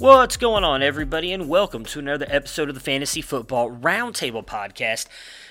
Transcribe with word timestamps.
What's 0.00 0.38
going 0.38 0.64
on, 0.64 0.82
everybody, 0.82 1.30
and 1.30 1.46
welcome 1.46 1.84
to 1.84 1.98
another 1.98 2.24
episode 2.30 2.70
of 2.70 2.74
the 2.74 2.80
Fantasy 2.80 3.20
Football 3.20 3.70
Roundtable 3.70 4.42
Podcast. 4.42 5.04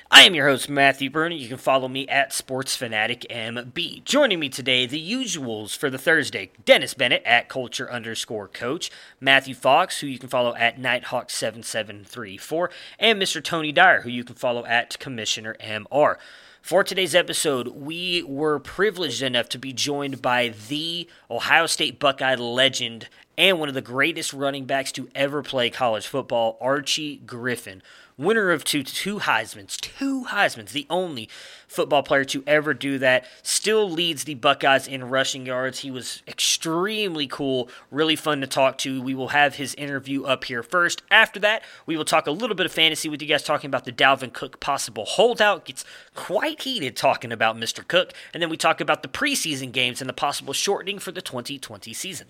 I 0.09 0.23
am 0.23 0.33
your 0.33 0.47
host, 0.47 0.67
Matthew 0.67 1.11
Byrne. 1.11 1.33
You 1.33 1.47
can 1.47 1.57
follow 1.57 1.87
me 1.87 2.07
at 2.07 2.31
SportsFanaticMB. 2.31 4.03
Joining 4.05 4.39
me 4.39 4.49
today, 4.49 4.87
the 4.87 4.99
usuals 4.99 5.77
for 5.77 5.91
the 5.91 5.99
Thursday 5.99 6.49
Dennis 6.65 6.95
Bennett 6.95 7.21
at 7.25 7.47
Culture 7.47 7.91
underscore 7.91 8.47
Coach, 8.47 8.89
Matthew 9.19 9.53
Fox, 9.53 9.99
who 9.99 10.07
you 10.07 10.17
can 10.17 10.29
follow 10.29 10.55
at 10.55 10.79
Nighthawk7734, 10.79 12.69
and 12.97 13.21
Mr. 13.21 13.43
Tony 13.43 13.71
Dyer, 13.71 14.01
who 14.01 14.09
you 14.09 14.23
can 14.23 14.35
follow 14.35 14.65
at 14.65 14.97
Commissioner 14.97 15.57
MR. 15.59 16.15
For 16.69 16.83
today's 16.83 17.15
episode, 17.15 17.69
we 17.69 18.21
were 18.21 18.59
privileged 18.59 19.23
enough 19.23 19.49
to 19.49 19.57
be 19.57 19.73
joined 19.73 20.21
by 20.21 20.49
the 20.67 21.09
Ohio 21.27 21.65
State 21.65 21.97
Buckeye 21.97 22.35
legend 22.35 23.09
and 23.39 23.59
one 23.59 23.69
of 23.69 23.73
the 23.73 23.81
greatest 23.81 24.33
running 24.33 24.65
backs 24.65 24.91
to 24.91 25.09
ever 25.15 25.41
play 25.41 25.71
college 25.71 26.05
football, 26.05 26.59
Archie 26.61 27.23
Griffin. 27.25 27.81
Winner 28.19 28.51
of 28.51 28.65
two, 28.65 28.83
two 28.83 29.19
Heisman's, 29.19 29.77
two 29.77 30.25
Heisman's, 30.25 30.73
the 30.73 30.85
only 30.89 31.29
football 31.69 32.03
player 32.03 32.25
to 32.25 32.43
ever 32.45 32.73
do 32.73 32.97
that. 32.97 33.23
Still 33.43 33.89
leads 33.89 34.25
the 34.25 34.33
Buckeyes 34.33 34.89
in 34.89 35.05
rushing 35.05 35.45
yards. 35.45 35.79
He 35.79 35.89
was 35.89 36.21
extremely 36.27 37.27
cool, 37.27 37.69
really 37.89 38.17
fun 38.17 38.41
to 38.41 38.47
talk 38.47 38.77
to. 38.79 39.01
We 39.01 39.15
will 39.15 39.29
have 39.29 39.55
his 39.55 39.73
interview 39.75 40.25
up 40.25 40.43
here 40.43 40.63
first. 40.63 41.01
After 41.09 41.39
that, 41.39 41.63
we 41.85 41.95
will 41.95 42.03
talk 42.03 42.27
a 42.27 42.31
little 42.31 42.57
bit 42.57 42.65
of 42.65 42.73
fantasy 42.73 43.07
with 43.07 43.21
you 43.21 43.27
guys, 43.29 43.41
talking 43.41 43.69
about 43.69 43.85
the 43.85 43.93
Dalvin 43.93 44.33
Cook 44.33 44.59
possible 44.59 45.05
holdout. 45.05 45.63
Gets 45.63 45.85
quite 46.13 46.63
heated 46.63 46.97
talking 46.97 47.31
about 47.31 47.55
Mr. 47.55 47.87
Cook. 47.87 48.11
And 48.33 48.43
then 48.43 48.49
we 48.49 48.57
talk 48.57 48.81
about 48.81 49.01
the 49.01 49.07
preseason 49.07 49.71
games 49.71 50.01
and 50.01 50.09
the 50.09 50.13
possible 50.13 50.51
shortening 50.51 50.99
for 50.99 51.13
the 51.13 51.21
2020 51.21 51.93
season. 51.93 52.27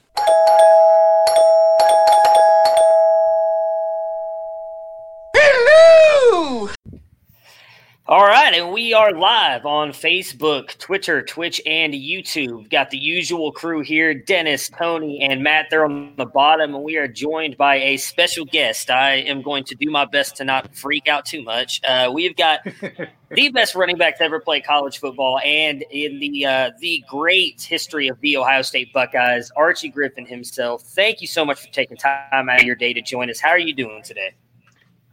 Right, 8.50 8.60
and 8.60 8.74
we 8.74 8.94
are 8.94 9.12
live 9.12 9.66
on 9.66 9.90
Facebook, 9.92 10.76
Twitter, 10.80 11.22
Twitch, 11.22 11.62
and 11.66 11.94
YouTube. 11.94 12.58
We've 12.58 12.70
got 12.70 12.90
the 12.90 12.98
usual 12.98 13.52
crew 13.52 13.82
here 13.82 14.14
Dennis, 14.14 14.70
Tony, 14.70 15.22
and 15.22 15.44
Matt. 15.44 15.68
They're 15.70 15.86
on 15.86 16.14
the 16.18 16.26
bottom, 16.26 16.74
and 16.74 16.84
we 16.84 16.98
are 16.98 17.08
joined 17.08 17.58
by 17.58 17.76
a 17.76 17.98
special 17.98 18.46
guest. 18.46 18.90
I 18.90 19.16
am 19.18 19.42
going 19.42 19.66
to 19.66 19.76
do 19.76 19.92
my 19.92 20.06
best 20.06 20.38
to 20.38 20.46
not 20.46 20.76
freak 20.76 21.08
out 21.08 21.26
too 21.26 21.44
much. 21.44 21.82
Uh, 21.88 22.10
we've 22.12 22.36
got 22.36 22.62
the 23.32 23.50
best 23.50 23.76
running 23.76 23.98
back 23.98 24.18
to 24.18 24.24
ever 24.24 24.40
play 24.40 24.62
college 24.62 25.00
football, 25.00 25.40
and 25.40 25.84
in 25.92 26.20
the 26.20 26.46
uh, 26.46 26.72
the 26.80 27.04
great 27.08 27.62
history 27.62 28.08
of 28.08 28.20
the 28.22 28.38
Ohio 28.38 28.64
State 28.64 28.92
Buckeyes, 28.94 29.52
Archie 29.56 29.90
Griffin 29.90 30.26
himself. 30.26 30.82
Thank 30.82 31.22
you 31.22 31.28
so 31.28 31.46
much 31.46 31.60
for 31.60 31.72
taking 31.72 31.98
time 31.98 32.50
out 32.50 32.60
of 32.60 32.66
your 32.66 32.76
day 32.76 32.94
to 32.94 33.02
join 33.02 33.30
us. 33.30 33.40
How 33.40 33.50
are 33.50 33.60
you 33.60 33.76
doing 33.76 34.02
today? 34.02 34.34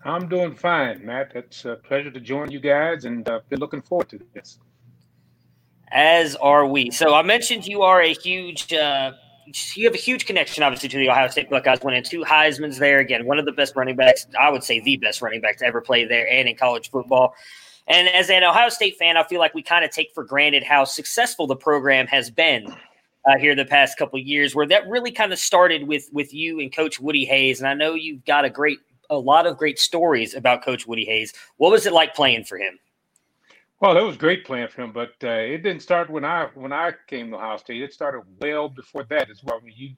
I'm 0.07 0.29
doing 0.29 0.55
fine, 0.55 1.05
Matt. 1.05 1.33
It's 1.35 1.65
a 1.65 1.77
pleasure 1.77 2.11
to 2.11 2.21
join 2.21 2.51
you 2.51 2.61
guys, 2.61 3.05
and 3.05 3.29
uh, 3.29 3.41
been 3.49 3.59
looking 3.59 3.83
forward 3.83 4.09
to 4.11 4.21
this. 4.35 4.59
As 5.91 6.37
are 6.37 6.67
we. 6.67 6.91
So 6.91 7.15
I 7.15 7.23
mentioned 7.23 7.67
you 7.67 7.83
are 7.83 8.01
a 8.01 8.13
huge. 8.13 8.73
Uh, 8.73 9.13
you 9.75 9.85
have 9.85 9.95
a 9.95 9.99
huge 9.99 10.27
connection, 10.27 10.63
obviously, 10.63 10.89
to 10.89 10.97
the 10.97 11.09
Ohio 11.09 11.29
State 11.29 11.51
Buckeyes. 11.51 11.81
Winning 11.83 12.03
two 12.03 12.23
Heisman's 12.23 12.79
there 12.79 12.99
again, 12.99 13.27
one 13.27 13.39
of 13.39 13.45
the 13.45 13.53
best 13.53 13.77
running 13.77 13.97
backs. 13.97 14.27
I 14.39 14.51
would 14.51 14.65
say 14.65 14.81
the 14.81 14.97
best 14.97 15.23
running 15.23 15.41
back 15.41 15.59
to 15.59 15.67
ever 15.67 15.81
play 15.81 16.05
there 16.05 16.29
and 16.31 16.49
in 16.49 16.57
college 16.57 16.91
football. 16.91 17.35
And 17.89 18.09
as 18.09 18.31
an 18.31 18.43
Ohio 18.43 18.69
State 18.69 18.97
fan, 18.99 19.17
I 19.17 19.23
feel 19.25 19.39
like 19.39 19.55
we 19.55 19.63
kind 19.63 19.85
of 19.85 19.91
take 19.91 20.13
for 20.15 20.25
granted 20.25 20.65
how 20.65 20.85
successful 20.85 21.47
the 21.47 21.55
program 21.55 22.09
has 22.09 22.31
been 22.31 22.67
uh, 23.25 23.39
here 23.39 23.55
the 23.55 23.65
past 23.65 23.97
couple 23.97 24.19
years. 24.19 24.55
Where 24.55 24.67
that 24.67 24.89
really 24.89 25.13
kind 25.13 25.33
of 25.33 25.39
started 25.39 25.87
with 25.87 26.09
with 26.13 26.35
you 26.35 26.61
and 26.61 26.75
Coach 26.75 27.01
Woody 27.01 27.25
Hayes. 27.25 27.61
And 27.61 27.69
I 27.69 27.75
know 27.75 27.95
you've 27.95 28.25
got 28.25 28.45
a 28.45 28.51
great 28.51 28.79
a 29.11 29.19
lot 29.19 29.47
of 29.47 29.57
great 29.57 29.79
stories 29.79 30.35
about 30.35 30.65
Coach 30.65 30.87
Woody 30.87 31.05
Hayes. 31.05 31.33
What 31.57 31.73
was 31.73 31.87
it 31.87 31.93
like 31.93 32.15
playing 32.15 32.45
for 32.45 32.59
him? 32.59 32.79
Well, 33.81 33.99
it 33.99 34.03
was 34.03 34.17
great 34.17 34.47
playing 34.47 34.69
for 34.69 34.83
him, 34.83 34.93
but 34.93 35.13
uh, 35.23 35.29
it 35.29 35.59
didn't 35.59 35.83
start 35.83 36.09
when 36.09 36.25
I 36.25 36.49
when 36.55 36.73
I 36.73 36.93
came 37.09 37.31
to 37.31 37.37
Ohio 37.37 37.59
State. 37.59 37.83
It 37.83 37.93
started 37.93 38.23
well 38.41 38.71
before 38.71 39.05
that 39.05 39.29
as 39.31 39.45
well. 39.45 39.61
When 39.61 39.75
you 39.77 39.91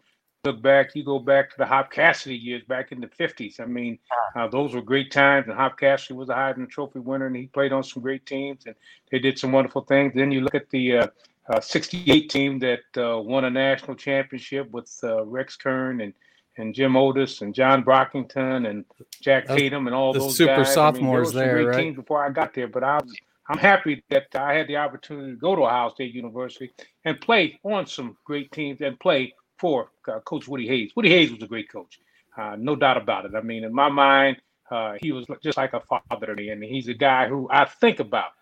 look 0.45 0.61
back, 0.61 0.97
you 0.97 1.05
go 1.05 1.21
back 1.21 1.51
to 1.51 1.57
the 1.59 1.67
Hop 1.67 1.93
Cassady 1.93 2.43
years 2.43 2.65
back 2.65 2.91
in 2.91 3.01
the 3.01 3.07
'50s. 3.07 3.61
I 3.61 3.67
mean, 3.67 4.01
uh, 4.35 4.49
those 4.49 4.75
were 4.75 4.83
great 4.83 5.13
times. 5.13 5.47
And 5.47 5.57
Hop 5.57 5.79
Cassady 5.79 6.17
was 6.17 6.29
a 6.29 6.35
Heisman 6.35 6.69
Trophy 6.69 6.99
winner, 6.99 7.27
and 7.27 7.37
he 7.37 7.47
played 7.47 7.73
on 7.73 7.85
some 7.85 8.03
great 8.03 8.27
teams, 8.27 8.67
and 8.67 8.75
they 9.13 9.21
did 9.21 9.39
some 9.39 9.53
wonderful 9.53 9.83
things. 9.83 10.13
Then 10.13 10.33
you 10.33 10.41
look 10.41 10.57
at 10.57 10.69
the 10.71 10.97
uh, 10.99 11.07
uh, 11.49 11.61
'68 11.61 12.29
team 12.31 12.59
that 12.59 12.81
uh, 12.97 13.19
won 13.21 13.45
a 13.45 13.51
national 13.51 13.95
championship 13.95 14.69
with 14.73 14.93
uh, 15.05 15.25
Rex 15.25 15.55
Kern 15.55 16.01
and 16.01 16.13
and 16.59 16.75
Jim 16.75 16.97
Otis 16.97 17.41
and 17.41 17.55
John 17.55 17.85
Brockington 17.85 18.69
and 18.69 18.85
Jack 19.21 19.47
Tatum 19.47 19.87
and 19.87 19.95
all 19.95 20.13
the 20.13 20.19
those 20.19 20.37
super 20.37 20.65
guys. 20.65 20.75
sophomores 20.75 21.29
I 21.29 21.31
mean, 21.31 21.39
there, 21.39 21.47
there, 21.47 21.65
great 21.65 21.77
right? 21.77 21.83
teams 21.85 21.97
before 21.97 22.25
I 22.25 22.31
got 22.31 22.53
there, 22.53 22.69
but 22.69 22.85
I 22.85 22.97
was, 22.97 23.15
I'm 23.49 23.59
happy 23.59 24.03
that 24.11 24.27
I 24.35 24.55
had 24.55 24.67
the 24.69 24.77
opportunity 24.77 25.33
to 25.33 25.37
go 25.39 25.57
to 25.57 25.63
Ohio 25.63 25.91
State 25.91 26.15
University 26.15 26.71
and 27.05 27.21
play 27.21 27.59
on 27.65 27.87
some 27.87 28.17
great 28.25 28.53
teams 28.53 28.81
and 28.81 28.99
play 29.01 29.35
for 29.59 29.91
uh, 30.07 30.21
Coach 30.21 30.47
Woody 30.49 30.67
Hayes. 30.67 30.93
Woody 30.95 31.11
Hayes 31.11 31.33
was 31.33 31.43
a 31.43 31.47
great 31.47 31.71
coach, 31.71 31.99
uh, 32.37 32.57
no 32.59 32.77
doubt 32.77 32.97
about 32.97 33.25
it. 33.25 33.35
I 33.35 33.41
mean, 33.41 33.65
in 33.65 33.73
my 33.73 33.89
mind, 33.89 34.37
uh, 34.71 34.95
he 35.01 35.13
was 35.13 35.27
just 35.43 35.57
like 35.57 35.73
a 35.73 35.81
father 35.81 36.27
to 36.27 36.35
me, 36.35 36.51
and 36.51 36.63
he's 36.63 36.89
a 36.89 36.95
guy 36.95 37.27
who 37.29 37.49
I 37.51 37.65
think 37.65 38.01
about 38.01 38.33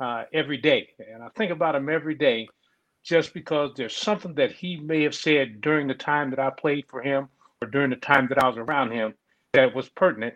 uh, 0.00 0.24
every 0.32 0.56
day, 0.56 0.88
and 1.12 1.22
I 1.22 1.28
think 1.36 1.50
about 1.50 1.74
him 1.74 1.88
every 1.88 2.14
day 2.14 2.48
just 3.02 3.34
because 3.34 3.72
there's 3.76 3.94
something 3.94 4.34
that 4.34 4.50
he 4.50 4.76
may 4.76 5.02
have 5.02 5.14
said 5.14 5.60
during 5.60 5.86
the 5.86 5.94
time 5.94 6.30
that 6.30 6.38
I 6.38 6.48
played 6.48 6.86
for 6.88 7.02
him 7.02 7.28
during 7.66 7.90
the 7.90 7.96
time 7.96 8.26
that 8.28 8.42
I 8.42 8.48
was 8.48 8.56
around 8.58 8.92
him 8.92 9.14
that 9.52 9.74
was 9.74 9.88
pertinent 9.88 10.34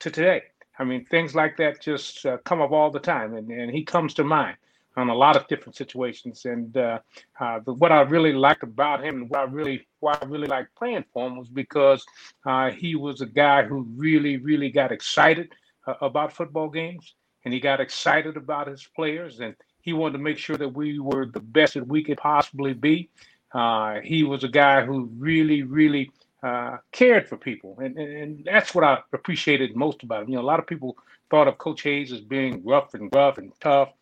to 0.00 0.10
today. 0.10 0.42
I 0.78 0.84
mean, 0.84 1.04
things 1.04 1.34
like 1.34 1.56
that 1.56 1.80
just 1.80 2.24
uh, 2.24 2.38
come 2.44 2.60
up 2.60 2.70
all 2.70 2.90
the 2.90 3.00
time, 3.00 3.34
and, 3.34 3.50
and 3.50 3.70
he 3.70 3.84
comes 3.84 4.14
to 4.14 4.24
mind 4.24 4.56
on 4.96 5.08
a 5.08 5.14
lot 5.14 5.36
of 5.36 5.46
different 5.48 5.76
situations. 5.76 6.44
And 6.44 6.76
uh, 6.76 7.00
uh, 7.40 7.60
what 7.60 7.92
I 7.92 8.00
really 8.02 8.32
liked 8.32 8.62
about 8.62 9.04
him, 9.04 9.22
and 9.22 9.30
what 9.30 9.40
I 9.40 9.44
really 9.44 9.86
why 10.00 10.16
I 10.20 10.24
really 10.26 10.46
liked 10.46 10.74
playing 10.76 11.04
for 11.12 11.26
him, 11.26 11.36
was 11.36 11.48
because 11.48 12.04
uh, 12.46 12.70
he 12.70 12.94
was 12.94 13.20
a 13.20 13.26
guy 13.26 13.64
who 13.64 13.88
really, 13.96 14.36
really 14.36 14.70
got 14.70 14.92
excited 14.92 15.52
uh, 15.86 15.94
about 16.00 16.32
football 16.32 16.68
games, 16.68 17.14
and 17.44 17.52
he 17.52 17.60
got 17.60 17.80
excited 17.80 18.36
about 18.36 18.68
his 18.68 18.86
players, 18.94 19.40
and 19.40 19.54
he 19.80 19.92
wanted 19.92 20.18
to 20.18 20.24
make 20.24 20.38
sure 20.38 20.56
that 20.56 20.68
we 20.68 20.98
were 20.98 21.26
the 21.26 21.40
best 21.40 21.74
that 21.74 21.86
we 21.86 22.04
could 22.04 22.18
possibly 22.18 22.72
be. 22.72 23.08
Uh, 23.52 24.00
he 24.02 24.22
was 24.22 24.44
a 24.44 24.48
guy 24.48 24.84
who 24.84 25.10
really, 25.16 25.62
really 25.62 26.10
uh, 26.42 26.78
cared 26.92 27.28
for 27.28 27.36
people, 27.36 27.78
and, 27.80 27.96
and 27.98 28.12
and 28.16 28.44
that's 28.44 28.74
what 28.74 28.84
I 28.84 28.98
appreciated 29.12 29.76
most 29.76 30.02
about 30.02 30.22
him. 30.22 30.30
You 30.30 30.36
know, 30.36 30.42
a 30.42 30.50
lot 30.52 30.60
of 30.60 30.66
people 30.66 30.96
thought 31.30 31.48
of 31.48 31.58
Coach 31.58 31.82
Hayes 31.82 32.12
as 32.12 32.20
being 32.20 32.62
rough 32.64 32.94
and 32.94 33.10
rough 33.14 33.38
and 33.38 33.52
tough, 33.60 33.92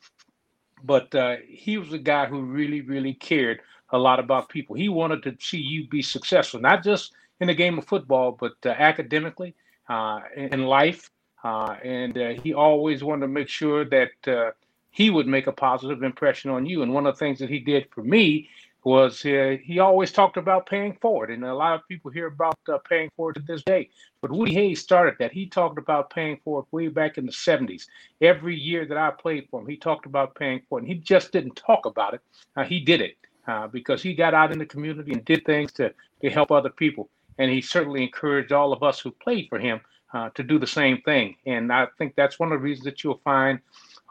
but 0.84 1.14
uh, 1.14 1.36
he 1.46 1.78
was 1.78 1.92
a 1.92 1.98
guy 1.98 2.26
who 2.26 2.42
really, 2.42 2.82
really 2.82 3.14
cared 3.14 3.60
a 3.90 3.98
lot 3.98 4.18
about 4.20 4.48
people. 4.48 4.76
He 4.76 4.88
wanted 4.88 5.22
to 5.24 5.36
see 5.40 5.58
you 5.58 5.88
be 5.88 6.02
successful, 6.02 6.60
not 6.60 6.82
just 6.82 7.12
in 7.40 7.48
the 7.48 7.54
game 7.54 7.78
of 7.78 7.86
football, 7.86 8.32
but 8.32 8.54
uh, 8.64 8.70
academically, 8.70 9.54
uh, 9.88 10.20
in 10.36 10.64
life, 10.64 11.10
uh, 11.44 11.76
and 11.84 12.18
uh, 12.18 12.28
he 12.42 12.54
always 12.54 13.04
wanted 13.04 13.22
to 13.22 13.28
make 13.28 13.48
sure 13.48 13.84
that 13.84 14.10
uh, 14.26 14.50
he 14.90 15.10
would 15.10 15.26
make 15.26 15.46
a 15.46 15.52
positive 15.52 16.02
impression 16.02 16.50
on 16.50 16.66
you. 16.66 16.82
And 16.82 16.92
one 16.92 17.06
of 17.06 17.14
the 17.14 17.18
things 17.18 17.38
that 17.38 17.50
he 17.50 17.60
did 17.60 17.88
for 17.90 18.02
me 18.02 18.48
was 18.86 19.26
uh, 19.26 19.56
he 19.64 19.80
always 19.80 20.12
talked 20.12 20.36
about 20.36 20.66
paying 20.66 20.96
forward, 21.00 21.32
and 21.32 21.44
a 21.44 21.52
lot 21.52 21.74
of 21.74 21.80
people 21.88 22.08
hear 22.08 22.28
about 22.28 22.56
uh, 22.72 22.78
paying 22.88 23.10
forward 23.16 23.34
to 23.34 23.42
this 23.42 23.64
day. 23.64 23.90
But 24.22 24.30
Woody 24.30 24.54
Hayes 24.54 24.80
started 24.80 25.16
that. 25.18 25.32
He 25.32 25.46
talked 25.46 25.76
about 25.76 26.10
paying 26.10 26.38
forward 26.44 26.66
way 26.70 26.86
back 26.86 27.18
in 27.18 27.26
the 27.26 27.32
70s. 27.32 27.86
Every 28.20 28.54
year 28.54 28.86
that 28.86 28.96
I 28.96 29.10
played 29.10 29.48
for 29.50 29.60
him, 29.60 29.66
he 29.66 29.76
talked 29.76 30.06
about 30.06 30.36
paying 30.36 30.60
forward, 30.68 30.84
and 30.84 30.92
he 30.92 31.00
just 31.00 31.32
didn't 31.32 31.56
talk 31.56 31.84
about 31.84 32.14
it. 32.14 32.20
Uh, 32.56 32.62
he 32.62 32.78
did 32.78 33.00
it 33.00 33.16
uh, 33.48 33.66
because 33.66 34.04
he 34.04 34.14
got 34.14 34.34
out 34.34 34.52
in 34.52 34.58
the 34.60 34.66
community 34.66 35.10
and 35.10 35.24
did 35.24 35.44
things 35.44 35.72
to, 35.72 35.92
to 36.22 36.30
help 36.30 36.52
other 36.52 36.70
people. 36.70 37.08
And 37.38 37.50
he 37.50 37.62
certainly 37.62 38.04
encouraged 38.04 38.52
all 38.52 38.72
of 38.72 38.84
us 38.84 39.00
who 39.00 39.10
played 39.10 39.48
for 39.48 39.58
him 39.58 39.80
uh, 40.14 40.30
to 40.36 40.44
do 40.44 40.60
the 40.60 40.66
same 40.68 41.02
thing. 41.02 41.34
And 41.44 41.72
I 41.72 41.88
think 41.98 42.14
that's 42.14 42.38
one 42.38 42.52
of 42.52 42.60
the 42.60 42.64
reasons 42.64 42.84
that 42.84 43.02
you'll 43.02 43.20
find 43.24 43.58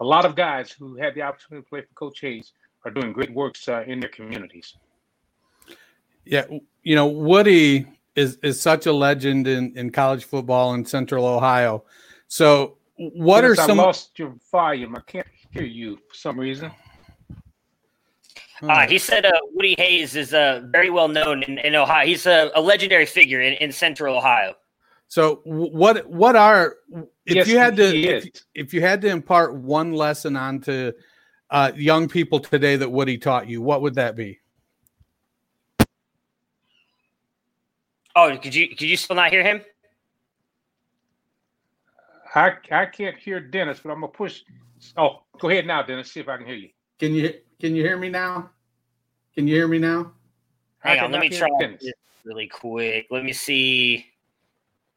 a 0.02 0.04
lot 0.04 0.26
of 0.26 0.36
guys 0.36 0.70
who 0.70 0.98
had 0.98 1.16
the 1.16 1.22
opportunity 1.22 1.64
to 1.64 1.70
play 1.70 1.80
for 1.80 1.94
Coach 1.94 2.20
Hayes 2.20 2.52
are 2.86 2.92
doing 2.92 3.12
great 3.12 3.34
works 3.34 3.68
uh, 3.68 3.84
in 3.88 4.00
their 4.00 4.10
communities. 4.10 4.76
Yeah, 6.24 6.46
you 6.84 6.96
know, 6.96 7.08
Woody 7.08 7.86
is 8.16 8.38
is 8.42 8.62
such 8.62 8.86
a 8.86 8.94
legend 8.94 9.48
in, 9.48 9.76
in 9.76 9.92
college 9.92 10.26
football 10.26 10.74
in 10.74 10.86
Central 10.86 11.26
Ohio. 11.26 11.84
So, 12.28 12.78
what 12.98 13.44
are 13.44 13.56
some? 13.56 13.80
I 13.80 13.84
lost 13.84 14.18
your 14.18 14.36
volume. 14.52 14.96
I 14.96 15.02
can't 15.02 15.28
hear 15.52 15.64
you 15.64 15.98
for 16.08 16.16
some 16.16 16.40
reason. 16.40 16.72
Uh, 18.62 18.88
he 18.88 18.98
said 18.98 19.26
uh, 19.26 19.32
Woody 19.54 19.76
Hayes 19.78 20.16
is 20.16 20.34
uh, 20.34 20.62
very 20.68 20.90
well 20.90 21.10
known 21.10 21.44
in, 21.44 21.58
in 21.60 21.76
Ohio. 21.76 22.06
He's 22.06 22.26
a, 22.26 22.52
a 22.56 22.62
legendary 22.62 23.06
figure 23.06 23.42
in, 23.42 23.54
in, 23.56 23.72
Central 23.72 24.18
Ohio. 24.18 24.56
So, 25.10 25.42
what 25.44 26.08
what 26.10 26.36
are 26.36 26.78
if 27.26 27.36
yes, 27.36 27.48
you 27.48 27.58
had 27.58 27.76
to 27.76 27.84
if, 27.84 28.26
if, 28.56 28.74
you 28.74 28.82
had 28.82 29.02
to 29.02 29.10
impart 29.10 29.56
one 29.56 29.94
lesson 29.94 30.36
onto 30.36 30.94
uh, 31.50 31.72
young 31.76 32.08
people 32.08 32.40
today 32.40 32.76
that 32.76 32.92
Woody 32.92 33.18
taught 33.18 33.48
you, 33.48 33.62
what 33.62 33.82
would 33.82 33.96
that 33.96 34.16
be? 34.16 34.40
Oh, 38.16 38.36
could 38.38 38.56
you 38.56 38.70
could 38.70 38.82
you 38.82 38.96
still 38.96 39.18
not 39.18 39.30
hear 39.30 39.44
him? 39.44 39.62
I 42.34 42.54
I 42.72 42.86
can't 42.86 43.18
hear 43.18 43.40
Dennis, 43.40 43.82
but 43.84 43.92
I'm 43.92 44.00
gonna 44.00 44.12
push. 44.12 44.42
Oh, 44.96 45.24
go 45.40 45.50
ahead 45.50 45.68
now, 45.68 45.84
Dennis. 45.84 46.12
See 46.12 46.22
if 46.22 46.30
I 46.30 46.38
can 46.38 46.46
hear 46.46 46.56
you. 46.56 46.70
Can 46.98 47.14
you 47.14 47.34
can 47.60 47.76
you 47.76 47.84
hear 47.84 47.98
me 47.98 48.10
now? 48.10 48.52
Can 49.34 49.48
you 49.48 49.56
hear 49.56 49.68
me 49.68 49.80
now? 49.80 50.14
Hang 50.80 51.00
on, 51.00 51.12
let 51.12 51.20
me 51.20 51.30
try 51.30 51.50
this 51.60 51.92
really 52.24 52.48
quick. 52.48 53.08
Let 53.10 53.24
me 53.24 53.34
see. 53.34 54.06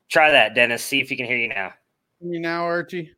Try 0.09 0.31
that, 0.31 0.55
Dennis. 0.55 0.85
See 0.85 1.01
if 1.01 1.11
you 1.11 1.17
can 1.17 1.27
hear 1.27 1.37
you 1.37 1.49
now. 1.49 1.73
Hear 2.21 2.31
me 2.31 2.39
now, 2.39 2.65
Archie? 2.65 3.13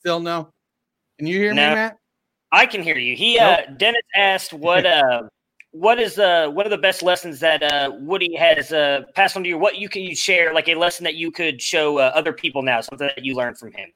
Still 0.00 0.20
no. 0.20 0.52
Can 1.18 1.26
you 1.26 1.38
hear 1.38 1.54
no. 1.54 1.68
me, 1.68 1.74
Matt? 1.74 1.98
I 2.52 2.66
can 2.66 2.82
hear 2.82 2.96
you. 2.96 3.16
He 3.16 3.36
nope. 3.36 3.58
uh 3.58 3.72
Dennis 3.72 4.02
asked 4.14 4.52
what 4.52 4.86
uh 4.86 5.24
what 5.72 5.98
is 6.00 6.18
uh 6.18 6.48
one 6.48 6.66
of 6.66 6.70
the 6.70 6.78
best 6.78 7.02
lessons 7.02 7.40
that 7.40 7.62
uh 7.62 7.90
Woody 7.94 8.34
has 8.36 8.72
uh 8.72 9.02
passed 9.14 9.36
on 9.36 9.42
to 9.42 9.48
you? 9.48 9.58
What 9.58 9.78
you 9.78 9.88
can 9.88 10.02
you 10.02 10.14
share 10.14 10.54
like 10.54 10.68
a 10.68 10.74
lesson 10.74 11.04
that 11.04 11.14
you 11.14 11.30
could 11.30 11.60
show 11.60 11.98
uh, 11.98 12.12
other 12.14 12.32
people 12.32 12.62
now, 12.62 12.80
something 12.80 13.08
that 13.14 13.24
you 13.24 13.34
learned 13.34 13.58
from 13.58 13.72
him. 13.72 13.90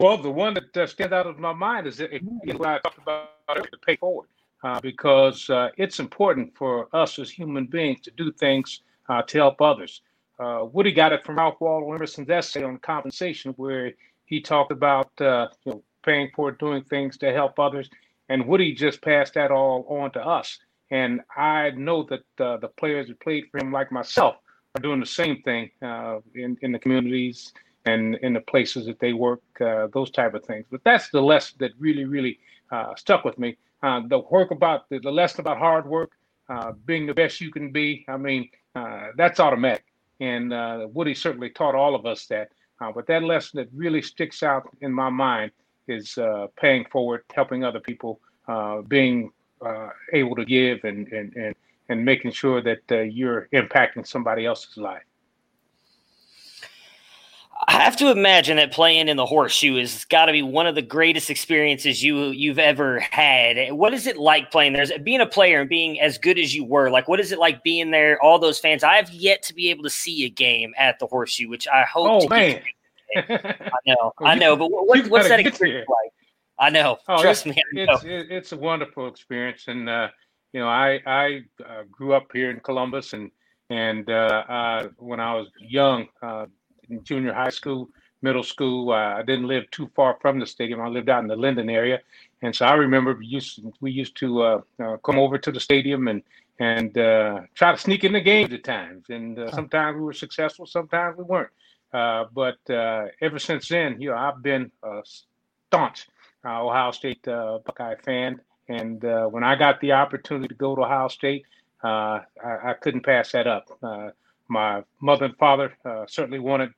Well, 0.00 0.16
the 0.16 0.30
one 0.30 0.54
that 0.54 0.74
uh, 0.74 0.86
stands 0.86 1.12
out 1.12 1.26
of 1.26 1.38
my 1.38 1.52
mind 1.52 1.86
is 1.86 1.98
that, 1.98 2.10
what 2.56 2.66
I 2.66 2.78
talked 2.78 2.96
about 2.96 3.28
to 3.48 3.78
pay 3.84 3.96
forward, 3.96 4.28
uh, 4.64 4.80
because 4.80 5.50
uh, 5.50 5.68
it's 5.76 6.00
important 6.00 6.56
for 6.56 6.88
us 6.96 7.18
as 7.18 7.30
human 7.30 7.66
beings 7.66 8.00
to 8.04 8.10
do 8.12 8.32
things 8.32 8.80
uh, 9.10 9.20
to 9.20 9.36
help 9.36 9.60
others. 9.60 10.00
Uh, 10.38 10.64
Woody 10.72 10.90
got 10.90 11.12
it 11.12 11.22
from 11.26 11.36
Ralph 11.36 11.60
Waldo 11.60 11.92
Emerson's 11.92 12.30
essay 12.30 12.62
on 12.62 12.78
compensation, 12.78 13.52
where 13.58 13.92
he 14.24 14.40
talked 14.40 14.72
about 14.72 15.10
uh, 15.20 15.48
you 15.66 15.72
know, 15.72 15.82
paying 16.10 16.30
for 16.34 16.50
doing 16.50 16.82
things 16.84 17.16
to 17.18 17.32
help 17.32 17.58
others. 17.58 17.88
And 18.28 18.46
Woody 18.46 18.74
just 18.74 19.00
passed 19.00 19.34
that 19.34 19.50
all 19.50 19.86
on 19.88 20.10
to 20.12 20.20
us. 20.20 20.58
And 20.90 21.20
I 21.36 21.70
know 21.70 22.02
that 22.04 22.44
uh, 22.44 22.56
the 22.56 22.68
players 22.68 23.06
who 23.06 23.14
played 23.14 23.44
for 23.50 23.58
him, 23.58 23.72
like 23.72 23.92
myself, 23.92 24.36
are 24.74 24.82
doing 24.82 25.00
the 25.00 25.06
same 25.06 25.40
thing 25.42 25.70
uh, 25.82 26.18
in, 26.34 26.56
in 26.62 26.72
the 26.72 26.78
communities 26.78 27.52
and 27.84 28.16
in 28.16 28.32
the 28.34 28.40
places 28.40 28.86
that 28.86 28.98
they 28.98 29.12
work, 29.12 29.40
uh, 29.60 29.86
those 29.92 30.10
type 30.10 30.34
of 30.34 30.44
things. 30.44 30.64
But 30.70 30.82
that's 30.84 31.10
the 31.10 31.20
lesson 31.20 31.56
that 31.60 31.70
really, 31.78 32.04
really 32.04 32.40
uh, 32.72 32.94
stuck 32.96 33.24
with 33.24 33.38
me. 33.38 33.56
Uh, 33.82 34.02
the 34.08 34.18
work 34.18 34.50
about 34.50 34.88
the, 34.90 34.98
the, 34.98 35.10
lesson 35.10 35.40
about 35.40 35.58
hard 35.58 35.86
work, 35.86 36.10
uh, 36.48 36.72
being 36.86 37.06
the 37.06 37.14
best 37.14 37.40
you 37.40 37.50
can 37.52 37.70
be. 37.70 38.04
I 38.08 38.16
mean, 38.16 38.48
that's 39.16 39.38
automatic. 39.40 39.84
And 40.18 40.52
Woody 40.92 41.14
certainly 41.14 41.50
taught 41.50 41.74
all 41.74 41.94
of 41.94 42.04
us 42.04 42.26
that. 42.26 42.48
but 42.94 43.06
that 43.06 43.22
lesson 43.22 43.58
that 43.58 43.68
really 43.72 44.02
sticks 44.02 44.42
out 44.42 44.68
in 44.80 44.92
my 44.92 45.08
mind 45.08 45.52
is 45.88 46.18
uh, 46.18 46.46
paying 46.56 46.84
forward, 46.90 47.24
helping 47.34 47.64
other 47.64 47.80
people, 47.80 48.20
uh, 48.48 48.82
being 48.82 49.30
uh, 49.64 49.88
able 50.12 50.36
to 50.36 50.44
give, 50.44 50.84
and 50.84 51.08
and 51.08 51.34
and 51.36 51.54
and 51.88 52.04
making 52.04 52.30
sure 52.30 52.62
that 52.62 52.82
uh, 52.90 53.00
you're 53.00 53.48
impacting 53.52 54.06
somebody 54.06 54.46
else's 54.46 54.76
life. 54.76 55.02
I 57.68 57.72
have 57.72 57.96
to 57.98 58.10
imagine 58.10 58.56
that 58.56 58.72
playing 58.72 59.08
in 59.08 59.16
the 59.16 59.26
horseshoe 59.26 59.78
has 59.78 60.04
got 60.06 60.26
to 60.26 60.32
be 60.32 60.42
one 60.42 60.66
of 60.66 60.74
the 60.74 60.82
greatest 60.82 61.28
experiences 61.28 62.02
you 62.02 62.28
you've 62.28 62.58
ever 62.58 63.00
had. 63.00 63.72
What 63.72 63.92
is 63.92 64.06
it 64.06 64.16
like 64.16 64.50
playing 64.50 64.72
there? 64.72 64.86
Being 65.02 65.20
a 65.20 65.26
player 65.26 65.60
and 65.60 65.68
being 65.68 66.00
as 66.00 66.16
good 66.16 66.38
as 66.38 66.54
you 66.54 66.64
were, 66.64 66.88
like 66.90 67.06
what 67.06 67.20
is 67.20 67.32
it 67.32 67.38
like 67.38 67.62
being 67.62 67.90
there? 67.90 68.20
All 68.22 68.38
those 68.38 68.58
fans. 68.58 68.82
I 68.82 68.96
have 68.96 69.10
yet 69.10 69.42
to 69.44 69.54
be 69.54 69.68
able 69.68 69.82
to 69.82 69.90
see 69.90 70.24
a 70.24 70.30
game 70.30 70.72
at 70.78 70.98
the 70.98 71.06
horseshoe, 71.06 71.48
which 71.48 71.68
I 71.68 71.84
hope. 71.84 72.24
Oh 72.24 72.28
man, 72.28 72.62
I 73.16 73.78
know, 73.86 74.12
I 74.20 74.34
know, 74.34 74.56
but 74.56 74.70
what, 74.70 75.06
what's 75.08 75.28
that 75.28 75.40
experience 75.40 75.88
like? 75.88 76.12
I 76.60 76.68
know. 76.68 76.98
Oh, 77.08 77.22
Trust 77.22 77.46
me, 77.46 77.52
I 77.52 77.84
know. 77.84 77.94
It's, 77.94 78.04
it's 78.04 78.52
a 78.52 78.56
wonderful 78.56 79.08
experience, 79.08 79.64
and 79.66 79.88
uh, 79.88 80.08
you 80.52 80.60
know, 80.60 80.68
I 80.68 81.00
I 81.06 81.40
uh, 81.66 81.82
grew 81.90 82.12
up 82.12 82.30
here 82.32 82.50
in 82.50 82.60
Columbus, 82.60 83.14
and 83.14 83.30
and 83.70 84.08
uh, 84.10 84.88
when 84.98 85.20
I 85.20 85.34
was 85.34 85.48
young, 85.58 86.08
uh, 86.22 86.46
in 86.90 87.02
junior 87.02 87.32
high 87.32 87.50
school, 87.50 87.88
middle 88.20 88.42
school, 88.42 88.90
uh, 88.92 89.14
I 89.18 89.22
didn't 89.22 89.46
live 89.48 89.70
too 89.70 89.90
far 89.96 90.18
from 90.20 90.38
the 90.38 90.46
stadium. 90.46 90.80
I 90.82 90.88
lived 90.88 91.08
out 91.08 91.22
in 91.22 91.28
the 91.28 91.36
Linden 91.36 91.70
area, 91.70 92.00
and 92.42 92.54
so 92.54 92.66
I 92.66 92.74
remember 92.74 93.14
we 93.14 93.26
used 93.26 93.60
we 93.80 93.90
used 93.90 94.16
to 94.18 94.42
uh, 94.42 94.60
come 95.02 95.18
over 95.18 95.38
to 95.38 95.50
the 95.50 95.60
stadium 95.60 96.08
and 96.08 96.22
and 96.58 96.92
try 97.54 97.72
to 97.72 97.78
sneak 97.78 98.04
in 98.04 98.12
the 98.12 98.20
games 98.20 98.52
at 98.52 98.64
times, 98.64 99.06
and 99.08 99.38
sometimes 99.54 99.96
we 99.96 100.02
were 100.02 100.12
successful, 100.12 100.66
sometimes 100.66 101.16
we 101.16 101.24
weren't. 101.24 101.50
Uh, 101.92 102.24
but 102.32 102.58
uh, 102.70 103.06
ever 103.20 103.38
since 103.38 103.68
then, 103.68 104.00
you 104.00 104.10
know, 104.10 104.16
I've 104.16 104.42
been 104.42 104.70
a 104.82 105.02
staunch 105.04 106.08
uh, 106.44 106.64
Ohio 106.64 106.90
State 106.92 107.26
uh, 107.26 107.58
Buckeye 107.64 107.96
fan, 107.96 108.40
and 108.68 109.04
uh, 109.04 109.26
when 109.26 109.44
I 109.44 109.56
got 109.56 109.80
the 109.80 109.92
opportunity 109.92 110.48
to 110.48 110.54
go 110.54 110.76
to 110.76 110.82
Ohio 110.82 111.08
State, 111.08 111.44
I, 111.82 112.20
I, 112.42 112.74
couldn't 112.80 113.04
pass 113.04 113.32
that 113.32 113.46
up. 113.46 113.70
my 114.48 114.82
mother 115.00 115.24
and 115.26 115.36
father 115.36 115.72
certainly 116.08 116.38
wanted 116.38 116.72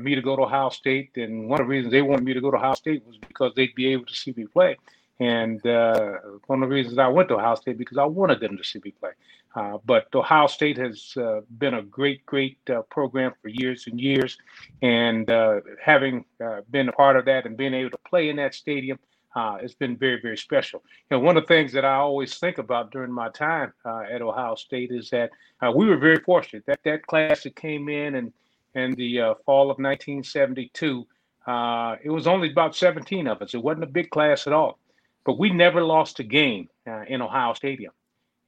me 0.00 0.14
to 0.14 0.22
go 0.22 0.36
to 0.36 0.42
Ohio 0.42 0.68
State, 0.68 1.16
and 1.16 1.48
one 1.48 1.60
of 1.60 1.66
the 1.66 1.70
reasons 1.70 1.92
they 1.92 2.02
wanted 2.02 2.24
me 2.24 2.34
to 2.34 2.40
go 2.40 2.50
to 2.50 2.56
Ohio 2.56 2.74
State 2.74 3.04
was 3.06 3.16
because 3.18 3.52
they'd 3.54 3.74
be 3.74 3.92
able 3.92 4.04
to 4.04 4.14
see 4.14 4.34
me 4.36 4.46
play. 4.46 4.76
And 5.18 5.60
one 6.46 6.62
of 6.62 6.68
the 6.68 6.74
reasons 6.74 6.98
I 6.98 7.08
went 7.08 7.28
to 7.28 7.36
Ohio 7.36 7.54
State 7.54 7.78
because 7.78 7.98
I 7.98 8.04
wanted 8.04 8.40
them 8.40 8.56
to 8.56 8.64
see 8.64 8.80
me 8.84 8.92
play. 8.92 9.12
Uh, 9.56 9.78
but 9.86 10.06
Ohio 10.14 10.46
State 10.46 10.76
has 10.76 11.14
uh, 11.16 11.40
been 11.58 11.74
a 11.74 11.82
great, 11.82 12.24
great 12.26 12.58
uh, 12.68 12.82
program 12.90 13.32
for 13.40 13.48
years 13.48 13.86
and 13.86 13.98
years. 13.98 14.36
And 14.82 15.28
uh, 15.30 15.60
having 15.82 16.26
uh, 16.44 16.60
been 16.70 16.90
a 16.90 16.92
part 16.92 17.16
of 17.16 17.24
that 17.24 17.46
and 17.46 17.56
being 17.56 17.72
able 17.72 17.90
to 17.90 17.98
play 18.06 18.28
in 18.28 18.36
that 18.36 18.54
stadium 18.54 18.98
uh, 19.34 19.58
has 19.58 19.74
been 19.74 19.96
very, 19.96 20.20
very 20.20 20.36
special. 20.36 20.82
Know, 21.10 21.20
one 21.20 21.38
of 21.38 21.44
the 21.44 21.48
things 21.48 21.72
that 21.72 21.86
I 21.86 21.94
always 21.94 22.36
think 22.38 22.58
about 22.58 22.90
during 22.90 23.10
my 23.10 23.30
time 23.30 23.72
at 23.84 24.20
Ohio 24.20 24.56
State 24.56 24.90
is 24.92 25.08
that 25.10 25.30
we 25.74 25.86
were 25.86 25.96
very 25.96 26.20
fortunate 26.20 26.64
that 26.66 26.80
that 26.84 27.06
class 27.06 27.42
that 27.42 27.56
came 27.56 27.88
in 27.88 28.14
and 28.14 28.32
in 28.74 28.94
the 28.94 29.34
fall 29.46 29.70
of 29.70 29.78
1972, 29.78 31.06
it 32.04 32.10
was 32.10 32.26
only 32.26 32.50
about 32.50 32.76
17 32.76 33.26
of 33.26 33.40
us. 33.40 33.54
It 33.54 33.62
wasn't 33.62 33.84
a 33.84 33.88
big 33.88 34.10
class 34.10 34.46
at 34.46 34.52
all. 34.52 34.78
But 35.24 35.38
we 35.38 35.50
never 35.50 35.82
lost 35.82 36.20
a 36.20 36.24
game 36.24 36.68
in 37.06 37.20
Ohio 37.20 37.54
Stadium. 37.54 37.92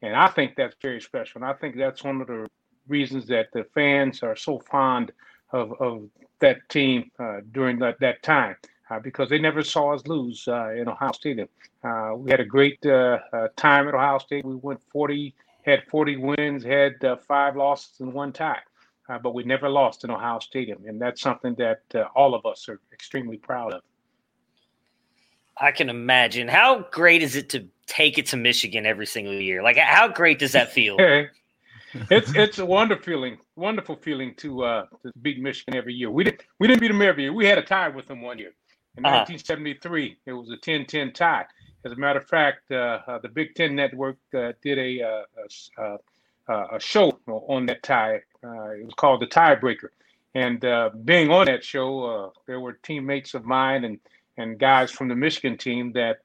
And 0.03 0.15
I 0.15 0.29
think 0.29 0.55
that's 0.57 0.77
very 0.81 1.01
special. 1.01 1.43
And 1.43 1.51
I 1.51 1.55
think 1.55 1.77
that's 1.77 2.05
one 2.05 2.21
of 2.21 2.27
the 2.27 2.47
reasons 2.87 3.27
that 3.27 3.49
the 3.53 3.65
fans 3.75 4.23
are 4.23 4.37
so 4.37 4.61
fond 4.61 5.13
of, 5.53 5.73
of 5.81 6.09
that 6.41 6.59
team 6.69 7.11
uh, 7.19 7.41
during 7.53 7.79
that, 7.81 7.99
that 8.01 8.23
time. 8.23 8.57
Uh, 8.91 8.99
because 8.99 9.29
they 9.29 9.39
never 9.39 9.63
saw 9.63 9.93
us 9.93 10.07
lose 10.07 10.49
uh, 10.49 10.71
in 10.71 10.89
Ohio 10.89 11.13
Stadium. 11.13 11.47
Uh, 11.85 12.13
we 12.17 12.31
had 12.31 12.41
a 12.41 12.45
great 12.45 12.79
uh, 12.87 13.19
uh, 13.35 13.49
time 13.55 13.87
at 13.87 13.95
Ohio 13.95 14.17
State. 14.17 14.47
We 14.47 14.55
went 14.55 14.81
40, 14.91 15.35
had 15.67 15.85
40 15.91 16.17
wins, 16.17 16.65
had 16.65 16.95
five 17.27 17.55
losses 17.55 18.01
and 18.01 18.15
one 18.15 18.33
tie, 18.33 18.61
but 19.23 19.35
we 19.35 19.45
never 19.45 19.69
lost 19.69 20.05
in 20.05 20.11
Ohio 20.11 20.39
Stadium, 20.39 20.85
and 20.87 20.99
that's 20.99 21.21
something 21.21 21.55
that 21.57 21.83
all 22.17 22.35
of 22.35 22.47
us 22.47 22.67
are 22.67 22.81
extremely 22.91 23.37
proud 23.37 23.75
of. 23.75 23.83
I 25.59 25.71
can 25.71 25.91
imagine. 25.91 26.49
How 26.49 26.87
great 26.91 27.23
is 27.23 27.37
it 27.37 27.51
to 27.51 27.67
take 27.89 28.19
it 28.19 28.27
to 28.27 28.37
Michigan 28.37 28.87
every 28.87 29.07
single 29.07 29.35
year. 29.35 29.63
Like, 29.63 29.77
how 29.77 30.07
great 30.09 30.39
does 30.39 30.53
that 30.53 30.71
feel? 30.71 30.97
it's 32.11 32.33
it's 32.35 32.59
a 32.59 32.67
wonderful 32.67 33.03
feeling, 33.03 33.39
wonderful 33.57 33.97
feeling 33.97 34.35
to 34.37 34.63
uh 34.63 34.87
to 35.03 35.13
beat 35.23 35.41
Michigan 35.41 35.75
every 35.75 35.95
year. 35.95 36.11
We 36.11 36.23
didn't 36.23 36.45
we 36.61 36.69
didn't 36.69 36.81
beat 36.81 36.89
them 36.89 37.03
every 37.03 37.25
year. 37.25 37.33
We 37.33 37.47
had 37.47 37.59
a 37.59 37.63
tie 37.63 37.89
with 37.89 38.07
them 38.07 38.21
one 38.23 38.39
year, 38.39 38.53
In 38.97 39.05
uh-huh. 39.05 39.25
1973, 39.29 40.19
it 40.27 40.33
was 40.33 40.51
a 40.51 40.57
10-10 40.57 41.15
tie. 41.15 41.47
As 41.85 41.93
a 41.93 41.97
matter 41.97 42.19
of 42.19 42.27
fact, 42.27 42.71
uh, 42.71 43.01
uh, 43.07 43.19
the 43.21 43.29
Big 43.29 43.55
Ten 43.55 43.75
Network 43.75 44.19
uh, 44.35 44.53
did 44.63 44.79
a, 44.79 45.03
uh, 45.03 45.23
a, 45.79 45.99
uh, 46.53 46.67
a, 46.77 46.81
show 46.81 47.19
on 47.27 47.67
that 47.67 47.83
tie. 47.83 48.15
it 48.15 48.23
was 48.43 48.95
called 48.97 49.23
the 49.23 49.27
Tiebreaker. 49.27 49.89
And 50.35 50.61
being 51.05 51.31
on 51.31 51.47
that 51.47 51.65
show, 51.65 52.33
there 52.47 52.61
were 52.61 52.75
teammates 52.83 53.35
of 53.35 53.45
mine 53.45 53.85
and 53.85 53.99
and 54.39 54.59
guys 54.59 54.91
from 54.91 55.09
the 55.09 55.15
Michigan 55.15 55.59
team 55.59 55.93
that 55.93 56.21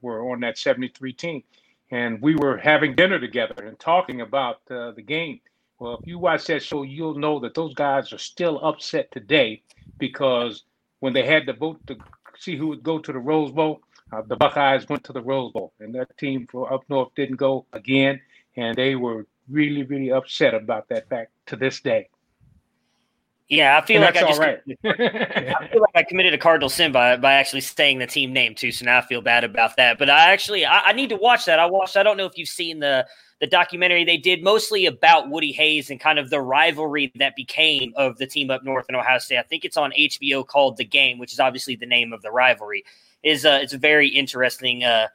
were 0.00 0.30
on 0.30 0.40
that 0.40 0.56
73 0.56 1.12
team. 1.12 1.42
And 1.90 2.20
we 2.22 2.34
were 2.34 2.56
having 2.56 2.94
dinner 2.94 3.20
together 3.20 3.64
and 3.64 3.78
talking 3.78 4.20
about 4.22 4.64
the 4.66 5.02
game. 5.04 5.40
Well, 5.78 5.98
if 6.00 6.06
you 6.06 6.18
watch 6.18 6.46
that 6.46 6.62
show, 6.62 6.82
you'll 6.82 7.18
know 7.18 7.38
that 7.40 7.54
those 7.54 7.74
guys 7.74 8.12
are 8.12 8.18
still 8.18 8.64
upset 8.64 9.12
today 9.12 9.62
because 9.98 10.62
when 11.00 11.12
they 11.12 11.26
had 11.26 11.46
to 11.46 11.52
vote 11.52 11.86
to 11.88 11.96
see 12.38 12.56
who 12.56 12.68
would 12.68 12.82
go 12.82 12.98
to 12.98 13.12
the 13.12 13.18
Rose 13.18 13.52
Bowl, 13.52 13.82
uh, 14.12 14.22
the 14.22 14.36
Buckeyes 14.36 14.88
went 14.88 15.04
to 15.04 15.12
the 15.12 15.22
Rose 15.22 15.52
Bowl, 15.52 15.72
and 15.80 15.94
that 15.94 16.16
team 16.16 16.46
for 16.46 16.72
up 16.72 16.84
north 16.88 17.14
didn't 17.16 17.36
go 17.36 17.66
again, 17.72 18.20
and 18.56 18.76
they 18.76 18.94
were 18.94 19.26
really, 19.48 19.82
really 19.82 20.12
upset 20.12 20.54
about 20.54 20.88
that 20.88 21.08
fact 21.08 21.32
to 21.46 21.56
this 21.56 21.80
day. 21.80 22.08
Yeah, 23.48 23.78
I 23.78 23.86
feel 23.86 24.02
and 24.02 24.14
like 24.14 24.22
I 24.22 24.26
just 24.26 24.40
right. 24.40 24.58
I 24.84 25.68
feel 25.68 25.80
like 25.80 25.94
I 25.94 26.02
committed 26.02 26.34
a 26.34 26.38
cardinal 26.38 26.68
sin 26.68 26.90
by, 26.90 27.16
by 27.16 27.34
actually 27.34 27.60
saying 27.60 28.00
the 28.00 28.06
team 28.06 28.32
name 28.32 28.56
too. 28.56 28.72
So 28.72 28.84
now 28.84 28.98
I 28.98 29.02
feel 29.02 29.20
bad 29.20 29.44
about 29.44 29.76
that. 29.76 29.98
But 29.98 30.10
I 30.10 30.32
actually 30.32 30.66
I, 30.66 30.80
I 30.86 30.92
need 30.92 31.10
to 31.10 31.16
watch 31.16 31.44
that. 31.44 31.60
I 31.60 31.66
watched. 31.66 31.96
I 31.96 32.02
don't 32.02 32.16
know 32.16 32.26
if 32.26 32.36
you've 32.36 32.48
seen 32.48 32.80
the 32.80 33.06
the 33.40 33.46
documentary 33.46 34.04
they 34.04 34.16
did 34.16 34.42
mostly 34.42 34.86
about 34.86 35.30
Woody 35.30 35.52
Hayes 35.52 35.90
and 35.90 36.00
kind 36.00 36.18
of 36.18 36.30
the 36.30 36.40
rivalry 36.40 37.12
that 37.16 37.36
became 37.36 37.92
of 37.96 38.16
the 38.18 38.26
team 38.26 38.50
up 38.50 38.64
north 38.64 38.86
in 38.88 38.96
Ohio 38.96 39.18
State. 39.18 39.38
I 39.38 39.42
think 39.42 39.64
it's 39.64 39.76
on 39.76 39.92
HBO 39.92 40.44
called 40.44 40.76
The 40.76 40.84
Game, 40.84 41.18
which 41.18 41.32
is 41.32 41.38
obviously 41.38 41.76
the 41.76 41.86
name 41.86 42.12
of 42.12 42.22
the 42.22 42.30
rivalry 42.30 42.84
is 43.22 43.44
uh, 43.44 43.58
it's 43.60 43.72
a 43.72 43.78
very 43.78 44.08
interesting 44.08 44.84
uh, 44.84 45.08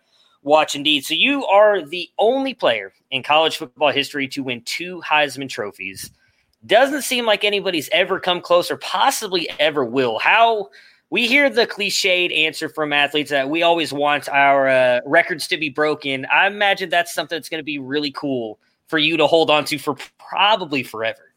watch 0.44 0.76
indeed. 0.76 1.06
So 1.06 1.14
you 1.14 1.46
are 1.46 1.82
the 1.82 2.10
only 2.20 2.54
player 2.54 2.94
in 3.10 3.24
college 3.24 3.58
football 3.58 3.92
history 3.92 4.28
to 4.30 4.44
win 4.44 4.62
two 4.66 5.02
Heisman 5.02 5.50
trophies. 5.50 6.12
Doesn't 6.66 7.02
seem 7.02 7.26
like 7.26 7.44
anybody's 7.44 7.90
ever 7.92 8.20
come 8.20 8.42
close 8.42 8.70
or 8.70 8.78
possibly 8.78 9.50
ever 9.60 9.84
will. 9.84 10.20
How 10.20 10.70
we 11.10 11.28
hear 11.28 11.50
the 11.50 11.68
cliched 11.68 12.36
answer 12.36 12.70
from 12.70 12.94
athletes 12.94 13.30
that 13.32 13.50
we 13.50 13.64
always 13.64 13.92
want 13.92 14.30
our 14.30 14.68
uh, 14.68 15.02
records 15.06 15.48
to 15.50 15.58
be 15.58 15.70
broken. 15.70 16.26
I 16.32 16.48
imagine 16.48 16.90
that's 16.90 17.14
something 17.14 17.36
that's 17.36 17.50
going 17.50 17.60
to 17.60 17.66
be 17.66 17.80
really 17.80 18.12
cool 18.12 18.60
for 18.88 18.98
you 18.98 19.18
to 19.18 19.28
hold 19.28 19.50
on 19.50 19.66
to 19.66 19.78
for 19.78 19.96
probably 20.18 20.84
forever. 20.84 21.34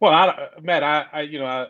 Well, 0.00 0.12
I, 0.12 0.48
Matt, 0.60 0.82
I, 0.82 1.06
I 1.12 1.20
you 1.22 1.38
know, 1.38 1.46
I, 1.46 1.66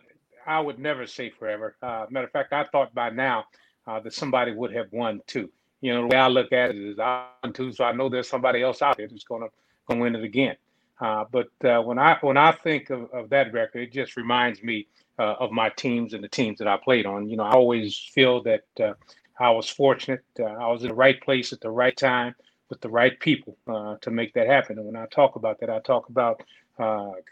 I, 0.47 0.61
would 0.61 0.79
never 0.79 1.07
say 1.07 1.31
forever. 1.31 1.77
Uh, 1.81 2.07
matter 2.11 2.27
of 2.27 2.33
fact, 2.33 2.53
I 2.53 2.65
thought 2.65 2.95
by 2.95 3.11
now 3.11 3.45
uh, 3.87 4.01
that 4.01 4.13
somebody 4.13 4.53
would 4.53 4.75
have 4.75 4.93
won 4.93 5.21
too. 5.27 5.51
You 5.81 5.95
know, 5.95 6.03
the 6.03 6.07
way 6.09 6.17
I 6.17 6.29
look 6.29 6.53
at 6.53 6.71
it 6.71 6.77
is 6.77 6.99
I 6.99 7.29
won 7.43 7.53
two, 7.53 7.73
so 7.73 7.85
I 7.85 7.93
know 7.93 8.09
there's 8.09 8.29
somebody 8.29 8.63
else 8.63 8.83
out 8.83 8.97
there 8.97 9.09
who's 9.09 9.25
going 9.25 9.43
to 9.43 9.49
going 9.87 10.01
to 10.01 10.03
win 10.03 10.17
it 10.17 10.25
again. 10.25 10.57
Uh, 11.01 11.25
but 11.31 11.49
uh, 11.65 11.81
when 11.83 11.99
I 11.99 12.19
when 12.21 12.37
I 12.37 12.53
think 12.53 12.91
of, 12.91 13.11
of 13.13 13.31
that 13.31 13.53
record, 13.53 13.83
it 13.83 13.93
just 13.93 14.17
reminds 14.17 14.63
me 14.63 14.87
uh, 15.19 15.35
of 15.39 15.51
my 15.51 15.69
teams 15.71 16.15
and 16.15 16.23
the 16.23 16.29
teams 16.29 16.59
that 16.59 16.69
I 16.69 16.77
played 16.77 17.07
on. 17.07 17.29
You 17.29 17.37
know, 17.37 17.45
I 17.45 17.53
always 17.53 17.97
feel 17.97 18.43
that 18.45 18.65
uh, 18.81 18.95
I 19.39 19.51
was 19.51 19.69
fortunate. 19.69 20.25
Uh, 20.39 20.45
I 20.45 20.67
was 20.69 20.83
in 20.83 20.89
the 20.89 20.95
right 20.95 21.21
place 21.21 21.53
at 21.53 21.61
the 21.61 21.71
right 21.71 21.97
time 21.97 22.35
with 22.69 22.81
the 22.81 22.89
right 22.89 23.19
people 23.21 23.57
to 24.03 24.11
make 24.11 24.35
that 24.35 24.47
happen. 24.47 24.77
And 24.77 24.87
when 24.87 24.97
I 24.97 25.07
talk 25.07 25.37
about 25.37 25.59
that, 25.61 25.71
I 25.71 25.79
talk 25.79 26.11
about 26.11 26.43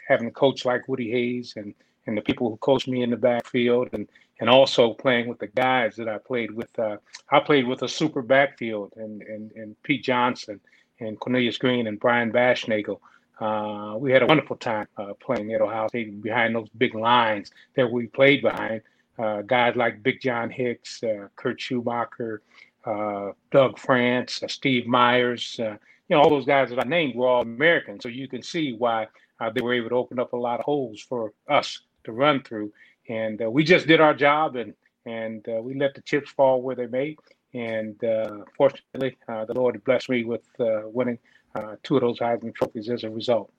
having 0.07 0.27
a 0.27 0.31
coach 0.31 0.65
like 0.65 0.87
Woody 0.87 1.11
Hayes 1.11 1.53
and 1.55 1.75
and 2.07 2.17
the 2.17 2.21
people 2.21 2.49
who 2.49 2.57
coached 2.57 2.87
me 2.87 3.03
in 3.03 3.11
the 3.11 3.17
backfield 3.17 3.89
and 3.93 4.07
and 4.39 4.49
also 4.49 4.93
playing 4.93 5.27
with 5.27 5.39
the 5.39 5.47
guys 5.47 5.95
that 5.95 6.07
I 6.07 6.17
played 6.17 6.51
with. 6.51 6.77
Uh, 6.77 6.97
I 7.29 7.39
played 7.39 7.67
with 7.67 7.81
a 7.81 7.89
super 7.89 8.21
backfield 8.21 8.93
and, 8.95 9.21
and, 9.23 9.51
and 9.53 9.81
Pete 9.83 10.03
Johnson 10.03 10.59
and 10.99 11.19
Cornelius 11.19 11.57
Greene 11.57 11.87
and 11.87 11.99
Brian 11.99 12.31
Baschnagel. 12.31 12.99
Uh, 13.39 13.95
we 13.97 14.11
had 14.11 14.23
a 14.23 14.25
wonderful 14.25 14.55
time 14.55 14.87
uh, 14.97 15.13
playing 15.19 15.53
at 15.53 15.61
Ohio 15.61 15.87
State 15.87 16.21
behind 16.21 16.55
those 16.55 16.69
big 16.77 16.95
lines 16.95 17.51
that 17.75 17.91
we 17.91 18.07
played 18.07 18.41
behind. 18.41 18.81
Uh, 19.19 19.41
guys 19.41 19.75
like 19.75 20.03
Big 20.03 20.21
John 20.21 20.49
Hicks, 20.49 21.03
uh, 21.03 21.27
Kurt 21.35 21.59
Schumacher, 21.59 22.41
uh, 22.85 23.31
Doug 23.51 23.77
France, 23.79 24.43
Steve 24.47 24.87
Myers, 24.87 25.55
you 25.59 25.77
know, 26.15 26.21
all 26.21 26.29
those 26.29 26.45
guys 26.45 26.69
that 26.69 26.79
I 26.79 26.87
named 26.87 27.15
were 27.15 27.27
all 27.27 27.41
Americans. 27.41 28.03
So 28.03 28.09
you 28.09 28.27
can 28.27 28.41
see 28.41 28.73
why 28.73 29.07
they 29.53 29.61
were 29.61 29.73
able 29.73 29.89
to 29.89 29.95
open 29.95 30.19
up 30.19 30.33
a 30.33 30.37
lot 30.37 30.59
of 30.59 30.65
holes 30.65 31.01
for 31.01 31.33
us 31.47 31.81
to 32.05 32.11
run 32.11 32.41
through 32.43 32.71
and 33.09 33.41
uh, 33.41 33.49
we 33.49 33.63
just 33.63 33.87
did 33.87 34.01
our 34.01 34.13
job 34.13 34.55
and 34.55 34.73
and 35.05 35.47
uh, 35.47 35.61
we 35.61 35.73
let 35.73 35.95
the 35.95 36.01
chips 36.01 36.29
fall 36.31 36.61
where 36.61 36.75
they 36.75 36.87
may. 36.87 37.15
And 37.53 38.03
uh, 38.03 38.39
fortunately, 38.57 39.15
uh, 39.29 39.45
the 39.45 39.53
Lord 39.53 39.81
blessed 39.85 40.09
me 40.09 40.25
with 40.25 40.43
uh, 40.59 40.81
winning 40.83 41.17
uh, 41.55 41.75
two 41.83 41.95
of 41.95 42.01
those 42.01 42.19
Heisman 42.19 42.53
trophies 42.53 42.89
as 42.89 43.03
a 43.03 43.09
result. 43.09 43.51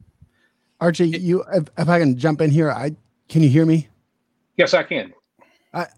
Archie, 0.81 1.09
you 1.09 1.45
if, 1.53 1.69
if, 1.77 1.89
I 1.89 1.99
can 1.99 2.17
jump 2.17 2.41
in 2.41 2.51
here, 2.51 2.71
I 2.71 2.95
can 3.29 3.43
you 3.43 3.49
hear 3.49 3.67
me? 3.67 3.89
Yes, 4.57 4.75
I 4.75 4.83
can. 4.83 5.13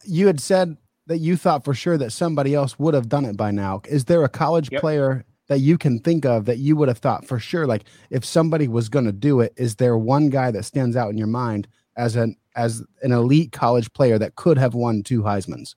you 0.05 0.27
had 0.27 0.41
said 0.41 0.77
that 1.07 1.19
you 1.19 1.37
thought 1.37 1.65
for 1.65 1.75
sure 1.75 1.99
that 1.99 2.13
somebody 2.13 2.55
else 2.55 2.79
would 2.79 2.95
have 2.95 3.09
done 3.09 3.25
it 3.25 3.37
by 3.37 3.51
now. 3.51 3.83
Is 3.89 4.05
there 4.05 4.25
a 4.25 4.29
college 4.29 4.71
yep. 4.71 4.81
player 4.81 5.25
that 5.49 5.59
you 5.59 5.77
can 5.77 5.99
think 5.99 6.25
of 6.25 6.45
that 6.45 6.59
you 6.59 6.77
would 6.77 6.87
have 6.87 6.99
thought 6.99 7.27
for 7.27 7.41
sure, 7.41 7.67
like 7.67 7.83
if 8.09 8.25
somebody 8.25 8.69
was 8.69 8.89
going 8.89 9.05
to 9.05 9.13
do 9.13 9.41
it, 9.41 9.53
is 9.57 9.77
there 9.77 9.99
one 9.99 10.31
guy 10.31 10.53
that 10.53 10.65
stands 10.65 10.95
out 10.95 11.11
in 11.11 11.19
your 11.19 11.27
mind 11.27 11.67
as 11.97 12.15
an 12.15 12.37
as 12.55 12.85
an 13.03 13.11
elite 13.11 13.51
college 13.51 13.93
player 13.93 14.19
that 14.19 14.37
could 14.37 14.57
have 14.57 14.75
won 14.75 15.03
two 15.03 15.23
Heisman's? 15.23 15.75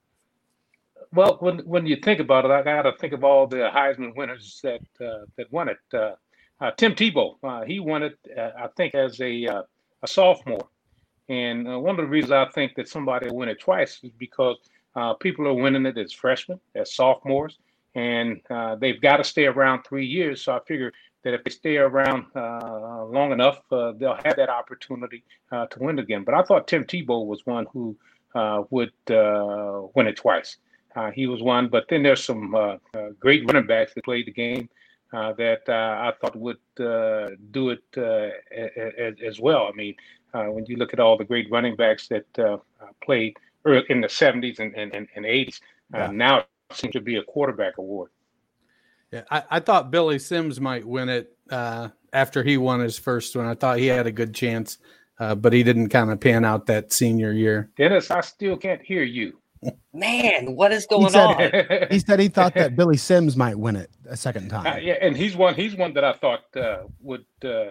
Well, 1.13 1.37
when 1.41 1.59
when 1.59 1.85
you 1.85 1.97
think 1.97 2.19
about 2.19 2.45
it, 2.45 2.49
I 2.51 2.63
got 2.63 2.81
to 2.83 2.93
think 2.97 3.13
of 3.13 3.23
all 3.23 3.45
the 3.45 3.69
Heisman 3.71 4.15
winners 4.15 4.59
that 4.63 4.81
uh, 4.99 5.25
that 5.37 5.51
won 5.51 5.69
it. 5.69 5.77
Uh, 5.93 6.15
uh, 6.59 6.71
Tim 6.71 6.95
Tebow, 6.95 7.35
uh, 7.43 7.63
he 7.65 7.79
won 7.79 8.01
it, 8.01 8.17
uh, 8.35 8.49
I 8.57 8.67
think, 8.75 8.95
as 8.95 9.21
a 9.21 9.45
uh, 9.45 9.61
a 10.01 10.07
sophomore. 10.07 10.67
And 11.29 11.65
one 11.83 11.91
of 11.91 11.97
the 11.97 12.07
reasons 12.07 12.31
I 12.31 12.45
think 12.49 12.73
that 12.75 12.89
somebody 12.89 13.29
win 13.29 13.47
it 13.47 13.59
twice 13.59 13.99
is 14.03 14.11
because 14.17 14.57
people 15.19 15.47
are 15.47 15.53
winning 15.53 15.85
it 15.85 15.97
as 15.97 16.11
freshmen, 16.11 16.59
as 16.75 16.93
sophomores, 16.93 17.59
and 17.95 18.41
they've 18.79 18.99
got 18.99 19.17
to 19.17 19.23
stay 19.23 19.45
around 19.45 19.83
three 19.83 20.05
years. 20.05 20.43
So 20.43 20.53
I 20.53 20.59
figure 20.67 20.91
that 21.23 21.33
if 21.33 21.43
they 21.45 21.51
stay 21.51 21.77
around 21.77 22.25
long 22.35 23.31
enough, 23.31 23.61
they'll 23.69 24.19
have 24.25 24.35
that 24.35 24.49
opportunity 24.49 25.23
to 25.51 25.77
win 25.79 25.97
again. 25.99 26.25
But 26.25 26.33
I 26.35 26.43
thought 26.43 26.67
Tim 26.67 26.83
Tebow 26.83 27.25
was 27.25 27.45
one 27.45 27.67
who 27.71 27.95
would 28.69 28.91
win 29.07 30.07
it 30.07 30.17
twice. 30.17 30.57
Uh, 30.95 31.11
he 31.11 31.27
was 31.27 31.41
one, 31.41 31.67
but 31.67 31.85
then 31.89 32.03
there's 32.03 32.23
some 32.23 32.53
uh, 32.53 32.77
uh, 32.93 33.09
great 33.19 33.45
running 33.47 33.65
backs 33.65 33.93
that 33.93 34.03
played 34.03 34.27
the 34.27 34.31
game 34.31 34.69
uh, 35.11 35.33
that 35.33 35.67
I 35.67 36.13
thought 36.21 36.35
would 36.35 36.57
do 36.75 37.69
it 37.69 37.83
as, 38.97 39.13
as, 39.23 39.39
well. 39.39 39.67
I 39.67 39.75
mean, 39.75 39.95
when 40.31 40.65
you 40.67 40.77
look 40.77 40.93
at 40.93 40.99
all 40.99 41.17
the 41.17 41.23
great 41.23 41.49
running 41.51 41.75
backs 41.75 42.07
that 42.09 42.25
played 43.03 43.37
in 43.65 44.01
the 44.01 44.07
70s 44.07 44.59
and, 44.59 44.75
and, 44.75 44.93
and 44.93 45.25
80s, 45.25 45.59
yeah. 45.93 46.11
now 46.11 46.39
it 46.39 46.47
seems 46.71 46.93
to 46.93 47.01
be 47.01 47.17
a 47.17 47.23
quarterback 47.23 47.77
award. 47.77 48.09
Yeah, 49.11 49.21
I, 49.29 49.43
I 49.51 49.59
thought 49.59 49.91
Billy 49.91 50.17
Sims 50.17 50.59
might 50.59 50.83
win 50.83 51.07
it 51.07 51.37
uh, 51.51 51.89
after 52.13 52.43
he 52.43 52.57
won 52.57 52.79
his 52.79 52.97
first 52.97 53.35
one. 53.35 53.45
I 53.45 53.53
thought 53.53 53.77
he 53.77 53.85
had 53.85 54.07
a 54.07 54.11
good 54.11 54.33
chance, 54.33 54.79
uh, 55.19 55.35
but 55.35 55.53
he 55.53 55.61
didn't 55.61 55.89
kind 55.89 56.09
of 56.09 56.19
pan 56.19 56.43
out 56.43 56.65
that 56.65 56.91
senior 56.91 57.31
year. 57.31 57.69
Dennis, 57.77 58.09
I 58.09 58.21
still 58.21 58.57
can't 58.57 58.81
hear 58.81 59.03
you. 59.03 59.37
Man, 59.93 60.55
what 60.55 60.71
is 60.71 60.85
going 60.85 61.03
he 61.03 61.09
said, 61.09 61.25
on? 61.25 61.87
he 61.91 61.99
said 61.99 62.19
he 62.19 62.27
thought 62.27 62.55
that 62.55 62.75
Billy 62.75 62.97
Sims 62.97 63.37
might 63.37 63.57
win 63.57 63.75
it 63.75 63.91
a 64.09 64.17
second 64.17 64.49
time. 64.49 64.65
Uh, 64.65 64.77
yeah, 64.77 64.95
and 65.01 65.15
he's 65.15 65.35
one. 65.35 65.53
He's 65.55 65.75
one 65.75 65.93
that 65.93 66.03
I 66.03 66.13
thought 66.13 66.43
uh, 66.55 66.83
would 66.99 67.25
uh, 67.43 67.65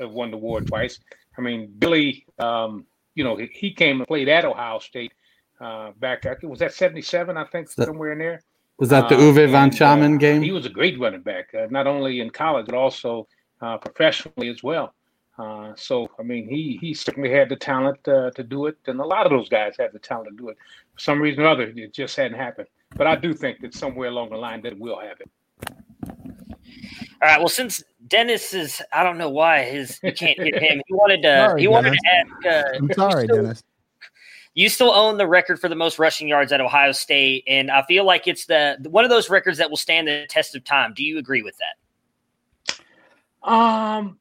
have 0.00 0.10
won 0.10 0.30
the 0.30 0.36
award 0.36 0.66
twice. 0.66 0.98
I 1.38 1.40
mean, 1.40 1.72
Billy, 1.78 2.26
um, 2.38 2.86
you 3.14 3.24
know, 3.24 3.36
he 3.36 3.72
came 3.72 4.00
and 4.00 4.06
played 4.06 4.28
at 4.28 4.44
Ohio 4.44 4.78
State 4.80 5.12
uh, 5.60 5.92
back. 5.98 6.26
I 6.26 6.34
think 6.34 6.50
was 6.50 6.58
that 6.58 6.74
'77. 6.74 7.36
I 7.36 7.44
think 7.44 7.70
somewhere 7.70 8.12
in 8.12 8.18
there. 8.18 8.42
Was 8.78 8.88
that 8.88 9.08
the 9.08 9.16
uh, 9.16 9.20
Uwe 9.20 9.50
von 9.50 9.70
Schamann 9.70 10.14
uh, 10.16 10.18
game? 10.18 10.42
He 10.42 10.52
was 10.52 10.66
a 10.66 10.70
great 10.70 10.98
running 10.98 11.22
back, 11.22 11.54
uh, 11.54 11.66
not 11.70 11.86
only 11.86 12.20
in 12.20 12.30
college 12.30 12.66
but 12.66 12.74
also 12.74 13.28
professionally 13.82 14.48
as 14.48 14.62
well. 14.62 14.94
Uh, 15.40 15.74
so 15.76 16.10
I 16.18 16.22
mean, 16.22 16.48
he 16.48 16.78
he 16.80 16.92
certainly 16.92 17.30
had 17.30 17.48
the 17.48 17.56
talent 17.56 18.06
uh, 18.06 18.30
to 18.32 18.42
do 18.42 18.66
it, 18.66 18.76
and 18.86 19.00
a 19.00 19.04
lot 19.04 19.24
of 19.24 19.30
those 19.30 19.48
guys 19.48 19.74
had 19.78 19.92
the 19.92 19.98
talent 19.98 20.28
to 20.30 20.36
do 20.36 20.48
it. 20.50 20.58
For 20.94 21.00
some 21.00 21.20
reason 21.20 21.44
or 21.44 21.48
other, 21.48 21.72
it 21.74 21.94
just 21.94 22.16
hadn't 22.16 22.38
happened. 22.38 22.68
But 22.96 23.06
I 23.06 23.16
do 23.16 23.32
think 23.32 23.60
that 23.60 23.74
somewhere 23.74 24.08
along 24.08 24.30
the 24.30 24.36
line 24.36 24.60
that 24.62 24.78
will 24.78 25.00
happen. 25.00 25.30
All 27.22 27.28
right. 27.28 27.38
Well, 27.38 27.48
since 27.48 27.82
Dennis 28.06 28.52
is, 28.52 28.82
I 28.92 29.02
don't 29.02 29.18
know 29.18 29.30
why 29.30 29.62
his 29.62 29.98
you 30.02 30.12
can't 30.12 30.36
get 30.38 30.60
him. 30.60 30.82
He 30.86 30.94
wanted 30.94 31.22
to. 31.22 31.36
Sorry, 31.36 31.60
he 31.62 31.68
wanted 31.68 31.96
Dennis. 32.04 32.30
to 32.42 32.48
ask. 32.48 32.74
Uh, 32.74 32.76
I'm 32.76 32.92
sorry, 32.92 33.24
still, 33.24 33.36
Dennis 33.36 33.62
you 34.54 34.68
still 34.68 34.90
own 34.90 35.16
the 35.16 35.26
record 35.26 35.60
for 35.60 35.68
the 35.68 35.74
most 35.74 35.98
rushing 35.98 36.28
yards 36.28 36.52
at 36.52 36.60
Ohio 36.60 36.92
State, 36.92 37.44
and 37.46 37.70
I 37.70 37.82
feel 37.82 38.04
like 38.04 38.26
it's 38.26 38.46
the 38.46 38.76
one 38.90 39.04
of 39.04 39.10
those 39.10 39.30
records 39.30 39.58
that 39.58 39.70
will 39.70 39.76
stand 39.76 40.08
the 40.08 40.26
test 40.28 40.54
of 40.56 40.64
time. 40.64 40.92
Do 40.94 41.04
you 41.04 41.18
agree 41.18 41.42
with 41.42 41.56
that? 41.58 43.50
Um. 43.50 44.19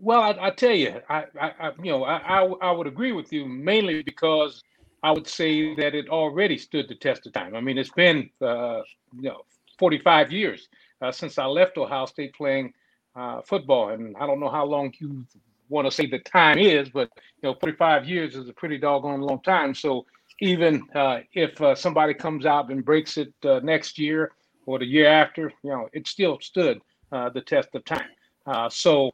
Well, 0.00 0.22
I, 0.22 0.48
I 0.48 0.50
tell 0.50 0.72
you, 0.74 1.00
I, 1.08 1.24
I, 1.40 1.70
you 1.82 1.92
know, 1.92 2.04
I, 2.04 2.16
I, 2.16 2.44
I 2.62 2.70
would 2.72 2.86
agree 2.86 3.12
with 3.12 3.32
you 3.32 3.46
mainly 3.46 4.02
because 4.02 4.62
I 5.02 5.12
would 5.12 5.28
say 5.28 5.74
that 5.76 5.94
it 5.94 6.08
already 6.08 6.58
stood 6.58 6.88
the 6.88 6.94
test 6.94 7.26
of 7.26 7.32
time. 7.32 7.54
I 7.54 7.60
mean, 7.60 7.78
it's 7.78 7.90
been 7.90 8.30
uh, 8.42 8.80
you 9.16 9.30
know 9.30 9.42
45 9.78 10.32
years 10.32 10.68
uh, 11.02 11.12
since 11.12 11.38
I 11.38 11.46
left 11.46 11.78
Ohio 11.78 12.06
State 12.06 12.34
playing 12.34 12.72
uh, 13.16 13.42
football, 13.42 13.90
and 13.90 14.16
I 14.18 14.26
don't 14.26 14.40
know 14.40 14.50
how 14.50 14.64
long 14.64 14.92
you 15.00 15.24
want 15.68 15.86
to 15.86 15.90
say 15.90 16.06
the 16.06 16.18
time 16.20 16.58
is, 16.58 16.90
but 16.90 17.10
you 17.42 17.50
know, 17.50 17.54
45 17.60 18.08
years 18.08 18.36
is 18.36 18.48
a 18.48 18.52
pretty 18.54 18.78
doggone 18.78 19.20
long 19.20 19.42
time. 19.42 19.74
So 19.74 20.06
even 20.40 20.86
uh, 20.94 21.20
if 21.34 21.60
uh, 21.60 21.74
somebody 21.74 22.14
comes 22.14 22.46
out 22.46 22.70
and 22.70 22.84
breaks 22.84 23.16
it 23.18 23.32
uh, 23.44 23.60
next 23.62 23.98
year 23.98 24.32
or 24.66 24.78
the 24.78 24.86
year 24.86 25.06
after, 25.08 25.52
you 25.62 25.70
know, 25.70 25.88
it 25.92 26.08
still 26.08 26.38
stood 26.40 26.80
the 27.10 27.42
test 27.46 27.68
of 27.74 27.84
time. 27.84 28.08
So 28.70 29.10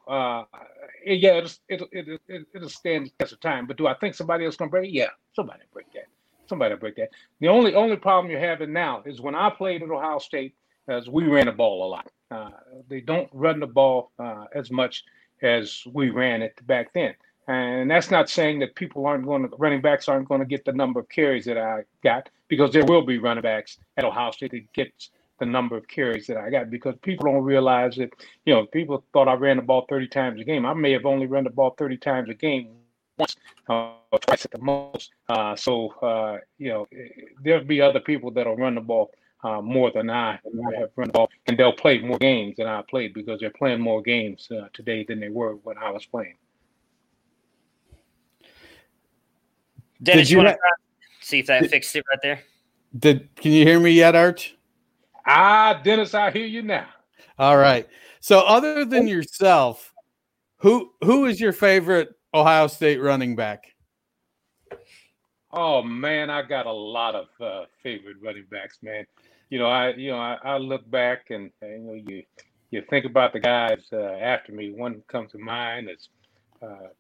yeah, 1.05 1.37
it'll, 1.37 1.51
it'll, 1.69 1.89
it'll, 1.93 2.19
it'll 2.55 2.69
stand 2.69 3.07
the 3.07 3.11
test 3.19 3.33
of 3.33 3.41
time. 3.41 3.67
But 3.67 3.77
do 3.77 3.87
I 3.87 3.95
think 3.95 4.15
somebody 4.15 4.45
else 4.45 4.57
gonna 4.57 4.71
break 4.71 4.89
it? 4.89 4.95
Yeah, 4.95 5.09
somebody 5.35 5.63
break 5.73 5.93
that. 5.95 6.07
Somebody 6.49 6.75
break 6.77 6.97
that. 6.97 7.11
The 7.41 7.49
only 7.49 7.75
only 7.75 7.97
problem 7.97 8.31
you're 8.31 8.41
having 8.41 8.73
now 8.73 9.03
is 9.07 9.21
when 9.21 9.35
I 9.35 9.51
played 9.51 9.83
at 9.83 9.91
Ohio 9.91 10.19
State, 10.19 10.55
as 10.91 11.09
we 11.09 11.25
ran 11.25 11.47
the 11.47 11.53
ball 11.53 11.87
a 11.87 11.89
lot. 11.89 12.11
Uh, 12.31 12.51
they 12.89 13.01
don't 13.01 13.29
run 13.33 13.61
the 13.61 13.67
ball 13.67 14.13
uh, 14.19 14.45
as 14.55 14.71
much 14.71 15.05
as 15.43 15.83
we 15.93 16.11
ran 16.11 16.43
it 16.43 16.55
back 16.67 16.93
then. 16.93 17.15
And 17.49 17.91
that's 17.91 18.11
not 18.11 18.29
saying 18.29 18.61
that 18.61 18.75
people 18.77 19.07
aren't 19.07 19.25
going 19.25 19.43
to 19.43 19.57
running 19.59 19.81
backs 19.81 20.09
aren't 20.09 20.29
going 20.29 20.41
to 20.41 20.47
get 20.47 20.65
the 20.65 20.73
number 20.73 21.01
of 21.01 21.09
carries 21.09 21.45
that 21.47 21.59
I 21.59 21.83
got 22.05 22.29
because 22.49 22.73
there 22.73 22.85
will 22.85 23.03
be 23.03 23.19
running 23.19 23.43
backs 23.43 23.79
at 23.97 24.05
Ohio 24.05 24.31
State 24.31 24.53
that 24.53 24.73
gets 24.73 25.11
the 25.41 25.47
number 25.47 25.77
of 25.77 25.89
carries 25.89 26.27
that 26.29 26.37
I 26.37 26.51
got 26.51 26.71
because 26.71 26.95
people 27.03 27.25
don't 27.25 27.43
realize 27.43 27.97
that, 27.97 28.11
you 28.45 28.55
know, 28.55 28.67
people 28.67 29.03
thought 29.13 29.27
I 29.27 29.35
ran 29.35 29.57
the 29.57 29.63
ball 29.63 29.87
30 29.89 30.07
times 30.09 30.41
a 30.41 30.45
game. 30.45 30.65
I 30.65 30.75
may 30.75 30.93
have 30.93 31.07
only 31.07 31.27
run 31.27 31.45
the 31.45 31.51
ball 31.51 31.75
30 31.77 31.97
times 31.97 32.29
a 32.29 32.35
game 32.35 32.69
once 33.19 33.37
uh, 33.69 33.93
or 34.13 34.19
twice 34.21 34.45
at 34.45 34.53
the 34.53 34.59
most. 34.59 35.11
Uh, 35.29 35.57
so, 35.57 35.89
uh, 36.03 36.39
you 36.59 36.69
know, 36.69 36.89
there'll 37.43 37.65
be 37.65 37.81
other 37.81 38.01
people 38.01 38.31
that'll 38.31 38.57
run 38.57 38.75
the 38.77 38.81
ball 38.81 39.11
uh, 39.43 39.61
more 39.61 39.91
than 39.91 40.11
I 40.11 40.39
have 40.79 40.91
run 40.97 41.09
the 41.09 41.13
ball, 41.13 41.31
and 41.47 41.59
they'll 41.59 41.73
play 41.73 41.99
more 41.99 42.19
games 42.19 42.57
than 42.59 42.67
I 42.67 42.83
played 42.83 43.15
because 43.15 43.41
they're 43.41 43.51
playing 43.51 43.81
more 43.81 44.03
games 44.03 44.49
uh, 44.51 44.69
today 44.75 45.05
than 45.09 45.19
they 45.19 45.31
were 45.31 45.55
when 45.63 45.79
I 45.79 45.91
was 45.91 46.05
playing. 46.05 46.35
Dennis, 50.03 50.29
Did 50.29 50.31
you, 50.31 50.39
you 50.39 50.45
want 50.45 50.57
to 50.57 51.27
see 51.27 51.39
if 51.41 51.47
that 51.47 51.63
did, 51.63 51.71
fixed 51.71 51.97
it 51.97 52.05
right 52.11 52.19
there? 52.23 52.41
Did 52.99 53.35
can 53.37 53.53
you 53.53 53.65
hear 53.65 53.81
me 53.81 53.93
yet, 53.93 54.15
Arch? 54.15 54.57
Ah, 55.27 55.81
Dennis, 55.83 56.15
I 56.15 56.31
hear 56.31 56.47
you 56.47 56.63
now. 56.63 56.89
All 57.39 57.57
right. 57.57 57.89
So, 58.21 58.41
other 58.41 58.85
than 58.85 59.07
yourself, 59.07 59.93
who 60.59 60.93
who 61.03 61.27
is 61.27 61.41
your 61.41 61.53
favorite 61.53 62.11
Ohio 62.35 62.67
State 62.67 63.01
running 63.01 63.37
back? 63.37 63.75
Oh 65.53 65.83
man, 65.83 66.31
I 66.31 66.43
got 66.43 66.67
a 66.67 66.73
lot 66.73 67.15
of 67.15 67.27
uh, 67.41 67.65
favorite 67.83 68.17
running 68.23 68.47
backs, 68.51 68.79
man. 68.83 69.05
You 69.49 69.59
know, 69.59 69.67
I 69.67 69.95
you 69.95 70.11
know 70.11 70.19
I, 70.19 70.39
I 70.45 70.59
look 70.59 70.89
back 70.91 71.31
and, 71.31 71.51
and, 71.61 71.73
you 71.73 71.79
know 71.81 72.03
you 72.07 72.23
you 72.71 72.83
think 72.89 73.05
about 73.05 73.33
the 73.33 73.41
guys 73.41 73.81
uh, 73.93 74.13
after 74.21 74.53
me. 74.53 74.73
One 74.73 75.03
comes 75.09 75.33
to 75.33 75.39
mind 75.39 75.91
is 75.91 76.09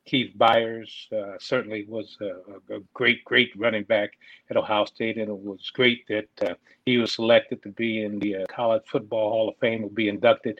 Keith 0.06 0.32
Byars 0.38 0.90
Uh, 1.12 1.36
certainly 1.38 1.84
was 1.86 2.16
a, 2.20 2.74
a, 2.74 2.80
great 2.94 3.24
great 3.24 3.52
running 3.56 3.84
back 3.84 4.10
at 4.48 4.56
Ohio 4.56 4.84
State, 4.86 5.18
and 5.18 5.28
it 5.28 5.36
was 5.36 5.70
great 5.70 6.06
that 6.08 6.28
uh, 6.42 6.54
he 6.86 6.96
was 6.98 7.12
selected 7.12 7.62
to 7.62 7.68
be 7.70 8.02
in 8.02 8.18
the 8.18 8.36
uh, 8.36 8.46
College 8.46 8.82
Football 8.86 9.30
Hall 9.30 9.48
of 9.48 9.56
Fame. 9.58 9.82
Will 9.82 9.90
be 9.90 10.08
inducted 10.08 10.58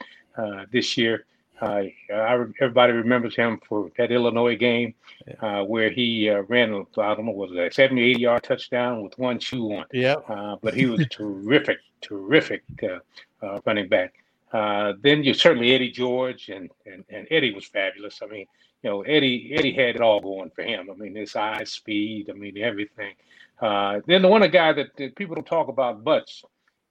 this 0.71 0.97
year. 0.97 1.27
Uh, 1.61 1.83
I, 2.11 2.45
everybody 2.61 2.93
remembers 2.93 3.37
him 3.37 3.61
for 3.69 3.91
that 3.99 4.11
Illinois 4.11 4.57
game 4.57 4.95
uh, 5.41 5.63
where 5.63 5.91
he 5.91 6.31
uh, 6.31 6.43
ran, 6.49 6.87
I 6.99 7.15
don't 7.15 7.27
know, 7.27 7.33
was 7.33 7.51
it 7.53 7.59
a 7.59 7.71
70, 7.71 8.03
80 8.03 8.21
yard 8.21 8.43
touchdown 8.43 9.03
with 9.03 9.19
one 9.19 9.39
shoe 9.39 9.73
on. 9.73 9.85
Yeah. 9.93 10.17
Uh, 10.29 10.57
but 10.63 10.75
he 10.75 10.87
was 10.87 11.07
terrific, 11.11 11.79
terrific 12.01 12.63
uh, 12.83 12.99
uh, 13.45 13.61
running 13.67 13.89
back. 13.89 14.15
then 14.53 15.23
you 15.23 15.35
certainly 15.35 15.75
Eddie 15.75 15.91
George, 15.91 16.49
and, 16.49 16.71
and, 16.87 17.05
and 17.11 17.27
Eddie 17.31 17.53
was 17.53 17.67
fabulous. 17.67 18.21
I 18.23 18.27
mean, 18.27 18.47
you 18.83 18.91
know, 18.91 19.03
Eddie 19.03 19.53
Eddie 19.55 19.73
had 19.73 19.97
it 19.97 20.01
all 20.01 20.21
going 20.21 20.51
for 20.51 20.63
him. 20.63 20.89
I 20.91 20.95
mean, 20.95 21.15
his 21.15 21.37
eye 21.37 21.65
speed, 21.65 22.31
I 22.31 22.35
mean, 22.35 22.59
everything. 22.59 23.15
then 23.61 24.23
the 24.23 24.29
one 24.29 24.49
guy 24.51 24.73
that, 24.73 24.97
that, 24.97 25.17
people 25.17 25.35
don't 25.35 25.47
talk 25.47 25.69
about 25.69 26.03
much 26.03 26.45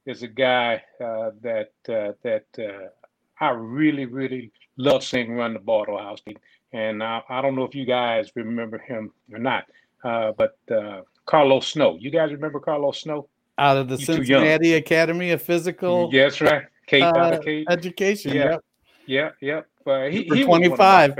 is 0.06 0.24
a 0.24 0.28
guy 0.28 0.84
that 1.00 1.72
that 1.86 2.92
I 3.40 3.50
really, 3.52 4.06
really 4.06 4.52
love 4.78 5.04
seeing 5.04 5.36
run 5.36 5.54
the 5.54 5.60
ball 5.60 5.84
at 5.84 5.90
Ohio 5.90 6.16
State. 6.16 6.40
And 6.74 7.02
I, 7.04 7.22
I 7.30 7.42
don't 7.42 7.56
know 7.56 7.64
if 7.64 7.74
you 7.74 7.86
guys 7.86 8.32
remember 8.36 8.78
him 8.78 9.12
or 9.32 9.40
not, 9.40 9.66
uh, 10.04 10.34
but 10.34 10.58
uh, 10.72 11.02
Carlos 11.26 11.68
Snow. 11.68 11.98
You 12.00 12.12
guys 12.12 12.32
remember 12.32 12.60
Carlos 12.60 13.02
Snow? 13.02 13.28
Out 13.58 13.78
of 13.78 13.90
the 13.90 13.98
you 13.98 14.06
Cincinnati 14.06 14.74
Academy 14.76 15.32
of 15.32 15.42
Physical. 15.42 16.10
Yes, 16.12 16.42
right. 16.42 16.66
Uh. 16.92 17.40
Education. 17.70 18.34
Yeah, 18.34 18.58
yeah, 19.06 19.32
yeah. 19.42 19.62
Uh, 19.86 20.06
he, 20.06 20.24
he 20.24 20.44
twenty 20.44 20.76
five. 20.76 21.18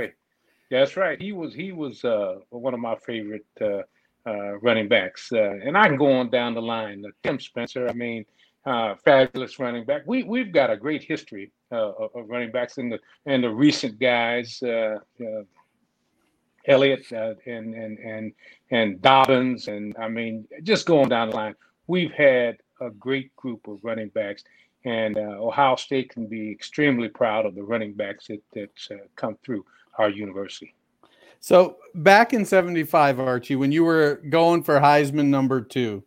That's 0.70 0.96
right. 0.96 1.20
He 1.20 1.32
was 1.32 1.52
he 1.52 1.72
was 1.72 2.04
uh, 2.04 2.36
one 2.50 2.74
of 2.74 2.80
my 2.80 2.94
favorite 2.94 3.46
uh, 3.60 3.82
uh, 4.24 4.58
running 4.58 4.86
backs, 4.86 5.32
uh, 5.32 5.58
and 5.64 5.76
I 5.76 5.88
can 5.88 5.96
go 5.96 6.12
on 6.12 6.30
down 6.30 6.54
the 6.54 6.62
line. 6.62 7.04
Uh, 7.04 7.10
Tim 7.24 7.40
Spencer. 7.40 7.88
I 7.88 7.92
mean, 7.92 8.24
uh, 8.64 8.94
fabulous 9.04 9.58
running 9.58 9.84
back. 9.84 10.02
We 10.06 10.22
we've 10.22 10.52
got 10.52 10.70
a 10.70 10.76
great 10.76 11.02
history 11.02 11.50
uh, 11.72 11.90
of 12.14 12.28
running 12.28 12.52
backs 12.52 12.78
in 12.78 12.88
the 12.88 13.00
and 13.26 13.42
the 13.42 13.50
recent 13.50 13.98
guys, 13.98 14.62
Elliott 16.66 17.10
and 17.10 17.74
and 17.74 17.98
and 17.98 18.32
and 18.70 19.02
Dobbins, 19.02 19.66
and 19.66 19.96
I 19.98 20.06
mean 20.06 20.46
just 20.62 20.86
going 20.86 21.08
down 21.08 21.30
the 21.30 21.36
line. 21.36 21.56
We've 21.88 22.12
had 22.12 22.58
a 22.80 22.90
great 22.90 23.34
group 23.34 23.66
of 23.66 23.80
running 23.82 24.10
backs, 24.10 24.44
and 24.84 25.18
Ohio 25.18 25.74
State 25.74 26.10
can 26.10 26.26
be 26.26 26.52
extremely 26.52 27.08
proud 27.08 27.44
of 27.44 27.56
the 27.56 27.64
running 27.64 27.94
backs 27.94 28.28
that 28.28 28.40
that's 28.54 28.88
come 29.16 29.36
through 29.42 29.64
our 30.00 30.10
university. 30.10 30.74
So 31.40 31.76
back 31.94 32.32
in 32.32 32.44
'75, 32.44 33.20
Archie, 33.20 33.56
when 33.56 33.72
you 33.72 33.84
were 33.84 34.20
going 34.28 34.62
for 34.62 34.80
Heisman 34.80 35.26
number 35.26 35.60
two 35.60 36.02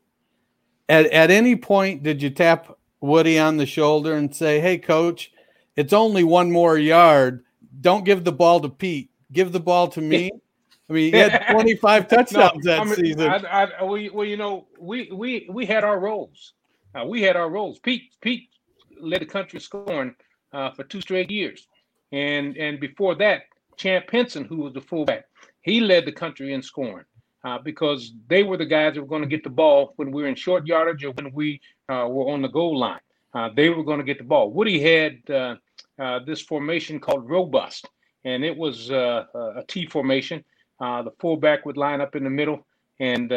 at, 0.89 1.05
at 1.07 1.31
any 1.31 1.55
point, 1.55 2.03
did 2.03 2.21
you 2.21 2.29
tap 2.29 2.77
Woody 3.01 3.39
on 3.39 3.57
the 3.57 3.65
shoulder 3.65 4.15
and 4.15 4.33
say, 4.33 4.59
Hey, 4.59 4.77
coach, 4.77 5.31
it's 5.75 5.93
only 5.93 6.23
one 6.23 6.51
more 6.51 6.77
yard. 6.77 7.43
Don't 7.81 8.05
give 8.05 8.23
the 8.23 8.31
ball 8.31 8.59
to 8.61 8.69
Pete. 8.69 9.09
Give 9.31 9.51
the 9.51 9.59
ball 9.59 9.87
to 9.89 10.01
me. 10.01 10.31
I 10.89 10.93
mean, 10.93 11.13
he 11.13 11.19
had 11.19 11.47
25 11.51 12.07
touchdowns 12.07 12.65
no, 12.65 12.71
that 12.71 12.81
I 12.81 12.83
mean, 12.83 12.95
season. 12.95 13.21
I, 13.21 13.63
I, 13.79 13.83
we, 13.83 14.09
well, 14.09 14.25
you 14.25 14.37
know, 14.37 14.67
we 14.79 15.09
we 15.11 15.47
we 15.49 15.65
had 15.65 15.83
our 15.83 15.99
roles. 15.99 16.53
Uh, 16.93 17.05
we 17.05 17.21
had 17.21 17.35
our 17.35 17.49
roles. 17.49 17.79
Pete 17.79 18.13
Pete 18.21 18.49
led 18.99 19.21
the 19.21 19.25
country 19.25 19.59
scoring 19.59 20.13
uh, 20.51 20.71
for 20.71 20.83
two 20.83 21.01
straight 21.01 21.31
years, 21.31 21.67
and 22.11 22.55
and 22.57 22.79
before 22.79 23.15
that, 23.15 23.43
Champ 23.77 24.09
Henson, 24.11 24.45
who 24.45 24.57
was 24.57 24.73
the 24.73 24.81
fullback, 24.81 25.25
he 25.61 25.79
led 25.79 26.05
the 26.05 26.11
country 26.11 26.53
in 26.53 26.61
scoring 26.61 27.05
uh, 27.43 27.57
because 27.57 28.13
they 28.27 28.43
were 28.43 28.57
the 28.57 28.65
guys 28.65 28.93
that 28.93 29.01
were 29.01 29.07
going 29.07 29.21
to 29.21 29.27
get 29.27 29.43
the 29.43 29.49
ball 29.49 29.93
when 29.97 30.11
we 30.11 30.21
were 30.23 30.27
in 30.27 30.35
short 30.35 30.65
yardage 30.65 31.03
or 31.03 31.11
when 31.11 31.31
we 31.33 31.59
uh, 31.89 32.07
were 32.09 32.31
on 32.31 32.41
the 32.41 32.47
goal 32.47 32.77
line. 32.77 32.99
Uh, 33.33 33.49
they 33.55 33.69
were 33.69 33.83
going 33.83 33.97
to 33.97 34.05
get 34.05 34.17
the 34.17 34.23
ball. 34.23 34.51
Woody 34.51 34.79
had 34.79 35.17
uh, 35.29 35.55
uh, 35.99 36.19
this 36.25 36.41
formation 36.41 36.99
called 36.99 37.29
robust, 37.29 37.89
and 38.25 38.45
it 38.45 38.55
was 38.55 38.91
uh, 38.91 39.25
a 39.33 39.63
T 39.67 39.87
formation. 39.87 40.43
the 40.79 41.11
fullback 41.19 41.65
would 41.65 41.77
line 41.77 41.99
up 41.99 42.15
in 42.15 42.23
the 42.23 42.29
middle, 42.29 42.65
and 42.99 43.31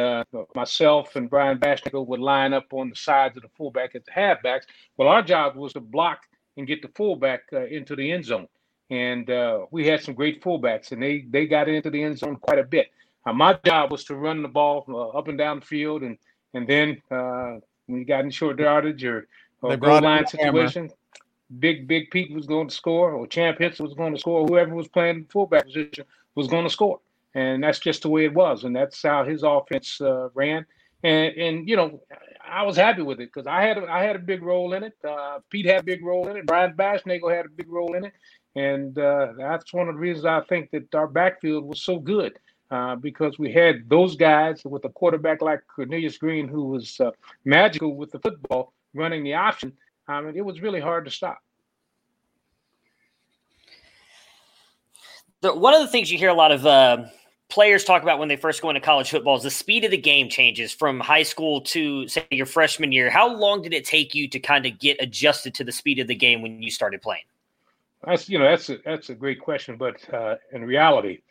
myself 0.54 1.16
and 1.16 1.30
Brian 1.30 1.58
Baschnagel 1.58 2.06
would 2.06 2.20
line 2.20 2.52
up 2.52 2.66
on 2.72 2.90
the 2.90 2.96
sides 2.96 3.36
of 3.36 3.42
the 3.42 3.48
fullback 3.56 3.94
as 3.94 4.02
the 4.04 4.12
halfbacks. 4.12 4.64
Well, 4.96 5.08
our 5.08 5.22
job 5.22 5.56
was 5.56 5.72
to 5.72 5.80
block 5.80 6.20
and 6.58 6.66
get 6.66 6.82
the 6.82 6.88
fullback 6.88 7.40
into 7.52 7.96
the 7.96 8.12
end 8.12 8.26
zone. 8.26 8.48
And 8.90 9.28
we 9.70 9.86
had 9.86 10.02
some 10.02 10.14
great 10.14 10.42
fullbacks, 10.42 10.92
and 10.92 11.02
they 11.02 11.26
they 11.28 11.46
got 11.46 11.68
into 11.68 11.90
the 11.90 12.02
end 12.02 12.18
zone 12.18 12.36
quite 12.36 12.58
a 12.58 12.64
bit. 12.64 12.90
Uh, 13.26 13.32
my 13.32 13.58
job 13.64 13.90
was 13.90 14.04
to 14.04 14.14
run 14.14 14.40
the 14.40 14.48
ball 14.48 14.84
uh, 14.88 15.18
up 15.18 15.28
and 15.28 15.36
down 15.36 15.60
the 15.60 15.66
field, 15.66 16.02
and 16.02 16.16
and 16.54 16.66
then 16.66 17.02
uh, 17.10 17.58
when 17.86 17.98
you 17.98 18.04
got 18.04 18.24
in 18.24 18.30
short 18.30 18.58
yardage 18.58 19.04
or, 19.04 19.26
or 19.62 19.76
goal 19.76 20.00
line 20.00 20.26
situation, 20.26 20.88
big 21.58 21.88
big 21.88 22.10
Pete 22.10 22.32
was 22.32 22.46
going 22.46 22.68
to 22.68 22.74
score, 22.74 23.12
or 23.12 23.26
Champ 23.26 23.58
Henson 23.58 23.84
was 23.84 23.94
going 23.94 24.14
to 24.14 24.20
score, 24.20 24.46
whoever 24.46 24.74
was 24.74 24.88
playing 24.88 25.22
the 25.22 25.28
fullback 25.32 25.66
position 25.66 26.04
was 26.36 26.46
going 26.46 26.64
to 26.64 26.70
score, 26.70 27.00
and 27.34 27.62
that's 27.62 27.80
just 27.80 28.02
the 28.02 28.08
way 28.08 28.24
it 28.24 28.34
was, 28.34 28.62
and 28.62 28.74
that's 28.74 29.02
how 29.02 29.24
his 29.24 29.42
offense 29.42 30.00
uh, 30.00 30.28
ran. 30.34 30.64
And 31.02 31.36
and 31.36 31.68
you 31.68 31.74
know, 31.74 32.00
I 32.48 32.62
was 32.62 32.76
happy 32.76 33.02
with 33.02 33.20
it 33.20 33.32
because 33.32 33.48
I 33.48 33.62
had 33.62 33.76
a, 33.76 33.90
I 33.90 34.04
had 34.04 34.14
a 34.14 34.20
big 34.20 34.42
role 34.42 34.72
in 34.72 34.84
it. 34.84 34.94
Uh, 35.06 35.40
Pete 35.50 35.66
had 35.66 35.80
a 35.80 35.82
big 35.82 36.04
role 36.04 36.28
in 36.28 36.36
it. 36.36 36.46
Brian 36.46 36.74
Baschnagel 36.74 37.34
had 37.34 37.46
a 37.46 37.50
big 37.50 37.68
role 37.68 37.94
in 37.94 38.04
it, 38.04 38.12
and 38.56 38.98
uh, 38.98 39.34
that's 39.36 39.72
one 39.74 39.86
of 39.88 39.94
the 39.94 40.00
reasons 40.00 40.24
I 40.24 40.40
think 40.40 40.70
that 40.70 40.92
our 40.94 41.06
backfield 41.06 41.64
was 41.64 41.82
so 41.82 41.98
good 41.98 42.38
uh, 42.70 42.96
because 42.96 43.38
we 43.38 43.52
had 43.52 43.86
those 43.88 44.16
guys 44.16 44.64
with 44.64 44.84
a 44.86 44.88
quarterback 44.88 45.42
like 45.42 45.60
Cornelius 45.72 46.16
Greene, 46.16 46.48
who 46.48 46.64
was 46.64 46.98
uh, 46.98 47.10
magical 47.44 47.94
with 47.94 48.10
the 48.10 48.18
football, 48.18 48.72
running 48.94 49.22
the 49.22 49.34
option. 49.34 49.74
I 50.08 50.22
mean, 50.22 50.36
it 50.36 50.44
was 50.44 50.62
really 50.62 50.80
hard 50.80 51.04
to 51.04 51.10
stop. 51.10 51.38
The, 55.42 55.54
one 55.54 55.74
of 55.74 55.82
the 55.82 55.88
things 55.88 56.10
you 56.10 56.16
hear 56.16 56.30
a 56.30 56.34
lot 56.34 56.50
of 56.50 56.64
uh, 56.64 57.04
players 57.50 57.84
talk 57.84 58.02
about 58.02 58.18
when 58.18 58.28
they 58.28 58.36
first 58.36 58.62
go 58.62 58.70
into 58.70 58.80
college 58.80 59.10
football 59.10 59.36
is 59.36 59.42
the 59.42 59.50
speed 59.50 59.84
of 59.84 59.90
the 59.90 59.98
game 59.98 60.30
changes 60.30 60.72
from 60.72 60.98
high 60.98 61.24
school 61.24 61.60
to 61.60 62.08
say 62.08 62.26
your 62.30 62.46
freshman 62.46 62.90
year. 62.90 63.10
How 63.10 63.36
long 63.36 63.60
did 63.60 63.74
it 63.74 63.84
take 63.84 64.14
you 64.14 64.30
to 64.30 64.40
kind 64.40 64.64
of 64.64 64.78
get 64.78 64.96
adjusted 64.98 65.52
to 65.56 65.64
the 65.64 65.72
speed 65.72 65.98
of 65.98 66.06
the 66.06 66.14
game 66.14 66.40
when 66.40 66.62
you 66.62 66.70
started 66.70 67.02
playing? 67.02 67.24
That's 68.06 68.28
you 68.28 68.38
know 68.38 68.44
that's 68.44 68.70
a 68.70 68.78
that's 68.84 69.10
a 69.10 69.14
great 69.14 69.40
question, 69.40 69.76
but 69.76 69.96
uh, 70.14 70.36
in 70.52 70.64
reality, 70.64 71.22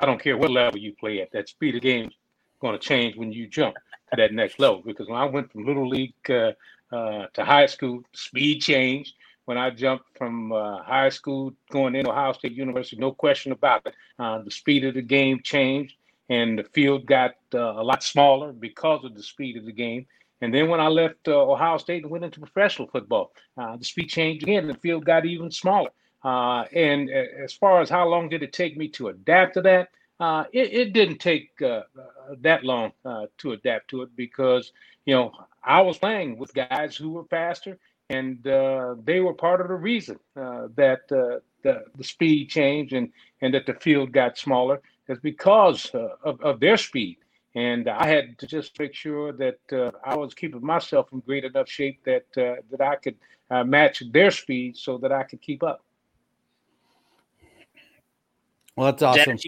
I 0.00 0.04
don't 0.04 0.20
care 0.20 0.36
what 0.36 0.50
level 0.50 0.78
you 0.78 0.94
play 0.94 1.22
at. 1.22 1.32
That 1.32 1.48
speed 1.48 1.74
of 1.74 1.80
game 1.80 2.08
is 2.08 2.14
going 2.60 2.78
to 2.78 2.86
change 2.86 3.16
when 3.16 3.32
you 3.32 3.46
jump 3.46 3.76
to 4.10 4.16
that 4.16 4.34
next 4.34 4.60
level. 4.60 4.82
Because 4.84 5.08
when 5.08 5.18
I 5.18 5.24
went 5.24 5.50
from 5.50 5.64
little 5.64 5.88
league 5.88 6.14
uh, 6.28 6.52
uh, 6.92 7.26
to 7.32 7.44
high 7.44 7.66
school, 7.66 8.02
speed 8.12 8.60
changed. 8.60 9.14
When 9.46 9.56
I 9.56 9.70
jumped 9.70 10.04
from 10.18 10.52
uh, 10.52 10.82
high 10.82 11.08
school 11.08 11.54
going 11.70 11.94
into 11.94 12.10
Ohio 12.10 12.34
State 12.34 12.52
University, 12.52 12.98
no 12.98 13.12
question 13.12 13.52
about 13.52 13.86
it. 13.86 13.94
Uh, 14.18 14.42
the 14.42 14.50
speed 14.50 14.84
of 14.84 14.92
the 14.92 15.00
game 15.00 15.40
changed, 15.42 15.94
and 16.28 16.58
the 16.58 16.64
field 16.64 17.06
got 17.06 17.36
uh, 17.54 17.58
a 17.58 17.82
lot 17.82 18.02
smaller 18.02 18.52
because 18.52 19.02
of 19.06 19.14
the 19.14 19.22
speed 19.22 19.56
of 19.56 19.64
the 19.64 19.72
game. 19.72 20.04
And 20.42 20.52
then 20.52 20.68
when 20.68 20.80
I 20.80 20.88
left 20.88 21.26
Ohio 21.26 21.78
State 21.78 22.02
and 22.02 22.12
went 22.12 22.24
into 22.24 22.40
professional 22.40 22.88
football, 22.88 23.32
the 23.56 23.78
speed 23.80 24.10
changed 24.10 24.42
again. 24.42 24.68
The 24.68 24.74
field 24.74 25.06
got 25.06 25.24
even 25.24 25.50
smaller. 25.50 25.88
Uh, 26.24 26.64
and 26.72 27.10
as 27.10 27.52
far 27.52 27.80
as 27.80 27.88
how 27.88 28.08
long 28.08 28.28
did 28.28 28.42
it 28.42 28.52
take 28.52 28.76
me 28.76 28.88
to 28.88 29.08
adapt 29.08 29.54
to 29.54 29.62
that, 29.62 29.88
uh, 30.20 30.44
it, 30.52 30.72
it, 30.72 30.92
didn't 30.92 31.18
take 31.18 31.50
uh, 31.62 31.82
that 32.40 32.64
long 32.64 32.90
uh, 33.04 33.26
to 33.36 33.52
adapt 33.52 33.88
to 33.88 34.02
it 34.02 34.08
because 34.16 34.72
you 35.06 35.14
know 35.14 35.32
I 35.62 35.80
was 35.80 35.96
playing 35.96 36.38
with 36.38 36.52
guys 36.54 36.96
who 36.96 37.10
were 37.10 37.24
faster, 37.24 37.78
and 38.10 38.44
uh, 38.44 38.96
they 39.04 39.20
were 39.20 39.34
part 39.34 39.60
of 39.60 39.68
the 39.68 39.74
reason 39.74 40.18
uh, 40.36 40.68
that 40.74 41.06
the, 41.08 41.40
the 41.62 41.84
speed 42.02 42.50
changed 42.50 42.94
and 42.94 43.12
and 43.42 43.54
that 43.54 43.66
the 43.66 43.74
field 43.74 44.10
got 44.10 44.36
smaller 44.36 44.80
is 45.08 45.20
because 45.20 45.86
of, 46.24 46.40
of 46.40 46.58
their 46.58 46.76
speed. 46.76 47.18
And 47.54 47.88
I 47.88 48.06
had 48.06 48.38
to 48.40 48.46
just 48.46 48.78
make 48.78 48.94
sure 48.94 49.32
that 49.32 49.58
I 50.04 50.16
was 50.16 50.34
keeping 50.34 50.64
myself 50.64 51.12
in 51.12 51.20
great 51.20 51.44
enough 51.44 51.68
shape 51.68 52.02
that 52.04 52.26
that 52.34 52.80
I 52.80 52.96
could 52.96 53.16
match 53.68 54.02
their 54.10 54.32
speed 54.32 54.76
so 54.76 54.98
that 54.98 55.12
I 55.12 55.22
could 55.22 55.40
keep 55.40 55.62
up. 55.62 55.84
Well, 58.78 58.92
that's 58.92 59.02
awesome. 59.02 59.38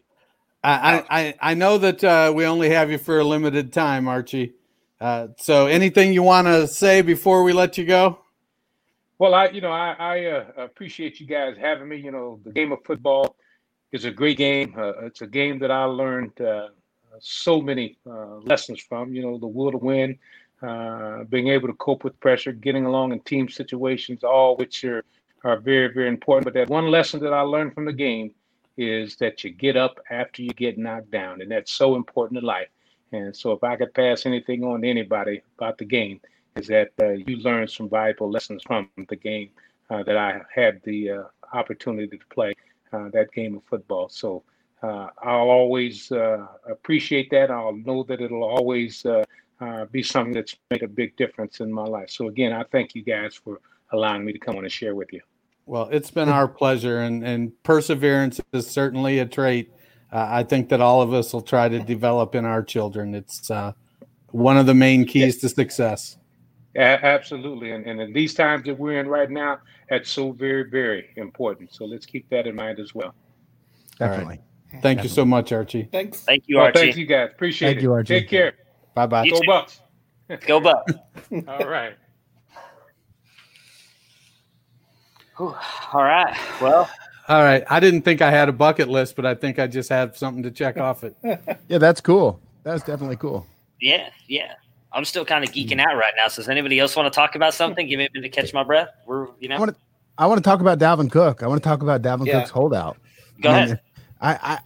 I, 0.64 1.04
I, 1.08 1.34
I 1.40 1.54
know 1.54 1.78
that 1.78 2.02
uh, 2.02 2.32
we 2.34 2.46
only 2.46 2.70
have 2.70 2.90
you 2.90 2.98
for 2.98 3.20
a 3.20 3.24
limited 3.24 3.72
time, 3.72 4.08
Archie. 4.08 4.54
Uh, 5.00 5.28
so, 5.36 5.66
anything 5.66 6.12
you 6.12 6.24
want 6.24 6.48
to 6.48 6.66
say 6.66 7.00
before 7.00 7.44
we 7.44 7.52
let 7.52 7.78
you 7.78 7.84
go? 7.84 8.18
Well, 9.20 9.34
I, 9.34 9.50
you 9.50 9.60
know, 9.60 9.70
I, 9.70 9.94
I 10.00 10.24
uh, 10.24 10.44
appreciate 10.56 11.20
you 11.20 11.28
guys 11.28 11.54
having 11.56 11.88
me. 11.88 11.98
You 11.98 12.10
know, 12.10 12.40
the 12.42 12.50
game 12.50 12.72
of 12.72 12.80
football 12.84 13.36
is 13.92 14.04
a 14.04 14.10
great 14.10 14.36
game. 14.36 14.74
Uh, 14.76 15.06
it's 15.06 15.22
a 15.22 15.28
game 15.28 15.60
that 15.60 15.70
I 15.70 15.84
learned 15.84 16.40
uh, 16.40 16.70
so 17.20 17.62
many 17.62 17.98
uh, 18.10 18.38
lessons 18.38 18.80
from. 18.80 19.14
You 19.14 19.22
know, 19.22 19.38
the 19.38 19.46
will 19.46 19.70
to 19.70 19.78
win, 19.78 20.18
being 21.28 21.48
able 21.50 21.68
to 21.68 21.74
cope 21.74 22.02
with 22.02 22.18
pressure, 22.18 22.50
getting 22.50 22.84
along 22.84 23.12
in 23.12 23.20
team 23.20 23.48
situations, 23.48 24.24
all 24.24 24.56
which 24.56 24.82
are 24.82 25.04
are 25.44 25.60
very, 25.60 25.94
very 25.94 26.08
important. 26.08 26.46
But 26.46 26.54
that 26.54 26.68
one 26.68 26.88
lesson 26.90 27.20
that 27.20 27.32
I 27.32 27.42
learned 27.42 27.74
from 27.74 27.84
the 27.84 27.92
game 27.92 28.34
is 28.80 29.16
that 29.16 29.44
you 29.44 29.50
get 29.50 29.76
up 29.76 30.00
after 30.10 30.42
you 30.42 30.50
get 30.50 30.78
knocked 30.78 31.10
down, 31.10 31.42
and 31.42 31.50
that's 31.50 31.72
so 31.72 31.96
important 31.96 32.38
in 32.38 32.44
life. 32.44 32.68
And 33.12 33.36
so, 33.36 33.52
if 33.52 33.62
I 33.62 33.76
could 33.76 33.92
pass 33.92 34.24
anything 34.24 34.64
on 34.64 34.82
to 34.82 34.88
anybody 34.88 35.42
about 35.58 35.76
the 35.78 35.84
game, 35.84 36.20
is 36.56 36.66
that 36.68 36.90
uh, 37.00 37.10
you 37.10 37.36
learn 37.36 37.68
some 37.68 37.88
valuable 37.88 38.30
lessons 38.30 38.62
from 38.66 38.88
the 39.08 39.16
game 39.16 39.50
uh, 39.90 40.02
that 40.04 40.16
I 40.16 40.40
had 40.54 40.80
the 40.84 41.10
uh, 41.10 41.22
opportunity 41.52 42.16
to 42.16 42.24
play 42.30 42.54
uh, 42.92 43.08
that 43.12 43.32
game 43.32 43.56
of 43.56 43.64
football. 43.64 44.08
So 44.08 44.42
uh, 44.82 45.08
I'll 45.22 45.50
always 45.50 46.10
uh, 46.10 46.46
appreciate 46.68 47.30
that. 47.30 47.50
I'll 47.50 47.76
know 47.76 48.02
that 48.04 48.20
it'll 48.20 48.44
always 48.44 49.04
be 49.90 50.02
something 50.02 50.32
that's 50.32 50.56
made 50.70 50.82
a 50.82 50.88
big 50.88 51.16
difference 51.16 51.60
in 51.60 51.70
my 51.70 51.84
life. 51.84 52.08
So 52.08 52.28
again, 52.28 52.52
I 52.52 52.64
thank 52.72 52.94
you 52.94 53.02
guys 53.02 53.34
for 53.34 53.60
allowing 53.92 54.24
me 54.24 54.32
to 54.32 54.38
come 54.38 54.56
on 54.56 54.64
and 54.64 54.72
share 54.72 54.94
with 54.94 55.12
you. 55.12 55.20
Well, 55.66 55.88
it's 55.92 56.10
been 56.10 56.28
our 56.28 56.48
pleasure, 56.48 57.00
and, 57.00 57.24
and 57.24 57.52
perseverance 57.62 58.40
is 58.52 58.68
certainly 58.68 59.20
a 59.20 59.26
trait 59.26 59.72
uh, 60.12 60.26
I 60.28 60.42
think 60.42 60.68
that 60.70 60.80
all 60.80 61.02
of 61.02 61.12
us 61.12 61.32
will 61.32 61.42
try 61.42 61.68
to 61.68 61.78
develop 61.78 62.34
in 62.34 62.44
our 62.44 62.62
children. 62.62 63.14
It's 63.14 63.50
uh, 63.50 63.72
one 64.30 64.56
of 64.56 64.66
the 64.66 64.74
main 64.74 65.04
keys 65.04 65.38
to 65.38 65.48
success. 65.48 66.16
Yeah, 66.74 66.98
absolutely. 67.02 67.72
And, 67.72 67.86
and 67.86 68.00
in 68.00 68.12
these 68.12 68.34
times 68.34 68.64
that 68.64 68.78
we're 68.78 69.00
in 69.00 69.08
right 69.08 69.30
now, 69.30 69.58
that's 69.88 70.10
so 70.10 70.32
very, 70.32 70.68
very 70.68 71.10
important. 71.16 71.72
So 71.72 71.84
let's 71.84 72.06
keep 72.06 72.28
that 72.30 72.46
in 72.46 72.54
mind 72.54 72.78
as 72.78 72.94
well. 72.94 73.14
Definitely. 73.98 74.36
Right. 74.36 74.40
Thank 74.70 74.82
Definitely. 74.82 75.02
you 75.02 75.08
so 75.14 75.24
much, 75.24 75.52
Archie. 75.52 75.88
Thanks. 75.90 76.20
Thank 76.20 76.44
you, 76.46 76.58
Archie. 76.58 76.78
Well, 76.78 76.84
thank 76.84 76.96
you, 76.96 77.06
guys. 77.06 77.30
Appreciate 77.32 77.68
it. 77.68 77.70
thank 77.72 77.78
it. 77.78 77.82
You, 77.82 77.92
Archie. 77.92 78.20
Take 78.20 78.28
care. 78.28 78.52
Bye 78.94 79.06
bye. 79.06 79.28
Go 79.28 79.40
Bucks. 79.46 79.80
Go 80.46 80.60
Bucks. 80.60 80.92
all 81.48 81.68
right. 81.68 81.94
All 85.40 86.04
right. 86.04 86.36
Well. 86.60 86.90
All 87.28 87.42
right. 87.42 87.64
I 87.70 87.80
didn't 87.80 88.02
think 88.02 88.22
I 88.22 88.30
had 88.30 88.48
a 88.48 88.52
bucket 88.52 88.88
list, 88.88 89.16
but 89.16 89.24
I 89.24 89.34
think 89.34 89.58
I 89.58 89.66
just 89.66 89.88
had 89.88 90.16
something 90.16 90.42
to 90.42 90.50
check 90.50 90.78
off 90.78 91.04
it. 91.04 91.16
yeah, 91.68 91.78
that's 91.78 92.00
cool. 92.00 92.40
That's 92.62 92.82
definitely 92.82 93.16
cool. 93.16 93.46
Yeah, 93.80 94.10
yeah. 94.28 94.54
I'm 94.92 95.04
still 95.04 95.24
kind 95.24 95.44
of 95.44 95.50
geeking 95.52 95.80
out 95.80 95.96
right 95.96 96.12
now. 96.16 96.28
So 96.28 96.42
does 96.42 96.48
anybody 96.48 96.78
else 96.78 96.96
want 96.96 97.10
to 97.10 97.16
talk 97.16 97.36
about 97.36 97.54
something? 97.54 97.86
Give 97.86 97.98
me 97.98 98.06
a 98.06 98.08
minute 98.12 98.32
to 98.34 98.40
catch 98.40 98.52
my 98.52 98.64
breath. 98.64 98.88
We're 99.06 99.28
you 99.38 99.48
know. 99.48 99.56
I 99.56 99.58
want 99.58 99.70
to, 99.70 99.76
I 100.18 100.26
want 100.26 100.38
to 100.38 100.44
talk 100.44 100.60
about 100.60 100.78
Dalvin 100.78 101.10
Cook. 101.10 101.42
I 101.42 101.46
want 101.46 101.62
to 101.62 101.66
talk 101.66 101.82
about 101.82 102.02
Dalvin 102.02 102.26
yeah. 102.26 102.40
Cook's 102.40 102.50
holdout. 102.50 102.98
Go 103.40 103.50
I 103.50 103.58
ahead. 103.58 103.80
I, 104.20 104.58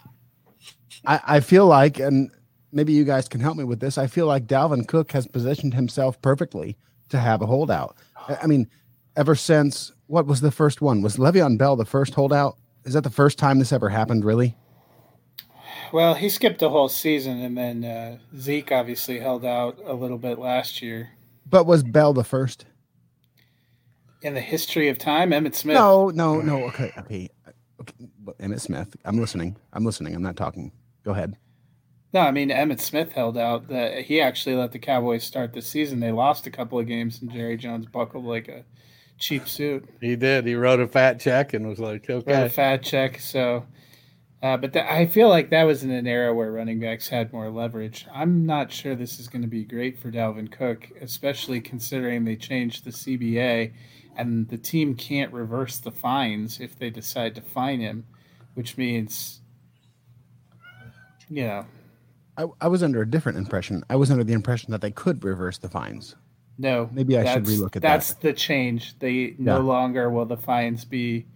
I 1.06 1.20
I 1.26 1.40
feel 1.40 1.66
like, 1.66 2.00
and 2.00 2.30
maybe 2.72 2.92
you 2.92 3.04
guys 3.04 3.28
can 3.28 3.40
help 3.40 3.56
me 3.56 3.64
with 3.64 3.80
this. 3.80 3.98
I 3.98 4.06
feel 4.06 4.26
like 4.26 4.46
Dalvin 4.46 4.88
Cook 4.88 5.12
has 5.12 5.26
positioned 5.26 5.74
himself 5.74 6.20
perfectly 6.22 6.76
to 7.10 7.18
have 7.18 7.42
a 7.42 7.46
holdout. 7.46 7.96
I 8.42 8.46
mean, 8.46 8.68
ever 9.16 9.34
since 9.34 9.92
what 10.06 10.26
was 10.26 10.40
the 10.40 10.50
first 10.50 10.80
one? 10.80 11.02
Was 11.02 11.16
Le'Veon 11.16 11.58
Bell 11.58 11.76
the 11.76 11.84
first 11.84 12.14
holdout? 12.14 12.56
Is 12.84 12.94
that 12.94 13.04
the 13.04 13.10
first 13.10 13.38
time 13.38 13.58
this 13.58 13.72
ever 13.72 13.88
happened? 13.88 14.24
Really? 14.24 14.56
Well, 15.92 16.14
he 16.14 16.28
skipped 16.28 16.60
a 16.62 16.68
whole 16.68 16.88
season, 16.88 17.40
and 17.40 17.56
then 17.56 17.84
uh, 17.84 18.18
Zeke 18.36 18.72
obviously 18.72 19.20
held 19.20 19.44
out 19.44 19.78
a 19.84 19.94
little 19.94 20.18
bit 20.18 20.38
last 20.38 20.82
year. 20.82 21.10
But 21.46 21.66
was 21.66 21.82
Bell 21.82 22.12
the 22.12 22.24
first? 22.24 22.64
In 24.22 24.34
the 24.34 24.40
history 24.40 24.88
of 24.88 24.98
time, 24.98 25.30
Emmitt 25.30 25.54
Smith. 25.54 25.74
No, 25.74 26.08
no, 26.08 26.40
no. 26.40 26.64
Okay, 26.64 26.92
okay, 26.98 27.28
okay. 27.80 27.94
Emmitt 28.40 28.60
Smith. 28.60 28.96
I'm 29.04 29.18
listening. 29.20 29.56
I'm 29.72 29.84
listening. 29.84 30.14
I'm 30.14 30.22
not 30.22 30.36
talking. 30.36 30.72
Go 31.04 31.12
ahead. 31.12 31.36
No, 32.12 32.20
I 32.20 32.30
mean 32.30 32.48
Emmitt 32.48 32.80
Smith 32.80 33.12
held 33.12 33.36
out. 33.36 33.68
That 33.68 34.02
he 34.02 34.20
actually 34.20 34.56
let 34.56 34.72
the 34.72 34.78
Cowboys 34.78 35.24
start 35.24 35.52
the 35.52 35.60
season. 35.62 36.00
They 36.00 36.12
lost 36.12 36.46
a 36.46 36.50
couple 36.50 36.78
of 36.78 36.86
games, 36.86 37.20
and 37.20 37.30
Jerry 37.30 37.56
Jones 37.56 37.86
buckled 37.86 38.24
like 38.24 38.48
a 38.48 38.64
cheap 39.18 39.48
suit. 39.48 39.88
He 40.00 40.16
did. 40.16 40.46
He 40.46 40.54
wrote 40.54 40.80
a 40.80 40.88
fat 40.88 41.20
check 41.20 41.54
and 41.54 41.66
was 41.66 41.78
like, 41.78 42.08
okay. 42.08 42.32
Wrote 42.32 42.46
a 42.46 42.50
fat 42.50 42.82
check. 42.82 43.20
So, 43.20 43.66
uh, 44.42 44.56
but 44.56 44.72
th- 44.72 44.84
I 44.84 45.06
feel 45.06 45.28
like 45.28 45.50
that 45.50 45.64
was 45.64 45.82
in 45.82 45.90
an 45.90 46.06
era 46.06 46.34
where 46.34 46.52
running 46.52 46.80
backs 46.80 47.08
had 47.08 47.32
more 47.32 47.50
leverage. 47.50 48.06
I'm 48.12 48.44
not 48.44 48.72
sure 48.72 48.94
this 48.94 49.18
is 49.18 49.28
going 49.28 49.42
to 49.42 49.48
be 49.48 49.64
great 49.64 49.98
for 49.98 50.10
Dalvin 50.10 50.50
Cook, 50.50 50.90
especially 51.00 51.60
considering 51.60 52.24
they 52.24 52.36
changed 52.36 52.84
the 52.84 52.90
CBA 52.90 53.72
and 54.16 54.48
the 54.48 54.58
team 54.58 54.94
can't 54.94 55.32
reverse 55.32 55.78
the 55.78 55.90
fines 55.90 56.60
if 56.60 56.78
they 56.78 56.90
decide 56.90 57.34
to 57.34 57.40
fine 57.40 57.80
him, 57.80 58.06
which 58.54 58.76
means, 58.76 59.40
you 61.28 61.44
know. 61.44 61.66
I, 62.36 62.46
I 62.60 62.68
was 62.68 62.82
under 62.82 63.02
a 63.02 63.10
different 63.10 63.38
impression. 63.38 63.84
I 63.88 63.96
was 63.96 64.10
under 64.10 64.24
the 64.24 64.32
impression 64.32 64.72
that 64.72 64.80
they 64.80 64.90
could 64.90 65.24
reverse 65.24 65.58
the 65.58 65.68
fines. 65.68 66.16
No, 66.56 66.88
maybe 66.92 67.18
I 67.18 67.32
should 67.32 67.44
relook 67.44 67.76
at 67.76 67.82
that's 67.82 68.08
that. 68.08 68.14
That's 68.14 68.14
the 68.14 68.32
change. 68.32 68.98
They 68.98 69.12
yeah. 69.12 69.34
no 69.38 69.60
longer 69.60 70.08
will 70.10 70.26
the 70.26 70.36
fines 70.36 70.84
be 70.84 71.26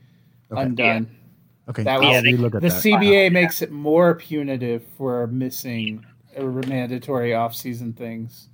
okay. 0.50 0.62
undone. 0.62 1.08
Yeah. 1.10 1.70
Okay, 1.70 1.82
that 1.82 2.00
was, 2.00 2.22
relook 2.22 2.54
at 2.54 2.62
the 2.62 2.68
that. 2.68 2.82
CBA 2.82 3.28
wow. 3.28 3.32
makes 3.32 3.60
it 3.60 3.70
more 3.70 4.14
punitive 4.14 4.84
for 4.96 5.26
missing 5.26 6.04
mandatory 6.38 7.34
off-season 7.34 7.92
things. 7.92 8.48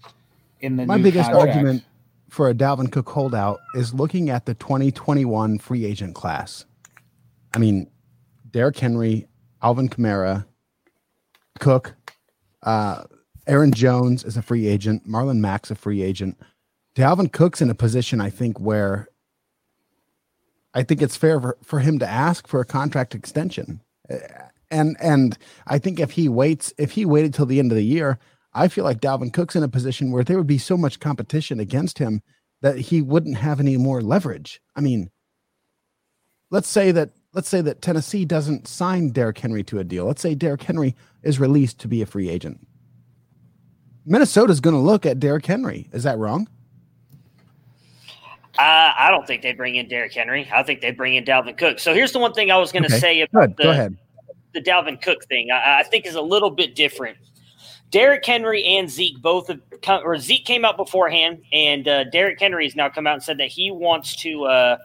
In 0.61 0.77
the 0.77 0.87
my 0.87 0.99
biggest 0.99 1.31
contract. 1.31 1.57
argument 1.57 1.85
for 2.31 2.49
a 2.49 2.55
Dalvin 2.55 2.91
Cook 2.91 3.09
holdout 3.09 3.61
is 3.75 3.95
looking 3.95 4.31
at 4.31 4.47
the 4.47 4.55
2021 4.55 5.59
free 5.59 5.85
agent 5.85 6.15
class. 6.15 6.65
I 7.55 7.59
mean, 7.59 7.89
Derrick 8.51 8.79
Henry, 8.79 9.29
Alvin 9.63 9.89
Kamara, 9.89 10.47
Cook, 11.61 11.95
uh, 12.63 13.05
Aaron 13.47 13.73
Jones 13.73 14.25
is 14.25 14.37
a 14.37 14.43
free 14.43 14.67
agent. 14.67 15.07
Marlon 15.07 15.39
Mack's 15.39 15.71
a 15.71 15.75
free 15.75 16.03
agent. 16.03 16.37
Dalvin 16.95 17.33
Cook's 17.33 17.61
in 17.61 17.71
a 17.71 17.75
position, 17.75 18.21
I 18.21 18.31
think, 18.31 18.61
where 18.61 19.09
I 20.75 20.83
think 20.83 21.03
it's 21.03 21.17
fair 21.17 21.41
for, 21.41 21.57
for 21.63 21.81
him 21.81 21.99
to 21.99 22.09
ask 22.09 22.47
for 22.47 22.61
a 22.61 22.65
contract 22.65 23.15
extension. 23.15 23.81
Uh, 24.11 24.17
and 24.71 24.97
and 25.01 25.39
I 25.67 25.79
think 25.79 26.01
if 26.01 26.13
he 26.13 26.29
waits, 26.29 26.73
if 26.79 26.93
he 26.93 27.05
waited 27.05 27.35
till 27.35 27.47
the 27.47 27.59
end 27.59 27.71
of 27.71 27.77
the 27.77 27.85
year, 27.85 28.19
I 28.53 28.69
feel 28.69 28.85
like 28.85 29.01
Dalvin 29.01 29.33
Cook's 29.33 29.57
in 29.57 29.63
a 29.63 29.69
position 29.69 30.11
where 30.11 30.25
there 30.25 30.37
would 30.37 30.47
be 30.47 30.59
so 30.59 30.77
much 30.77 31.01
competition 31.01 31.61
against 31.61 31.99
him 31.99 32.23
that 32.61 32.79
he 32.79 33.03
wouldn't 33.03 33.37
have 33.37 33.61
any 33.61 33.77
more 33.77 34.01
leverage. 34.01 34.61
I 34.75 34.81
mean, 34.81 35.11
let's 36.51 36.69
say 36.69 36.93
that 36.93 37.11
let's 37.35 37.49
say 37.49 37.61
that 37.61 37.83
Tennessee 37.83 38.25
doesn't 38.25 38.67
sign 38.67 39.11
Derrick 39.11 39.39
Henry 39.39 39.63
to 39.65 39.79
a 39.79 39.85
deal. 39.85 40.07
Let's 40.07 40.23
say 40.23 40.35
Derrick 40.35 40.63
Henry 40.63 40.95
is 41.23 41.39
released 41.39 41.79
to 41.81 41.89
be 41.89 42.03
a 42.03 42.07
free 42.07 42.29
agent. 42.29 42.67
Minnesota's 44.07 44.61
going 44.61 44.75
to 44.77 44.81
look 44.81 45.07
at 45.07 45.19
Derrick 45.19 45.47
Henry. 45.47 45.89
Is 45.93 46.03
that 46.03 46.19
wrong? 46.19 46.49
Uh, 48.59 48.93
I 48.97 49.09
don't 49.11 49.27
think 49.27 49.43
they 49.43 49.53
bring 49.53 49.75
in 49.77 49.89
Derrick 49.89 50.13
Henry. 50.13 50.49
I 50.53 50.63
think 50.63 50.81
they 50.81 50.93
bring 50.93 51.15
in 51.15 51.25
Dalvin 51.25 51.59
Cook. 51.59 51.79
So 51.81 51.93
here's 51.93 52.13
the 52.13 52.21
one 52.21 52.33
thing 52.33 52.51
I 52.53 52.57
was 52.57 52.71
going 52.71 52.85
to 52.85 52.89
Okay, 52.89 53.01
say 53.01 53.21
about 53.23 53.49
Good. 53.49 53.57
the, 53.57 53.63
Go 53.65 53.71
ahead. 53.71 53.97
the 54.55 54.61
Dalvin 54.61 55.03
Cook 55.03 55.25
thing. 55.25 55.51
I, 55.51 55.81
I 55.81 55.83
think 55.83 56.07
is 56.07 56.15
a 56.15 56.23
little 56.23 56.51
bit 56.51 56.77
different. 56.77 57.17
Derrick 57.91 58.25
Henry 58.25 58.65
and 58.65 58.89
Zeke 58.89 59.21
both 59.21 59.49
have 59.49 59.61
come, 59.83 60.03
or 60.05 60.17
Zeke 60.19 60.45
came 60.45 60.65
out 60.65 60.77
beforehand, 60.77 61.43
and 61.53 61.87
uh, 61.87 62.05
Derrick 62.05 62.41
Henry 62.41 62.65
has 62.65 62.75
now 62.77 62.89
come 62.89 63.07
out 63.07 63.15
and 63.15 63.23
said 63.23 63.39
that 63.39 63.49
he 63.49 63.71
wants 63.71 64.17
to 64.17 64.45
uh, 64.45 64.79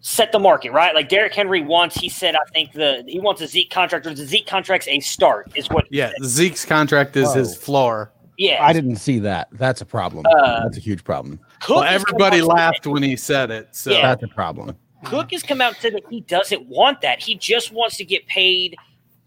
set 0.00 0.30
the 0.32 0.38
market 0.38 0.72
right. 0.72 0.94
Like 0.94 1.08
Derrick 1.08 1.34
Henry 1.34 1.60
wants, 1.62 1.96
he 1.96 2.08
said, 2.08 2.34
I 2.36 2.40
think 2.52 2.72
the 2.72 3.04
he 3.06 3.20
wants 3.20 3.40
a 3.42 3.46
Zeke 3.48 3.70
contract 3.70 4.06
or 4.06 4.14
the 4.14 4.24
Zeke 4.26 4.46
contract's 4.46 4.88
a 4.88 4.98
start 5.00 5.52
is 5.56 5.68
what. 5.70 5.86
he 5.90 5.98
Yeah, 5.98 6.10
said. 6.20 6.24
Zeke's 6.28 6.64
contract 6.64 7.16
is 7.16 7.32
his 7.34 7.56
floor. 7.56 8.12
Yeah. 8.38 8.58
I 8.64 8.72
didn't 8.72 8.96
see 8.96 9.18
that. 9.20 9.48
That's 9.52 9.80
a 9.80 9.86
problem. 9.86 10.24
Uh, 10.26 10.62
That's 10.64 10.76
a 10.76 10.80
huge 10.80 11.04
problem. 11.04 11.38
Cook 11.60 11.76
Well, 11.76 11.84
everybody 11.84 12.24
out 12.24 12.32
and 12.34 12.42
said 12.42 12.54
laughed 12.54 12.86
when 12.86 13.02
he 13.02 13.16
said 13.16 13.50
it. 13.50 13.68
So 13.74 13.92
Yeah. 13.92 14.02
That's 14.08 14.22
a 14.22 14.28
problem. 14.28 14.76
Cook 15.04 15.30
has 15.32 15.42
come 15.42 15.60
out 15.60 15.68
and 15.74 15.76
said 15.76 15.94
that 15.94 16.02
he 16.10 16.20
doesn't 16.22 16.66
want 16.66 17.00
that. 17.02 17.20
He 17.20 17.34
just 17.36 17.72
wants 17.72 17.96
to 17.98 18.04
get 18.04 18.26
paid 18.26 18.76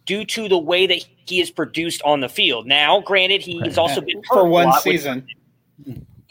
due 0.05 0.25
to 0.25 0.49
the 0.49 0.57
way 0.57 0.87
that 0.87 1.05
he 1.25 1.39
is 1.39 1.51
produced 1.51 2.01
on 2.03 2.19
the 2.19 2.29
field. 2.29 2.65
Now, 2.65 2.99
granted, 3.01 3.41
he 3.41 3.59
has 3.61 3.77
also 3.77 4.01
been 4.01 4.17
hurt 4.17 4.25
for 4.33 4.39
a 4.41 4.45
one 4.49 4.65
lot 4.65 4.75
with- 4.75 4.83
season. 4.83 5.25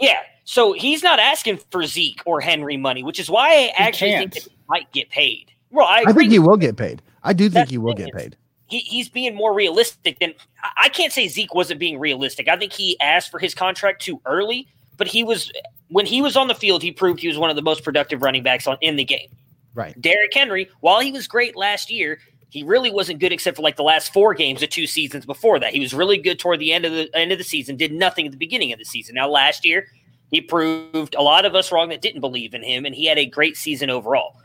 yeah, 0.01 0.19
so 0.45 0.73
he's 0.73 1.03
not 1.03 1.19
asking 1.19 1.59
for 1.71 1.85
Zeke 1.87 2.21
or 2.27 2.41
Henry 2.41 2.77
money, 2.77 3.03
which 3.03 3.21
is 3.21 3.31
why 3.31 3.49
I 3.51 3.73
actually 3.77 4.12
think 4.12 4.35
that 4.35 4.43
he 4.43 4.51
might 4.69 4.91
get 4.93 5.09
paid. 5.11 5.53
Well, 5.71 5.87
I 5.87 6.05
I 6.07 6.12
think 6.12 6.31
he 6.33 6.38
will 6.38 6.57
get 6.57 6.77
paid. 6.77 7.03
I 7.23 7.33
do 7.33 7.45
think 7.45 7.55
That's 7.55 7.71
he 7.71 7.79
will 7.79 7.95
get 7.95 8.07
thing. 8.07 8.14
paid. 8.14 8.37
He, 8.68 8.81
he's 8.81 9.09
being 9.09 9.35
more 9.35 9.54
realistic 9.54 10.18
than 10.18 10.35
I- 10.76 10.88
can't 10.88 11.12
say 11.12 11.28
Zeke 11.28 11.54
wasn't 11.54 11.81
being 11.81 11.98
realistic. 11.98 12.48
I 12.48 12.57
think 12.57 12.72
he 12.72 12.98
asked 13.00 13.31
for 13.31 13.38
his 13.38 13.54
contract 13.54 14.02
too 14.02 14.20
early, 14.26 14.68
but 14.96 15.07
he 15.07 15.24
was 15.24 15.50
when 15.88 16.07
he 16.07 16.20
was 16.22 16.37
on 16.37 16.48
the 16.48 16.54
field, 16.54 16.83
he 16.83 16.92
proved 16.92 17.20
he 17.20 17.28
was 17.28 17.38
one 17.38 17.50
of 17.50 17.57
the 17.57 17.62
most 17.62 17.83
productive 17.83 18.22
running 18.22 18.42
backs 18.42 18.66
on 18.66 18.76
in 18.81 18.96
the 18.96 19.04
game. 19.04 19.28
Right. 19.74 19.98
Derrick 20.00 20.35
Henry, 20.35 20.68
while 20.81 21.00
he 21.00 21.12
was 21.12 21.26
great 21.26 21.57
last 21.57 21.90
year, 21.90 22.18
he 22.50 22.62
really 22.62 22.90
wasn't 22.90 23.20
good 23.20 23.33
except 23.33 23.57
for 23.57 23.62
like 23.62 23.76
the 23.76 23.83
last 23.83 24.12
four 24.12 24.35
games 24.35 24.62
of 24.62 24.70
two 24.70 24.87
seasons 24.87 25.26
before 25.26 25.59
that. 25.61 25.72
He 25.72 25.81
was 25.81 25.92
really 25.92 26.18
good 26.18 26.38
toward 26.38 26.61
the 26.61 26.72
end 26.72 26.85
of 26.85 26.92
the 26.92 27.14
end 27.14 27.33
of 27.33 27.38
the 27.38 27.44
season, 27.44 27.76
did 27.76 27.92
nothing 27.92 28.26
at 28.26 28.33
the 28.33 28.38
beginning 28.38 28.72
of 28.72 28.78
the 28.78 28.85
season. 28.85 29.14
Now 29.14 29.28
last 29.28 29.64
year, 29.64 29.87
he 30.31 30.40
proved 30.40 31.14
a 31.14 31.22
lot 31.22 31.44
of 31.44 31.54
us 31.54 31.72
wrong 31.72 31.88
that 31.90 32.02
didn't 32.02 32.20
believe 32.20 32.54
in 32.54 32.62
him, 32.62 32.85
and 32.85 32.94
he 32.94 33.07
had 33.07 33.18
a 33.18 33.26
great 33.26 33.57
season 33.57 33.90
overall. 33.90 34.37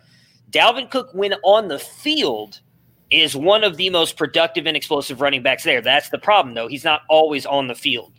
Dalvin 0.49 0.89
Cook, 0.89 1.09
when 1.13 1.33
on 1.43 1.67
the 1.67 1.79
field, 1.79 2.59
is 3.13 3.36
one 3.36 3.63
of 3.63 3.78
the 3.78 3.89
most 3.91 4.17
productive 4.17 4.65
and 4.65 4.76
explosive 4.76 5.21
running 5.21 5.43
backs 5.43 5.63
there. 5.63 5.82
That's 5.82 6.10
the 6.10 6.17
problem, 6.17 6.56
though. 6.56 6.67
He's 6.67 6.84
not 6.84 7.02
always 7.10 7.45
on 7.45 7.67
the 7.67 7.76
field. 7.76 8.12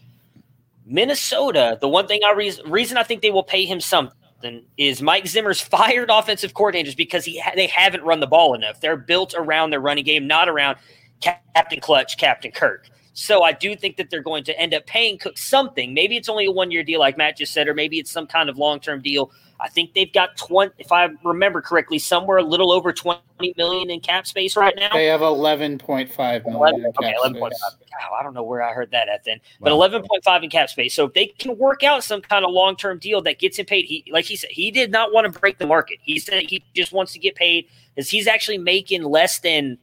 Minnesota, 0.87 1.78
the 1.80 1.88
one 1.88 2.07
thing 2.07 2.20
I 2.24 2.33
re- 2.33 2.59
reason 2.66 2.96
I 2.96 3.02
think 3.02 3.22
they 3.22 3.30
will 3.30 3.42
pay 3.42 3.64
him 3.64 3.80
something 3.80 4.64
is 4.76 5.02
Mike 5.02 5.26
Zimmer's 5.26 5.61
fired 5.76 6.11
offensive 6.11 6.52
coordinators 6.54 6.96
because 6.96 7.24
he 7.24 7.40
ha- 7.40 7.52
they 7.57 7.66
haven't 7.66 8.04
run 8.04 8.20
the 8.20 8.26
ball 8.26 8.54
enough. 8.54 8.80
They're 8.80 8.96
built 8.96 9.35
around 9.37 9.70
their 9.70 9.80
running 9.80 10.04
game, 10.04 10.26
not 10.26 10.48
around 10.48 10.78
Captain 11.20 11.80
Clutch, 11.80 12.16
Captain 12.16 12.52
Kirk. 12.52 12.88
So 13.14 13.42
I 13.42 13.52
do 13.52 13.76
think 13.76 13.96
that 13.96 14.11
they're 14.11 14.22
going 14.22 14.44
to 14.44 14.59
end 14.59 14.74
up 14.74 14.87
paying 14.87 15.18
Cook 15.18 15.38
something. 15.38 15.94
Maybe 15.94 16.16
it's 16.16 16.28
only 16.28 16.46
a 16.46 16.50
one 16.50 16.70
year 16.70 16.83
deal, 16.83 17.00
like 17.00 17.16
Matt 17.16 17.37
just 17.37 17.52
said, 17.52 17.68
or 17.68 17.74
maybe 17.74 17.98
it's 17.98 18.11
some 18.11 18.26
kind 18.26 18.48
of 18.48 18.59
long 18.59 18.80
term 18.80 19.00
deal. 19.00 19.30
I 19.64 19.68
think 19.68 19.94
they've 19.94 20.12
got 20.12 20.37
twenty, 20.37 20.72
if 20.79 20.92
I 20.92 21.09
remember 21.24 21.62
correctly, 21.62 21.98
somewhere 21.98 22.37
a 22.37 22.42
little 22.42 22.70
over 22.70 22.92
twenty 22.92 23.22
million 23.57 23.90
in 23.90 24.00
cap 24.00 24.27
space 24.27 24.57
right 24.59 24.74
now. 24.77 24.90
They 24.92 25.07
have 25.07 25.22
eleven 25.22 25.79
point 25.79 26.12
five 26.12 26.44
million. 26.44 26.59
11, 26.61 26.81
in 26.81 26.87
okay, 26.88 27.07
cap 27.12 27.14
eleven 27.18 27.40
space. 27.40 27.62
five. 27.62 27.79
Wow, 28.11 28.16
I 28.20 28.22
don't 28.22 28.35
know 28.35 28.42
where 28.42 28.62
I 28.62 28.72
heard 28.74 28.90
that 28.90 29.09
at 29.09 29.24
then, 29.24 29.40
but 29.61 29.70
Wow. 29.70 29.77
eleven 29.77 30.03
point 30.03 30.22
five 30.22 30.42
in 30.44 30.50
cap 30.50 30.68
space. 30.68 30.92
So 30.92 31.07
if 31.07 31.14
they 31.14 31.27
can 31.29 31.57
work 31.57 31.83
out 31.83 32.05
some 32.05 32.20
kind 32.20 32.44
of 32.44 32.50
long 32.50 32.77
term 32.77 32.98
deal 32.98 33.22
that 33.22 33.38
gets 33.38 33.59
him 33.59 33.64
paid, 33.64 33.87
he 33.87 34.05
like 34.12 34.27
he 34.27 34.37
said, 34.37 34.50
he 34.50 34.70
did 34.70 34.90
not 34.90 35.14
want 35.14 35.33
to 35.33 35.40
break 35.40 35.57
the 35.57 35.66
market. 35.66 35.98
He 36.03 36.18
said 36.18 36.42
he 36.42 36.62
just 36.74 36.92
wants 36.92 37.14
to 37.14 37.18
get 37.18 37.35
paid 37.35 37.66
because 37.94 38.11
he's 38.11 38.27
actually 38.27 38.59
making 38.59 39.03
less 39.03 39.38
than. 39.38 39.79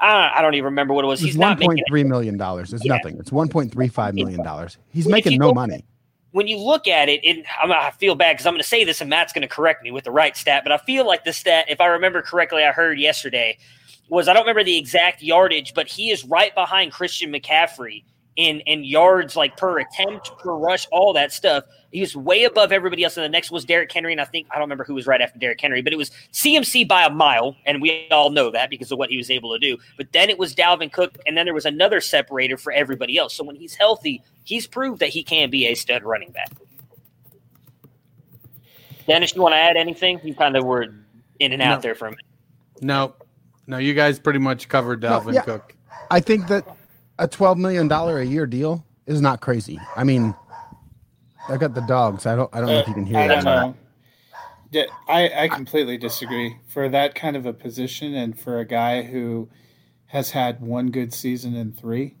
I 0.00 0.30
I 0.36 0.42
don't 0.42 0.54
even 0.54 0.66
remember 0.66 0.94
what 0.94 1.04
it 1.04 1.08
was. 1.08 1.20
It's 1.20 1.26
He's 1.32 1.36
one 1.38 1.50
not 1.50 1.58
making. 1.58 1.82
three 1.88 2.04
million 2.04 2.36
dollars. 2.36 2.72
It's 2.72 2.84
Yeah. 2.84 2.96
nothing. 2.96 3.18
It's 3.18 3.32
one 3.32 3.48
point 3.48 3.72
three 3.72 3.88
five 3.88 4.14
million 4.14 4.44
dollars. 4.44 4.78
He's 4.92 5.06
If 5.06 5.10
making 5.12 5.38
no 5.40 5.48
go- 5.48 5.54
money. 5.54 5.84
When 6.32 6.46
you 6.46 6.58
look 6.58 6.86
at 6.86 7.08
it, 7.08 7.20
it 7.24 7.46
I 7.62 7.90
feel 7.92 8.14
bad 8.14 8.34
because 8.34 8.46
I'm 8.46 8.52
going 8.52 8.62
to 8.62 8.68
say 8.68 8.84
this 8.84 9.00
and 9.00 9.08
Matt's 9.08 9.32
going 9.32 9.42
to 9.42 9.48
correct 9.48 9.82
me 9.82 9.90
with 9.90 10.04
the 10.04 10.10
right 10.10 10.36
stat, 10.36 10.62
but 10.62 10.72
I 10.72 10.78
feel 10.78 11.06
like 11.06 11.24
the 11.24 11.32
stat, 11.32 11.66
if 11.68 11.80
I 11.80 11.86
remember 11.86 12.20
correctly, 12.22 12.64
I 12.64 12.72
heard 12.72 12.98
yesterday 12.98 13.58
was 14.08 14.28
I 14.28 14.32
don't 14.32 14.42
remember 14.42 14.64
the 14.64 14.76
exact 14.76 15.22
yardage, 15.22 15.74
but 15.74 15.86
he 15.86 16.10
is 16.10 16.24
right 16.24 16.54
behind 16.54 16.92
Christian 16.92 17.32
McCaffrey 17.32 18.04
in 18.36 18.60
in 18.60 18.84
yards 18.84 19.36
like 19.36 19.56
per 19.56 19.78
attempt, 19.80 20.36
per 20.38 20.52
rush, 20.52 20.86
all 20.92 21.12
that 21.14 21.32
stuff. 21.32 21.64
He 21.90 22.00
was 22.02 22.14
way 22.14 22.44
above 22.44 22.70
everybody 22.70 23.02
else. 23.04 23.16
And 23.16 23.24
the 23.24 23.30
next 23.30 23.50
was 23.50 23.64
Derrick 23.64 23.90
Henry, 23.90 24.12
and 24.12 24.20
I 24.20 24.26
think 24.26 24.46
I 24.50 24.56
don't 24.56 24.64
remember 24.64 24.84
who 24.84 24.94
was 24.94 25.06
right 25.06 25.20
after 25.22 25.38
Derrick 25.38 25.60
Henry, 25.60 25.80
but 25.80 25.92
it 25.92 25.96
was 25.96 26.10
CMC 26.32 26.86
by 26.86 27.04
a 27.04 27.10
mile, 27.10 27.56
and 27.64 27.80
we 27.80 28.06
all 28.10 28.28
know 28.30 28.50
that 28.50 28.68
because 28.68 28.92
of 28.92 28.98
what 28.98 29.08
he 29.08 29.16
was 29.16 29.30
able 29.30 29.52
to 29.54 29.58
do. 29.58 29.78
But 29.96 30.12
then 30.12 30.28
it 30.28 30.38
was 30.38 30.54
Dalvin 30.54 30.92
Cook, 30.92 31.16
and 31.26 31.34
then 31.36 31.46
there 31.46 31.54
was 31.54 31.64
another 31.64 32.00
separator 32.02 32.58
for 32.58 32.72
everybody 32.72 33.16
else. 33.16 33.32
So 33.34 33.42
when 33.42 33.56
he's 33.56 33.74
healthy, 33.74 34.22
he's 34.44 34.66
proved 34.66 35.00
that 35.00 35.08
he 35.08 35.22
can 35.22 35.48
be 35.48 35.66
a 35.66 35.74
stud 35.74 36.02
running 36.04 36.30
back. 36.30 36.50
Dennis, 39.06 39.34
you 39.34 39.40
want 39.42 39.54
to 39.54 39.58
add 39.58 39.76
anything? 39.76 40.20
You 40.22 40.34
kind 40.34 40.56
of 40.56 40.64
were 40.64 40.82
in 41.38 41.52
and 41.52 41.62
out 41.62 41.76
No. 41.78 41.80
there 41.80 41.94
for 41.94 42.08
a 42.08 42.10
minute. 42.10 42.24
no, 42.82 43.14
no, 43.66 43.78
you 43.78 43.94
guys 43.94 44.18
pretty 44.18 44.38
much 44.38 44.68
covered 44.68 45.00
No, 45.02 45.20
Dalvin 45.20 45.34
yeah. 45.34 45.42
Cook. 45.42 45.74
I 46.10 46.20
think 46.20 46.48
that 46.48 46.66
a 47.18 47.26
twelve 47.26 47.56
million 47.58 47.88
dollar 47.88 48.18
a 48.20 48.24
year 48.26 48.46
deal 48.46 48.84
is 49.06 49.20
not 49.22 49.40
crazy. 49.40 49.78
I 49.96 50.04
mean, 50.04 50.34
I 51.48 51.56
got 51.56 51.74
the 51.74 51.80
dogs. 51.82 52.26
I 52.26 52.36
don't. 52.36 52.54
I 52.54 52.58
don't 52.60 52.68
know 52.68 52.78
if 52.78 52.88
you 52.88 52.94
can 52.94 53.06
hear 53.06 53.16
Uh, 53.18 53.22
I 53.22 53.28
that. 53.28 53.34
don't 53.36 53.44
know. 53.44 53.74
Yeah, 54.70 54.84
I, 55.08 55.44
I 55.44 55.48
completely 55.48 55.96
disagree. 55.96 56.56
For 56.66 56.88
that 56.90 57.14
kind 57.14 57.36
of 57.36 57.46
a 57.46 57.52
position 57.54 58.14
and 58.14 58.38
for 58.38 58.58
a 58.58 58.66
guy 58.66 59.02
who 59.02 59.48
has 60.06 60.30
had 60.30 60.60
one 60.60 60.90
good 60.90 61.14
season 61.14 61.54
in 61.54 61.72
three, 61.72 62.16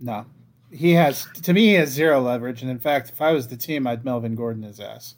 no. 0.00 0.26
He 0.70 0.92
has 0.92 1.26
to 1.42 1.52
me 1.54 1.66
he 1.68 1.72
has 1.74 1.88
zero 1.90 2.20
leverage. 2.20 2.60
And 2.60 2.70
in 2.70 2.78
fact, 2.78 3.10
if 3.10 3.22
I 3.22 3.32
was 3.32 3.48
the 3.48 3.56
team, 3.56 3.86
I'd 3.86 4.04
Melvin 4.04 4.34
Gordon 4.34 4.62
his 4.64 4.78
ass. 4.80 5.14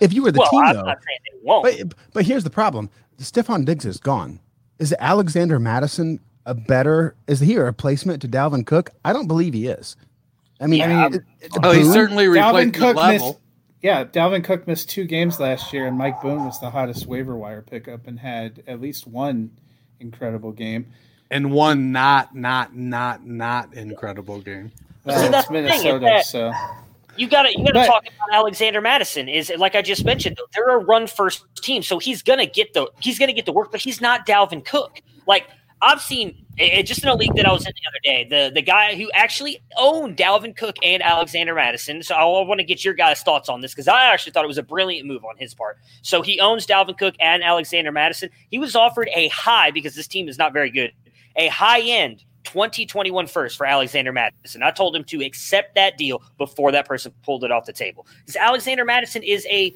If 0.00 0.14
you 0.14 0.22
were 0.22 0.32
the 0.32 0.38
well, 0.38 0.50
team, 0.50 0.60
I'm 0.64 0.76
though, 0.76 0.82
not 0.82 0.98
saying 1.06 1.18
they 1.24 1.38
won't. 1.42 1.62
but 1.90 1.98
but 2.14 2.24
here's 2.24 2.44
the 2.44 2.48
problem: 2.50 2.88
Stefon 3.18 3.64
Diggs 3.66 3.84
is 3.84 3.98
gone. 3.98 4.40
Is 4.78 4.94
Alexander 4.98 5.58
Mattison 5.58 6.20
a 6.46 6.54
better? 6.54 7.16
Is 7.26 7.40
he 7.40 7.56
a 7.56 7.64
replacement 7.64 8.22
to 8.22 8.28
Dalvin 8.28 8.64
Cook? 8.64 8.90
I 9.04 9.12
don't 9.12 9.26
believe 9.26 9.52
he 9.52 9.66
is. 9.66 9.94
I 10.60 10.66
mean, 10.66 10.80
Yeah, 10.80 11.06
it- 11.06 11.22
it's 11.40 11.58
Oh, 11.62 11.72
he 11.72 11.84
certainly 11.84 12.28
replaced 12.28 12.72
the 12.74 12.78
Cook 12.78 12.96
level. 12.96 13.28
missed. 13.28 13.38
Yeah, 13.82 14.04
Dalvin 14.04 14.44
Cook 14.44 14.66
missed 14.66 14.90
two 14.90 15.04
games 15.04 15.40
last 15.40 15.72
year, 15.72 15.86
and 15.86 15.96
Mike 15.96 16.20
Boone 16.20 16.44
was 16.44 16.60
the 16.60 16.68
hottest 16.70 17.06
waiver 17.06 17.34
wire 17.36 17.62
pickup 17.62 18.06
and 18.06 18.18
had 18.20 18.62
at 18.66 18.80
least 18.80 19.06
one 19.06 19.50
incredible 20.00 20.52
game. 20.52 20.86
and 21.32 21.52
one 21.52 21.92
not 21.92 22.34
not 22.34 22.74
not 22.74 23.24
not 23.24 23.72
incredible 23.74 24.40
game. 24.40 24.72
Well, 25.04 25.16
See, 25.18 25.28
that's 25.28 25.38
it's 25.44 25.48
the 25.48 25.54
thing, 25.54 25.62
Minnesota, 25.64 25.98
that- 26.00 26.24
so 26.26 26.52
You 27.16 27.28
got 27.28 27.42
to 27.44 27.50
you 27.56 27.64
got 27.64 27.80
to 27.80 27.86
talk 27.86 28.02
about 28.04 28.36
Alexander 28.36 28.80
Mattison. 28.80 29.28
Is 29.28 29.52
like 29.56 29.74
I 29.76 29.82
just 29.82 30.04
mentioned, 30.04 30.36
though, 30.38 30.46
they're 30.54 30.76
a 30.76 30.84
run 30.84 31.06
first 31.06 31.44
team, 31.62 31.82
so 31.82 31.98
he's 31.98 32.22
gonna 32.22 32.46
get 32.46 32.74
the 32.74 32.88
he's 33.00 33.18
gonna 33.18 33.32
get 33.32 33.46
the 33.46 33.52
work, 33.52 33.70
but 33.70 33.80
he's 33.80 34.00
not 34.00 34.26
Dalvin 34.26 34.64
Cook. 34.64 35.00
Like 35.26 35.46
I've 35.82 36.00
seen 36.00 36.46
eh, 36.58 36.82
just 36.82 37.02
in 37.02 37.08
a 37.08 37.14
league 37.14 37.34
that 37.36 37.46
I 37.46 37.52
was 37.52 37.66
in 37.66 37.72
the 37.74 37.88
other 37.88 38.00
day, 38.02 38.28
the 38.28 38.52
the 38.52 38.62
guy 38.62 38.94
who 38.94 39.10
actually 39.12 39.62
owned 39.76 40.16
Dalvin 40.16 40.56
Cook 40.56 40.76
and 40.82 41.02
Alexander 41.02 41.54
Mattison. 41.54 42.02
So 42.02 42.14
I 42.14 42.24
want 42.24 42.60
to 42.60 42.64
get 42.64 42.84
your 42.84 42.94
guys' 42.94 43.22
thoughts 43.22 43.48
on 43.48 43.60
this 43.60 43.72
because 43.72 43.88
I 43.88 44.04
actually 44.04 44.32
thought 44.32 44.44
it 44.44 44.48
was 44.48 44.58
a 44.58 44.62
brilliant 44.62 45.06
move 45.06 45.24
on 45.24 45.36
his 45.36 45.54
part. 45.54 45.78
So 46.02 46.22
he 46.22 46.40
owns 46.40 46.66
Dalvin 46.66 46.98
Cook 46.98 47.14
and 47.20 47.42
Alexander 47.42 47.92
Mattison. 47.92 48.30
He 48.50 48.58
was 48.58 48.76
offered 48.76 49.08
a 49.14 49.28
high 49.28 49.70
because 49.70 49.94
this 49.94 50.06
team 50.06 50.28
is 50.28 50.38
not 50.38 50.52
very 50.52 50.70
good, 50.70 50.92
a 51.36 51.48
high 51.48 51.80
end 51.80 52.24
2021 52.44 53.26
first 53.26 53.56
for 53.56 53.66
Alexander 53.66 54.12
Mattison. 54.12 54.62
I 54.62 54.70
told 54.70 54.96
him 54.96 55.04
to 55.04 55.24
accept 55.24 55.74
that 55.74 55.96
deal 55.96 56.22
before 56.38 56.72
that 56.72 56.86
person 56.86 57.12
pulled 57.22 57.44
it 57.44 57.52
off 57.52 57.66
the 57.66 57.72
table. 57.72 58.06
Because 58.20 58.36
Alexander 58.36 58.84
Mattison 58.84 59.22
is 59.22 59.46
a, 59.46 59.74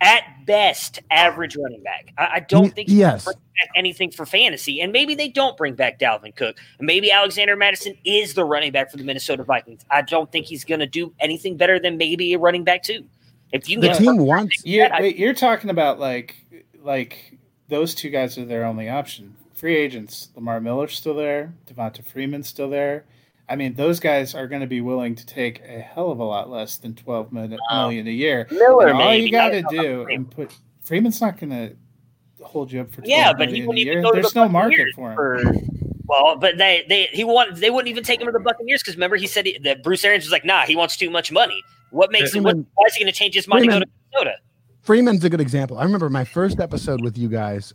at 0.00 0.22
best, 0.46 1.00
average 1.10 1.56
running 1.56 1.82
back. 1.82 2.12
I, 2.18 2.26
I 2.34 2.40
don't 2.40 2.74
think 2.74 2.88
he 2.88 2.98
yes. 2.98 3.24
bring 3.24 3.36
back 3.36 3.70
anything 3.74 4.10
for 4.10 4.26
fantasy. 4.26 4.80
And 4.80 4.92
maybe 4.92 5.14
they 5.14 5.28
don't 5.28 5.56
bring 5.56 5.74
back 5.74 5.98
Dalvin 5.98 6.34
Cook. 6.36 6.56
And 6.78 6.86
maybe 6.86 7.10
Alexander 7.10 7.56
Mattison 7.56 7.96
is 8.04 8.34
the 8.34 8.44
running 8.44 8.72
back 8.72 8.90
for 8.90 8.98
the 8.98 9.04
Minnesota 9.04 9.42
Vikings. 9.44 9.84
I 9.90 10.02
don't 10.02 10.30
think 10.30 10.46
he's 10.46 10.64
going 10.64 10.80
to 10.80 10.86
do 10.86 11.12
anything 11.20 11.56
better 11.56 11.78
than 11.78 11.96
maybe 11.96 12.34
a 12.34 12.38
running 12.38 12.64
back, 12.64 12.82
too. 12.82 13.04
If 13.52 13.68
you 13.68 13.80
can 13.80 13.92
The 13.92 13.98
team 13.98 14.18
wants. 14.18 14.64
you're, 14.64 14.92
I- 14.92 15.00
wait, 15.00 15.16
you're 15.16 15.34
talking 15.34 15.70
about 15.70 15.98
like 15.98 16.36
like 16.82 17.38
those 17.68 17.94
two 17.94 18.10
guys 18.10 18.36
are 18.38 18.44
their 18.44 18.64
only 18.64 18.88
option. 18.88 19.34
Free 19.54 19.76
agents, 19.76 20.28
Lamar 20.34 20.60
Miller's 20.60 20.94
still 20.94 21.14
there, 21.14 21.54
Devonta 21.66 22.04
Freeman's 22.04 22.48
still 22.48 22.68
there. 22.68 23.04
I 23.48 23.56
mean, 23.56 23.74
those 23.74 24.00
guys 24.00 24.34
are 24.34 24.48
going 24.48 24.60
to 24.60 24.66
be 24.66 24.80
willing 24.80 25.14
to 25.14 25.24
take 25.24 25.60
a 25.60 25.80
hell 25.80 26.10
of 26.10 26.18
a 26.18 26.24
lot 26.24 26.50
less 26.50 26.78
than 26.78 26.94
twelve 26.94 27.32
million 27.32 27.58
million 27.70 28.06
a 28.06 28.10
year. 28.10 28.46
Miller, 28.50 28.92
all 28.92 28.98
maybe. 28.98 29.24
you 29.24 29.32
got 29.32 29.50
to 29.50 29.62
don't 29.62 29.74
know 29.74 29.82
do 29.82 30.00
about 30.02 30.12
and 30.12 30.30
put 30.30 30.56
Freeman's 30.82 31.20
not 31.20 31.38
going 31.38 31.50
to 31.50 31.76
hold 32.44 32.72
you 32.72 32.80
up 32.80 32.92
for 32.92 33.02
yeah, 33.04 33.32
but 33.32 33.48
he 33.48 33.62
wouldn't 33.62 33.78
even 33.78 34.02
go 34.02 34.12
There's 34.12 34.28
to 34.28 34.34
the 34.34 34.44
no 34.44 34.48
market 34.48 34.88
for 34.94 35.10
him. 35.10 35.16
For, 35.16 35.42
well, 36.06 36.36
but 36.36 36.58
they 36.58 36.84
they 36.88 37.08
he 37.12 37.24
want 37.24 37.56
they 37.56 37.70
wouldn't 37.70 37.88
even 37.88 38.04
take 38.04 38.20
him 38.20 38.26
to 38.26 38.32
the 38.32 38.40
Buccaneers 38.40 38.82
because 38.82 38.96
remember 38.96 39.16
he 39.16 39.26
said 39.26 39.46
he, 39.46 39.58
that 39.58 39.82
Bruce 39.82 40.04
Arians 40.04 40.24
was 40.24 40.32
like, 40.32 40.44
nah, 40.44 40.62
he 40.62 40.76
wants 40.76 40.96
too 40.96 41.10
much 41.10 41.32
money. 41.32 41.62
What 41.90 42.10
makes 42.12 42.34
him? 42.34 42.44
What, 42.44 42.56
why 42.56 42.86
is 42.86 42.94
he 42.94 43.04
going 43.04 43.12
to 43.12 43.18
change 43.18 43.34
his 43.34 43.48
mind 43.48 43.62
Freeman, 43.62 43.82
and 43.82 43.84
go 43.84 44.20
to 44.20 44.24
Minnesota? 44.24 44.42
Freeman's 44.82 45.24
a 45.24 45.30
good 45.30 45.40
example. 45.40 45.78
I 45.78 45.84
remember 45.84 46.08
my 46.08 46.24
first 46.24 46.60
episode 46.60 47.02
with 47.02 47.16
you 47.16 47.28
guys. 47.28 47.74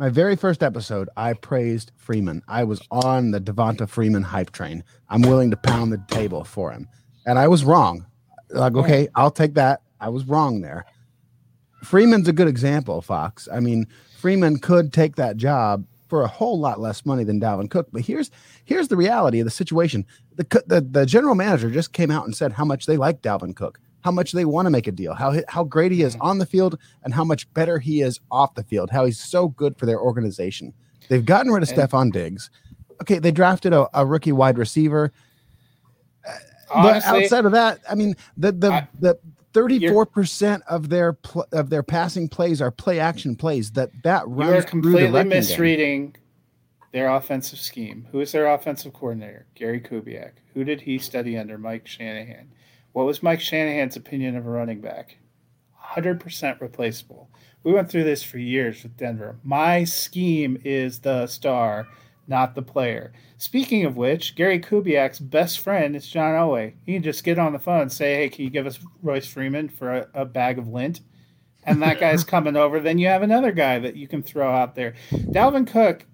My 0.00 0.08
very 0.08 0.34
first 0.34 0.62
episode, 0.62 1.10
I 1.14 1.34
praised 1.34 1.92
Freeman. 1.94 2.40
I 2.48 2.64
was 2.64 2.80
on 2.90 3.32
the 3.32 3.38
Devonta 3.38 3.86
Freeman 3.86 4.22
hype 4.22 4.50
train. 4.50 4.82
I'm 5.10 5.20
willing 5.20 5.50
to 5.50 5.58
pound 5.58 5.92
the 5.92 6.02
table 6.08 6.42
for 6.42 6.72
him, 6.72 6.88
and 7.26 7.38
I 7.38 7.48
was 7.48 7.64
wrong. 7.64 8.06
Like, 8.48 8.74
okay, 8.76 9.08
I'll 9.14 9.30
take 9.30 9.52
that. 9.56 9.82
I 10.00 10.08
was 10.08 10.24
wrong 10.24 10.62
there. 10.62 10.86
Freeman's 11.84 12.28
a 12.28 12.32
good 12.32 12.48
example, 12.48 13.02
Fox. 13.02 13.46
I 13.52 13.60
mean, 13.60 13.86
Freeman 14.16 14.58
could 14.58 14.90
take 14.90 15.16
that 15.16 15.36
job 15.36 15.84
for 16.08 16.22
a 16.22 16.28
whole 16.28 16.58
lot 16.58 16.80
less 16.80 17.04
money 17.04 17.22
than 17.22 17.38
Dalvin 17.38 17.70
Cook. 17.70 17.88
But 17.92 18.00
here's 18.00 18.30
here's 18.64 18.88
the 18.88 18.96
reality 18.96 19.40
of 19.40 19.44
the 19.44 19.50
situation. 19.50 20.06
The, 20.36 20.62
the 20.66 20.80
the 20.80 21.04
general 21.04 21.34
manager 21.34 21.70
just 21.70 21.92
came 21.92 22.10
out 22.10 22.24
and 22.24 22.34
said 22.34 22.52
how 22.52 22.64
much 22.64 22.86
they 22.86 22.96
like 22.96 23.20
Dalvin 23.20 23.54
Cook, 23.54 23.78
how 24.02 24.10
much 24.10 24.32
they 24.32 24.44
want 24.44 24.66
to 24.66 24.70
make 24.70 24.86
a 24.86 24.92
deal, 24.92 25.14
how 25.14 25.34
how 25.48 25.64
great 25.64 25.92
he 25.92 26.02
is 26.02 26.14
mm-hmm. 26.14 26.22
on 26.22 26.38
the 26.38 26.46
field, 26.46 26.78
and 27.04 27.14
how 27.14 27.24
much 27.24 27.52
better 27.54 27.78
he 27.78 28.02
is 28.02 28.20
off 28.30 28.54
the 28.54 28.64
field. 28.64 28.90
How 28.90 29.04
he's 29.04 29.20
so 29.20 29.48
good 29.48 29.76
for 29.78 29.86
their 29.86 30.00
organization. 30.00 30.72
They've 31.08 31.24
gotten 31.24 31.50
rid 31.50 31.62
of 31.62 31.68
Stefon 31.68 32.12
Diggs. 32.12 32.50
Okay, 33.02 33.18
they 33.18 33.32
drafted 33.32 33.72
a, 33.72 33.88
a 33.94 34.06
rookie 34.06 34.32
wide 34.32 34.58
receiver. 34.58 35.12
Uh, 36.26 36.32
Honestly, 36.72 37.10
but 37.10 37.22
outside 37.24 37.44
of 37.46 37.52
that, 37.52 37.80
I 37.90 37.94
mean, 37.94 38.14
the 38.36 38.52
the 38.52 38.72
I, 38.72 38.88
the 39.00 39.18
34% 39.52 40.60
of 40.68 40.88
their 40.88 41.14
pl- 41.14 41.46
of 41.52 41.70
their 41.70 41.82
passing 41.82 42.28
plays 42.28 42.62
are 42.62 42.70
play 42.70 43.00
action 43.00 43.34
plays 43.34 43.72
that 43.72 43.90
that 44.04 44.26
runs 44.28 44.52
You're 44.52 44.62
completely 44.62 45.24
misreading 45.24 46.10
game. 46.12 46.22
their 46.92 47.08
offensive 47.10 47.58
scheme. 47.58 48.06
Who 48.12 48.20
is 48.20 48.32
their 48.32 48.46
offensive 48.46 48.92
coordinator? 48.92 49.46
Gary 49.54 49.80
Kubiak. 49.80 50.32
Who 50.54 50.64
did 50.64 50.80
he 50.80 50.98
study 50.98 51.36
under? 51.36 51.58
Mike 51.58 51.86
Shanahan. 51.86 52.52
What 52.92 53.06
was 53.06 53.22
Mike 53.22 53.40
Shanahan's 53.40 53.96
opinion 53.96 54.36
of 54.36 54.46
a 54.46 54.50
running 54.50 54.80
back? 54.80 55.18
100% 55.94 56.60
replaceable. 56.60 57.30
We 57.62 57.72
went 57.72 57.90
through 57.90 58.04
this 58.04 58.22
for 58.22 58.38
years 58.38 58.82
with 58.82 58.96
Denver. 58.96 59.38
My 59.42 59.84
scheme 59.84 60.60
is 60.64 61.00
the 61.00 61.26
star 61.26 61.86
not 62.30 62.54
the 62.54 62.62
player. 62.62 63.12
Speaking 63.36 63.84
of 63.84 63.96
which, 63.96 64.36
Gary 64.36 64.60
Kubiak's 64.60 65.18
best 65.18 65.58
friend 65.58 65.96
is 65.96 66.06
John 66.06 66.34
Elway. 66.34 66.74
He 66.86 66.94
can 66.94 67.02
just 67.02 67.24
get 67.24 67.38
on 67.38 67.52
the 67.52 67.58
phone 67.58 67.82
and 67.82 67.92
say, 67.92 68.14
"Hey, 68.14 68.28
can 68.28 68.44
you 68.44 68.50
give 68.50 68.66
us 68.66 68.78
Royce 69.02 69.26
Freeman 69.26 69.68
for 69.68 69.92
a, 69.92 70.08
a 70.14 70.24
bag 70.24 70.56
of 70.56 70.68
lint?" 70.68 71.00
And 71.64 71.82
that 71.82 72.00
guy's 72.00 72.24
coming 72.24 72.56
over. 72.56 72.80
Then 72.80 72.98
you 72.98 73.08
have 73.08 73.22
another 73.22 73.52
guy 73.52 73.80
that 73.80 73.96
you 73.96 74.06
can 74.06 74.22
throw 74.22 74.50
out 74.50 74.76
there. 74.76 74.94
Dalvin 75.10 75.66
Cook, 75.66 76.06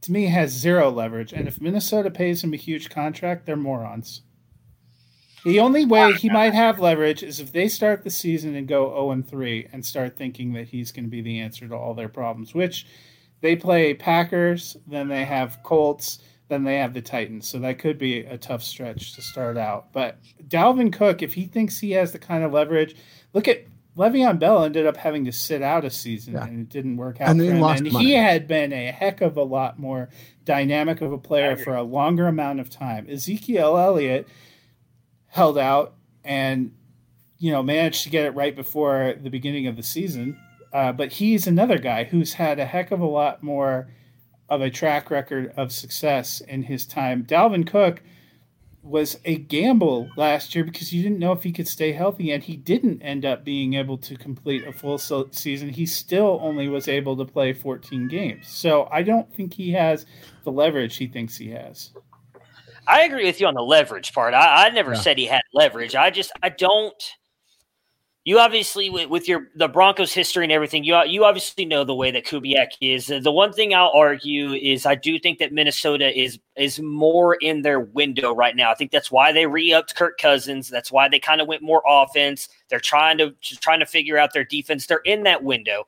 to 0.00 0.12
me, 0.12 0.26
has 0.26 0.50
zero 0.50 0.90
leverage. 0.90 1.32
And 1.32 1.46
if 1.46 1.60
Minnesota 1.60 2.10
pays 2.10 2.42
him 2.42 2.54
a 2.54 2.56
huge 2.56 2.88
contract, 2.88 3.44
they're 3.44 3.56
morons. 3.56 4.22
The 5.44 5.60
only 5.60 5.84
way 5.84 6.12
he 6.12 6.28
might 6.28 6.54
have 6.54 6.80
leverage 6.80 7.22
is 7.22 7.40
if 7.40 7.52
they 7.52 7.68
start 7.68 8.04
the 8.04 8.10
season 8.10 8.54
and 8.54 8.68
go 8.68 8.90
0 8.90 9.12
and 9.12 9.28
3 9.28 9.68
and 9.72 9.84
start 9.84 10.16
thinking 10.16 10.52
that 10.54 10.68
he's 10.68 10.92
going 10.92 11.04
to 11.04 11.10
be 11.10 11.22
the 11.22 11.40
answer 11.40 11.66
to 11.66 11.74
all 11.74 11.94
their 11.94 12.08
problems, 12.08 12.54
which 12.54 12.86
they 13.40 13.56
play 13.56 13.94
Packers, 13.94 14.76
then 14.86 15.08
they 15.08 15.24
have 15.24 15.62
Colts, 15.62 16.18
then 16.48 16.64
they 16.64 16.76
have 16.76 16.92
the 16.92 17.00
Titans. 17.00 17.48
So 17.48 17.58
that 17.60 17.78
could 17.78 17.98
be 17.98 18.18
a 18.20 18.36
tough 18.36 18.62
stretch 18.62 19.14
to 19.14 19.22
start 19.22 19.56
out. 19.56 19.92
But 19.92 20.18
Dalvin 20.46 20.92
Cook, 20.92 21.22
if 21.22 21.32
he 21.34 21.46
thinks 21.46 21.78
he 21.78 21.92
has 21.92 22.12
the 22.12 22.18
kind 22.18 22.44
of 22.44 22.52
leverage, 22.52 22.96
look 23.32 23.48
at 23.48 23.64
Le'Veon 23.96 24.38
Bell 24.38 24.64
ended 24.64 24.86
up 24.86 24.96
having 24.96 25.24
to 25.24 25.32
sit 25.32 25.62
out 25.62 25.84
a 25.84 25.90
season 25.90 26.34
yeah. 26.34 26.44
and 26.44 26.60
it 26.60 26.68
didn't 26.68 26.96
work 26.96 27.20
out 27.20 27.30
and 27.30 27.40
for 27.40 27.46
him. 27.46 27.62
And 27.62 27.92
money. 27.92 28.04
he 28.04 28.12
had 28.12 28.46
been 28.46 28.72
a 28.72 28.90
heck 28.90 29.20
of 29.20 29.36
a 29.36 29.42
lot 29.42 29.78
more 29.78 30.10
dynamic 30.44 31.00
of 31.00 31.12
a 31.12 31.18
player 31.18 31.56
for 31.56 31.74
a 31.74 31.82
longer 31.82 32.26
amount 32.28 32.60
of 32.60 32.70
time. 32.70 33.06
Ezekiel 33.10 33.76
Elliott 33.76 34.28
held 35.30 35.58
out 35.58 35.94
and 36.24 36.72
you 37.38 37.50
know 37.50 37.62
managed 37.62 38.02
to 38.04 38.10
get 38.10 38.26
it 38.26 38.34
right 38.34 38.54
before 38.54 39.14
the 39.22 39.30
beginning 39.30 39.66
of 39.66 39.76
the 39.76 39.82
season 39.82 40.38
uh, 40.72 40.92
but 40.92 41.12
he's 41.12 41.46
another 41.46 41.78
guy 41.78 42.04
who's 42.04 42.34
had 42.34 42.58
a 42.58 42.66
heck 42.66 42.90
of 42.90 43.00
a 43.00 43.06
lot 43.06 43.42
more 43.42 43.88
of 44.48 44.60
a 44.60 44.70
track 44.70 45.10
record 45.10 45.52
of 45.56 45.72
success 45.72 46.40
in 46.40 46.64
his 46.64 46.84
time. 46.84 47.24
Dalvin 47.24 47.66
Cook 47.66 48.02
was 48.82 49.18
a 49.24 49.36
gamble 49.36 50.10
last 50.16 50.54
year 50.54 50.64
because 50.64 50.92
you 50.92 51.02
didn't 51.02 51.18
know 51.18 51.32
if 51.32 51.42
he 51.42 51.52
could 51.52 51.68
stay 51.68 51.92
healthy, 51.92 52.32
and 52.32 52.42
he 52.42 52.56
didn't 52.56 53.02
end 53.02 53.24
up 53.24 53.44
being 53.44 53.74
able 53.74 53.98
to 53.98 54.16
complete 54.16 54.66
a 54.66 54.72
full 54.72 54.98
season. 54.98 55.68
He 55.68 55.86
still 55.86 56.38
only 56.42 56.66
was 56.68 56.88
able 56.88 57.16
to 57.16 57.24
play 57.24 57.52
14 57.52 58.08
games. 58.08 58.48
So 58.48 58.88
I 58.90 59.02
don't 59.02 59.32
think 59.32 59.54
he 59.54 59.72
has 59.72 60.06
the 60.44 60.52
leverage 60.52 60.96
he 60.96 61.06
thinks 61.06 61.36
he 61.36 61.50
has. 61.50 61.90
I 62.90 63.02
agree 63.02 63.24
with 63.24 63.40
you 63.40 63.46
on 63.46 63.54
the 63.54 63.62
leverage 63.62 64.12
part. 64.12 64.34
I, 64.34 64.66
I 64.66 64.70
never 64.70 64.94
yeah. 64.94 65.00
said 65.00 65.18
he 65.18 65.26
had 65.26 65.42
leverage. 65.52 65.94
I 65.94 66.10
just 66.10 66.32
I 66.42 66.48
don't 66.48 66.94
you 68.24 68.38
obviously 68.38 68.90
with, 68.90 69.08
with, 69.08 69.26
your 69.26 69.48
the 69.56 69.66
Broncos 69.66 70.12
history 70.12 70.44
and 70.44 70.52
everything, 70.52 70.84
you 70.84 70.96
you 71.04 71.24
obviously 71.24 71.64
know 71.64 71.84
the 71.84 71.94
way 71.94 72.10
that 72.10 72.26
Kubiak 72.26 72.72
is. 72.80 73.06
The 73.06 73.32
one 73.32 73.52
thing 73.52 73.74
I'll 73.74 73.92
argue 73.94 74.52
is 74.52 74.84
I 74.84 74.94
do 74.94 75.18
think 75.18 75.38
that 75.38 75.52
Minnesota 75.52 76.16
is 76.18 76.38
is 76.56 76.80
more 76.80 77.34
in 77.36 77.62
their 77.62 77.80
window 77.80 78.34
right 78.34 78.54
now. 78.54 78.70
I 78.70 78.74
think 78.74 78.90
that's 78.90 79.10
why 79.10 79.32
they 79.32 79.46
re-upped 79.46 79.96
Kirk 79.96 80.18
Cousins. 80.18 80.68
That's 80.68 80.92
why 80.92 81.08
they 81.08 81.18
kind 81.18 81.40
of 81.40 81.48
went 81.48 81.62
more 81.62 81.82
offense. 81.86 82.48
They're 82.68 82.78
trying 82.78 83.16
to 83.18 83.34
trying 83.42 83.80
to 83.80 83.86
figure 83.86 84.18
out 84.18 84.34
their 84.34 84.44
defense. 84.44 84.86
They're 84.86 84.98
in 84.98 85.22
that 85.22 85.42
window. 85.42 85.84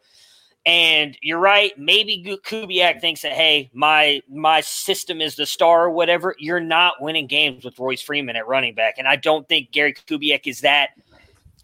And 0.65 1.19
you're 1.23 1.41
right. 1.41 1.77
Maybe 1.77 2.23
Kubiak 2.45 3.01
thinks 3.01 3.23
that 3.23 3.33
hey, 3.33 3.71
my 3.75 4.23
my 4.29 4.61
system 4.61 5.21
is 5.21 5.35
the 5.35 5.47
star 5.47 5.87
or 5.87 5.91
whatever. 5.91 6.37
You're 6.39 6.61
not 6.61 6.95
winning 7.01 7.27
games 7.27 7.65
with 7.65 7.79
Royce 7.79 8.01
Freeman 8.01 8.37
at 8.37 8.47
running 8.47 8.75
back, 8.75 8.95
and 8.97 9.09
I 9.09 9.17
don't 9.17 9.49
think 9.49 9.73
Gary 9.73 9.93
Kubiak 9.93 10.47
is 10.47 10.61
that 10.61 10.91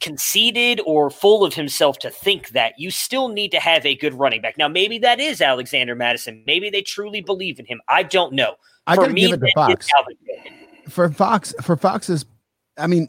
conceited 0.01 0.81
or 0.87 1.11
full 1.11 1.45
of 1.45 1.55
himself 1.55 1.99
to 2.01 2.11
think 2.11 2.51
that 2.51 2.73
you 2.79 2.91
still 2.91 3.29
need 3.29 3.51
to 3.51 3.61
have 3.61 3.85
a 3.85 3.97
good 3.97 4.15
running 4.15 4.41
back. 4.41 4.57
Now, 4.57 4.69
maybe 4.69 4.99
that 4.99 5.21
is 5.21 5.41
Alexander 5.41 5.95
Mattison. 5.95 6.43
Maybe 6.47 6.71
they 6.71 6.83
truly 6.83 7.21
believe 7.21 7.59
in 7.59 7.67
him. 7.67 7.81
I 7.89 8.03
don't 8.03 8.33
know. 8.33 8.55
I 8.87 8.97
gotta 8.97 9.13
me, 9.13 9.23
give 9.23 9.35
it 9.35 9.47
to 9.47 9.53
Fox. 9.55 9.89
For 10.89 11.11
Fox, 11.11 11.55
for 11.63 11.77
Fox's, 11.77 12.25
I 12.79 12.87
mean, 12.87 13.09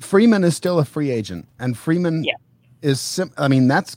Freeman 0.00 0.44
is 0.44 0.56
still 0.56 0.78
a 0.80 0.84
free 0.84 1.10
agent, 1.10 1.46
and 1.58 1.78
Freeman 1.78 2.24
yeah. 2.24 2.34
is. 2.82 3.00
Sim- 3.00 3.32
I 3.38 3.48
mean, 3.48 3.68
that's 3.68 3.96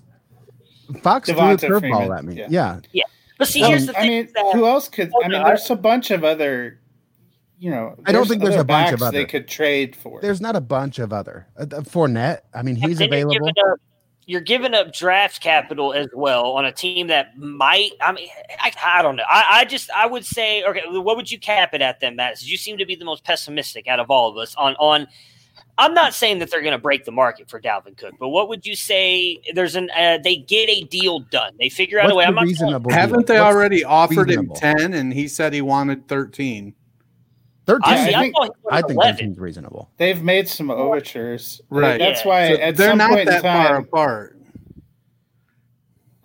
Fox 1.01 1.29
Devonta 1.29 1.59
threw 1.59 1.77
a 1.77 1.81
curveball 1.81 2.17
at 2.17 2.25
me. 2.25 2.35
Yeah. 2.35 2.47
yeah. 2.49 2.79
yeah. 2.91 3.03
But 3.37 3.47
see, 3.47 3.61
here's 3.61 3.85
the 3.85 3.93
thing. 3.93 4.03
I 4.03 4.07
mean, 4.07 4.29
that, 4.33 4.55
who 4.55 4.65
else 4.65 4.89
could? 4.89 5.11
I 5.23 5.27
mean, 5.27 5.43
there's 5.43 5.69
a 5.69 5.75
bunch 5.75 6.09
of 6.09 6.23
other 6.23 6.79
you 7.59 7.71
know, 7.71 7.95
I 8.05 8.11
don't 8.11 8.27
think 8.27 8.43
there's 8.43 8.55
a 8.55 8.63
bunch 8.63 8.93
of 8.93 9.01
other 9.01 9.17
they 9.17 9.25
could 9.25 9.47
trade 9.47 9.95
for. 9.95 10.21
There's 10.21 10.41
not 10.41 10.55
a 10.55 10.61
bunch 10.61 10.99
of 10.99 11.11
other 11.11 11.47
uh, 11.57 11.65
Fournette. 11.65 12.41
I 12.53 12.61
mean, 12.61 12.75
he's 12.75 13.01
available. 13.01 13.33
You're 13.33 13.41
giving, 13.41 13.71
up, 13.71 13.79
you're 14.27 14.41
giving, 14.41 14.73
up, 14.75 14.93
draft 14.93 15.41
capital 15.41 15.93
as 15.93 16.07
well 16.13 16.51
on 16.51 16.65
a 16.65 16.71
team 16.71 17.07
that 17.07 17.37
might. 17.37 17.91
I 17.99 18.11
mean, 18.11 18.29
I, 18.59 18.71
I 18.85 19.01
don't 19.01 19.15
know. 19.15 19.23
I, 19.27 19.45
I, 19.49 19.65
just 19.65 19.89
I 19.89 20.05
would 20.05 20.23
say, 20.23 20.63
okay, 20.65 20.83
what 20.87 21.15
would 21.15 21.31
you 21.31 21.39
cap 21.39 21.73
it 21.73 21.81
at 21.81 21.99
then, 21.99 22.15
Matt? 22.15 22.43
You 22.43 22.57
seem 22.57 22.77
to 22.77 22.85
be 22.85 22.95
the 22.95 23.05
most 23.05 23.23
pessimistic 23.23 23.87
out 23.87 23.99
of 23.99 24.11
all 24.11 24.29
of 24.29 24.37
us 24.37 24.55
on 24.55 24.75
on. 24.75 25.07
I'm 25.79 25.93
not 25.93 26.13
saying 26.13 26.39
that 26.39 26.49
they're 26.49 26.61
going 26.61 26.71
to 26.71 26.79
break 26.79 27.05
the 27.05 27.11
market 27.11 27.49
for 27.49 27.61
Dalvin 27.61 27.95
Cook, 27.97 28.15
but 28.19 28.29
what 28.29 28.49
would 28.49 28.65
you 28.65 28.75
say? 28.75 29.39
There's 29.53 29.75
an 29.75 29.89
uh, 29.95 30.17
they 30.23 30.37
get 30.37 30.69
a 30.69 30.81
deal 30.83 31.19
done. 31.19 31.53
They 31.59 31.69
figure 31.69 31.99
out 31.99 32.05
What's 32.05 32.13
a 32.13 32.17
way. 32.17 32.25
I'm 32.25 32.35
not 32.35 32.45
reasonable. 32.45 32.91
Haven't 32.91 33.27
they 33.27 33.39
What's 33.39 33.55
already 33.55 33.83
offered 33.83 34.27
reasonable? 34.29 34.55
him 34.55 34.77
ten, 34.77 34.93
and 34.93 35.13
he 35.13 35.27
said 35.27 35.53
he 35.53 35.61
wanted 35.61 36.07
thirteen? 36.07 36.73
13 37.67 37.81
I, 37.83 37.93
I 37.93 38.21
think, 38.21 38.35
I 38.71 38.81
think 38.81 39.01
that 39.01 39.17
seems 39.19 39.37
reasonable. 39.37 39.91
They've 39.97 40.23
made 40.23 40.47
some 40.47 40.71
overtures. 40.71 41.59
Right. 41.69 41.99
That's 41.99 42.23
yeah. 42.23 42.29
why 42.29 42.55
so 42.55 42.61
at 42.61 42.77
they're 42.77 42.89
some 42.91 42.97
not 42.97 43.09
point 43.09 43.27
that 43.27 43.35
in 43.35 43.41
time, 43.41 43.67
far 43.67 43.75
apart. 43.75 44.39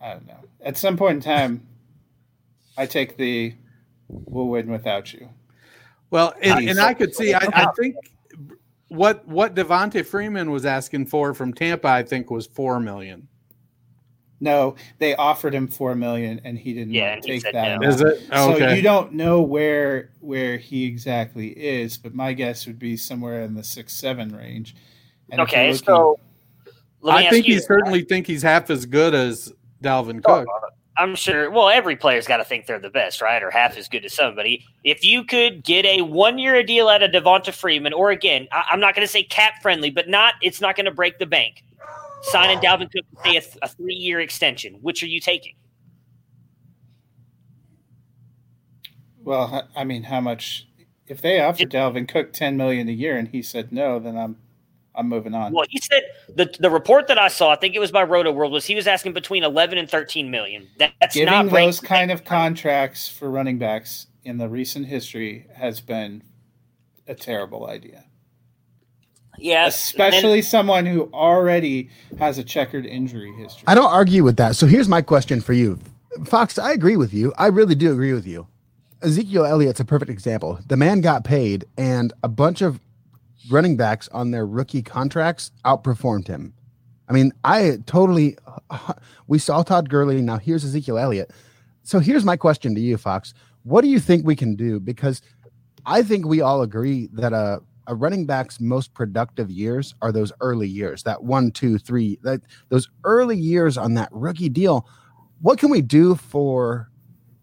I 0.00 0.12
don't 0.12 0.26
know. 0.28 0.38
At 0.60 0.76
some 0.76 0.96
point 0.96 1.16
in 1.16 1.20
time, 1.20 1.66
I 2.78 2.86
take 2.86 3.16
the 3.16 3.54
we'll 4.08 4.46
win 4.46 4.70
without 4.70 5.12
you. 5.12 5.30
Well, 6.10 6.32
and, 6.40 6.68
and 6.68 6.78
I 6.78 6.94
could 6.94 7.12
see 7.14 7.34
I, 7.34 7.40
I 7.52 7.66
think 7.72 7.96
what 8.92 9.26
what 9.26 9.54
Devonta 9.54 10.04
Freeman 10.04 10.50
was 10.50 10.66
asking 10.66 11.06
for 11.06 11.34
from 11.34 11.54
Tampa, 11.54 11.88
I 11.88 12.02
think, 12.02 12.30
was 12.30 12.46
four 12.46 12.78
million. 12.80 13.28
No, 14.40 14.74
they 14.98 15.14
offered 15.14 15.54
him 15.54 15.68
four 15.68 15.94
million, 15.94 16.40
and 16.44 16.58
he 16.58 16.74
didn't 16.74 16.94
yeah, 16.94 17.18
take 17.20 17.44
that. 17.52 17.80
No. 17.80 17.88
Is 17.88 18.00
it 18.00 18.22
oh, 18.32 18.58
so? 18.58 18.68
You 18.70 18.82
don't 18.82 19.12
know 19.12 19.40
where 19.40 20.10
where 20.20 20.56
he 20.56 20.84
exactly 20.84 21.48
is, 21.48 21.96
but 21.96 22.14
my 22.14 22.32
guess 22.32 22.66
would 22.66 22.78
be 22.78 22.96
somewhere 22.96 23.42
in 23.42 23.54
the 23.54 23.64
six 23.64 23.94
seven 23.94 24.36
range. 24.36 24.74
And 25.30 25.40
okay, 25.40 25.72
looking, 25.72 25.86
so 25.86 26.18
I 27.08 27.30
think 27.30 27.46
you, 27.46 27.54
he 27.54 27.60
certainly 27.60 28.02
think 28.02 28.26
he's 28.26 28.42
half 28.42 28.68
as 28.68 28.84
good 28.84 29.14
as 29.14 29.52
Dalvin 29.82 30.20
oh, 30.24 30.44
Cook. 30.44 30.48
I'm 30.96 31.14
sure. 31.14 31.50
Well, 31.50 31.68
every 31.68 31.96
player's 31.96 32.26
got 32.26 32.36
to 32.36 32.44
think 32.44 32.66
they're 32.66 32.78
the 32.78 32.90
best, 32.90 33.22
right, 33.22 33.42
or 33.42 33.50
half 33.50 33.76
as 33.76 33.88
good 33.88 34.04
as 34.04 34.12
somebody. 34.12 34.66
If 34.84 35.04
you 35.04 35.24
could 35.24 35.64
get 35.64 35.86
a 35.86 36.02
one 36.02 36.38
year 36.38 36.62
deal 36.62 36.88
out 36.88 37.02
of 37.02 37.10
Devonta 37.12 37.52
Freeman, 37.52 37.92
or 37.94 38.10
again, 38.10 38.46
I, 38.52 38.64
I'm 38.70 38.80
not 38.80 38.94
going 38.94 39.06
to 39.06 39.10
say 39.10 39.22
cap 39.22 39.62
friendly, 39.62 39.90
but 39.90 40.08
not 40.08 40.34
it's 40.42 40.60
not 40.60 40.76
going 40.76 40.86
to 40.86 40.92
break 40.92 41.18
the 41.18 41.26
bank 41.26 41.64
signing 42.22 42.58
Dalvin 42.58 42.90
Cook 42.90 43.04
to 43.10 43.20
stay 43.20 43.36
a, 43.36 43.42
a 43.62 43.68
three 43.68 43.94
year 43.94 44.20
extension. 44.20 44.74
Which 44.82 45.02
are 45.02 45.06
you 45.06 45.20
taking? 45.20 45.54
Well, 49.24 49.68
I 49.76 49.84
mean, 49.84 50.04
how 50.04 50.20
much? 50.20 50.68
If 51.06 51.20
they 51.20 51.40
offered 51.40 51.70
Dalvin 51.70 52.08
Cook 52.08 52.32
ten 52.32 52.56
million 52.56 52.88
a 52.88 52.92
year 52.92 53.16
and 53.16 53.28
he 53.28 53.42
said 53.42 53.72
no, 53.72 53.98
then 53.98 54.16
I'm 54.16 54.36
I'm 54.94 55.08
moving 55.08 55.34
on. 55.34 55.52
Well, 55.52 55.64
he 55.68 55.78
said 55.78 56.02
the 56.34 56.54
the 56.58 56.70
report 56.70 57.08
that 57.08 57.18
I 57.18 57.28
saw, 57.28 57.50
I 57.50 57.56
think 57.56 57.74
it 57.74 57.78
was 57.78 57.90
by 57.90 58.02
Roto 58.02 58.32
World, 58.32 58.52
was 58.52 58.66
he 58.66 58.74
was 58.74 58.86
asking 58.86 59.12
between 59.12 59.42
eleven 59.42 59.78
and 59.78 59.88
thirteen 59.90 60.30
million. 60.30 60.68
That's 60.78 61.14
Giving 61.14 61.32
not 61.32 61.50
those 61.50 61.80
kind 61.80 62.10
of 62.10 62.24
contracts 62.24 63.08
for 63.08 63.30
running 63.30 63.58
backs 63.58 64.06
in 64.24 64.38
the 64.38 64.48
recent 64.48 64.86
history 64.86 65.46
has 65.54 65.80
been 65.80 66.22
a 67.06 67.14
terrible 67.14 67.66
idea. 67.66 68.04
Yeah, 69.38 69.66
especially 69.66 70.38
and, 70.40 70.44
someone 70.44 70.86
who 70.86 71.10
already 71.12 71.90
has 72.18 72.38
a 72.38 72.44
checkered 72.44 72.86
injury 72.86 73.32
history. 73.32 73.64
I 73.66 73.74
don't 73.74 73.90
argue 73.90 74.24
with 74.24 74.36
that. 74.36 74.56
So 74.56 74.66
here's 74.66 74.88
my 74.88 75.00
question 75.00 75.40
for 75.40 75.54
you, 75.54 75.78
Fox. 76.24 76.58
I 76.58 76.72
agree 76.72 76.96
with 76.96 77.14
you. 77.14 77.32
I 77.38 77.46
really 77.46 77.74
do 77.74 77.90
agree 77.92 78.12
with 78.12 78.26
you. 78.26 78.46
Ezekiel 79.02 79.44
Elliott's 79.44 79.80
a 79.80 79.84
perfect 79.84 80.10
example. 80.10 80.60
The 80.66 80.76
man 80.76 81.00
got 81.00 81.24
paid, 81.24 81.64
and 81.76 82.12
a 82.22 82.28
bunch 82.28 82.62
of 82.62 82.78
running 83.50 83.76
backs 83.76 84.08
on 84.08 84.30
their 84.30 84.46
rookie 84.46 84.82
contracts 84.82 85.50
outperformed 85.64 86.28
him. 86.28 86.54
I 87.08 87.12
mean, 87.12 87.32
I 87.44 87.78
totally. 87.86 88.36
We 89.28 89.38
saw 89.38 89.62
Todd 89.62 89.88
Gurley. 89.88 90.20
Now 90.20 90.36
here's 90.36 90.64
Ezekiel 90.64 90.98
Elliott. 90.98 91.30
So 91.84 92.00
here's 92.00 92.24
my 92.24 92.36
question 92.36 92.74
to 92.74 92.80
you, 92.80 92.98
Fox. 92.98 93.32
What 93.62 93.80
do 93.80 93.88
you 93.88 93.98
think 93.98 94.26
we 94.26 94.36
can 94.36 94.56
do? 94.56 94.78
Because 94.78 95.22
I 95.86 96.02
think 96.02 96.26
we 96.26 96.42
all 96.42 96.60
agree 96.60 97.08
that 97.14 97.32
a, 97.32 97.60
a 97.86 97.94
running 97.94 98.26
back's 98.26 98.60
most 98.60 98.92
productive 98.92 99.50
years 99.50 99.94
are 100.02 100.12
those 100.12 100.32
early 100.40 100.68
years, 100.68 101.02
that 101.04 101.22
one, 101.22 101.50
two, 101.50 101.78
three, 101.78 102.18
that 102.24 102.42
those 102.68 102.90
early 103.04 103.38
years 103.38 103.78
on 103.78 103.94
that 103.94 104.10
rookie 104.12 104.50
deal. 104.50 104.86
What 105.40 105.58
can 105.58 105.70
we 105.70 105.80
do 105.80 106.14
for 106.14 106.90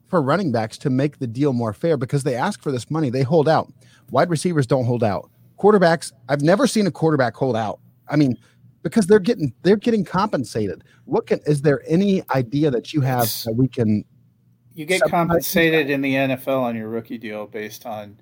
for 0.08 0.22
running 0.22 0.52
backs 0.52 0.78
to 0.80 0.90
make 0.90 1.18
the 1.18 1.28
deal 1.28 1.54
more 1.54 1.74
fair? 1.74 1.98
Because 1.98 2.24
they 2.24 2.36
ask 2.36 2.62
for 2.62 2.72
this 2.72 2.92
money, 2.92 3.10
they 3.10 3.24
hold 3.24 3.50
out. 3.50 3.72
Wide 4.12 4.30
receivers 4.30 4.68
don't 4.68 4.86
hold 4.86 5.04
out 5.04 5.32
quarterbacks 5.60 6.12
i've 6.30 6.42
never 6.42 6.66
seen 6.66 6.88
a 6.88 6.92
quarterback 6.92 7.36
hold 7.36 7.56
out. 7.56 7.80
I 8.08 8.16
mean 8.16 8.38
because 8.82 9.08
they're 9.08 9.20
getting 9.20 9.54
they're 9.64 9.76
getting 9.76 10.06
compensated. 10.06 10.84
What 11.06 11.28
can 11.28 11.40
is 11.46 11.62
there 11.62 11.84
any 11.88 12.24
idea 12.34 12.72
that 12.72 12.94
you 12.94 13.02
have 13.02 13.26
that 13.46 13.54
we 13.56 13.68
can 13.68 14.06
you 14.74 14.86
get 14.86 15.02
compensated 15.02 15.90
in 15.90 16.02
the 16.02 16.14
nfl 16.14 16.62
on 16.62 16.76
your 16.76 16.88
rookie 16.88 17.18
deal 17.18 17.46
based 17.48 17.86
on 17.86 18.18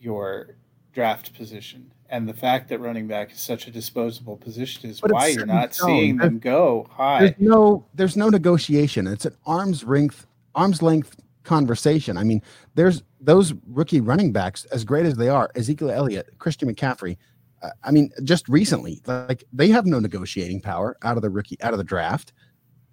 your 0.00 0.56
draft 0.92 1.34
position. 1.34 1.92
And 2.08 2.28
the 2.28 2.34
fact 2.34 2.68
that 2.68 2.80
running 2.80 3.06
back 3.06 3.32
is 3.32 3.40
such 3.40 3.66
a 3.66 3.70
disposable 3.70 4.36
position 4.36 4.90
is 4.90 5.00
but 5.00 5.12
why 5.12 5.28
you're 5.28 5.46
not 5.46 5.74
seeing 5.74 6.18
them 6.18 6.38
go 6.38 6.86
high. 6.90 7.20
there's 7.20 7.38
no 7.38 7.86
there's 7.94 8.16
no 8.16 8.28
negotiation. 8.28 9.06
It's 9.06 9.24
an 9.24 9.34
arm's 9.46 9.82
length 9.84 10.26
arm's 10.54 10.82
length 10.82 11.16
conversation 11.44 12.16
i 12.16 12.24
mean 12.24 12.40
there's 12.74 13.02
those 13.22 13.54
rookie 13.68 14.00
running 14.00 14.32
backs, 14.32 14.64
as 14.66 14.84
great 14.84 15.06
as 15.06 15.14
they 15.14 15.28
are, 15.28 15.50
Ezekiel 15.54 15.90
Elliott, 15.90 16.28
Christian 16.38 16.72
McCaffrey, 16.72 17.16
uh, 17.62 17.70
I 17.84 17.92
mean, 17.92 18.10
just 18.24 18.48
recently, 18.48 19.00
like 19.06 19.44
they 19.52 19.68
have 19.68 19.86
no 19.86 20.00
negotiating 20.00 20.60
power 20.60 20.96
out 21.02 21.16
of 21.16 21.22
the 21.22 21.30
rookie, 21.30 21.60
out 21.62 21.72
of 21.72 21.78
the 21.78 21.84
draft. 21.84 22.32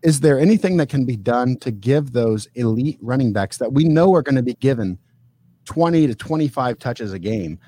Is 0.04 0.20
there 0.22 0.39
anything 0.39 0.78
that 0.78 0.88
can 0.88 1.06
be 1.06 1.18
done 1.18 1.58
to 1.58 1.72
give 1.72 2.14
those 2.14 2.47
elite 2.56 3.00
running 3.02 3.34
backs 3.34 3.58
that 3.58 3.74
we 3.74 3.84
know 3.84 4.14
are 4.14 4.22
going 4.22 4.36
to 4.36 4.43
be 4.43 4.54
given 4.54 4.97
20 5.66 6.08
to 6.08 6.16
25 6.16 6.80
touches 6.80 7.12
a 7.12 7.20
game? 7.20 7.60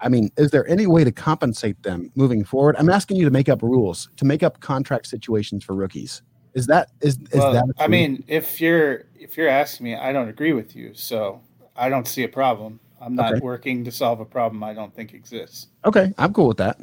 I 0.00 0.08
mean, 0.08 0.30
is 0.36 0.50
there 0.50 0.66
any 0.68 0.86
way 0.86 1.04
to 1.04 1.12
compensate 1.12 1.82
them 1.82 2.10
moving 2.16 2.44
forward? 2.44 2.74
I'm 2.78 2.90
asking 2.90 3.18
you 3.18 3.24
to 3.24 3.30
make 3.30 3.48
up 3.48 3.62
rules, 3.62 4.10
to 4.16 4.24
make 4.24 4.42
up 4.42 4.60
contract 4.60 5.06
situations 5.06 5.62
for 5.62 5.74
rookies. 5.74 6.22
Is 6.54 6.66
that 6.66 6.90
is, 7.00 7.16
is 7.16 7.38
well, 7.38 7.52
that? 7.52 7.64
I 7.78 7.86
mean, 7.86 8.24
if 8.26 8.60
you're 8.60 9.04
if 9.18 9.36
you're 9.36 9.48
asking 9.48 9.84
me, 9.84 9.94
I 9.94 10.12
don't 10.12 10.28
agree 10.28 10.52
with 10.52 10.74
you. 10.74 10.94
So 10.94 11.40
I 11.76 11.88
don't 11.88 12.08
see 12.08 12.24
a 12.24 12.28
problem. 12.28 12.80
I'm 13.00 13.14
not 13.14 13.32
okay. 13.32 13.40
working 13.40 13.84
to 13.84 13.92
solve 13.92 14.20
a 14.20 14.24
problem 14.24 14.62
I 14.62 14.74
don't 14.74 14.94
think 14.94 15.14
exists. 15.14 15.68
Okay, 15.84 16.12
I'm 16.18 16.32
cool 16.32 16.48
with 16.48 16.58
that. 16.58 16.78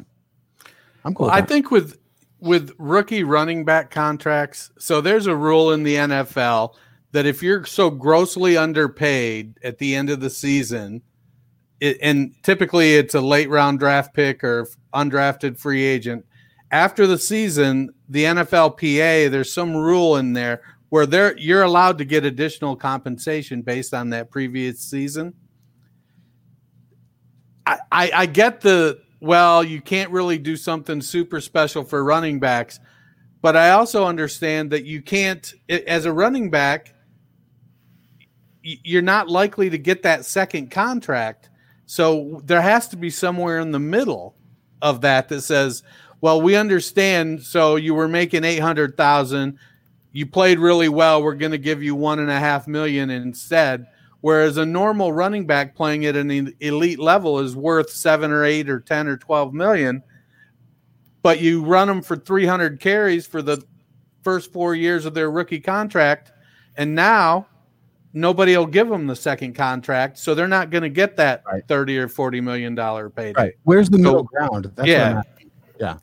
I'm 1.04 1.14
cool. 1.14 1.26
Well, 1.26 1.34
I 1.34 1.42
think 1.42 1.70
with 1.70 1.98
with 2.40 2.72
rookie 2.78 3.24
running 3.24 3.64
back 3.64 3.90
contracts, 3.90 4.70
so 4.78 5.00
there's 5.00 5.26
a 5.26 5.36
rule 5.36 5.72
in 5.72 5.82
the 5.82 5.96
NFL 5.96 6.74
that 7.12 7.26
if 7.26 7.42
you're 7.42 7.64
so 7.64 7.90
grossly 7.90 8.56
underpaid 8.56 9.58
at 9.62 9.78
the 9.78 9.94
end 9.94 10.10
of 10.10 10.20
the 10.20 10.30
season, 10.30 11.02
it, 11.80 11.96
and 12.02 12.34
typically 12.42 12.96
it's 12.96 13.14
a 13.14 13.20
late 13.20 13.48
round 13.48 13.78
draft 13.78 14.14
pick 14.14 14.42
or 14.44 14.68
undrafted 14.94 15.58
free 15.58 15.84
agent, 15.84 16.26
after 16.70 17.06
the 17.06 17.18
season, 17.18 17.94
the 18.08 18.24
NFLPA, 18.24 19.30
there's 19.30 19.52
some 19.52 19.76
rule 19.76 20.16
in 20.16 20.32
there 20.32 20.62
where 20.90 21.06
they're 21.06 21.36
you're 21.36 21.62
allowed 21.62 21.98
to 21.98 22.04
get 22.04 22.24
additional 22.24 22.76
compensation 22.76 23.62
based 23.62 23.94
on 23.94 24.10
that 24.10 24.30
previous 24.30 24.80
season. 24.80 25.34
I, 27.66 27.78
I, 27.92 28.10
I 28.14 28.26
get 28.26 28.60
the 28.60 29.00
well, 29.20 29.64
you 29.64 29.80
can't 29.80 30.10
really 30.10 30.38
do 30.38 30.56
something 30.56 31.00
super 31.00 31.40
special 31.40 31.84
for 31.84 32.04
running 32.04 32.38
backs, 32.38 32.78
but 33.42 33.56
I 33.56 33.70
also 33.70 34.06
understand 34.06 34.70
that 34.70 34.84
you 34.84 35.02
can't 35.02 35.52
as 35.68 36.04
a 36.04 36.12
running 36.12 36.50
back 36.50 36.94
you're 38.62 39.02
not 39.02 39.28
likely 39.28 39.70
to 39.70 39.78
get 39.78 40.02
that 40.02 40.24
second 40.24 40.70
contract. 40.70 41.50
So 41.86 42.42
there 42.44 42.60
has 42.60 42.88
to 42.88 42.96
be 42.96 43.10
somewhere 43.10 43.60
in 43.60 43.72
the 43.72 43.78
middle 43.78 44.36
of 44.82 45.00
that 45.00 45.28
that 45.28 45.42
says, 45.42 45.82
well, 46.20 46.40
we 46.40 46.56
understand. 46.56 47.42
So 47.42 47.76
you 47.76 47.94
were 47.94 48.08
making 48.08 48.44
800,000 48.44 49.58
you 50.12 50.26
played 50.26 50.58
really 50.58 50.88
well. 50.88 51.22
We're 51.22 51.34
going 51.34 51.52
to 51.52 51.58
give 51.58 51.82
you 51.82 51.94
one 51.94 52.18
and 52.18 52.30
a 52.30 52.38
half 52.38 52.66
million 52.66 53.10
instead. 53.10 53.86
Whereas 54.20 54.56
a 54.56 54.66
normal 54.66 55.12
running 55.12 55.46
back 55.46 55.76
playing 55.76 56.06
at 56.06 56.16
an 56.16 56.52
elite 56.60 56.98
level 56.98 57.38
is 57.38 57.54
worth 57.54 57.90
seven 57.90 58.32
or 58.32 58.44
eight 58.44 58.68
or 58.68 58.80
10 58.80 59.06
or 59.06 59.16
12 59.16 59.54
million. 59.54 60.02
But 61.22 61.40
you 61.40 61.62
run 61.62 61.86
them 61.86 62.02
for 62.02 62.16
300 62.16 62.80
carries 62.80 63.26
for 63.26 63.42
the 63.42 63.62
first 64.24 64.52
four 64.52 64.74
years 64.74 65.04
of 65.04 65.14
their 65.14 65.30
rookie 65.30 65.60
contract. 65.60 66.32
And 66.76 66.94
now 66.96 67.46
nobody 68.12 68.56
will 68.56 68.66
give 68.66 68.88
them 68.88 69.06
the 69.06 69.14
second 69.14 69.54
contract. 69.54 70.18
So 70.18 70.34
they're 70.34 70.48
not 70.48 70.70
going 70.70 70.82
to 70.82 70.88
get 70.88 71.16
that 71.16 71.44
right. 71.46 71.62
30 71.68 71.98
or 71.98 72.08
40 72.08 72.40
million 72.40 72.74
dollar 72.74 73.08
payday. 73.08 73.40
Right. 73.40 73.54
Where's 73.62 73.88
the 73.88 73.98
middle 73.98 74.24
ground? 74.24 74.72
That's 74.74 74.88
yeah. 74.88 75.22
Yeah. 75.78 75.98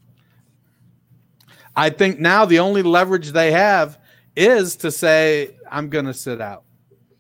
I 1.75 1.89
think 1.89 2.19
now 2.19 2.45
the 2.45 2.59
only 2.59 2.83
leverage 2.83 3.31
they 3.31 3.51
have 3.51 3.99
is 4.35 4.75
to 4.77 4.91
say 4.91 5.55
I'm 5.69 5.89
going 5.89 6.05
to 6.05 6.13
sit 6.13 6.41
out. 6.41 6.63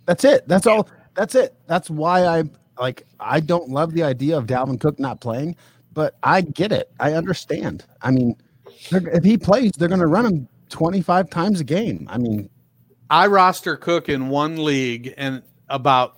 That's 0.05 0.23
it. 0.23 0.47
That's 0.47 0.67
all. 0.67 0.89
That's 1.15 1.35
it. 1.35 1.55
That's 1.67 1.89
why 1.89 2.25
I 2.25 2.43
like. 2.79 3.05
I 3.19 3.39
don't 3.39 3.69
love 3.69 3.93
the 3.93 4.03
idea 4.03 4.37
of 4.37 4.45
Dalvin 4.45 4.79
Cook 4.79 4.99
not 4.99 5.21
playing, 5.21 5.55
but 5.93 6.15
I 6.23 6.41
get 6.41 6.71
it. 6.71 6.91
I 6.99 7.13
understand. 7.13 7.85
I 8.01 8.11
mean, 8.11 8.35
if 8.91 9.23
he 9.23 9.37
plays, 9.37 9.71
they're 9.71 9.87
going 9.87 9.99
to 9.99 10.07
run 10.07 10.25
him 10.25 10.47
25 10.69 11.29
times 11.29 11.59
a 11.59 11.63
game. 11.63 12.07
I 12.09 12.17
mean, 12.17 12.49
I 13.09 13.27
roster 13.27 13.75
Cook 13.77 14.09
in 14.09 14.29
one 14.29 14.63
league, 14.63 15.13
and 15.17 15.41
about 15.69 16.17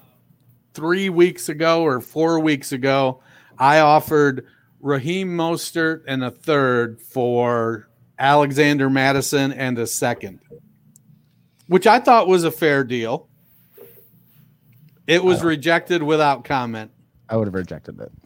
three 0.74 1.10
weeks 1.10 1.50
ago 1.50 1.84
or 1.84 2.02
four 2.02 2.40
weeks 2.40 2.72
ago, 2.72 3.22
I 3.58 3.80
offered 3.80 4.46
Raheem 4.80 5.30
Mostert 5.30 6.04
and 6.08 6.24
a 6.24 6.32
third 6.32 7.02
for 7.02 7.90
Alexander 8.20 8.89
Mattison 8.89 9.51
and 9.51 9.78
a 9.78 9.88
second 9.88 10.39
which 11.68 11.86
I 11.86 11.99
thought 11.99 12.28
was 12.28 12.43
a 12.43 12.51
fair 12.51 12.84
deal. 12.84 13.28
It 15.05 15.24
was 15.24 15.43
uh, 15.43 15.47
rejected 15.47 16.03
without 16.03 16.43
comment. 16.43 16.91
I 17.30 17.38
would 17.38 17.47
have 17.47 17.53
rejected 17.53 17.99
it. 17.99 18.11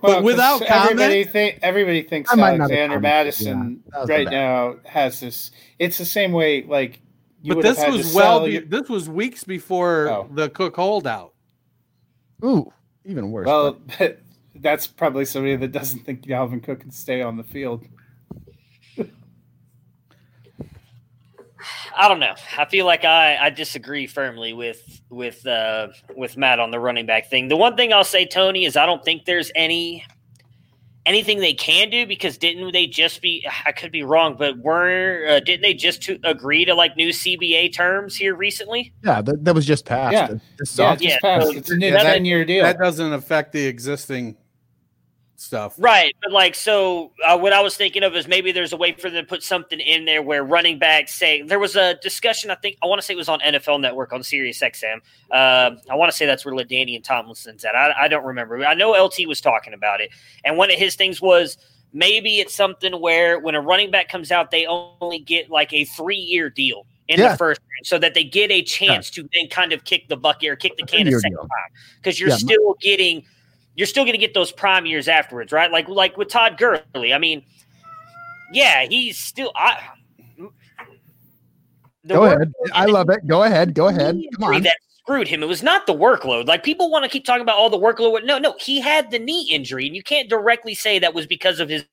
Well, 0.00 0.18
but 0.18 0.22
without 0.22 0.62
everybody 0.62 1.24
comment, 1.24 1.32
think, 1.32 1.58
everybody 1.60 2.02
thinks 2.02 2.32
Alexander 2.32 3.00
Mattison 3.00 3.82
yeah, 3.92 4.04
right 4.06 4.30
now 4.30 4.76
has 4.84 5.18
this. 5.18 5.50
It's 5.80 5.98
the 5.98 6.04
same 6.04 6.30
way, 6.30 6.62
like. 6.62 7.00
but 7.44 7.60
this 7.60 7.84
was 7.84 8.14
well. 8.14 8.46
Your... 8.46 8.62
This 8.62 8.88
was 8.88 9.08
weeks 9.08 9.42
before 9.42 10.08
oh. 10.08 10.28
the 10.30 10.48
Cook 10.48 10.76
holdout. 10.76 11.32
Ooh, 12.44 12.72
even 13.04 13.32
worse. 13.32 13.46
Well, 13.46 13.80
that's 14.54 14.86
probably 14.86 15.24
somebody 15.24 15.56
that 15.56 15.72
doesn't 15.72 16.04
think 16.04 16.22
Dalvin 16.22 16.62
Cook 16.62 16.78
can 16.78 16.92
stay 16.92 17.20
on 17.20 17.36
the 17.36 17.44
field. 17.44 17.84
I 21.96 22.08
don't 22.08 22.20
know. 22.20 22.34
I 22.58 22.64
feel 22.66 22.86
like 22.86 23.04
I, 23.04 23.36
I 23.36 23.50
disagree 23.50 24.06
firmly 24.06 24.52
with 24.52 25.02
with 25.10 25.46
uh, 25.46 25.88
with 26.16 26.36
Matt 26.36 26.60
on 26.60 26.70
the 26.70 26.80
running 26.80 27.06
back 27.06 27.28
thing. 27.28 27.48
The 27.48 27.56
one 27.56 27.76
thing 27.76 27.92
I'll 27.92 28.04
say, 28.04 28.26
Tony, 28.26 28.64
is 28.64 28.76
I 28.76 28.86
don't 28.86 29.04
think 29.04 29.24
there's 29.24 29.50
any 29.54 30.04
anything 31.06 31.38
they 31.38 31.54
can 31.54 31.90
do 31.90 32.06
because 32.06 32.38
didn't 32.38 32.72
they 32.72 32.86
just 32.86 33.20
be? 33.22 33.46
I 33.66 33.72
could 33.72 33.92
be 33.92 34.02
wrong, 34.02 34.36
but 34.38 34.58
were 34.58 35.26
uh, 35.28 35.40
didn't 35.40 35.62
they 35.62 35.74
just 35.74 36.02
to 36.02 36.18
agree 36.24 36.64
to 36.64 36.74
like 36.74 36.96
new 36.96 37.10
CBA 37.10 37.74
terms 37.74 38.16
here 38.16 38.34
recently? 38.34 38.92
Yeah, 39.02 39.22
that, 39.22 39.44
that 39.44 39.54
was 39.54 39.66
just 39.66 39.84
passed. 39.84 40.12
Yeah, 40.12 40.28
yeah, 40.76 40.96
just 40.96 41.20
passed. 41.20 41.54
it's 41.54 41.70
a 41.70 41.76
new 41.76 41.90
ten 41.90 42.24
year 42.24 42.44
deal. 42.44 42.64
That 42.64 42.78
doesn't 42.78 43.12
affect 43.12 43.52
the 43.52 43.66
existing 43.66 44.36
stuff. 45.44 45.74
Right, 45.78 46.14
but 46.22 46.32
like 46.32 46.54
so, 46.54 47.12
uh, 47.24 47.38
what 47.38 47.52
I 47.52 47.60
was 47.60 47.76
thinking 47.76 48.02
of 48.02 48.16
is 48.16 48.26
maybe 48.26 48.50
there's 48.52 48.72
a 48.72 48.76
way 48.76 48.92
for 48.92 49.10
them 49.10 49.24
to 49.24 49.28
put 49.28 49.42
something 49.42 49.78
in 49.78 50.04
there 50.04 50.22
where 50.22 50.42
running 50.44 50.78
backs 50.78 51.14
say 51.14 51.42
there 51.42 51.58
was 51.58 51.76
a 51.76 51.94
discussion. 52.02 52.50
I 52.50 52.56
think 52.56 52.76
I 52.82 52.86
want 52.86 53.00
to 53.00 53.06
say 53.06 53.14
it 53.14 53.16
was 53.18 53.28
on 53.28 53.40
NFL 53.40 53.80
Network 53.80 54.12
on 54.12 54.22
Sirius 54.22 54.60
XM. 54.60 55.00
Uh, 55.30 55.70
I 55.90 55.94
want 55.94 56.10
to 56.10 56.16
say 56.16 56.26
that's 56.26 56.44
where 56.44 56.54
LaDainian 56.54 57.04
Tomlinson's 57.04 57.64
at. 57.64 57.74
I, 57.74 57.92
I 58.04 58.08
don't 58.08 58.24
remember. 58.24 58.64
I 58.64 58.74
know 58.74 58.90
LT 58.92 59.26
was 59.26 59.40
talking 59.40 59.74
about 59.74 60.00
it, 60.00 60.10
and 60.44 60.56
one 60.56 60.70
of 60.70 60.76
his 60.78 60.96
things 60.96 61.20
was 61.20 61.56
maybe 61.92 62.40
it's 62.40 62.54
something 62.54 62.92
where 63.00 63.38
when 63.38 63.54
a 63.54 63.60
running 63.60 63.90
back 63.90 64.08
comes 64.08 64.32
out, 64.32 64.50
they 64.50 64.66
only 64.66 65.20
get 65.20 65.50
like 65.50 65.72
a 65.72 65.84
three 65.84 66.16
year 66.16 66.50
deal 66.50 66.86
in 67.06 67.20
Yeah. 67.20 67.32
the 67.32 67.36
first 67.36 67.60
round 67.60 67.86
so 67.86 67.98
that 67.98 68.14
they 68.14 68.24
get 68.24 68.50
a 68.50 68.62
chance 68.62 69.10
to 69.10 69.28
then 69.34 69.46
kind 69.48 69.72
of 69.72 69.84
kick 69.84 70.08
the 70.08 70.16
bucket 70.16 70.48
or 70.48 70.56
kick 70.56 70.76
the 70.78 70.84
can 70.84 71.06
a 71.06 71.12
second 71.12 71.30
deal. 71.32 71.40
time 71.40 71.48
because 71.98 72.18
you're 72.18 72.30
Yeah. 72.30 72.36
still 72.36 72.74
getting 72.80 73.24
you're 73.74 73.86
still 73.86 74.04
going 74.04 74.14
to 74.14 74.18
get 74.18 74.34
those 74.34 74.52
prime 74.52 74.86
years 74.86 75.08
afterwards, 75.08 75.52
right? 75.52 75.70
Like 75.70 75.88
like 75.88 76.16
with 76.16 76.28
Todd 76.28 76.58
Gurley. 76.58 77.12
I 77.12 77.18
mean, 77.18 77.44
yeah, 78.52 78.86
he's 78.88 79.18
still 79.18 79.52
I 79.54 79.78
Go 82.06 82.24
ahead. 82.24 82.52
I 82.72 82.84
love 82.86 83.08
it. 83.10 83.26
Go 83.26 83.44
ahead. 83.44 83.74
Go 83.74 83.88
ahead. 83.88 84.20
Come 84.34 84.44
on. 84.44 84.62
That 84.62 84.76
screwed 84.98 85.28
him. 85.28 85.42
It 85.42 85.46
was 85.46 85.62
not 85.62 85.86
the 85.86 85.94
workload. 85.94 86.46
Like 86.46 86.62
people 86.62 86.90
want 86.90 87.04
to 87.04 87.08
keep 87.08 87.24
talking 87.24 87.42
about 87.42 87.56
all 87.56 87.70
the 87.70 87.78
workload. 87.78 88.24
No, 88.24 88.38
no, 88.38 88.54
he 88.60 88.80
had 88.80 89.10
the 89.10 89.18
knee 89.18 89.48
injury, 89.50 89.86
and 89.86 89.96
you 89.96 90.02
can't 90.02 90.28
directly 90.28 90.74
say 90.74 90.98
that 90.98 91.14
was 91.14 91.26
because 91.26 91.60
of 91.60 91.68
his 91.68 91.84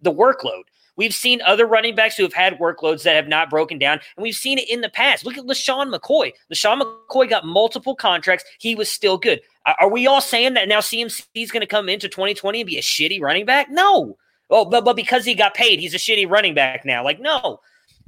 the 0.00 0.12
workload. 0.12 0.62
We've 0.96 1.14
seen 1.14 1.40
other 1.42 1.66
running 1.66 1.94
backs 1.94 2.16
who 2.16 2.22
have 2.22 2.34
had 2.34 2.58
workloads 2.58 3.04
that 3.04 3.16
have 3.16 3.28
not 3.28 3.48
broken 3.48 3.78
down, 3.78 4.00
and 4.16 4.22
we've 4.22 4.34
seen 4.34 4.58
it 4.58 4.68
in 4.68 4.82
the 4.82 4.90
past. 4.90 5.24
Look 5.24 5.38
at 5.38 5.44
LeSean 5.44 5.94
McCoy. 5.94 6.32
LeSean 6.52 6.82
McCoy 6.82 7.30
got 7.30 7.46
multiple 7.46 7.94
contracts. 7.94 8.44
He 8.58 8.74
was 8.74 8.90
still 8.90 9.16
good. 9.16 9.40
Are 9.66 9.76
are 9.80 9.88
we 9.90 10.06
all 10.06 10.20
saying 10.20 10.54
that 10.54 10.68
now 10.68 10.80
CMC 10.80 11.24
is 11.34 11.50
going 11.50 11.60
to 11.60 11.66
come 11.66 11.88
into 11.88 12.08
2020 12.08 12.60
and 12.60 12.66
be 12.66 12.78
a 12.78 12.82
shitty 12.82 13.20
running 13.20 13.46
back? 13.46 13.70
No. 13.70 14.16
Oh, 14.50 14.64
but, 14.66 14.84
but 14.84 14.96
because 14.96 15.24
he 15.24 15.34
got 15.34 15.54
paid, 15.54 15.78
he's 15.80 15.94
a 15.94 15.98
shitty 15.98 16.28
running 16.28 16.52
back 16.54 16.84
now. 16.84 17.02
Like, 17.02 17.20
no. 17.20 17.60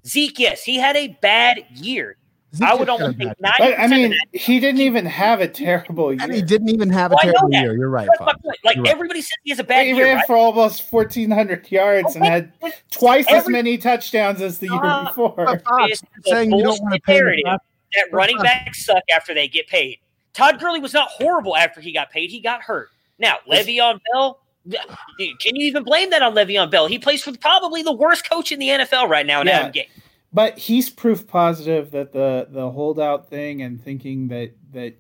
Zeke, 0.07 0.39
yes, 0.39 0.63
he 0.63 0.77
had 0.79 0.95
a 0.97 1.09
bad 1.23 1.65
year. 1.75 2.17
Zeke 2.55 2.69
I 2.69 2.75
would 2.75 2.87
just 2.87 3.01
almost 3.01 3.19
think 3.19 3.33
bad- 3.41 3.53
90% 3.55 3.59
But 3.59 3.81
I 3.81 3.87
mean, 3.87 4.11
that 4.11 4.27
he 4.39 4.61
didn't 4.61 4.81
even 4.83 5.07
have 5.07 5.41
a 5.41 5.49
terrible 5.49 6.13
year. 6.13 6.23
And 6.23 6.35
he 6.35 6.43
didn't 6.43 6.69
even 6.69 6.91
have 6.91 7.13
a 7.13 7.15
Well, 7.15 7.23
terrible 7.33 7.51
year. 7.53 7.75
You're 7.77 7.89
right. 7.89 8.07
That's 8.07 8.21
my 8.21 8.27
Fox. 8.27 8.43
point. 8.43 8.59
Like 8.63 8.77
You're 8.77 8.85
right. 8.85 8.93
everybody 8.93 9.23
says 9.23 9.33
he 9.43 9.51
has 9.51 9.59
a 9.59 9.65
bad 9.65 9.83
he 9.87 9.93
year, 9.93 9.97
He 9.97 10.03
ran 10.03 10.17
right? 10.19 10.27
for 10.27 10.37
almost 10.37 10.93
1,400 10.93 11.73
yards 11.73 12.15
and 12.15 12.25
had 12.25 12.53
but 12.61 12.81
twice 12.91 13.27
as 13.29 13.49
many 13.49 13.79
touchdowns 13.79 14.41
as 14.43 14.59
the 14.59 14.67
year 14.69 14.85
Uh, 14.85 15.07
before. 15.07 15.33
But 15.37 15.65
Fox, 15.65 15.93
It's 15.93 16.03
you're 16.03 16.23
the 16.23 16.31
saying 16.31 16.53
you 16.53 16.63
don't 16.63 16.81
want 16.83 16.95
to 16.95 17.01
bullshit 17.01 17.05
pay 17.05 17.15
the 17.15 17.21
narrative 17.25 17.45
draft- 17.45 17.65
that 17.95 18.07
running 18.13 18.37
Fox- 18.37 18.49
backs 18.51 18.85
suck 18.85 19.03
after 19.13 19.33
they 19.35 19.49
get 19.49 19.67
paid. 19.67 19.99
Todd 20.35 20.59
Gurley 20.59 20.81
was 20.81 20.93
not 20.93 21.09
horrible 21.11 21.57
after 21.57 21.81
he 21.81 21.93
got 21.93 22.11
paid. 22.11 22.31
He 22.31 22.41
got 22.41 22.63
hurt. 22.63 22.89
Now, 23.19 23.37
Le'Veon 23.49 24.01
Bell, 24.13 24.41
can 24.69 25.57
you 25.57 25.67
even 25.67 25.85
blame 25.85 26.11
that 26.11 26.23
on 26.23 26.35
Le'Veon 26.35 26.71
Bell? 26.71 26.87
He 26.87 26.99
plays 26.99 27.23
for 27.23 27.37
probably 27.39 27.83
the 27.83 27.93
worst 27.93 28.29
coach 28.29 28.51
in 28.51 28.59
the 28.59 28.69
NFL 28.69 29.09
right 29.09 29.27
now 29.27 29.41
in 29.41 29.47
Yeah. 29.47 29.61
Adam 29.61 29.73
Gase. 29.73 29.89
But 30.33 30.59
he's 30.59 30.91
proof 30.91 31.29
positive 31.29 31.93
that 31.93 32.13
the 32.13 32.49
the 32.51 32.73
holdout 32.73 33.31
thing 33.31 33.63
and 33.63 33.81
thinking 33.81 34.27
that 34.29 34.51
that 34.73 34.97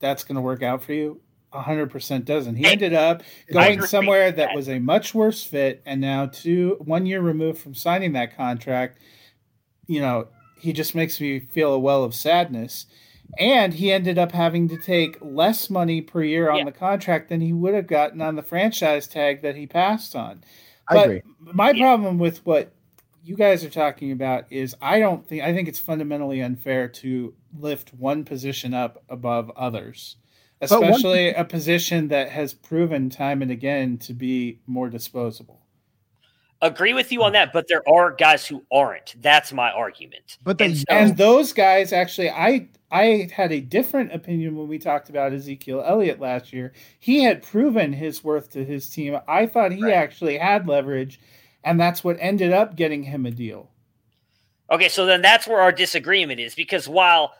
that's 0.00 0.24
going 0.24 0.34
to 0.34 0.40
work 0.40 0.64
out 0.64 0.82
for 0.82 0.92
you 0.92 1.20
100% 1.54 2.24
doesn't. 2.24 2.56
He 2.56 2.66
ended 2.66 2.92
up 2.92 3.22
going 3.52 3.82
somewhere 3.82 4.32
that 4.32 4.48
that. 4.48 4.56
was 4.56 4.68
a 4.68 4.78
much 4.78 5.14
worse 5.14 5.44
fit 5.44 5.82
and 5.86 6.00
now 6.00 6.26
two 6.26 6.76
one 6.80 7.06
year 7.06 7.20
removed 7.20 7.60
from 7.60 7.74
signing 7.74 8.14
that 8.14 8.36
contract, 8.36 8.98
you 9.86 10.00
know, 10.00 10.28
he 10.58 10.72
just 10.72 10.94
makes 10.94 11.20
me 11.20 11.38
feel 11.40 11.72
a 11.72 11.78
well 11.78 12.02
of 12.04 12.14
sadness. 12.14 12.86
And 13.38 13.72
he 13.74 13.90
ended 13.92 14.18
up 14.18 14.32
having 14.32 14.68
to 14.68 14.76
take 14.76 15.16
less 15.22 15.70
money 15.70 16.00
per 16.02 16.22
year 16.22 16.50
on 16.50 16.58
Yeah. 16.58 16.64
the 16.64 16.72
contract 16.72 17.28
than 17.28 17.40
he 17.40 17.52
would 17.52 17.74
have 17.74 17.86
gotten 17.86 18.20
on 18.20 18.36
the 18.36 18.42
franchise 18.42 19.06
tag 19.08 19.40
that 19.42 19.56
he 19.56 19.66
passed 19.66 20.14
on. 20.14 20.44
I 20.88 20.94
But 20.94 21.04
agree. 21.06 21.22
my 21.40 21.70
Yeah. 21.70 21.82
problem 21.82 22.18
with 22.18 22.44
what 22.44 22.72
you 23.24 23.36
guys 23.36 23.64
are 23.64 23.70
talking 23.70 24.12
about 24.12 24.44
is 24.50 24.74
I 24.82 24.98
don't 24.98 25.26
think 25.26 25.42
I 25.42 25.54
think 25.54 25.68
it's 25.68 25.78
fundamentally 25.78 26.42
unfair 26.42 26.88
to 26.88 27.34
lift 27.58 27.94
one 27.94 28.24
position 28.24 28.74
up 28.74 29.02
above 29.08 29.50
others, 29.56 30.16
But 30.60 30.70
one- 30.70 30.84
especially 30.90 31.28
a 31.28 31.44
position 31.44 32.08
that 32.08 32.28
has 32.30 32.52
proven 32.52 33.08
time 33.08 33.40
and 33.40 33.50
again 33.50 33.96
to 33.98 34.12
be 34.12 34.58
more 34.66 34.90
disposable. 34.90 35.61
Agree 36.62 36.94
with 36.94 37.10
you 37.12 37.22
on 37.24 37.32
that, 37.32 37.52
but 37.52 37.66
there 37.68 37.82
are 37.88 38.12
guys 38.12 38.46
who 38.46 38.64
aren't. 38.72 39.20
That's 39.20 39.52
my 39.52 39.70
argument. 39.72 40.38
But 40.44 40.58
they 40.58 40.66
And 40.66 40.78
so- 40.78 40.84
And 40.88 41.16
those 41.16 41.52
guys 41.52 41.92
actually 41.92 42.30
I 42.30 42.68
I 42.90 43.28
had 43.32 43.52
a 43.52 43.60
different 43.60 44.12
opinion 44.12 44.54
when 44.56 44.68
we 44.68 44.78
talked 44.78 45.08
about 45.10 45.32
Ezekiel 45.32 45.82
Elliott 45.84 46.20
last 46.20 46.52
year. 46.52 46.72
He 47.00 47.22
had 47.24 47.42
proven 47.42 47.92
his 47.92 48.22
worth 48.22 48.50
to 48.52 48.64
his 48.64 48.88
team. 48.88 49.18
I 49.26 49.46
thought 49.46 49.72
he 49.72 49.82
Right. 49.82 49.94
actually 49.94 50.38
had 50.38 50.68
leverage 50.68 51.18
and 51.64 51.80
that's 51.80 52.04
what 52.04 52.16
ended 52.20 52.52
up 52.52 52.76
getting 52.76 53.02
him 53.04 53.26
a 53.26 53.30
deal. 53.30 53.70
Okay, 54.70 54.88
so 54.88 55.04
then 55.04 55.20
that's 55.20 55.46
where 55.46 55.60
our 55.60 55.72
disagreement 55.72 56.38
is 56.40 56.54
because 56.54 56.88
while 56.88 57.32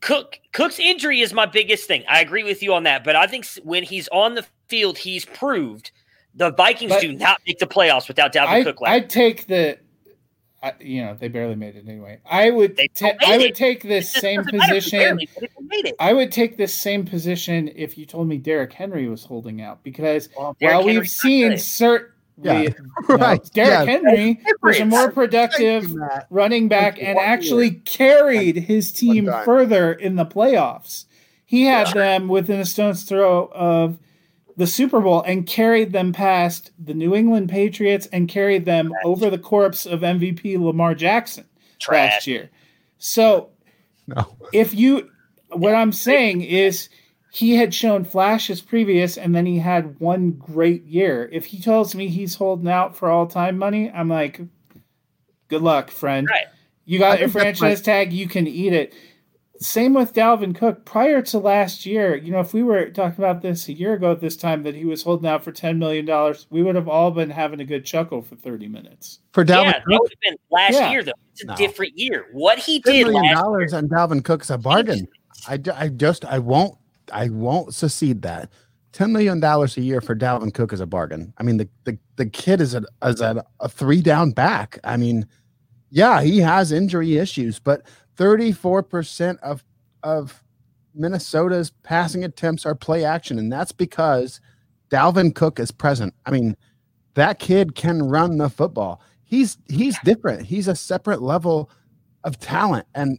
Cook 0.00 0.38
Cook's 0.52 0.78
injury 0.78 1.20
is 1.20 1.32
my 1.32 1.46
biggest 1.46 1.86
thing, 1.88 2.04
I 2.08 2.20
agree 2.20 2.44
with 2.44 2.62
you 2.62 2.74
on 2.74 2.84
that. 2.84 3.02
But 3.04 3.16
I 3.16 3.26
think 3.26 3.46
when 3.64 3.82
he's 3.82 4.08
on 4.08 4.34
the 4.36 4.46
field, 4.68 4.98
he's 4.98 5.24
proved 5.24 5.90
the 6.34 6.50
Vikings 6.52 6.90
But- 6.92 7.00
do 7.02 7.12
not 7.12 7.40
make 7.46 7.58
the 7.58 7.66
playoffs 7.66 8.08
without 8.08 8.32
Dalvin 8.32 8.46
I, 8.48 8.62
Cook. 8.64 8.80
Last 8.80 8.92
I'd 8.92 9.10
take 9.10 9.46
the, 9.46 9.78
I, 10.62 10.72
you 10.80 11.02
know, 11.04 11.14
they 11.14 11.28
barely 11.28 11.56
made 11.56 11.76
it 11.76 11.84
anyway. 11.88 12.20
I 12.24 12.50
would, 12.50 12.76
They 12.76 12.86
ta- 12.88 12.94
still 12.94 13.14
made 13.20 13.34
I 13.34 13.36
would 13.38 13.46
it. 13.46 13.54
take 13.56 13.82
this 13.82 14.16
It 14.16 14.20
same 14.20 14.42
doesn't 14.42 14.58
matter 14.58 14.74
if 14.76 14.84
they 14.84 14.98
position. 14.98 14.98
barely, 15.00 15.28
made 15.68 15.84
it. 15.86 15.94
I 15.98 16.12
would 16.12 16.30
take 16.32 16.56
this 16.56 16.72
same 16.72 17.04
position 17.04 17.70
if 17.74 17.98
you 17.98 18.06
told 18.06 18.28
me 18.28 18.38
Derrick 18.38 18.72
Henry 18.72 19.08
was 19.08 19.24
holding 19.24 19.60
out 19.60 19.82
because 19.82 20.28
Well, 20.36 20.56
Derrick 20.60 20.74
while 20.76 20.84
we've 20.84 20.94
Henry's 20.94 21.14
seen 21.14 21.58
certain, 21.58 22.12
Yeah. 22.40 22.68
Right, 23.08 23.42
Derrick 23.52 23.70
yeah. 23.70 23.84
Henry 23.84 24.40
was 24.62 24.78
a 24.80 24.84
more 24.86 25.10
productive 25.10 25.90
you, 25.90 26.08
running 26.30 26.68
back 26.68 26.96
and 27.02 27.16
One 27.16 27.24
actually 27.24 27.72
carried 27.72 28.56
his 28.56 28.92
team 28.92 29.30
further 29.44 29.92
in 29.92 30.14
the 30.16 30.24
playoffs. 30.26 31.06
He 31.44 31.64
had 31.64 31.92
them 31.92 32.28
within 32.28 32.58
a 32.60 32.64
stone's 32.64 33.02
throw 33.02 33.46
of 33.52 33.98
the 34.56 34.66
Super 34.66 35.00
Bowl 35.00 35.22
and 35.22 35.46
carried 35.46 35.92
them 35.92 36.12
past 36.12 36.70
the 36.78 36.94
New 36.94 37.14
England 37.14 37.48
Patriots 37.48 38.06
and 38.12 38.28
carried 38.28 38.64
them 38.64 38.92
over 39.04 39.30
the 39.30 39.38
corpse 39.38 39.86
of 39.86 40.00
MVP 40.00 40.58
Lamar 40.58 40.94
Jackson 40.94 41.44
Trash. 41.78 42.12
last 42.12 42.26
year. 42.26 42.50
So 42.98 43.50
No. 44.06 44.36
if 44.52 44.74
you 44.74 45.10
what 45.50 45.74
I'm 45.74 45.92
saying 45.92 46.42
is 46.42 46.88
he 47.32 47.56
had 47.56 47.72
shown 47.74 48.04
flashes 48.04 48.60
previous 48.60 49.16
and 49.16 49.34
then 49.34 49.46
he 49.46 49.58
had 49.58 49.98
one 50.00 50.32
great 50.32 50.84
year. 50.84 51.28
If 51.32 51.46
he 51.46 51.58
tells 51.60 51.94
me 51.94 52.08
he's 52.08 52.34
holding 52.34 52.68
out 52.68 52.94
for 52.96 53.10
all 53.10 53.26
time 53.26 53.56
money, 53.58 53.90
I'm 53.90 54.08
like, 54.08 54.40
good 55.48 55.62
luck, 55.62 55.90
friend. 55.90 56.26
Right. 56.30 56.46
You 56.84 56.98
got 56.98 57.20
your 57.20 57.28
think 57.28 57.44
that's 57.44 57.58
franchise 57.58 57.80
tag, 57.82 58.12
you 58.12 58.28
can 58.28 58.46
eat 58.46 58.72
it. 58.72 58.94
Same 59.62 59.94
with 59.94 60.12
Dalvin 60.12 60.54
Cook. 60.54 60.84
Prior 60.84 61.22
to 61.22 61.38
last 61.38 61.86
year, 61.86 62.14
you 62.16 62.32
know, 62.32 62.40
if 62.40 62.52
we 62.52 62.62
were 62.62 62.90
talking 62.90 63.22
about 63.24 63.42
this 63.42 63.68
a 63.68 63.72
year 63.72 63.94
ago 63.94 64.12
at 64.12 64.20
this 64.20 64.36
time 64.36 64.62
that 64.64 64.74
he 64.74 64.84
was 64.84 65.02
holding 65.02 65.28
out 65.28 65.42
for 65.44 65.52
$10 65.52 65.78
million, 65.78 66.34
we 66.50 66.62
would 66.62 66.74
have 66.74 66.88
all 66.88 67.10
been 67.10 67.30
having 67.30 67.60
a 67.60 67.64
good 67.64 67.84
chuckle 67.84 68.22
for 68.22 68.36
30 68.36 68.68
minutes. 68.68 69.20
For 69.32 69.44
Dalvin 69.44 69.64
yeah, 69.64 69.72
that 69.72 69.84
Cook, 69.86 70.00
would 70.02 70.10
have 70.12 70.20
been 70.32 70.36
last 70.50 70.74
Yeah. 70.74 70.90
year 70.90 71.02
though. 71.02 71.12
It's 71.32 71.44
a 71.44 71.46
No. 71.46 71.54
different 71.56 71.92
year. 71.96 72.26
What 72.32 72.58
he 72.58 72.80
ten 72.80 72.92
did 72.94 73.06
million 73.06 73.24
last 73.24 73.42
dollars 73.42 73.72
on 73.72 73.88
Dalvin 73.88 74.24
Cook 74.24 74.42
is 74.42 74.50
a 74.50 74.58
bargain. 74.58 75.06
I, 75.48 75.58
I 75.74 75.88
just 75.88 76.24
I 76.24 76.38
won't 76.38 76.76
I 77.12 77.28
won't 77.30 77.74
secede 77.74 78.22
that. 78.22 78.50
Ten 78.92 79.12
million 79.12 79.40
dollars 79.40 79.76
a 79.78 79.80
year 79.80 80.00
for 80.02 80.14
Dalvin 80.14 80.52
Cook 80.52 80.72
is 80.72 80.80
a 80.80 80.86
bargain. 80.86 81.32
I 81.38 81.42
mean 81.42 81.56
the 81.56 81.68
the, 81.84 81.98
the 82.16 82.26
kid 82.26 82.60
is 82.60 82.74
a 82.74 82.82
is 83.04 83.20
a, 83.20 83.42
a 83.60 83.68
three 83.68 84.02
down 84.02 84.32
back. 84.32 84.78
I 84.84 84.96
mean, 84.98 85.26
yeah, 85.90 86.20
he 86.22 86.38
has 86.40 86.70
injury 86.72 87.16
issues, 87.16 87.58
but 87.58 87.82
thirty 88.16 88.52
four 88.52 88.82
percent 88.82 89.38
of 89.42 89.64
of 90.02 90.42
Minnesota's 90.94 91.70
passing 91.82 92.24
attempts 92.24 92.66
are 92.66 92.74
play 92.74 93.04
action, 93.04 93.38
and 93.38 93.52
that's 93.52 93.72
because 93.72 94.40
Dalvin 94.90 95.34
Cook 95.34 95.58
is 95.58 95.70
present. 95.70 96.14
I 96.26 96.30
mean, 96.30 96.56
that 97.14 97.38
kid 97.38 97.74
can 97.74 98.02
run 98.02 98.38
the 98.38 98.50
football. 98.50 99.00
He's 99.24 99.58
he's 99.68 99.98
different. 100.00 100.46
He's 100.46 100.68
a 100.68 100.76
separate 100.76 101.22
level 101.22 101.70
of 102.24 102.38
talent, 102.38 102.86
and 102.94 103.18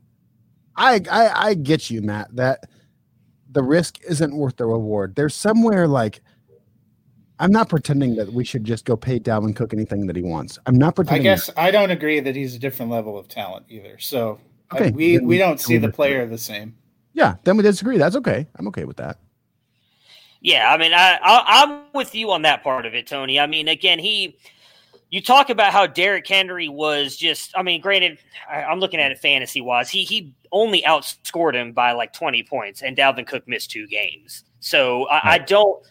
I 0.76 1.02
I, 1.10 1.48
I 1.50 1.54
get 1.56 1.90
you, 1.90 2.02
Matt. 2.02 2.36
That 2.36 2.66
the 3.52 3.64
risk 3.64 4.00
isn't 4.08 4.36
worth 4.36 4.58
the 4.58 4.66
reward. 4.66 5.16
There's 5.16 5.36
somewhere 5.36 5.88
like 5.88 6.22
I'm 7.40 7.52
not 7.52 7.70
pretending 7.70 8.16
that 8.16 8.32
we 8.32 8.44
should 8.44 8.64
just 8.64 8.86
go 8.86 8.96
pay 8.96 9.20
Dalvin 9.20 9.56
Cook 9.56 9.74
anything 9.74 10.08
that 10.08 10.16
he 10.16 10.22
wants. 10.22 10.60
I'm 10.66 10.78
not 10.78 10.96
pretending. 10.96 11.28
I 11.28 11.32
guess 11.32 11.50
I 11.58 11.72
don't 11.72 11.92
agree 11.92 12.20
that 12.20 12.36
he's 12.36 12.56
a 12.56 12.60
different 12.60 12.92
level 12.92 13.18
of 13.18 13.28
talent 13.28 13.66
either. 13.70 13.98
So 14.00 14.40
Okay, 14.74 14.92
we, 14.92 15.20
we 15.20 15.26
we- 15.26 15.38
don't 15.38 15.60
see 15.60 15.78
the 15.78 15.92
player 15.92 16.26
the 16.26 16.38
same. 16.38 16.76
Yeah, 17.14 17.36
then 17.44 17.58
we 17.58 17.64
disagree. 17.64 17.98
That's 17.98 18.16
okay. 18.16 18.48
I'm 18.56 18.68
okay 18.70 18.86
with 18.86 18.98
that. 18.98 19.20
Yeah, 20.42 20.74
I 20.74 20.78
mean, 20.78 20.94
I, 20.94 21.20
I 21.24 21.64
I'm 21.64 21.84
with 21.94 22.16
you 22.16 22.32
on 22.32 22.42
that 22.42 22.64
part 22.64 22.86
of 22.86 22.94
it, 22.96 23.08
Tony. 23.08 23.40
I 23.40 23.48
mean, 23.48 23.68
again, 23.68 24.00
he. 24.00 24.38
You 25.10 25.22
talk 25.22 25.52
about 25.52 25.72
how 25.72 25.86
Derrick 25.86 26.28
Henry 26.28 26.68
was 26.68 27.16
just. 27.16 27.56
I 27.56 27.62
mean, 27.62 27.82
granted, 27.82 28.18
I, 28.50 28.64
I'm 28.64 28.80
looking 28.80 29.00
at 29.00 29.12
it 29.12 29.20
fantasy 29.20 29.62
wise. 29.62 29.90
He 29.92 30.04
he 30.04 30.34
only 30.52 30.82
outscored 30.82 31.54
him 31.54 31.72
by 31.72 31.92
like 31.92 32.14
20 32.14 32.42
points, 32.44 32.82
and 32.82 32.98
Dalvin 32.98 33.28
Cook 33.28 33.48
missed 33.48 33.70
two 33.70 33.88
games. 33.88 34.44
So 34.60 35.08
I, 35.10 35.34
I 35.34 35.38
don't. 35.38 35.86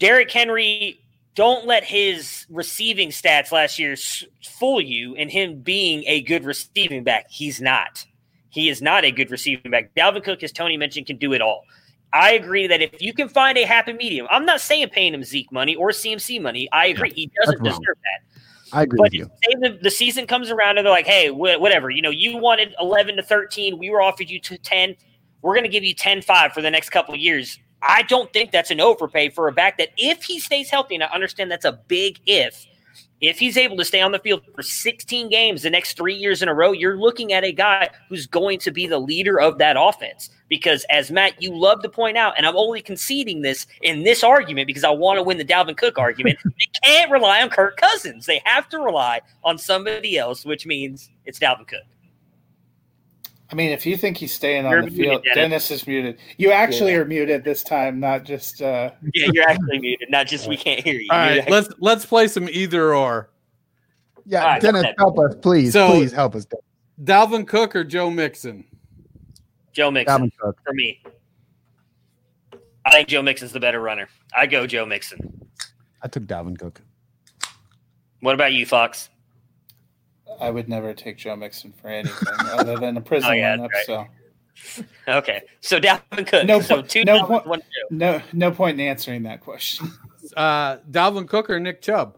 Derrick 0.00 0.30
Henry, 0.32 1.00
don't 1.34 1.66
let 1.66 1.84
his 1.84 2.46
receiving 2.48 3.10
stats 3.10 3.50
last 3.50 3.78
year 3.78 3.96
fool 4.42 4.80
you 4.80 5.14
in 5.14 5.28
him 5.28 5.60
being 5.60 6.04
a 6.06 6.22
good 6.22 6.44
receiving 6.44 7.02
back. 7.02 7.26
He's 7.30 7.60
not. 7.60 8.06
He 8.50 8.68
is 8.68 8.80
not 8.80 9.04
a 9.04 9.10
good 9.10 9.30
receiving 9.30 9.70
back. 9.70 9.94
Dalvin 9.96 10.22
Cook, 10.22 10.42
as 10.42 10.52
Tony 10.52 10.76
mentioned, 10.76 11.06
can 11.06 11.16
do 11.16 11.32
it 11.32 11.40
all. 11.40 11.64
I 12.12 12.32
agree 12.32 12.68
that 12.68 12.80
if 12.80 13.02
you 13.02 13.12
can 13.12 13.28
find 13.28 13.58
a 13.58 13.64
happy 13.64 13.92
medium, 13.92 14.28
I'm 14.30 14.46
not 14.46 14.60
saying 14.60 14.90
paying 14.90 15.12
him 15.12 15.24
Zeke 15.24 15.50
money 15.50 15.74
or 15.74 15.90
CMC 15.90 16.40
money. 16.40 16.68
I 16.72 16.86
agree. 16.86 17.12
He 17.12 17.30
doesn't 17.42 17.64
deserve 17.64 17.80
that. 17.80 18.24
I 18.72 18.82
agree 18.82 18.98
but 18.98 19.04
with 19.04 19.14
you. 19.14 19.30
Say 19.44 19.54
the, 19.60 19.78
the 19.82 19.90
season 19.90 20.26
comes 20.28 20.50
around 20.50 20.78
and 20.78 20.86
they're 20.86 20.92
like, 20.92 21.06
hey, 21.06 21.28
wh- 21.28 21.60
whatever. 21.60 21.90
You 21.90 22.02
know, 22.02 22.10
you 22.10 22.36
wanted 22.36 22.74
11 22.80 23.16
to 23.16 23.22
13. 23.22 23.78
We 23.78 23.90
were 23.90 24.00
offered 24.00 24.30
you 24.30 24.40
to 24.40 24.56
10. 24.56 24.94
We're 25.42 25.54
going 25.54 25.64
to 25.64 25.70
give 25.70 25.82
you 25.82 25.94
10 25.94 26.22
5 26.22 26.52
for 26.52 26.62
the 26.62 26.70
next 26.70 26.90
couple 26.90 27.14
of 27.14 27.20
years. 27.20 27.58
I 27.86 28.02
don't 28.02 28.32
think 28.32 28.50
that's 28.50 28.70
an 28.70 28.80
overpay 28.80 29.30
for 29.30 29.48
a 29.48 29.52
back 29.52 29.78
that, 29.78 29.90
if 29.96 30.24
he 30.24 30.38
stays 30.38 30.70
healthy, 30.70 30.94
and 30.94 31.04
I 31.04 31.08
understand 31.08 31.50
that's 31.50 31.64
a 31.64 31.80
big 31.88 32.20
if, 32.26 32.66
if 33.20 33.38
he's 33.38 33.56
able 33.56 33.76
to 33.76 33.84
stay 33.84 34.00
on 34.00 34.12
the 34.12 34.18
field 34.18 34.42
for 34.54 34.62
16 34.62 35.28
games 35.30 35.62
the 35.62 35.70
next 35.70 35.96
three 35.96 36.14
years 36.14 36.42
in 36.42 36.48
a 36.48 36.54
row, 36.54 36.72
you're 36.72 36.98
looking 36.98 37.32
at 37.32 37.44
a 37.44 37.52
guy 37.52 37.88
who's 38.08 38.26
going 38.26 38.58
to 38.60 38.70
be 38.70 38.86
the 38.86 38.98
leader 38.98 39.40
of 39.40 39.58
that 39.58 39.76
offense. 39.78 40.30
Because 40.48 40.84
as 40.90 41.10
Matt, 41.10 41.40
you 41.40 41.56
love 41.56 41.82
to 41.82 41.88
point 41.88 42.16
out, 42.16 42.34
and 42.36 42.46
I'm 42.46 42.56
only 42.56 42.82
conceding 42.82 43.40
this 43.40 43.66
in 43.82 44.02
this 44.02 44.22
argument 44.22 44.66
because 44.66 44.84
I 44.84 44.90
want 44.90 45.18
to 45.18 45.22
win 45.22 45.38
the 45.38 45.44
Dalvin 45.44 45.76
Cook 45.76 45.98
argument. 45.98 46.38
they 46.44 46.80
can't 46.84 47.10
rely 47.10 47.42
on 47.42 47.48
Kirk 47.48 47.76
Cousins. 47.76 48.26
They 48.26 48.42
have 48.44 48.68
to 48.70 48.78
rely 48.78 49.20
on 49.42 49.56
somebody 49.56 50.18
else, 50.18 50.44
which 50.44 50.66
means 50.66 51.10
it's 51.24 51.38
Dalvin 51.38 51.66
Cook. 51.66 51.84
I 53.50 53.54
mean, 53.54 53.70
if 53.70 53.84
you 53.84 53.96
think 53.96 54.16
he's 54.16 54.32
staying 54.32 54.64
you're 54.64 54.78
on 54.78 54.86
the 54.86 54.90
field, 54.90 55.22
Dennis. 55.22 55.68
Dennis. 55.68 55.70
is 55.70 55.86
muted. 55.86 56.18
You 56.38 56.50
actually 56.50 56.92
yeah. 56.92 56.98
are 56.98 57.04
muted 57.04 57.44
this 57.44 57.62
time, 57.62 58.00
not 58.00 58.24
just. 58.24 58.62
Uh... 58.62 58.90
Yeah, 59.12 59.28
you're 59.32 59.48
actually 59.48 59.78
muted, 59.80 60.10
not 60.10 60.26
just 60.26 60.48
we 60.48 60.56
can't 60.56 60.80
hear 60.80 60.94
you. 60.94 61.08
All 61.10 61.18
right, 61.18 61.48
let's 61.48 61.68
let's 61.78 62.06
play 62.06 62.26
some 62.26 62.48
either 62.48 62.94
or. 62.94 63.30
Yeah, 64.26 64.44
right, 64.44 64.62
Dennis, 64.62 64.86
help 64.98 65.18
us, 65.18 65.34
please. 65.42 65.74
So, 65.74 65.90
please 65.90 66.12
help 66.12 66.34
us. 66.34 66.46
Dalvin 67.02 67.46
Cook 67.46 67.76
or 67.76 67.84
Joe 67.84 68.10
Mixon? 68.10 68.64
Joe 69.72 69.90
Mixon 69.90 70.30
for 70.38 70.54
me. 70.72 71.02
I 72.86 72.90
think 72.90 73.08
Joe 73.08 73.22
Mixon's 73.22 73.52
the 73.52 73.60
better 73.60 73.80
runner. 73.80 74.08
I 74.34 74.46
go 74.46 74.66
Joe 74.66 74.86
Mixon. 74.86 75.46
I 76.00 76.08
took 76.08 76.24
Dalvin 76.24 76.58
Cook. 76.58 76.80
What 78.20 78.34
about 78.34 78.52
you, 78.52 78.64
Fox? 78.64 79.10
I 80.40 80.50
would 80.50 80.68
never 80.68 80.94
take 80.94 81.16
Joe 81.16 81.36
Mixon 81.36 81.72
for 81.72 81.88
anything 81.88 82.28
other 82.50 82.76
than 82.78 82.96
a 82.96 83.00
prison 83.00 83.30
oh, 83.30 83.34
yeah, 83.34 83.56
lineup. 83.56 83.70
Right. 83.70 83.86
So. 83.86 84.06
Okay, 85.08 85.42
so 85.60 85.80
Dalvin 85.80 86.26
Cook. 86.26 86.46
No, 86.46 86.60
so 86.60 86.80
two 86.80 87.04
no, 87.04 87.26
point, 87.26 87.44
one, 87.44 87.60
no, 87.90 88.22
no 88.32 88.52
point 88.52 88.80
in 88.80 88.86
answering 88.86 89.24
that 89.24 89.40
question. 89.40 89.90
Uh, 90.38 90.78
Dalvin 90.90 91.28
Cook 91.28 91.50
or 91.50 91.60
Nick 91.60 91.82
Chubb? 91.82 92.16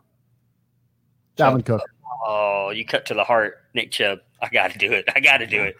Dalvin 1.36 1.66
Cook. 1.66 1.82
Oh, 2.24 2.70
you 2.70 2.86
cut 2.86 3.04
to 3.06 3.14
the 3.14 3.24
heart, 3.24 3.64
Nick 3.74 3.90
Chubb. 3.90 4.20
I 4.40 4.48
got 4.48 4.70
to 4.70 4.78
do 4.78 4.92
it. 4.92 5.06
I 5.14 5.18
got 5.18 5.38
to 5.38 5.46
do 5.46 5.60
it. 5.64 5.76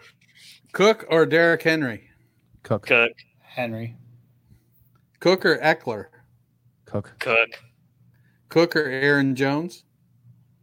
Cook 0.73 1.05
or 1.09 1.25
Derrick 1.25 1.63
Henry? 1.63 2.09
Cook. 2.63 2.85
Cook. 2.85 3.13
Henry. 3.39 3.95
Cook 5.21 5.45
or 5.45 5.57
Ekeler? 5.59 6.07
Cook. 6.85 7.15
Cook. 7.19 7.63
Cook 8.49 8.75
or 8.75 8.83
Aaron 8.83 9.35
Jones? 9.35 9.85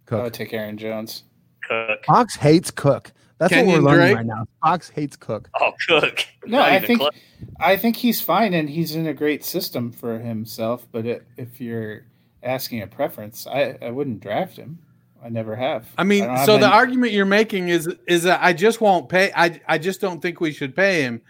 Cook. 0.07 0.21
I 0.21 0.23
would 0.25 0.35
take 0.35 0.53
Aaron 0.53 0.77
Jones. 0.77 1.25
Cook. 1.69 2.05
Fox 2.05 2.37
hates 2.37 2.71
Cook. 2.71 3.13
That's 3.39 3.53
Kenyon 3.53 3.83
what 3.83 3.93
we're 3.93 3.99
learning 3.99 4.15
Drake? 4.15 4.17
right 4.17 4.27
now. 4.27 4.47
Fox 4.63 4.89
hates 4.89 5.17
Cook. 5.17 5.51
Oh, 5.61 5.73
Cook. 5.89 6.25
No, 6.47 6.59
Not 6.59 6.71
I 6.71 6.81
think 6.81 7.01
close. 7.01 7.13
I 7.61 7.77
think 7.77 7.97
he's 7.97 8.21
fine 8.21 8.55
and 8.55 8.69
he's 8.69 8.95
in 8.95 9.07
a 9.07 9.15
great 9.15 9.45
system 9.45 9.91
for 9.93 10.19
himself. 10.19 10.87
But 10.93 11.07
it, 11.07 11.27
if 11.37 11.61
you're 11.61 12.05
asking 12.43 12.83
a 12.83 12.87
preference, 12.87 13.47
I, 13.47 13.77
I 13.83 13.91
wouldn't 13.91 14.21
draft 14.21 14.57
him. 14.57 14.79
I 15.23 15.31
never 15.31 15.57
have. 15.57 15.89
I 15.97 16.05
mean, 16.05 16.25
I 16.25 16.45
so 16.45 16.59
the 16.59 16.69
argument 16.69 17.13
you're 17.13 17.25
making 17.25 17.69
is 17.71 17.89
is 18.07 18.25
that 18.25 18.41
I 18.43 18.53
just 18.53 18.83
won't 18.83 19.09
pay. 19.09 19.33
I 19.35 19.59
I 19.67 19.79
just 19.79 20.01
don't 20.01 20.21
think 20.21 20.41
we 20.41 20.53
should 20.53 20.77
pay 20.77 21.03
him. 21.03 21.23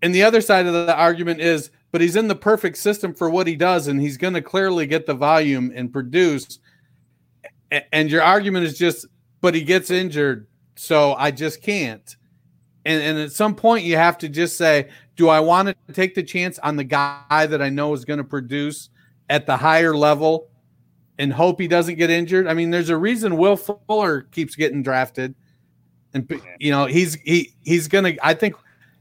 And 0.00 0.14
the 0.14 0.22
other 0.22 0.40
side 0.40 0.66
of 0.66 0.72
the 0.74 0.94
argument 0.94 1.40
is, 1.40 1.70
but 1.90 2.00
he's 2.00 2.14
in 2.14 2.28
the 2.28 2.36
perfect 2.36 2.76
system 2.76 3.14
for 3.14 3.28
what 3.30 3.46
he 3.46 3.56
does, 3.56 3.88
and 3.88 4.00
he's 4.00 4.16
going 4.16 4.34
to 4.34 4.42
clearly 4.42 4.86
get 4.86 5.06
the 5.06 5.14
volume 5.14 5.72
and 5.74 5.92
produce. 5.92 6.58
And 7.90 8.10
your 8.10 8.22
argument 8.22 8.66
is 8.66 8.78
just, 8.78 9.06
but 9.44 9.54
he 9.54 9.60
gets 9.60 9.90
injured, 9.90 10.46
so 10.74 11.12
I 11.12 11.30
just 11.30 11.62
can't. 11.62 12.16
And 12.86 13.02
and 13.02 13.18
at 13.18 13.30
some 13.30 13.54
point, 13.54 13.84
you 13.84 13.96
have 13.96 14.16
to 14.18 14.28
just 14.30 14.56
say, 14.56 14.88
do 15.16 15.28
I 15.28 15.40
want 15.40 15.68
to 15.68 15.92
take 15.92 16.14
the 16.14 16.22
chance 16.22 16.58
on 16.60 16.76
the 16.76 16.84
guy 16.84 17.46
that 17.46 17.60
I 17.60 17.68
know 17.68 17.92
is 17.92 18.06
going 18.06 18.16
to 18.16 18.24
produce 18.24 18.88
at 19.28 19.44
the 19.46 19.58
higher 19.58 19.94
level? 19.94 20.48
and 21.18 21.32
hope 21.32 21.60
he 21.60 21.68
doesn't 21.68 21.96
get 21.96 22.10
injured. 22.10 22.48
I 22.48 22.54
mean, 22.54 22.70
there's 22.70 22.88
a 22.88 22.96
reason 22.96 23.36
Will 23.36 23.56
Fuller 23.56 24.22
keeps 24.32 24.56
getting 24.56 24.82
drafted, 24.82 25.34
and 26.12 26.28
you 26.58 26.72
know 26.72 26.86
he's 26.86 27.14
he 27.16 27.54
he's 27.62 27.86
gonna. 27.86 28.14
I 28.22 28.34
think. 28.34 28.56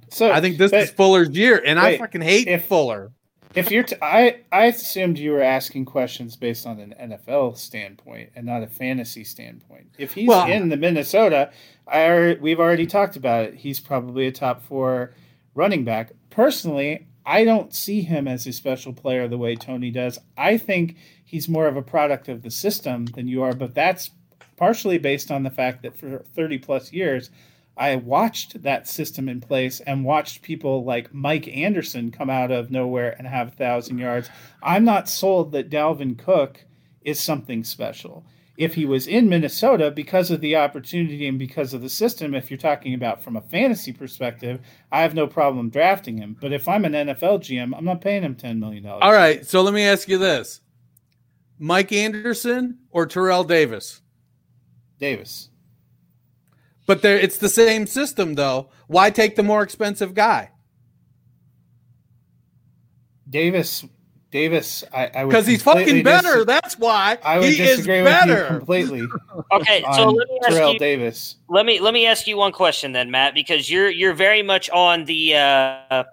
So 0.09 0.31
I 0.31 0.39
think 0.39 0.57
this 0.57 0.71
is 0.71 0.91
Fuller's 0.91 1.29
year, 1.29 1.63
and 1.65 1.79
wait, 1.79 1.95
I 1.95 1.97
fucking 1.97 2.21
hate 2.21 2.47
if, 2.47 2.65
Fuller. 2.65 3.11
If 3.55 3.71
you're, 3.71 3.83
t- 3.83 3.95
I 4.01 4.39
I 4.51 4.65
assumed 4.65 5.17
you 5.19 5.31
were 5.31 5.41
asking 5.41 5.85
questions 5.85 6.35
based 6.35 6.65
on 6.65 6.79
an 6.79 6.95
NFL 6.99 7.57
standpoint 7.57 8.31
and 8.35 8.45
not 8.45 8.63
a 8.63 8.67
fantasy 8.67 9.23
standpoint. 9.23 9.91
If 9.97 10.13
he's 10.13 10.27
well, 10.27 10.49
in 10.49 10.69
the 10.69 10.77
Minnesota, 10.77 11.51
I 11.87 12.37
we've 12.41 12.59
already 12.59 12.87
talked 12.87 13.15
about 13.15 13.45
it. 13.45 13.55
He's 13.55 13.79
probably 13.79 14.27
a 14.27 14.31
top 14.31 14.61
four 14.63 15.13
running 15.53 15.83
back. 15.83 16.11
Personally, 16.29 17.07
I 17.25 17.45
don't 17.45 17.73
see 17.73 18.01
him 18.01 18.27
as 18.27 18.45
a 18.47 18.53
special 18.53 18.93
player 18.93 19.27
the 19.27 19.37
way 19.37 19.55
Tony 19.55 19.91
does. 19.91 20.19
I 20.37 20.57
think 20.57 20.97
he's 21.23 21.47
more 21.47 21.67
of 21.67 21.77
a 21.77 21.81
product 21.81 22.27
of 22.27 22.41
the 22.41 22.51
system 22.51 23.05
than 23.05 23.27
you 23.27 23.43
are, 23.43 23.53
but 23.53 23.73
that's 23.73 24.11
partially 24.57 24.97
based 24.97 25.31
on 25.31 25.43
the 25.43 25.49
fact 25.49 25.83
that 25.83 25.97
for 25.97 26.19
30 26.35 26.57
plus 26.59 26.91
years, 26.91 27.29
I 27.75 27.95
watched 27.95 28.61
that 28.61 28.87
system 28.87 29.27
in 29.27 29.41
place 29.41 29.79
and 29.81 30.05
watched 30.05 30.43
people 30.43 30.83
like 30.83 31.13
Mike 31.13 31.47
Anderson 31.47 32.11
come 32.11 32.29
out 32.29 32.51
of 32.51 32.69
nowhere 32.69 33.15
and 33.17 33.27
have 33.27 33.47
a 33.47 33.51
thousand 33.51 33.97
yards. 33.97 34.29
I'm 34.61 34.85
not 34.85 35.09
sold 35.09 35.51
that 35.53 35.69
Dalvin 35.69 36.17
Cook 36.17 36.63
is 37.01 37.19
something 37.19 37.63
special. 37.63 38.25
If 38.55 38.75
he 38.75 38.85
was 38.85 39.07
in 39.07 39.27
Minnesota 39.27 39.89
because 39.89 40.29
of 40.29 40.39
the 40.39 40.55
opportunity 40.55 41.27
and 41.27 41.39
because 41.39 41.73
of 41.73 41.81
the 41.81 41.89
system, 41.89 42.35
if 42.35 42.51
you're 42.51 42.59
talking 42.59 42.93
about 42.93 43.23
from 43.23 43.35
a 43.35 43.41
fantasy 43.41 43.91
perspective, 43.91 44.59
I 44.91 45.01
have 45.01 45.15
no 45.15 45.25
problem 45.25 45.71
drafting 45.71 46.17
him. 46.17 46.37
But 46.39 46.53
if 46.53 46.67
I'm 46.67 46.85
an 46.85 46.93
NFL 46.93 47.39
GM, 47.39 47.75
I'm 47.75 47.85
not 47.85 48.01
paying 48.01 48.21
him 48.21 48.35
$10 48.35 48.59
million. 48.59 48.85
All 48.85 49.11
right. 49.11 49.43
So 49.43 49.63
let 49.63 49.73
me 49.73 49.81
ask 49.81 50.07
you 50.07 50.19
this 50.19 50.61
Mike 51.57 51.91
Anderson 51.91 52.77
or 52.91 53.07
Terrell 53.07 53.43
Davis? 53.43 54.01
Davis. 54.99 55.49
But 56.85 57.01
there, 57.01 57.17
it's 57.17 57.37
the 57.37 57.49
same 57.49 57.87
system, 57.87 58.35
though. 58.35 58.69
Why 58.87 59.09
take 59.09 59.35
the 59.35 59.43
more 59.43 59.63
expensive 59.63 60.13
guy? 60.13 60.51
Davis. 63.29 63.85
Davis, 64.33 64.83
I, 64.91 65.25
because 65.25 65.45
he's 65.45 65.61
fucking 65.61 66.01
better. 66.01 66.37
Dis- 66.37 66.45
that's 66.47 66.79
why 66.79 67.19
I 67.23 67.37
would 67.37 67.49
he 67.49 67.55
disagree 67.55 68.01
with 68.01 68.11
better. 68.11 68.41
you 68.41 68.57
completely. 68.57 69.07
okay, 69.51 69.85
so 69.93 70.09
let 70.09 70.27
me 70.27 70.39
ask 70.41 70.55
Terrell 70.55 70.73
you, 70.73 70.79
Davis. 70.79 71.35
Let 71.49 71.67
me 71.67 71.79
let 71.79 71.93
me 71.93 72.07
ask 72.07 72.25
you 72.25 72.35
one 72.35 72.51
question 72.51 72.93
then, 72.93 73.11
Matt, 73.11 73.35
because 73.35 73.69
you're 73.69 73.91
you're 73.91 74.15
very 74.15 74.41
much 74.41 74.71
on 74.71 75.05
the 75.05 75.35
uh, 75.35 76.03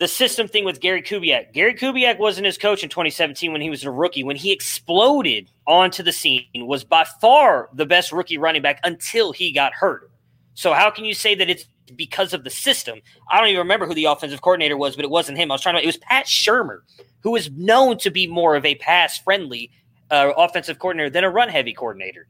the 0.00 0.08
system 0.08 0.48
thing 0.48 0.64
with 0.64 0.80
Gary 0.80 1.02
Kubiak. 1.02 1.52
Gary 1.52 1.74
Kubiak 1.74 2.18
wasn't 2.18 2.46
his 2.46 2.56
coach 2.56 2.82
in 2.82 2.88
2017 2.88 3.52
when 3.52 3.60
he 3.60 3.68
was 3.68 3.84
a 3.84 3.90
rookie. 3.90 4.24
When 4.24 4.34
he 4.34 4.50
exploded 4.50 5.50
onto 5.66 6.02
the 6.02 6.10
scene, 6.10 6.46
was 6.54 6.84
by 6.84 7.04
far 7.20 7.68
the 7.74 7.84
best 7.84 8.10
rookie 8.10 8.38
running 8.38 8.62
back 8.62 8.80
until 8.82 9.30
he 9.30 9.52
got 9.52 9.74
hurt. 9.74 10.10
So 10.54 10.72
how 10.72 10.90
can 10.90 11.04
you 11.04 11.12
say 11.12 11.34
that 11.34 11.50
it's 11.50 11.66
because 11.94 12.32
of 12.32 12.44
the 12.44 12.50
system? 12.50 13.00
I 13.30 13.38
don't 13.38 13.48
even 13.48 13.58
remember 13.58 13.86
who 13.86 13.92
the 13.92 14.06
offensive 14.06 14.40
coordinator 14.40 14.78
was, 14.78 14.96
but 14.96 15.04
it 15.04 15.10
wasn't 15.10 15.36
him. 15.36 15.50
I 15.50 15.54
was 15.54 15.60
trying 15.60 15.76
to. 15.76 15.82
It 15.82 15.86
was 15.86 15.98
Pat 15.98 16.24
Shurmur, 16.24 16.80
who 17.22 17.36
is 17.36 17.50
known 17.50 17.98
to 17.98 18.10
be 18.10 18.26
more 18.26 18.56
of 18.56 18.64
a 18.64 18.76
pass-friendly 18.76 19.70
uh, 20.10 20.32
offensive 20.34 20.78
coordinator 20.78 21.10
than 21.10 21.24
a 21.24 21.30
run-heavy 21.30 21.74
coordinator. 21.74 22.26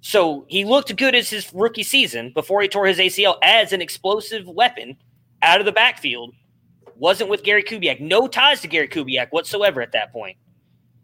So 0.00 0.46
he 0.48 0.64
looked 0.64 0.96
good 0.96 1.14
as 1.14 1.28
his 1.28 1.52
rookie 1.52 1.82
season 1.82 2.32
before 2.32 2.62
he 2.62 2.68
tore 2.68 2.86
his 2.86 2.98
ACL 2.98 3.36
as 3.42 3.74
an 3.74 3.82
explosive 3.82 4.46
weapon 4.46 4.96
out 5.42 5.60
of 5.60 5.66
the 5.66 5.72
backfield 5.72 6.34
wasn't 6.96 7.30
with 7.30 7.42
Gary 7.42 7.62
Kubiak. 7.62 8.00
No 8.00 8.26
ties 8.26 8.60
to 8.62 8.68
Gary 8.68 8.88
Kubiak 8.88 9.28
whatsoever 9.30 9.80
at 9.80 9.92
that 9.92 10.12
point. 10.12 10.36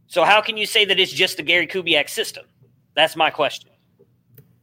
So 0.06 0.24
how 0.24 0.40
can 0.40 0.56
you 0.56 0.66
say 0.66 0.84
that 0.84 0.98
it's 0.98 1.12
just 1.12 1.36
the 1.36 1.42
Gary 1.42 1.66
Kubiak 1.66 2.08
system? 2.08 2.44
That's 2.94 3.16
my 3.16 3.30
question. 3.30 3.70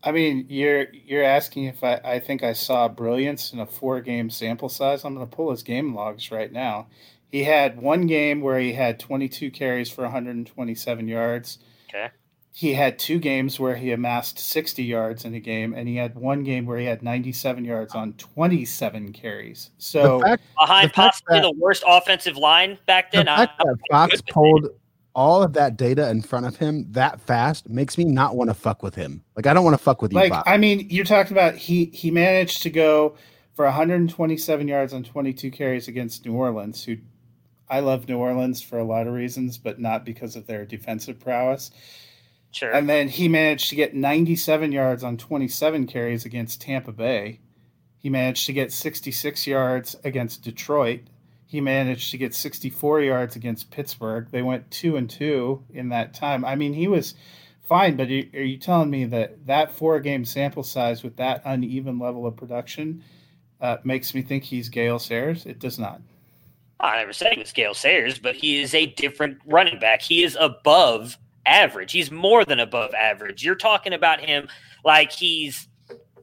I 0.03 0.11
mean, 0.11 0.45
you're 0.49 0.87
you're 0.93 1.23
asking 1.23 1.65
if 1.65 1.83
I, 1.83 1.99
I 2.03 2.19
think 2.19 2.43
I 2.43 2.53
saw 2.53 2.87
brilliance 2.87 3.51
in 3.51 3.59
a 3.59 3.65
four 3.65 3.99
game 4.01 4.29
sample 4.29 4.69
size. 4.69 5.03
I'm 5.03 5.15
going 5.15 5.27
to 5.27 5.35
pull 5.35 5.51
his 5.51 5.63
game 5.63 5.95
logs 5.95 6.31
right 6.31 6.51
now. 6.51 6.87
He 7.31 7.43
had 7.43 7.81
one 7.81 8.07
game 8.07 8.41
where 8.41 8.59
he 8.59 8.73
had 8.73 8.99
22 8.99 9.51
carries 9.51 9.89
for 9.89 10.03
127 10.03 11.07
yards. 11.07 11.59
Okay. 11.89 12.09
He 12.57 12.73
had 12.73 12.97
two 12.97 13.19
games 13.19 13.59
where 13.59 13.75
he 13.75 13.91
amassed 13.91 14.39
60 14.39 14.83
yards 14.83 15.25
in 15.25 15.35
a 15.35 15.39
game, 15.39 15.75
and 15.75 15.87
he 15.87 15.95
had 15.95 16.15
one 16.15 16.43
game 16.43 16.65
where 16.65 16.79
he 16.79 16.87
had 16.87 17.03
97 17.03 17.63
yards 17.63 17.93
on 17.93 18.13
27 18.13 19.13
carries. 19.13 19.69
So 19.77 20.21
fact, 20.21 20.41
behind 20.59 20.91
possibly 20.91 21.35
that, 21.37 21.43
the 21.43 21.51
worst 21.51 21.83
offensive 21.85 22.35
line 22.35 22.79
back 22.87 23.11
then. 23.11 23.27
The 23.27 23.31
fact 23.31 23.61
I, 23.61 23.63
that 23.63 23.77
Fox 23.91 24.21
pulled 24.31 24.69
all 25.13 25.43
of 25.43 25.53
that 25.53 25.77
data 25.77 26.09
in 26.09 26.23
front 26.23 26.47
of 26.47 26.55
him 26.55 26.87
that 26.93 27.21
fast 27.21 27.69
makes 27.69 27.95
me 27.95 28.05
not 28.05 28.35
want 28.35 28.49
to 28.49 28.55
fuck 28.55 28.81
with 28.81 28.95
him. 28.95 29.23
Like 29.35 29.45
I 29.45 29.53
don't 29.53 29.63
want 29.63 29.77
to 29.77 29.83
fuck 29.83 30.01
with 30.01 30.11
you. 30.11 30.17
Like 30.17 30.31
Fox. 30.31 30.49
I 30.49 30.57
mean, 30.57 30.87
you're 30.89 31.05
talking 31.05 31.33
about 31.33 31.53
he 31.53 31.91
he 31.93 32.09
managed 32.09 32.63
to 32.63 32.71
go 32.71 33.17
for 33.53 33.65
127 33.65 34.67
yards 34.67 34.95
on 34.95 35.03
22 35.03 35.51
carries 35.51 35.87
against 35.87 36.25
New 36.25 36.33
Orleans, 36.33 36.83
who 36.83 36.97
I 37.69 37.81
love 37.81 38.09
New 38.09 38.17
Orleans 38.17 38.63
for 38.63 38.79
a 38.79 38.83
lot 38.83 39.05
of 39.05 39.13
reasons, 39.13 39.59
but 39.59 39.79
not 39.79 40.03
because 40.03 40.35
of 40.35 40.47
their 40.47 40.65
defensive 40.65 41.19
prowess. 41.19 41.69
Sure. 42.51 42.71
And 42.71 42.89
then 42.89 43.09
he 43.09 43.27
managed 43.27 43.69
to 43.69 43.75
get 43.75 43.93
97 43.93 44.71
yards 44.71 45.03
on 45.03 45.17
27 45.17 45.87
carries 45.87 46.25
against 46.25 46.61
Tampa 46.61 46.91
Bay. 46.91 47.39
He 47.97 48.09
managed 48.09 48.45
to 48.45 48.53
get 48.53 48.71
66 48.71 49.47
yards 49.47 49.95
against 50.03 50.43
Detroit. 50.43 51.01
He 51.45 51.61
managed 51.61 52.11
to 52.11 52.17
get 52.17 52.33
64 52.33 53.01
yards 53.01 53.35
against 53.35 53.71
Pittsburgh. 53.71 54.27
They 54.31 54.41
went 54.41 54.69
two 54.69 54.97
and 54.97 55.09
two 55.09 55.63
in 55.73 55.89
that 55.89 56.13
time. 56.13 56.43
I 56.43 56.55
mean, 56.55 56.73
he 56.73 56.87
was 56.87 57.15
fine, 57.67 57.95
but 57.95 58.07
are 58.07 58.43
you 58.43 58.57
telling 58.57 58.89
me 58.89 59.05
that 59.05 59.45
that 59.45 59.71
four 59.71 59.99
game 59.99 60.25
sample 60.25 60.63
size 60.63 61.03
with 61.03 61.17
that 61.17 61.41
uneven 61.45 61.99
level 61.99 62.25
of 62.25 62.35
production 62.35 63.03
uh, 63.61 63.77
makes 63.83 64.13
me 64.13 64.21
think 64.21 64.43
he's 64.43 64.69
Gale 64.69 64.99
Sayers? 64.99 65.45
It 65.45 65.59
does 65.59 65.79
not. 65.79 66.01
I 66.79 66.97
never 66.97 67.13
said 67.13 67.33
he 67.33 67.39
was 67.39 67.51
Gale 67.51 67.73
Sayers, 67.73 68.19
but 68.19 68.35
he 68.35 68.61
is 68.61 68.73
a 68.73 68.85
different 68.85 69.39
running 69.45 69.79
back. 69.79 70.01
He 70.01 70.23
is 70.23 70.37
above 70.39 71.17
average. 71.47 71.91
He's 71.91 72.11
more 72.11 72.45
than 72.45 72.59
above 72.59 72.93
average. 72.93 73.43
You're 73.43 73.55
talking 73.55 73.93
about 73.93 74.19
him 74.19 74.47
like 74.83 75.11
he's 75.11 75.67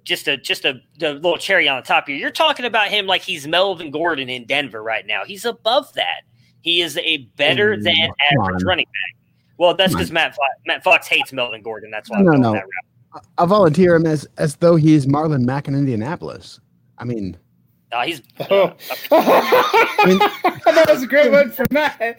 just 0.05 0.29
a 0.29 0.37
just 0.37 0.64
a, 0.64 0.81
a 1.01 1.14
little 1.14 1.39
cherry 1.39 1.68
on 1.68 1.77
the 1.77 1.87
top 1.87 2.07
here. 2.07 2.16
You're 2.16 2.31
talking 2.31 2.66
about 2.66 2.89
him 2.89 3.07
like 3.07 3.22
he's 3.22 3.47
Melvin 3.47 3.91
Gordon 3.91 4.29
in 4.29 4.45
Denver 4.47 4.83
right 4.83 5.07
now. 5.07 5.25
He's 5.25 5.45
above 5.45 5.93
that. 5.95 6.22
He 6.61 6.81
is 6.81 6.97
a 6.99 7.18
better 7.37 7.77
mm, 7.77 7.85
than 7.85 8.11
average 8.33 8.62
running 8.64 8.87
back. 8.87 9.22
Well, 9.59 9.75
that's 9.75 9.93
because 9.93 10.11
Matt 10.11 10.37
Matt 10.66 10.83
Fox 10.83 11.07
hates 11.07 11.33
Melvin 11.33 11.62
Gordon. 11.62 11.91
That's 11.91 12.11
why. 12.11 12.20
No, 12.20 12.33
I'm 12.33 12.41
no. 12.41 12.61
I 13.39 13.47
volunteer 13.47 13.95
him 13.95 14.07
as 14.07 14.27
as 14.39 14.57
though 14.57 14.77
he's 14.77 15.07
Marlon 15.07 15.45
Mack 15.45 15.68
in 15.68 15.75
Indianapolis. 15.75 16.61
I 16.99 17.05
mean, 17.05 17.37
no, 17.93 18.01
he's. 18.01 18.22
Oh. 18.51 18.75
I 19.12 20.05
mean, 20.07 20.18
that 20.64 20.87
was 20.89 21.03
a 21.03 21.07
great 21.07 21.31
one 21.31 21.51
for 21.51 21.64
Matt. 21.70 22.18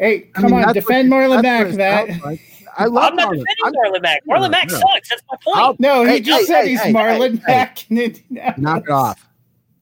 Hey, 0.00 0.20
come 0.20 0.46
I 0.46 0.48
mean, 0.48 0.64
on, 0.64 0.72
defend 0.72 1.12
Marlon 1.12 1.42
Mack, 1.42 1.74
Matt. 1.74 2.24
Like. 2.24 2.40
I 2.78 2.86
love 2.86 3.10
I'm 3.10 3.16
not 3.16 3.28
Marlon. 3.28 3.44
defending 3.44 3.80
Marlon 3.82 4.02
Mack. 4.02 4.24
Marlon 4.26 4.50
Mack 4.50 4.70
sucks. 4.70 5.10
That's 5.10 5.22
my 5.30 5.36
point. 5.44 5.58
I'll, 5.58 5.76
no, 5.78 6.04
he 6.04 6.12
hey, 6.12 6.20
just 6.20 6.40
hey, 6.40 6.46
said 6.46 6.64
hey, 6.64 6.70
he's 6.70 6.80
Marlon 6.94 7.46
Mack. 7.46 7.84
Knock 8.58 8.84
it 8.84 8.90
off. 8.90 9.28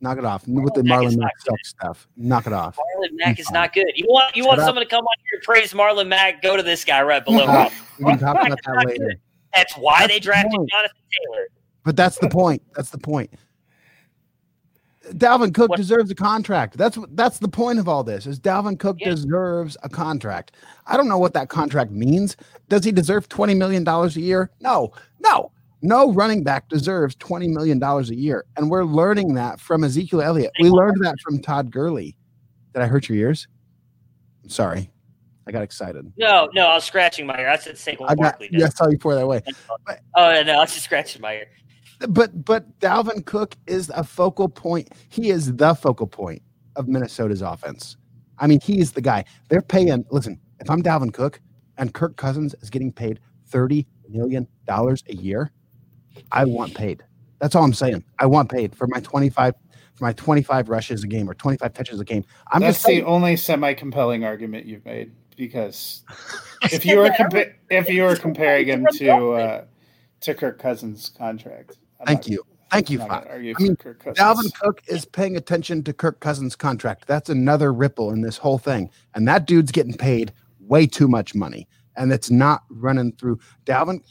Knock 0.00 0.18
it 0.18 0.24
off 0.24 0.46
with 0.48 0.74
the 0.74 0.82
Marlon 0.82 1.16
Mack 1.16 1.32
stuff. 1.62 2.08
Knock 2.16 2.48
it 2.48 2.52
off. 2.52 2.76
Marlon 2.76 3.10
Mack 3.12 3.38
is 3.38 3.48
not 3.52 3.72
good. 3.72 3.86
You 3.94 4.06
want 4.08 4.34
you 4.34 4.44
want 4.44 4.60
someone 4.60 4.84
to 4.84 4.90
come 4.90 5.04
on 5.04 5.16
here 5.30 5.38
and 5.38 5.42
praise 5.44 5.72
Marlon 5.72 6.08
Mack? 6.08 6.42
Go 6.42 6.56
to 6.56 6.64
this 6.64 6.84
guy 6.84 7.00
right 7.02 7.24
below. 7.24 7.46
him. 7.46 7.70
we 8.00 8.06
can 8.06 8.18
talk 8.18 8.44
about 8.44 8.58
that 8.64 8.86
later. 8.86 9.14
That's 9.54 9.74
why 9.74 10.00
that's 10.00 10.14
they 10.14 10.18
drafted 10.18 10.50
the 10.50 10.66
Jonathan 10.68 10.96
Taylor. 11.12 11.46
But 11.84 11.94
that's 11.94 12.18
the 12.18 12.28
point. 12.28 12.60
That's 12.74 12.90
the 12.90 12.98
point. 12.98 13.30
Dalvin 15.12 15.54
Cook 15.54 15.70
what? 15.70 15.76
deserves 15.76 16.10
a 16.10 16.14
contract. 16.14 16.76
That's 16.76 16.98
that's 17.12 17.38
the 17.38 17.48
point 17.48 17.78
of 17.78 17.88
all 17.88 18.04
this. 18.04 18.26
Is 18.26 18.38
Dalvin 18.38 18.78
Cook 18.78 18.96
yeah. 19.00 19.10
deserves 19.10 19.76
a 19.82 19.88
contract. 19.88 20.52
I 20.86 20.96
don't 20.96 21.08
know 21.08 21.18
what 21.18 21.34
that 21.34 21.48
contract 21.48 21.90
means. 21.90 22.36
Does 22.68 22.84
he 22.84 22.92
deserve 22.92 23.28
twenty 23.28 23.54
million 23.54 23.84
dollars 23.84 24.16
a 24.16 24.20
year? 24.20 24.50
No, 24.60 24.92
no, 25.20 25.52
no. 25.82 26.12
Running 26.12 26.44
back 26.44 26.68
deserves 26.68 27.14
twenty 27.16 27.48
million 27.48 27.78
dollars 27.78 28.10
a 28.10 28.14
year, 28.14 28.44
and 28.56 28.70
we're 28.70 28.84
learning 28.84 29.34
that 29.34 29.60
from 29.60 29.84
Ezekiel 29.84 30.22
Elliott. 30.22 30.52
We 30.60 30.70
learned 30.70 31.04
that 31.04 31.16
from 31.20 31.40
Todd 31.40 31.70
Gurley. 31.70 32.16
Did 32.74 32.82
I 32.82 32.86
hurt 32.86 33.08
your 33.08 33.18
ears? 33.18 33.48
I'm 34.44 34.50
sorry. 34.50 34.90
I 35.46 35.50
got 35.50 35.62
excited. 35.62 36.12
No, 36.18 36.50
no, 36.52 36.66
I 36.66 36.74
was 36.74 36.84
scratching 36.84 37.26
my 37.26 37.38
ear. 37.38 37.48
I 37.48 37.56
said 37.56 37.76
Saquon 37.76 38.04
I 38.06 38.14
got, 38.14 38.18
Barkley. 38.18 38.50
Yeah, 38.52 38.66
I 38.66 38.68
saw 38.68 38.88
you 38.88 38.98
pour 38.98 39.14
that 39.14 39.26
way. 39.26 39.40
But, 39.86 40.00
oh 40.14 40.42
no, 40.42 40.56
I 40.56 40.58
was 40.58 40.72
just 40.74 40.84
scratching 40.84 41.22
my 41.22 41.36
ear 41.36 41.46
but 42.08 42.44
but 42.44 42.78
Dalvin 42.80 43.24
Cook 43.24 43.56
is 43.66 43.90
a 43.90 44.04
focal 44.04 44.48
point. 44.48 44.90
He 45.08 45.30
is 45.30 45.56
the 45.56 45.74
focal 45.74 46.06
point 46.06 46.42
of 46.76 46.88
Minnesota's 46.88 47.42
offense. 47.42 47.96
I 48.38 48.46
mean, 48.46 48.60
he 48.60 48.78
is 48.78 48.92
the 48.92 49.00
guy. 49.00 49.24
They're 49.48 49.62
paying. 49.62 50.04
Listen, 50.10 50.40
if 50.60 50.70
I'm 50.70 50.82
Dalvin 50.82 51.12
Cook 51.12 51.40
and 51.76 51.92
Kirk 51.92 52.16
Cousins 52.16 52.54
is 52.60 52.70
getting 52.70 52.92
paid 52.92 53.20
thirty 53.46 53.86
million 54.08 54.46
dollars 54.66 55.02
a 55.08 55.14
year, 55.14 55.50
I 56.30 56.44
want 56.44 56.74
paid. 56.74 57.02
That's 57.40 57.54
all 57.54 57.64
I'm 57.64 57.74
saying. 57.74 58.04
I 58.18 58.26
want 58.26 58.50
paid 58.50 58.74
for 58.74 58.86
my 58.86 59.00
twenty 59.00 59.30
five 59.30 59.54
for 59.94 60.04
my 60.04 60.12
twenty 60.12 60.42
five 60.42 60.68
rushes 60.68 61.02
a 61.02 61.08
game 61.08 61.28
or 61.28 61.34
twenty 61.34 61.58
five 61.58 61.72
touches 61.72 62.00
a 62.00 62.04
game. 62.04 62.24
I'm 62.52 62.60
That's 62.60 62.84
the 62.84 63.02
only 63.02 63.36
semi 63.36 63.74
compelling 63.74 64.24
argument 64.24 64.66
you've 64.66 64.84
made 64.84 65.12
because 65.36 66.04
if 66.62 66.86
you 66.86 66.98
were 66.98 67.10
compa- 67.10 67.54
if 67.70 67.88
you 67.88 68.04
were 68.04 68.16
comparing 68.16 68.66
him 68.66 68.86
to 68.94 69.30
uh, 69.32 69.64
to 70.20 70.34
Kirk 70.34 70.58
Cousins' 70.58 71.08
contract. 71.08 71.78
Thank 72.06 72.28
you. 72.28 72.44
Thank 72.70 72.90
you, 72.90 72.98
Fox. 72.98 73.26
I 73.32 73.38
mean, 73.38 73.54
Dalvin 73.54 74.52
Cook 74.60 74.82
is 74.88 75.06
paying 75.06 75.36
attention 75.36 75.82
to 75.84 75.92
Kirk 75.92 76.20
Cousins' 76.20 76.54
contract. 76.54 77.06
That's 77.06 77.30
another 77.30 77.72
ripple 77.72 78.10
in 78.10 78.20
this 78.20 78.36
whole 78.36 78.58
thing. 78.58 78.90
And 79.14 79.26
that 79.26 79.46
dude's 79.46 79.72
getting 79.72 79.94
paid 79.94 80.32
way 80.60 80.86
too 80.86 81.08
much 81.08 81.34
money. 81.34 81.66
And 81.96 82.12
it's 82.12 82.30
not 82.30 82.64
running 82.68 83.12
through 83.12 83.40
Dalvin. 83.64 84.02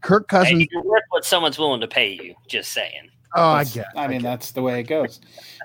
Kirk 0.00 0.28
Cousins. 0.28 0.62
Hey, 0.62 0.68
you're 0.72 0.82
worth 0.82 1.04
what 1.10 1.24
someone's 1.24 1.58
willing 1.58 1.80
to 1.80 1.88
pay 1.88 2.12
you. 2.12 2.34
Just 2.48 2.72
saying. 2.72 3.10
Oh, 3.34 3.50
I 3.50 3.64
get. 3.64 3.86
I, 3.94 4.04
I 4.04 4.08
mean, 4.08 4.22
that's 4.22 4.52
the 4.52 4.62
way 4.62 4.80
it 4.80 4.84
goes. 4.84 5.20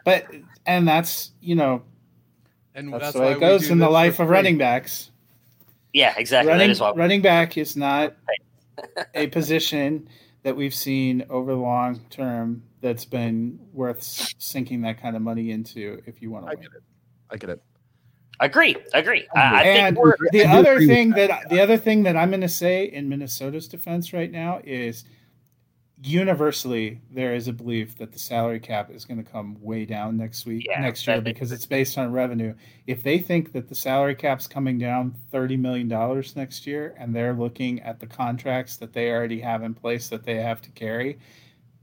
But 0.05 0.25
and 0.65 0.87
that's 0.87 1.31
you 1.41 1.55
know, 1.55 1.83
and 2.75 2.91
that's, 2.91 3.03
that's 3.03 3.13
the 3.15 3.21
way 3.21 3.31
it 3.33 3.39
goes 3.39 3.69
in 3.69 3.79
the 3.79 3.89
life 3.89 4.19
of 4.19 4.29
running 4.29 4.57
backs. 4.57 5.11
Yeah, 5.93 6.13
exactly. 6.17 6.51
Running, 6.51 6.77
running 6.95 7.21
back 7.21 7.57
is 7.57 7.75
not 7.75 8.15
a 9.13 9.27
position 9.27 10.07
that 10.43 10.55
we've 10.55 10.73
seen 10.73 11.25
over 11.29 11.51
the 11.51 11.59
long 11.59 11.99
term 12.09 12.63
that's 12.81 13.05
been 13.05 13.59
worth 13.73 14.01
sinking 14.01 14.81
that 14.81 14.99
kind 15.01 15.15
of 15.15 15.21
money 15.21 15.51
into 15.51 16.01
if 16.05 16.21
you 16.21 16.31
want 16.31 16.45
to. 16.45 16.51
I 16.51 16.55
get 16.55 16.65
it. 16.65 16.83
I 17.29 17.37
get 17.37 17.49
it. 17.51 17.63
Agree. 18.39 18.75
Agree. 18.93 19.27
I, 19.35 19.63
and 19.63 19.95
the 20.31 20.45
other 20.47 20.79
thing 20.79 21.11
that, 21.11 21.27
that 21.27 21.49
the 21.49 21.61
other 21.61 21.77
thing 21.77 22.01
that 22.03 22.17
I'm 22.17 22.29
going 22.29 22.41
to 22.41 22.49
say 22.49 22.85
in 22.85 23.07
Minnesota's 23.07 23.67
defense 23.67 24.13
right 24.13 24.31
now 24.31 24.61
is 24.63 25.05
universally 26.03 26.99
there 27.11 27.35
is 27.35 27.47
a 27.47 27.53
belief 27.53 27.95
that 27.97 28.11
the 28.11 28.17
salary 28.17 28.59
cap 28.59 28.89
is 28.89 29.05
going 29.05 29.23
to 29.23 29.29
come 29.29 29.55
way 29.61 29.85
down 29.85 30.17
next 30.17 30.47
week 30.47 30.65
yeah, 30.67 30.81
next 30.81 31.05
year 31.05 31.21
because 31.21 31.51
it's 31.51 31.65
based 31.67 31.97
on 31.97 32.11
revenue. 32.11 32.55
If 32.87 33.03
they 33.03 33.19
think 33.19 33.51
that 33.53 33.69
the 33.69 33.75
salary 33.75 34.15
cap's 34.15 34.47
coming 34.47 34.79
down 34.79 35.15
30 35.31 35.57
million 35.57 35.87
dollars 35.87 36.35
next 36.35 36.65
year 36.65 36.95
and 36.97 37.15
they're 37.15 37.33
looking 37.33 37.81
at 37.81 37.99
the 37.99 38.07
contracts 38.07 38.77
that 38.77 38.93
they 38.93 39.11
already 39.11 39.39
have 39.41 39.61
in 39.61 39.75
place 39.75 40.09
that 40.09 40.23
they 40.23 40.35
have 40.35 40.61
to 40.61 40.71
carry 40.71 41.19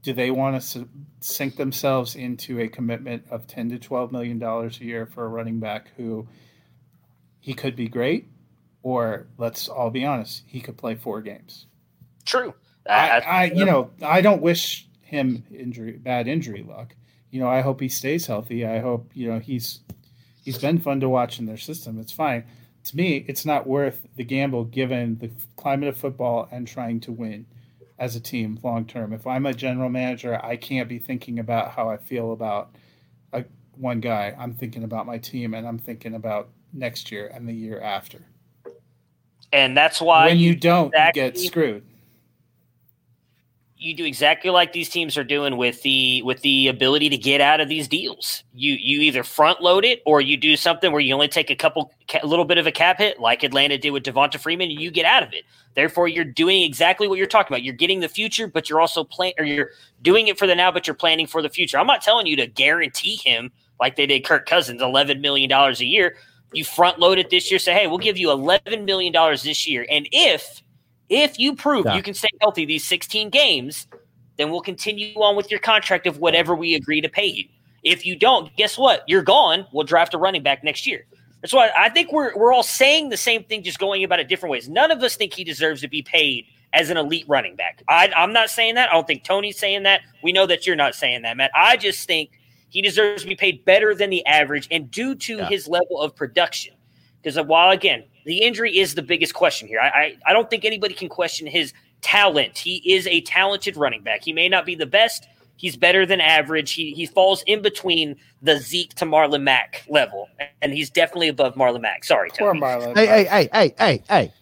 do 0.01 0.13
they 0.13 0.31
want 0.31 0.61
to 0.61 0.87
sink 1.19 1.57
themselves 1.57 2.15
into 2.15 2.59
a 2.59 2.67
commitment 2.67 3.23
of 3.29 3.47
10 3.47 3.69
to 3.69 3.79
12 3.79 4.11
million 4.11 4.37
dollars 4.37 4.81
a 4.81 4.83
year 4.83 5.05
for 5.05 5.25
a 5.25 5.29
running 5.29 5.59
back 5.59 5.91
who 5.95 6.27
he 7.39 7.53
could 7.53 7.75
be 7.75 7.87
great 7.87 8.27
or 8.83 9.27
let's 9.37 9.69
all 9.69 9.89
be 9.89 10.03
honest 10.03 10.43
he 10.45 10.59
could 10.59 10.77
play 10.77 10.95
four 10.95 11.21
games? 11.21 11.67
True 12.25 12.53
I, 12.87 13.19
I, 13.19 13.43
you 13.45 13.65
know, 13.65 13.91
I 14.01 14.21
don't 14.21 14.41
wish 14.41 14.87
him 15.01 15.43
injury, 15.51 15.93
bad 15.93 16.27
injury 16.27 16.63
luck. 16.63 16.95
You 17.31 17.39
know, 17.39 17.47
I 17.47 17.61
hope 17.61 17.79
he 17.79 17.89
stays 17.89 18.25
healthy. 18.25 18.65
I 18.65 18.79
hope 18.79 19.11
you 19.13 19.29
know 19.29 19.39
he's 19.39 19.81
he's 20.43 20.57
been 20.57 20.79
fun 20.79 20.99
to 21.01 21.09
watch 21.09 21.39
in 21.39 21.45
their 21.45 21.57
system. 21.57 21.99
It's 21.99 22.11
fine. 22.11 22.45
To 22.85 22.97
me, 22.97 23.25
it's 23.27 23.45
not 23.45 23.67
worth 23.67 24.07
the 24.15 24.23
gamble 24.23 24.63
given 24.63 25.17
the 25.17 25.29
climate 25.57 25.89
of 25.89 25.97
football 25.97 26.47
and 26.51 26.67
trying 26.67 26.99
to 27.01 27.11
win 27.11 27.45
as 27.99 28.15
a 28.15 28.19
team 28.19 28.57
long 28.63 28.85
term. 28.85 29.13
If 29.13 29.27
I'm 29.27 29.45
a 29.45 29.53
general 29.53 29.89
manager, 29.89 30.43
I 30.43 30.55
can't 30.55 30.87
be 30.87 30.97
thinking 30.97 31.39
about 31.39 31.71
how 31.71 31.89
I 31.89 31.97
feel 31.97 32.31
about 32.31 32.73
a, 33.33 33.43
one 33.75 33.99
guy. 33.99 34.33
I'm 34.39 34.53
thinking 34.53 34.83
about 34.83 35.05
my 35.05 35.17
team 35.17 35.53
and 35.53 35.67
I'm 35.67 35.77
thinking 35.77 36.15
about 36.15 36.49
next 36.73 37.11
year 37.11 37.29
and 37.33 37.47
the 37.47 37.53
year 37.53 37.81
after. 37.81 38.21
And 39.51 39.75
that's 39.75 39.99
why 39.99 40.27
when 40.27 40.37
you 40.37 40.55
don't, 40.55 40.93
you 40.93 41.11
get 41.13 41.37
screwed 41.37 41.83
you 43.81 43.95
do 43.95 44.03
exactly 44.03 44.51
like 44.51 44.73
these 44.73 44.89
teams 44.89 45.17
are 45.17 45.23
doing 45.23 45.55
with 45.55 45.81
the 45.83 46.21
with 46.23 46.41
the 46.41 46.67
ability 46.67 47.07
to 47.09 47.17
get 47.17 47.39
out 47.39 47.61
of 47.61 47.69
these 47.69 47.87
deals. 47.87 48.43
You 48.53 48.73
you 48.73 48.99
either 48.99 49.23
front 49.23 49.61
load 49.61 49.85
it 49.85 50.01
or 50.05 50.19
you 50.19 50.35
do 50.35 50.57
something 50.57 50.91
where 50.91 50.99
you 50.99 51.13
only 51.13 51.29
take 51.29 51.49
a 51.49 51.55
couple 51.55 51.93
a 52.21 52.27
little 52.27 52.43
bit 52.43 52.57
of 52.57 52.67
a 52.67 52.73
cap 52.73 52.97
hit, 52.97 53.19
like 53.19 53.41
Atlanta 53.41 53.77
did 53.77 53.91
with 53.91 54.03
Devonta 54.03 54.37
Freeman, 54.37 54.69
and 54.69 54.81
you 54.81 54.91
get 54.91 55.05
out 55.05 55.23
of 55.23 55.31
it. 55.31 55.45
Therefore, 55.75 56.09
you're 56.09 56.25
doing 56.25 56.63
exactly 56.63 57.07
what 57.07 57.17
you're 57.17 57.25
talking 57.25 57.53
about. 57.53 57.63
You're 57.63 57.73
getting 57.73 58.01
the 58.01 58.09
future, 58.09 58.47
but 58.47 58.69
you're 58.69 58.81
also 58.81 59.05
playing, 59.05 59.35
or 59.39 59.45
you're 59.45 59.69
doing 60.01 60.27
it 60.27 60.37
for 60.37 60.45
the 60.45 60.55
now, 60.55 60.71
but 60.73 60.85
you're 60.85 60.93
planning 60.93 61.25
for 61.25 61.41
the 61.41 61.49
future. 61.49 61.79
I'm 61.79 61.87
not 61.87 62.01
telling 62.01 62.27
you 62.27 62.35
to 62.35 62.47
guarantee 62.47 63.15
him 63.15 63.49
like 63.79 63.95
they 63.95 64.05
did 64.05 64.25
Kirk 64.25 64.45
Cousins, 64.45 64.81
eleven 64.81 65.21
million 65.21 65.49
dollars 65.49 65.79
a 65.79 65.85
year. 65.85 66.17
You 66.51 66.65
front 66.65 66.99
load 66.99 67.17
it 67.17 67.29
this 67.29 67.49
year. 67.49 67.59
Say, 67.59 67.73
hey, 67.73 67.87
we'll 67.87 67.97
give 67.97 68.17
you 68.17 68.29
eleven 68.29 68.83
million 68.83 69.13
dollars 69.13 69.43
this 69.43 69.65
year, 69.65 69.85
and 69.89 70.05
if 70.11 70.61
If 71.09 71.39
you 71.39 71.55
prove 71.55 71.85
yeah. 71.85 71.95
you 71.95 72.03
can 72.03 72.13
stay 72.13 72.29
healthy 72.39 72.65
these 72.65 72.85
16 72.85 73.29
games, 73.29 73.87
then 74.37 74.51
we'll 74.51 74.61
continue 74.61 75.13
on 75.15 75.35
with 75.35 75.51
your 75.51 75.59
contract 75.59 76.07
of 76.07 76.19
whatever 76.19 76.55
we 76.55 76.75
agree 76.75 77.01
to 77.01 77.09
pay 77.09 77.25
you. 77.25 77.45
If 77.83 78.05
you 78.05 78.15
don't, 78.15 78.55
guess 78.55 78.77
what? 78.77 79.03
You're 79.07 79.23
gone. 79.23 79.65
We'll 79.71 79.85
draft 79.85 80.13
a 80.13 80.17
running 80.17 80.43
back 80.43 80.63
next 80.63 80.85
year. 80.85 81.05
That's 81.41 81.53
why 81.53 81.71
I 81.77 81.89
think 81.89 82.11
we're 82.11 82.35
we're 82.35 82.53
all 82.53 82.63
saying 82.63 83.09
the 83.09 83.17
same 83.17 83.43
thing, 83.45 83.63
just 83.63 83.79
going 83.79 84.03
about 84.03 84.19
it 84.19 84.27
different 84.27 84.51
ways. 84.51 84.67
None 84.67 84.91
of 84.91 85.01
us 85.01 85.15
think 85.15 85.33
he 85.33 85.43
deserves 85.43 85.81
to 85.81 85.87
be 85.87 86.01
paid 86.01 86.45
as 86.73 86.89
an 86.89 86.97
elite 86.97 87.25
running 87.27 87.55
back. 87.55 87.81
I, 87.87 88.11
I'm 88.15 88.33
not 88.33 88.49
saying 88.49 88.75
that. 88.75 88.89
I 88.89 88.93
don't 88.93 89.07
think 89.07 89.23
Tony's 89.23 89.57
saying 89.57 89.83
that. 89.83 90.01
We 90.21 90.31
know 90.31 90.45
that 90.45 90.67
you're 90.67 90.75
not 90.75 90.95
saying 90.95 91.23
that, 91.23 91.37
Matt. 91.37 91.51
I 91.55 91.77
just 91.77 92.05
think 92.05 92.31
he 92.69 92.81
deserves 92.81 93.23
to 93.23 93.27
be 93.27 93.35
paid 93.35 93.65
better 93.65 93.95
than 93.95 94.09
the 94.09 94.25
average 94.25 94.67
and 94.69 94.91
due 94.91 95.15
to 95.15 95.37
yeah. 95.37 95.49
his 95.49 95.67
level 95.67 95.99
of 96.01 96.15
production. 96.15 96.75
Because 97.21 97.39
while 97.45 97.71
again, 97.71 98.03
the 98.25 98.39
injury 98.43 98.77
is 98.77 98.95
the 98.95 99.01
biggest 99.01 99.33
question 99.33 99.67
here. 99.67 99.79
I, 99.79 99.87
I, 99.87 100.17
I 100.27 100.33
don't 100.33 100.49
think 100.49 100.65
anybody 100.65 100.93
can 100.93 101.09
question 101.09 101.47
his 101.47 101.73
talent. 102.01 102.57
He 102.57 102.77
is 102.93 103.07
a 103.07 103.21
talented 103.21 103.77
running 103.77 104.03
back. 104.03 104.23
He 104.23 104.33
may 104.33 104.49
not 104.49 104.65
be 104.65 104.75
the 104.75 104.85
best. 104.85 105.27
He's 105.55 105.75
better 105.75 106.05
than 106.05 106.21
average. 106.21 106.71
He 106.73 106.93
he 106.93 107.05
falls 107.05 107.43
in 107.45 107.61
between 107.61 108.15
the 108.41 108.59
Zeke 108.59 108.93
to 108.95 109.05
Marlon 109.05 109.43
Mack 109.43 109.83
level, 109.89 110.29
and 110.61 110.71
he's 110.71 110.89
definitely 110.89 111.27
above 111.27 111.55
Marlon 111.55 111.81
Mack. 111.81 112.05
Sorry, 112.05 112.29
Tony. 112.29 112.59
Poor 112.59 112.69
Marlon. 112.69 112.95
Hey, 112.95 113.07
hey, 113.07 113.23
hey, 113.25 113.49
hey, 113.51 113.73
hey, 113.77 114.03
hey 114.07 114.33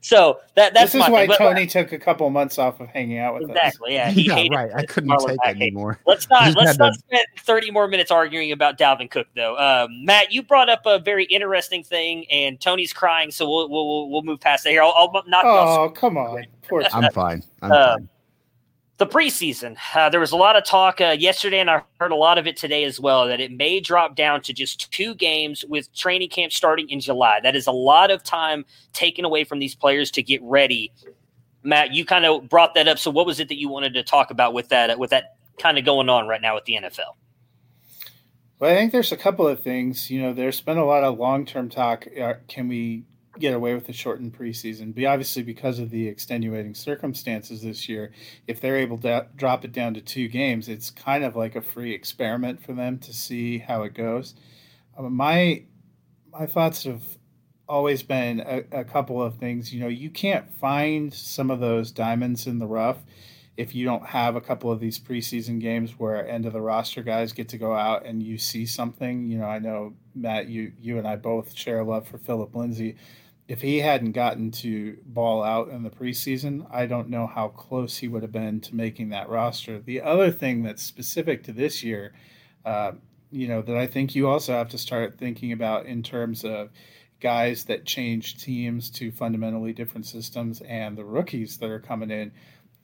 so 0.00 0.40
that 0.54 0.74
that's 0.74 0.92
this 0.92 1.02
is 1.02 1.10
why 1.10 1.26
thing. 1.26 1.36
Tony 1.36 1.64
but, 1.64 1.70
took 1.70 1.92
a 1.92 1.98
couple 1.98 2.28
months 2.30 2.58
off 2.58 2.80
of 2.80 2.88
hanging 2.88 3.18
out 3.18 3.34
with 3.34 3.50
exactly, 3.50 3.98
us. 3.98 4.08
Exactly. 4.08 4.24
Yeah, 4.26 4.38
he 4.38 4.48
yeah, 4.48 4.56
right. 4.56 4.70
I 4.74 4.84
couldn't 4.84 5.10
Marlon 5.10 5.28
take 5.28 5.38
it 5.44 5.56
anymore. 5.56 6.00
Let's 6.06 6.28
not 6.28 6.54
let's 6.56 6.78
not 6.78 6.94
spend 6.94 7.24
thirty 7.38 7.70
more 7.70 7.88
minutes 7.88 8.10
arguing 8.10 8.52
about 8.52 8.78
Dalvin 8.78 9.10
Cook 9.10 9.26
though. 9.34 9.56
Um, 9.58 10.04
Matt, 10.04 10.32
you 10.32 10.42
brought 10.42 10.68
up 10.68 10.82
a 10.86 10.98
very 10.98 11.24
interesting 11.24 11.82
thing, 11.82 12.24
and 12.30 12.60
Tony's 12.60 12.92
crying, 12.92 13.30
so 13.30 13.48
we'll 13.48 13.68
we'll 13.68 14.10
we'll 14.10 14.22
move 14.22 14.40
past 14.40 14.66
it 14.66 14.70
here. 14.70 14.82
I'll, 14.82 14.94
I'll 14.96 15.22
knock. 15.26 15.44
Oh, 15.44 15.90
come 15.94 16.16
on. 16.16 16.46
I'm 16.92 17.10
fine. 17.12 17.42
I'm 17.62 17.72
uh, 17.72 17.96
fine 17.96 18.08
the 18.98 19.06
preseason. 19.06 19.76
Uh, 19.94 20.10
there 20.10 20.20
was 20.20 20.32
a 20.32 20.36
lot 20.36 20.56
of 20.56 20.64
talk 20.64 21.00
uh, 21.00 21.16
yesterday, 21.18 21.60
and 21.60 21.70
I 21.70 21.82
heard 22.00 22.10
a 22.10 22.16
lot 22.16 22.36
of 22.36 22.46
it 22.46 22.56
today 22.56 22.82
as 22.84 22.98
well, 22.98 23.28
that 23.28 23.40
it 23.40 23.52
may 23.52 23.80
drop 23.80 24.16
down 24.16 24.42
to 24.42 24.52
just 24.52 24.92
two 24.92 25.14
games 25.14 25.64
with 25.68 25.92
training 25.94 26.28
camp 26.30 26.52
starting 26.52 26.90
in 26.90 26.98
July. 27.00 27.38
That 27.40 27.54
is 27.54 27.68
a 27.68 27.72
lot 27.72 28.10
of 28.10 28.24
time 28.24 28.64
taken 28.92 29.24
away 29.24 29.44
from 29.44 29.60
these 29.60 29.76
players 29.76 30.10
to 30.12 30.22
get 30.22 30.42
ready. 30.42 30.92
Matt, 31.62 31.94
you 31.94 32.04
kind 32.04 32.24
of 32.24 32.48
brought 32.48 32.74
that 32.74 32.88
up. 32.88 32.98
So, 32.98 33.10
what 33.10 33.24
was 33.24 33.38
it 33.38 33.48
that 33.48 33.58
you 33.58 33.68
wanted 33.68 33.94
to 33.94 34.02
talk 34.02 34.30
about 34.30 34.52
with 34.52 34.68
that? 34.70 34.98
With 34.98 35.10
that 35.10 35.36
kind 35.58 35.78
of 35.78 35.84
going 35.84 36.08
on 36.08 36.26
right 36.26 36.42
now 36.42 36.56
with 36.56 36.64
the 36.64 36.74
NFL? 36.74 37.14
Well, 38.58 38.72
I 38.72 38.74
think 38.74 38.90
there's 38.90 39.12
a 39.12 39.16
couple 39.16 39.46
of 39.46 39.62
things. 39.62 40.10
You 40.10 40.22
know, 40.22 40.32
there's 40.32 40.60
been 40.60 40.78
a 40.78 40.84
lot 40.84 41.04
of 41.04 41.18
long 41.18 41.46
term 41.46 41.68
talk. 41.68 42.06
Uh, 42.20 42.34
can 42.48 42.66
we 42.66 43.04
get 43.38 43.54
away 43.54 43.74
with 43.74 43.88
a 43.88 43.92
shortened 43.92 44.36
preseason. 44.36 44.94
Be 44.94 45.06
obviously 45.06 45.42
because 45.42 45.78
of 45.78 45.90
the 45.90 46.08
extenuating 46.08 46.74
circumstances 46.74 47.62
this 47.62 47.88
year, 47.88 48.12
if 48.46 48.60
they're 48.60 48.76
able 48.76 48.98
to 48.98 49.26
drop 49.36 49.64
it 49.64 49.72
down 49.72 49.94
to 49.94 50.00
two 50.00 50.28
games, 50.28 50.68
it's 50.68 50.90
kind 50.90 51.24
of 51.24 51.36
like 51.36 51.56
a 51.56 51.62
free 51.62 51.94
experiment 51.94 52.62
for 52.62 52.72
them 52.72 52.98
to 53.00 53.12
see 53.12 53.58
how 53.58 53.82
it 53.82 53.94
goes. 53.94 54.34
Um, 54.96 55.14
my 55.14 55.64
my 56.30 56.46
thoughts 56.46 56.84
have 56.84 57.02
always 57.68 58.02
been 58.02 58.40
a, 58.40 58.80
a 58.80 58.84
couple 58.84 59.22
of 59.22 59.36
things. 59.38 59.72
You 59.72 59.80
know, 59.80 59.88
you 59.88 60.10
can't 60.10 60.50
find 60.58 61.12
some 61.12 61.50
of 61.50 61.60
those 61.60 61.90
diamonds 61.90 62.46
in 62.46 62.58
the 62.58 62.66
rough 62.66 62.98
if 63.58 63.74
you 63.74 63.84
don't 63.84 64.06
have 64.06 64.36
a 64.36 64.40
couple 64.40 64.70
of 64.70 64.78
these 64.78 65.00
preseason 65.00 65.60
games 65.60 65.98
where 65.98 66.26
end 66.26 66.46
of 66.46 66.52
the 66.52 66.60
roster 66.60 67.02
guys 67.02 67.32
get 67.32 67.48
to 67.48 67.58
go 67.58 67.74
out 67.74 68.06
and 68.06 68.22
you 68.22 68.38
see 68.38 68.64
something. 68.64 69.28
You 69.28 69.38
know, 69.38 69.46
I 69.46 69.58
know 69.58 69.94
Matt, 70.14 70.48
you 70.48 70.72
you 70.80 70.96
and 70.96 71.06
I 71.06 71.16
both 71.16 71.56
share 71.56 71.80
a 71.80 71.84
love 71.84 72.06
for 72.06 72.18
Philip 72.18 72.54
Lindsay 72.54 72.96
if 73.48 73.62
he 73.62 73.78
hadn't 73.78 74.12
gotten 74.12 74.50
to 74.50 74.98
ball 75.06 75.42
out 75.42 75.70
in 75.70 75.82
the 75.82 75.90
preseason, 75.90 76.66
I 76.70 76.84
don't 76.84 77.08
know 77.08 77.26
how 77.26 77.48
close 77.48 77.96
he 77.96 78.06
would 78.06 78.22
have 78.22 78.30
been 78.30 78.60
to 78.60 78.76
making 78.76 79.08
that 79.08 79.30
roster. 79.30 79.78
The 79.78 80.02
other 80.02 80.30
thing 80.30 80.62
that's 80.62 80.82
specific 80.82 81.44
to 81.44 81.52
this 81.52 81.82
year, 81.82 82.12
uh, 82.66 82.92
you 83.30 83.48
know, 83.48 83.62
that 83.62 83.76
I 83.76 83.86
think 83.86 84.14
you 84.14 84.28
also 84.28 84.52
have 84.52 84.68
to 84.68 84.78
start 84.78 85.16
thinking 85.16 85.52
about 85.52 85.86
in 85.86 86.02
terms 86.02 86.44
of 86.44 86.68
guys 87.20 87.64
that 87.64 87.86
change 87.86 88.36
teams 88.36 88.90
to 88.90 89.10
fundamentally 89.10 89.72
different 89.72 90.04
systems 90.04 90.60
and 90.60 90.96
the 90.96 91.04
rookies 91.04 91.56
that 91.56 91.70
are 91.70 91.80
coming 91.80 92.10
in. 92.10 92.32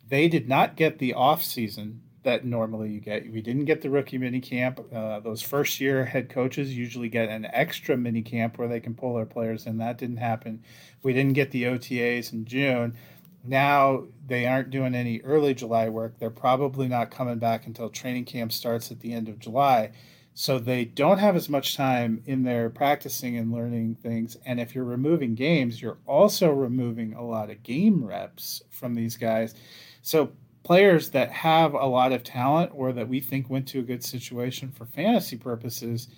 They 0.08 0.28
did 0.28 0.48
not 0.48 0.76
get 0.76 0.98
the 0.98 1.12
off 1.12 1.42
season 1.42 2.00
that 2.24 2.44
normally 2.44 2.90
you 2.90 3.00
get. 3.00 3.30
We 3.30 3.40
didn't 3.40 3.66
get 3.66 3.80
the 3.80 3.90
rookie 3.90 4.18
mini 4.18 4.40
camp. 4.40 4.80
Uh, 4.92 5.20
those 5.20 5.40
first 5.40 5.80
year 5.80 6.04
head 6.04 6.28
coaches 6.28 6.76
usually 6.76 7.08
get 7.08 7.28
an 7.28 7.46
extra 7.52 7.96
mini 7.96 8.22
camp 8.22 8.58
where 8.58 8.68
they 8.68 8.80
can 8.80 8.94
pull 8.94 9.14
their 9.14 9.26
players 9.26 9.66
in. 9.66 9.78
That 9.78 9.98
didn't 9.98 10.16
happen. 10.16 10.62
We 11.02 11.12
didn't 11.12 11.34
get 11.34 11.50
the 11.50 11.64
OTAs 11.64 12.32
in 12.32 12.44
June. 12.44 12.96
Now 13.44 14.04
they 14.26 14.46
aren't 14.46 14.70
doing 14.70 14.94
any 14.94 15.20
early 15.20 15.54
July 15.54 15.88
work. 15.88 16.18
They're 16.18 16.30
probably 16.30 16.88
not 16.88 17.10
coming 17.10 17.38
back 17.38 17.66
until 17.66 17.90
training 17.90 18.24
camp 18.24 18.52
starts 18.52 18.90
at 18.90 19.00
the 19.00 19.12
end 19.12 19.28
of 19.28 19.38
July. 19.38 19.92
So 20.36 20.58
they 20.58 20.84
don't 20.84 21.18
have 21.18 21.36
as 21.36 21.48
much 21.48 21.76
time 21.76 22.22
in 22.26 22.42
there 22.42 22.68
practicing 22.68 23.36
and 23.36 23.52
learning 23.52 23.96
things. 24.02 24.36
And 24.44 24.58
if 24.58 24.74
you're 24.74 24.82
removing 24.82 25.36
games, 25.36 25.80
you're 25.80 25.98
also 26.06 26.50
removing 26.50 27.14
a 27.14 27.24
lot 27.24 27.50
of 27.50 27.62
game 27.62 28.04
reps 28.04 28.62
from 28.70 28.94
these 28.94 29.16
guys. 29.16 29.54
So 30.02 30.32
players 30.64 31.10
that 31.10 31.30
have 31.30 31.74
a 31.74 31.86
lot 31.86 32.10
of 32.10 32.24
talent 32.24 32.72
or 32.74 32.92
that 32.92 33.08
we 33.08 33.20
think 33.20 33.48
went 33.48 33.68
to 33.68 33.78
a 33.78 33.82
good 33.82 34.02
situation 34.02 34.72
for 34.72 34.86
fantasy 34.86 35.36
purposes 35.36 36.08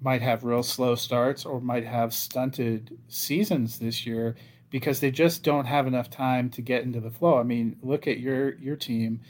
might 0.00 0.22
have 0.22 0.44
real 0.44 0.62
slow 0.62 0.94
starts 0.94 1.44
or 1.44 1.60
might 1.60 1.84
have 1.84 2.14
stunted 2.14 2.96
seasons 3.08 3.78
this 3.78 4.06
year 4.06 4.36
because 4.70 5.00
they 5.00 5.10
just 5.10 5.42
don't 5.42 5.64
have 5.64 5.86
enough 5.86 6.08
time 6.08 6.50
to 6.50 6.62
get 6.62 6.82
into 6.82 7.00
the 7.00 7.10
flow. 7.10 7.38
I 7.38 7.42
mean, 7.42 7.76
look 7.82 8.06
at 8.06 8.18
your 8.18 8.54
your 8.56 8.76
team, 8.76 9.20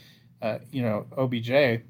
uh, 0.41 0.59
you 0.71 0.81
know, 0.81 1.05
OBJ. 1.17 1.83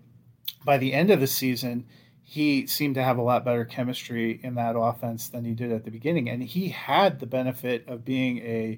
By 0.65 0.77
the 0.77 0.93
end 0.93 1.09
of 1.11 1.19
the 1.19 1.27
season, 1.27 1.85
he 2.23 2.67
seemed 2.67 2.95
to 2.95 3.03
have 3.03 3.17
a 3.17 3.21
lot 3.21 3.45
better 3.45 3.65
chemistry 3.65 4.39
in 4.43 4.55
that 4.55 4.77
offense 4.77 5.29
than 5.29 5.45
he 5.45 5.53
did 5.53 5.71
at 5.71 5.85
the 5.85 5.91
beginning, 5.91 6.29
and 6.29 6.43
he 6.43 6.69
had 6.69 7.19
the 7.19 7.25
benefit 7.25 7.87
of 7.87 8.05
being 8.05 8.39
a 8.39 8.77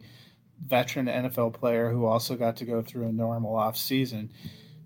veteran 0.65 1.07
NFL 1.07 1.53
player 1.53 1.91
who 1.91 2.05
also 2.05 2.35
got 2.35 2.57
to 2.57 2.65
go 2.65 2.81
through 2.81 3.07
a 3.07 3.11
normal 3.11 3.55
off 3.55 3.77
season. 3.77 4.31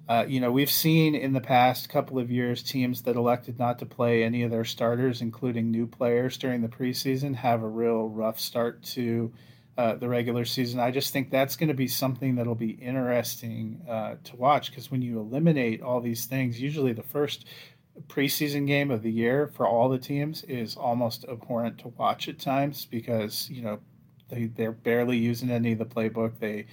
Uh, 0.07 0.25
you 0.27 0.39
know, 0.39 0.51
we've 0.51 0.71
seen 0.71 1.15
in 1.15 1.31
the 1.31 1.41
past 1.41 1.89
couple 1.89 2.19
of 2.19 2.29
years 2.29 2.61
teams 2.61 3.03
that 3.03 3.15
elected 3.15 3.57
not 3.57 3.79
to 3.79 3.85
play 3.85 4.23
any 4.23 4.43
of 4.43 4.51
their 4.51 4.65
starters, 4.65 5.21
including 5.21 5.71
new 5.71 5.87
players 5.87 6.37
during 6.37 6.61
the 6.61 6.67
preseason, 6.67 7.35
have 7.35 7.63
a 7.63 7.67
real 7.67 8.09
rough 8.09 8.39
start 8.39 8.83
to 8.83 9.31
uh, 9.77 9.95
the 9.95 10.09
regular 10.09 10.45
season. 10.45 10.79
I 10.79 10.91
just 10.91 11.13
think 11.13 11.31
that's 11.31 11.55
going 11.55 11.69
to 11.69 11.73
be 11.73 11.87
something 11.87 12.35
that'll 12.35 12.53
be 12.53 12.71
interesting 12.71 13.81
uh, 13.89 14.15
to 14.25 14.35
watch 14.35 14.69
because 14.69 14.91
when 14.91 15.01
you 15.01 15.19
eliminate 15.19 15.81
all 15.81 16.01
these 16.01 16.25
things, 16.25 16.61
usually 16.61 16.93
the 16.93 17.01
first 17.01 17.45
preseason 18.07 18.67
game 18.67 18.91
of 18.91 19.03
the 19.03 19.11
year 19.11 19.47
for 19.47 19.67
all 19.67 19.89
the 19.89 19.97
teams 19.97 20.43
is 20.43 20.75
almost 20.75 21.25
abhorrent 21.25 21.77
to 21.79 21.87
watch 21.89 22.27
at 22.27 22.39
times 22.39 22.85
because 22.85 23.49
you 23.49 23.61
know 23.61 23.79
they, 24.33 24.45
they're 24.45 24.71
barely 24.71 25.17
using 25.17 25.49
any 25.49 25.73
of 25.73 25.79
the 25.79 25.85
playbook. 25.85 26.39
They 26.39 26.65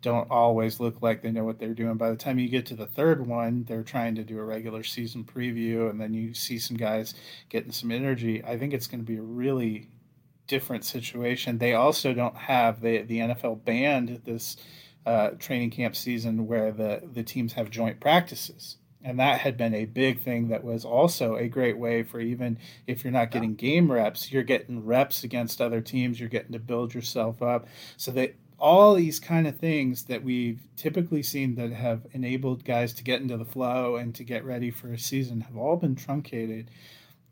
don't 0.00 0.30
always 0.30 0.80
look 0.80 1.02
like 1.02 1.22
they 1.22 1.30
know 1.30 1.44
what 1.44 1.58
they're 1.58 1.74
doing. 1.74 1.96
By 1.96 2.10
the 2.10 2.16
time 2.16 2.38
you 2.38 2.48
get 2.48 2.66
to 2.66 2.74
the 2.74 2.86
third 2.86 3.26
one, 3.26 3.64
they're 3.64 3.82
trying 3.82 4.14
to 4.16 4.22
do 4.22 4.38
a 4.38 4.44
regular 4.44 4.82
season 4.84 5.24
preview, 5.24 5.90
and 5.90 6.00
then 6.00 6.14
you 6.14 6.34
see 6.34 6.58
some 6.58 6.76
guys 6.76 7.14
getting 7.48 7.72
some 7.72 7.90
energy. 7.90 8.44
I 8.44 8.56
think 8.56 8.72
it's 8.72 8.86
going 8.86 9.00
to 9.00 9.06
be 9.06 9.18
a 9.18 9.22
really 9.22 9.88
different 10.46 10.84
situation. 10.84 11.58
They 11.58 11.74
also 11.74 12.14
don't 12.14 12.36
have 12.36 12.80
the 12.80 13.02
the 13.02 13.18
NFL 13.18 13.64
banned 13.64 14.22
this 14.24 14.56
uh, 15.04 15.30
training 15.38 15.70
camp 15.70 15.96
season 15.96 16.46
where 16.46 16.72
the 16.72 17.02
the 17.12 17.22
teams 17.22 17.54
have 17.54 17.70
joint 17.70 18.00
practices 18.00 18.76
and 19.04 19.20
that 19.20 19.40
had 19.40 19.56
been 19.56 19.74
a 19.74 19.84
big 19.84 20.20
thing 20.20 20.48
that 20.48 20.64
was 20.64 20.84
also 20.84 21.36
a 21.36 21.48
great 21.48 21.78
way 21.78 22.02
for 22.02 22.20
even 22.20 22.58
if 22.86 23.04
you're 23.04 23.12
not 23.12 23.30
getting 23.30 23.54
game 23.54 23.90
reps 23.90 24.32
you're 24.32 24.42
getting 24.42 24.84
reps 24.84 25.22
against 25.24 25.60
other 25.60 25.80
teams 25.80 26.18
you're 26.18 26.28
getting 26.28 26.52
to 26.52 26.58
build 26.58 26.94
yourself 26.94 27.42
up. 27.42 27.66
So 27.96 28.10
that 28.12 28.34
all 28.58 28.94
these 28.94 29.20
kind 29.20 29.46
of 29.46 29.56
things 29.56 30.04
that 30.04 30.22
we've 30.22 30.60
typically 30.76 31.22
seen 31.22 31.54
that 31.54 31.72
have 31.72 32.04
enabled 32.12 32.64
guys 32.64 32.92
to 32.92 33.04
get 33.04 33.20
into 33.20 33.36
the 33.36 33.44
flow 33.44 33.96
and 33.96 34.14
to 34.16 34.24
get 34.24 34.44
ready 34.44 34.70
for 34.70 34.92
a 34.92 34.98
season 34.98 35.40
have 35.42 35.56
all 35.56 35.76
been 35.76 35.94
truncated. 35.94 36.68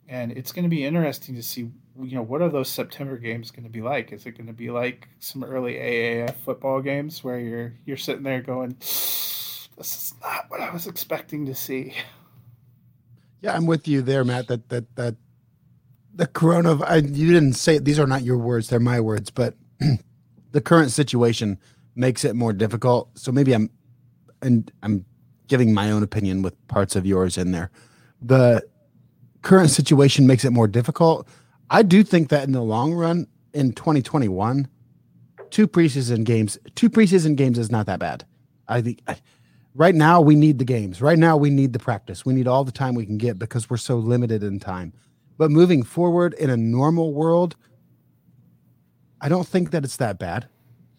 And 0.09 0.31
it's 0.31 0.53
going 0.53 0.63
to 0.63 0.69
be 0.69 0.85
interesting 0.85 1.35
to 1.35 1.43
see 1.43 1.69
you 1.99 2.15
know 2.15 2.23
what 2.23 2.43
are 2.43 2.51
those 2.51 2.69
september 2.69 3.17
games 3.17 3.51
going 3.51 3.65
to 3.65 3.71
be 3.71 3.83
like? 3.83 4.13
Is 4.13 4.27
it 4.27 4.33
going 4.33 4.47
to 4.47 4.53
be 4.53 4.71
like 4.71 5.09
some 5.19 5.43
early 5.43 5.75
aaf 5.75 6.37
football 6.45 6.81
games 6.81 7.25
where 7.25 7.41
you're 7.41 7.75
you're 7.85 7.97
sitting 7.97 8.23
there 8.23 8.43
going 8.43 8.77
this 9.77 9.95
is 9.97 10.15
not 10.23 10.47
what 10.49 10.61
I 10.61 10.71
was 10.71 10.87
expecting 10.87 11.47
to 11.47 11.55
see. 11.55 11.95
Yeah, 13.41 13.55
I'm 13.55 13.67
with 13.67 13.87
you 13.87 14.03
there, 14.03 14.25
Matt. 14.25 14.49
That 14.49 14.69
that 14.71 14.97
that 14.97 15.17
the 16.15 16.27
corona. 16.27 16.83
I, 16.83 16.97
you 16.97 17.33
didn't 17.33 17.55
say 17.55 17.79
these 17.79 17.99
are 17.99 18.07
not 18.07 18.23
your 18.23 18.39
words; 18.39 18.69
they're 18.69 18.81
my 18.81 19.01
words. 19.01 19.31
But 19.31 19.55
the 20.53 20.61
current 20.61 20.91
situation 20.91 21.59
makes 21.95 22.25
it 22.25 22.35
more 22.35 22.53
difficult. 22.53 23.11
So 23.19 23.33
maybe 23.33 23.55
I'm, 23.55 23.71
and 24.43 24.71
I'm 24.83 25.05
giving 25.49 25.73
my 25.73 25.91
own 25.91 26.03
opinion 26.03 26.43
with 26.43 26.55
parts 26.69 26.97
of 26.97 27.07
yours 27.07 27.39
in 27.39 27.53
there. 27.53 27.71
The 28.21 28.67
current 29.43 29.71
situation 29.71 30.27
makes 30.27 30.45
it 30.45 30.51
more 30.51 30.69
difficult. 30.69 31.29
I 31.71 31.83
do 31.83 32.03
think 32.03 32.29
that 32.31 32.45
in 32.45 32.53
the 32.53 32.63
long 32.63 32.95
run, 32.95 33.27
in 33.53 33.73
2021, 33.73 34.69
two 35.51 35.69
preseason 35.69 36.25
games. 36.25 36.59
Two 36.75 36.91
preseason 36.91 37.37
games 37.37 37.59
is 37.59 37.71
not 37.71 37.87
that 37.87 37.99
bad. 37.99 38.25
I 38.69 38.83
think 38.83 39.01
I, 39.07 39.17
right 39.77 39.95
now 39.95 40.21
we 40.21 40.35
need 40.35 40.59
the 40.59 40.65
games. 40.65 41.01
Right 41.01 41.19
now 41.19 41.37
we 41.37 41.51
need 41.51 41.73
the 41.73 41.79
practice. 41.79 42.25
We 42.25 42.35
need 42.35 42.49
all 42.49 42.65
the 42.65 42.73
time 42.73 42.95
we 42.95 43.07
can 43.07 43.19
get 43.19 43.39
because 43.39 43.69
we're 43.69 43.77
so 43.77 43.97
limited 43.97 44.43
in 44.43 44.59
time. 44.59 44.93
But 45.39 45.51
moving 45.51 45.83
forward 45.83 46.35
in 46.35 46.49
a 46.49 46.57
normal 46.57 47.13
world, 47.13 47.57
I 49.21 49.29
don't 49.29 49.47
think 49.47 49.71
that 49.71 49.85
it's 49.85 49.99
that 49.99 50.19
bad. 50.19 50.49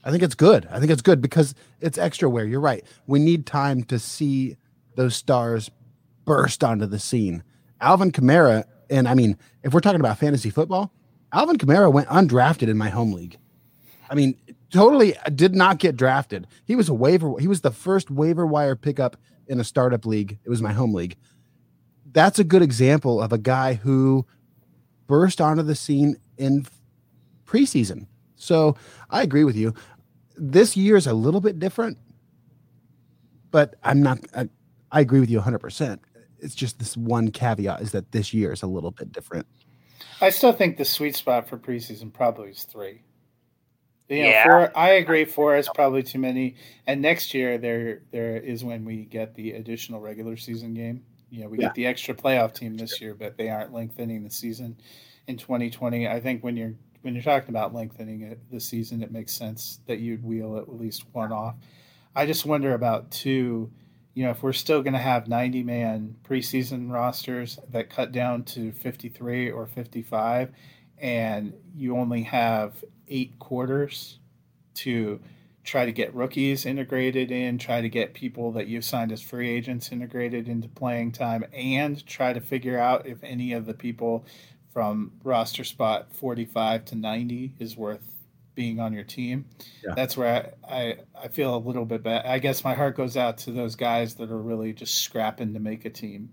I 0.04 0.12
think 0.12 0.24
it's 0.24 0.36
good. 0.36 0.68
I 0.72 0.80
think 0.80 0.92
it's 0.92 1.02
good 1.02 1.22
because 1.22 1.56
it's 1.82 1.98
extra 1.98 2.30
wear. 2.30 2.46
You're 2.46 2.62
right. 2.62 2.86
We 3.08 3.20
need 3.20 3.46
time 3.46 3.84
to 3.86 4.00
see 4.00 4.58
those 4.96 5.16
stars 5.16 5.70
burst 6.24 6.64
onto 6.64 6.86
the 6.86 7.00
scene. 7.00 7.44
Alvin 7.82 8.12
Kamara, 8.12 8.64
and 8.90 9.08
I 9.08 9.16
mean, 9.16 9.38
if 9.64 9.74
we're 9.74 9.80
talking 9.80 10.00
about 10.00 10.18
fantasy 10.18 10.50
football, 10.50 10.94
Alvin 11.34 11.58
Kamara 11.58 11.92
went 11.92 12.08
undrafted 12.08 12.70
in 12.70 12.78
my 12.78 12.90
home 12.90 13.12
league. 13.12 13.38
I 14.10 14.16
mean, 14.16 14.38
totally 14.72 15.16
did 15.34 15.56
not 15.56 15.80
get 15.80 15.96
drafted. 15.96 16.48
He 16.66 16.76
was 16.76 16.90
a 16.90 16.94
waiver. 16.94 17.36
He 17.40 17.48
was 17.48 17.62
the 17.62 17.72
first 17.72 18.10
waiver 18.12 18.46
wire 18.46 18.76
pickup 18.76 19.18
in 19.48 19.60
a 19.60 19.64
startup 19.64 20.06
league. 20.06 20.38
It 20.44 20.50
was 20.50 20.62
my 20.62 20.74
home 20.74 20.94
league. 20.94 21.16
That's 22.12 22.40
a 22.40 22.44
good 22.44 22.62
example 22.62 23.22
of 23.22 23.32
a 23.32 23.38
guy 23.38 23.76
who 23.76 24.26
burst 25.08 25.40
onto 25.40 25.64
the 25.64 25.76
scene 25.76 26.18
in 26.38 26.66
preseason. 27.46 28.08
So 28.36 28.76
I 29.10 29.22
agree 29.22 29.44
with 29.44 29.56
you. 29.56 29.74
This 30.36 30.78
year 30.78 30.96
is 30.96 31.08
a 31.08 31.14
little 31.14 31.42
bit 31.42 31.60
different, 31.60 31.98
but 33.52 33.76
I'm 33.84 34.02
not. 34.02 34.20
I, 34.36 34.50
I 34.92 35.02
agree 35.02 35.20
with 35.20 35.30
you 35.30 35.38
100. 35.38 35.60
percent 35.60 36.02
It's 36.40 36.56
just 36.56 36.80
this 36.80 36.96
one 36.96 37.32
caveat 37.32 37.82
is 37.82 37.92
that 37.92 38.12
this 38.12 38.34
year 38.34 38.52
is 38.52 38.62
a 38.62 38.68
little 38.68 38.92
bit 38.92 39.12
different. 39.12 39.48
I 40.22 40.30
still 40.30 40.54
think 40.54 40.78
the 40.78 40.86
sweet 40.86 41.16
spot 41.16 41.48
for 41.48 41.58
preseason 41.58 42.14
probably 42.14 42.50
is 42.50 42.64
three. 42.64 43.02
You 44.10 44.24
know, 44.24 44.30
yeah. 44.30 44.44
four. 44.44 44.78
I 44.78 44.92
agree. 44.92 45.26
Four 45.26 45.58
is 45.58 45.70
probably 45.76 46.02
too 46.02 46.20
many. 46.20 46.56
And 46.86 47.02
next 47.02 47.34
year, 47.34 47.58
there 47.58 48.02
there 48.12 48.38
is 48.38 48.64
when 48.64 48.86
we 48.86 49.06
get 49.06 49.36
the 49.36 49.54
additional 49.54 50.00
regular 50.00 50.38
season 50.38 50.74
game. 50.74 51.04
You 51.30 51.44
know, 51.44 51.50
we 51.50 51.58
yeah. 51.58 51.66
get 51.66 51.76
the 51.76 51.86
extra 51.88 52.16
playoff 52.16 52.54
team 52.54 52.78
this 52.78 53.02
year, 53.02 53.14
but 53.14 53.38
they 53.38 53.50
aren't 53.50 53.74
lengthening 53.74 54.24
the 54.24 54.30
season 54.30 54.78
in 55.28 55.36
2020. 55.38 56.08
I 56.08 56.22
think 56.22 56.44
when 56.44 56.56
you're 56.56 56.74
when 57.02 57.14
you're 57.14 57.24
talking 57.24 57.50
about 57.50 57.74
lengthening 57.74 58.22
it 58.22 58.40
the 58.50 58.60
season, 58.60 59.04
it 59.04 59.12
makes 59.12 59.34
sense 59.34 59.80
that 59.88 60.00
you'd 60.00 60.24
wheel 60.24 60.58
at 60.58 60.74
least 60.74 61.06
one 61.12 61.32
off. 61.32 61.56
I 62.16 62.26
just 62.26 62.46
wonder 62.46 62.74
about 62.74 63.12
two. 63.12 63.72
You 64.14 64.24
know, 64.24 64.32
if 64.32 64.42
we're 64.42 64.54
still 64.54 64.82
going 64.82 64.94
to 64.94 65.00
have 65.00 65.28
90 65.28 65.64
man 65.64 66.16
preseason 66.24 66.92
rosters 66.92 67.60
that 67.70 67.92
cut 67.92 68.12
down 68.12 68.44
to 68.46 68.72
53 68.72 69.52
or 69.52 69.68
55, 69.68 70.52
and 70.98 71.54
you 71.76 71.96
only 71.96 72.24
have 72.24 72.84
eight 73.08 73.38
quarters 73.40 74.20
to 74.76 75.20
try 75.64 75.86
to 75.86 75.92
get 75.92 76.16
rookies 76.16 76.66
integrated 76.66 77.30
in, 77.30 77.58
try 77.58 77.82
to 77.82 77.90
get 77.90 78.14
people 78.14 78.54
that 78.54 78.68
you've 78.68 78.86
signed 78.86 79.12
as 79.12 79.22
free 79.22 79.50
agents 79.50 79.92
integrated 79.92 80.48
into 80.48 80.68
playing 80.70 81.12
time, 81.12 81.44
and 81.54 82.06
try 82.06 82.34
to 82.34 82.40
figure 82.40 82.80
out 82.80 83.06
if 83.06 83.24
any 83.24 83.52
of 83.52 83.66
the 83.66 83.74
people 83.74 84.26
from 84.72 85.12
roster 85.24 85.64
spot 85.64 86.16
45 86.16 86.86
to 86.86 86.96
90 86.96 87.54
is 87.60 87.76
worth 87.76 88.14
being 88.56 88.80
on 88.80 88.94
your 88.94 89.04
team. 89.04 89.46
Yeah. 89.86 89.94
That's 89.94 90.16
where 90.16 90.56
I, 90.68 90.76
I, 90.76 90.98
I, 91.24 91.28
feel 91.28 91.56
a 91.56 91.58
little 91.58 91.86
bit 91.86 92.02
bad. 92.02 92.26
I 92.26 92.40
guess 92.40 92.64
my 92.64 92.74
heart 92.74 92.96
goes 92.96 93.16
out 93.16 93.38
to 93.40 93.52
those 93.52 93.76
guys 93.76 94.16
that 94.16 94.32
are 94.32 94.42
really 94.42 94.74
just 94.74 94.96
scrapping 94.96 95.54
to 95.54 95.60
make 95.60 95.86
a 95.86 95.92
team. 95.92 96.32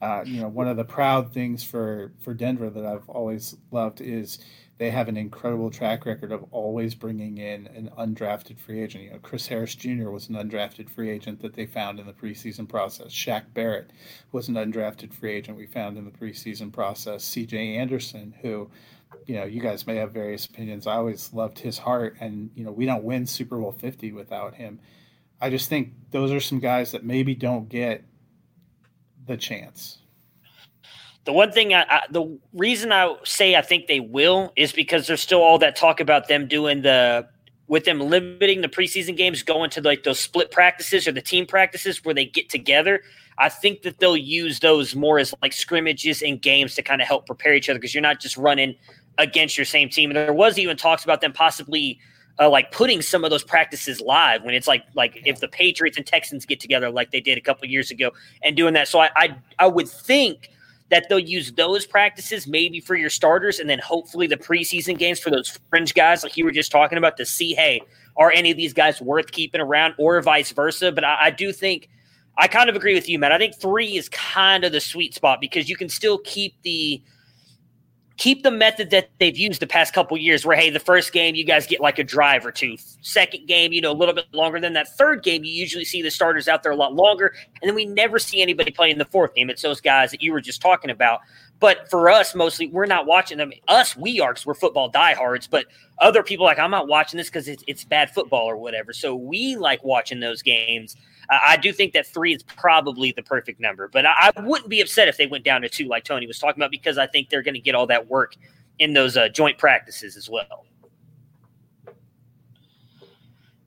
Uh, 0.00 0.22
you 0.24 0.40
know, 0.40 0.48
one 0.48 0.68
of 0.68 0.76
the 0.76 0.84
proud 0.84 1.34
things 1.34 1.64
for, 1.64 2.12
for 2.20 2.32
Denver 2.32 2.70
that 2.70 2.86
I've 2.86 3.08
always 3.08 3.56
loved 3.72 4.00
is– 4.00 4.38
they 4.78 4.90
have 4.90 5.08
an 5.08 5.16
incredible 5.16 5.70
track 5.70 6.04
record 6.04 6.32
of 6.32 6.44
always 6.50 6.94
bringing 6.94 7.38
in 7.38 7.66
an 7.68 7.90
undrafted 7.98 8.58
free 8.58 8.82
agent. 8.82 9.04
You 9.04 9.10
know, 9.10 9.18
Chris 9.22 9.46
Harris 9.46 9.74
Jr. 9.74 10.10
was 10.10 10.28
an 10.28 10.34
undrafted 10.34 10.90
free 10.90 11.10
agent 11.10 11.40
that 11.40 11.54
they 11.54 11.64
found 11.64 11.98
in 11.98 12.06
the 12.06 12.12
preseason 12.12 12.68
process. 12.68 13.08
Shaq 13.08 13.54
Barrett 13.54 13.90
was 14.32 14.48
an 14.48 14.54
undrafted 14.54 15.14
free 15.14 15.32
agent 15.32 15.56
we 15.56 15.66
found 15.66 15.96
in 15.96 16.04
the 16.04 16.10
preseason 16.10 16.70
process. 16.70 17.24
C.J. 17.24 17.76
Anderson, 17.76 18.34
who, 18.42 18.70
you 19.24 19.36
know, 19.36 19.44
you 19.44 19.62
guys 19.62 19.86
may 19.86 19.96
have 19.96 20.12
various 20.12 20.44
opinions. 20.44 20.86
I 20.86 20.96
always 20.96 21.32
loved 21.32 21.58
his 21.58 21.78
heart, 21.78 22.16
and 22.20 22.50
you 22.54 22.64
know, 22.64 22.72
we 22.72 22.84
don't 22.84 23.04
win 23.04 23.26
Super 23.26 23.56
Bowl 23.56 23.72
Fifty 23.72 24.12
without 24.12 24.54
him. 24.54 24.78
I 25.40 25.48
just 25.48 25.70
think 25.70 25.94
those 26.10 26.32
are 26.32 26.40
some 26.40 26.60
guys 26.60 26.92
that 26.92 27.04
maybe 27.04 27.34
don't 27.34 27.68
get 27.68 28.04
the 29.26 29.36
chance. 29.38 29.98
The 31.26 31.32
one 31.32 31.50
thing, 31.50 31.74
I, 31.74 31.82
I, 31.82 32.02
the 32.08 32.38
reason 32.54 32.92
I 32.92 33.16
say 33.24 33.56
I 33.56 33.62
think 33.62 33.88
they 33.88 33.98
will 33.98 34.52
is 34.54 34.72
because 34.72 35.08
there's 35.08 35.20
still 35.20 35.42
all 35.42 35.58
that 35.58 35.74
talk 35.74 35.98
about 35.98 36.28
them 36.28 36.46
doing 36.46 36.82
the, 36.82 37.28
with 37.66 37.84
them 37.84 37.98
limiting 37.98 38.60
the 38.60 38.68
preseason 38.68 39.16
games, 39.16 39.42
going 39.42 39.70
to 39.70 39.80
like 39.80 40.04
those 40.04 40.20
split 40.20 40.52
practices 40.52 41.08
or 41.08 41.12
the 41.12 41.20
team 41.20 41.44
practices 41.44 42.04
where 42.04 42.14
they 42.14 42.24
get 42.24 42.48
together. 42.48 43.02
I 43.38 43.48
think 43.48 43.82
that 43.82 43.98
they'll 43.98 44.16
use 44.16 44.60
those 44.60 44.94
more 44.94 45.18
as 45.18 45.34
like 45.42 45.52
scrimmages 45.52 46.22
and 46.22 46.40
games 46.40 46.76
to 46.76 46.82
kind 46.82 47.02
of 47.02 47.08
help 47.08 47.26
prepare 47.26 47.54
each 47.54 47.68
other 47.68 47.80
because 47.80 47.92
you're 47.92 48.02
not 48.02 48.20
just 48.20 48.36
running 48.36 48.76
against 49.18 49.58
your 49.58 49.66
same 49.66 49.88
team. 49.88 50.10
And 50.10 50.16
there 50.16 50.32
was 50.32 50.58
even 50.58 50.76
talks 50.76 51.02
about 51.02 51.20
them 51.20 51.32
possibly 51.32 51.98
uh, 52.38 52.48
like 52.48 52.70
putting 52.70 53.02
some 53.02 53.24
of 53.24 53.30
those 53.30 53.42
practices 53.42 54.00
live 54.00 54.44
when 54.44 54.54
it's 54.54 54.68
like 54.68 54.84
like 54.94 55.20
if 55.24 55.40
the 55.40 55.48
Patriots 55.48 55.96
and 55.96 56.06
Texans 56.06 56.46
get 56.46 56.60
together 56.60 56.88
like 56.88 57.10
they 57.10 57.20
did 57.20 57.36
a 57.36 57.40
couple 57.40 57.66
years 57.68 57.90
ago 57.90 58.12
and 58.42 58.56
doing 58.56 58.74
that. 58.74 58.86
So 58.86 59.00
I 59.00 59.10
I, 59.16 59.36
I 59.58 59.66
would 59.66 59.88
think 59.88 60.50
that 60.90 61.08
they'll 61.08 61.18
use 61.18 61.52
those 61.52 61.84
practices 61.84 62.46
maybe 62.46 62.80
for 62.80 62.94
your 62.94 63.10
starters 63.10 63.58
and 63.58 63.68
then 63.68 63.78
hopefully 63.78 64.26
the 64.26 64.36
preseason 64.36 64.96
games 64.96 65.18
for 65.18 65.30
those 65.30 65.58
fringe 65.70 65.94
guys 65.94 66.22
like 66.22 66.36
you 66.36 66.44
were 66.44 66.52
just 66.52 66.70
talking 66.70 66.98
about 66.98 67.16
to 67.16 67.26
see 67.26 67.54
hey 67.54 67.80
are 68.16 68.32
any 68.32 68.50
of 68.50 68.56
these 68.56 68.72
guys 68.72 69.00
worth 69.00 69.30
keeping 69.32 69.60
around 69.60 69.94
or 69.98 70.20
vice 70.22 70.50
versa? 70.50 70.90
But 70.90 71.04
I, 71.04 71.26
I 71.26 71.30
do 71.30 71.52
think 71.52 71.88
i 72.38 72.46
kind 72.46 72.68
of 72.68 72.76
agree 72.76 72.94
with 72.94 73.08
you 73.08 73.18
man 73.18 73.32
i 73.32 73.38
think 73.38 73.58
three 73.58 73.96
is 73.96 74.10
kind 74.10 74.62
of 74.64 74.70
the 74.72 74.80
sweet 74.80 75.14
spot 75.14 75.40
because 75.40 75.70
you 75.70 75.76
can 75.76 75.88
still 75.88 76.18
keep 76.18 76.54
the 76.62 77.02
keep 78.16 78.42
the 78.42 78.50
method 78.50 78.90
that 78.90 79.10
they've 79.18 79.36
used 79.36 79.60
the 79.60 79.66
past 79.66 79.92
couple 79.92 80.16
years 80.16 80.44
where 80.46 80.56
hey 80.56 80.70
the 80.70 80.80
first 80.80 81.12
game 81.12 81.34
you 81.34 81.44
guys 81.44 81.66
get 81.66 81.80
like 81.80 81.98
a 81.98 82.04
drive 82.04 82.46
or 82.46 82.52
two. 82.52 82.76
Second 83.00 83.46
game 83.46 83.72
you 83.72 83.80
know 83.80 83.92
a 83.92 83.94
little 83.94 84.14
bit 84.14 84.26
longer. 84.32 84.60
Than 84.60 84.72
that 84.74 84.88
third 84.96 85.22
game 85.22 85.44
you 85.44 85.52
usually 85.52 85.84
see 85.84 86.02
the 86.02 86.10
starters 86.10 86.48
out 86.48 86.62
there 86.62 86.72
a 86.72 86.76
lot 86.76 86.94
longer. 86.94 87.34
And 87.60 87.68
then 87.68 87.74
we 87.74 87.84
never 87.84 88.18
see 88.18 88.40
anybody 88.40 88.70
playing 88.70 88.98
the 88.98 89.04
fourth 89.04 89.34
game. 89.34 89.50
It's 89.50 89.62
those 89.62 89.80
guys 89.80 90.10
that 90.10 90.22
you 90.22 90.32
were 90.32 90.40
just 90.40 90.62
talking 90.62 90.90
about. 90.90 91.20
But 91.60 91.90
for 91.90 92.10
us 92.10 92.34
mostly 92.34 92.68
we're 92.68 92.86
not 92.86 93.06
watching 93.06 93.38
them. 93.38 93.52
Us 93.68 93.96
we 93.96 94.20
are 94.20 94.32
because 94.32 94.46
we're 94.46 94.54
football 94.54 94.88
diehards. 94.88 95.46
But 95.46 95.66
other 95.98 96.22
people 96.22 96.44
like 96.44 96.58
i'm 96.58 96.70
not 96.70 96.88
watching 96.88 97.16
this 97.16 97.28
because 97.28 97.48
it's, 97.48 97.64
it's 97.66 97.82
bad 97.84 98.10
football 98.10 98.48
or 98.48 98.56
whatever. 98.56 98.92
So 98.92 99.14
we 99.14 99.56
like 99.56 99.82
watching 99.84 100.20
those 100.20 100.42
games 100.42 100.96
I 101.30 101.56
do 101.56 101.72
think 101.72 101.92
that 101.94 102.06
three 102.06 102.34
is 102.34 102.42
probably 102.42 103.12
the 103.12 103.22
perfect 103.22 103.60
number, 103.60 103.88
but 103.88 104.06
I, 104.06 104.32
I, 104.36 104.40
wouldn't 104.40 104.70
be 104.70 104.80
upset 104.80 105.08
if 105.08 105.16
they 105.16 105.26
went 105.26 105.44
down 105.44 105.62
to 105.62 105.68
two, 105.68 105.86
like 105.86 106.04
Tony 106.04 106.26
was 106.26 106.38
talking 106.38 106.60
about, 106.60 106.70
because 106.70 106.98
I 106.98 107.06
think 107.06 107.30
they're 107.30 107.42
going 107.42 107.54
to 107.54 107.60
get 107.60 107.74
all 107.74 107.86
that 107.88 108.08
work 108.08 108.36
in 108.78 108.92
those 108.92 109.16
uh, 109.16 109.28
joint 109.28 109.58
practices 109.58 110.16
as 110.16 110.30
well. 110.30 110.66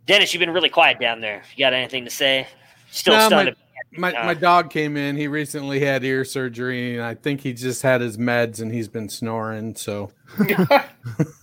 Dennis, 0.05 0.34
you've 0.34 0.39
been 0.39 0.51
really 0.51 0.70
quiet 0.70 0.99
down 0.99 1.22
there. 1.22 1.43
You 1.55 1.66
got 1.66 1.74
anything 1.74 2.05
to 2.05 2.10
say? 2.10 2.47
Still 2.91 3.16
no, 3.16 3.28
stunned. 3.28 3.55
My, 3.91 4.12
my, 4.12 4.26
my 4.26 4.34
dog 4.34 4.70
came 4.70 4.97
in. 4.97 5.16
He 5.16 5.28
recently 5.28 5.80
had 5.80 6.03
ear 6.03 6.24
surgery, 6.26 6.95
and 6.95 7.03
I 7.03 7.16
think 7.16 7.41
he 7.41 7.53
just 7.53 7.82
had 7.82 8.01
his 8.01 8.18
meds, 8.18 8.62
and 8.62 8.72
he's 8.72 8.88
been 8.88 9.10
snoring. 9.10 9.76
So. 9.76 10.12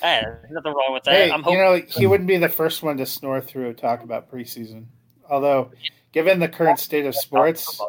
Hey, 0.00 0.20
there's 0.22 0.50
nothing 0.50 0.72
wrong 0.72 0.92
with 0.92 1.04
that. 1.04 1.12
Hey, 1.14 1.30
I'm 1.30 1.42
hoping- 1.42 1.58
you 1.58 1.64
know, 1.64 1.82
he 1.88 2.06
wouldn't 2.06 2.28
be 2.28 2.36
the 2.36 2.48
first 2.48 2.82
one 2.82 2.96
to 2.98 3.06
snore 3.06 3.40
through 3.40 3.74
talk 3.74 4.02
about 4.02 4.30
preseason. 4.30 4.86
Although, 5.28 5.70
given 6.12 6.38
the 6.38 6.48
current 6.48 6.78
state 6.78 7.04
of 7.06 7.14
sports, 7.14 7.80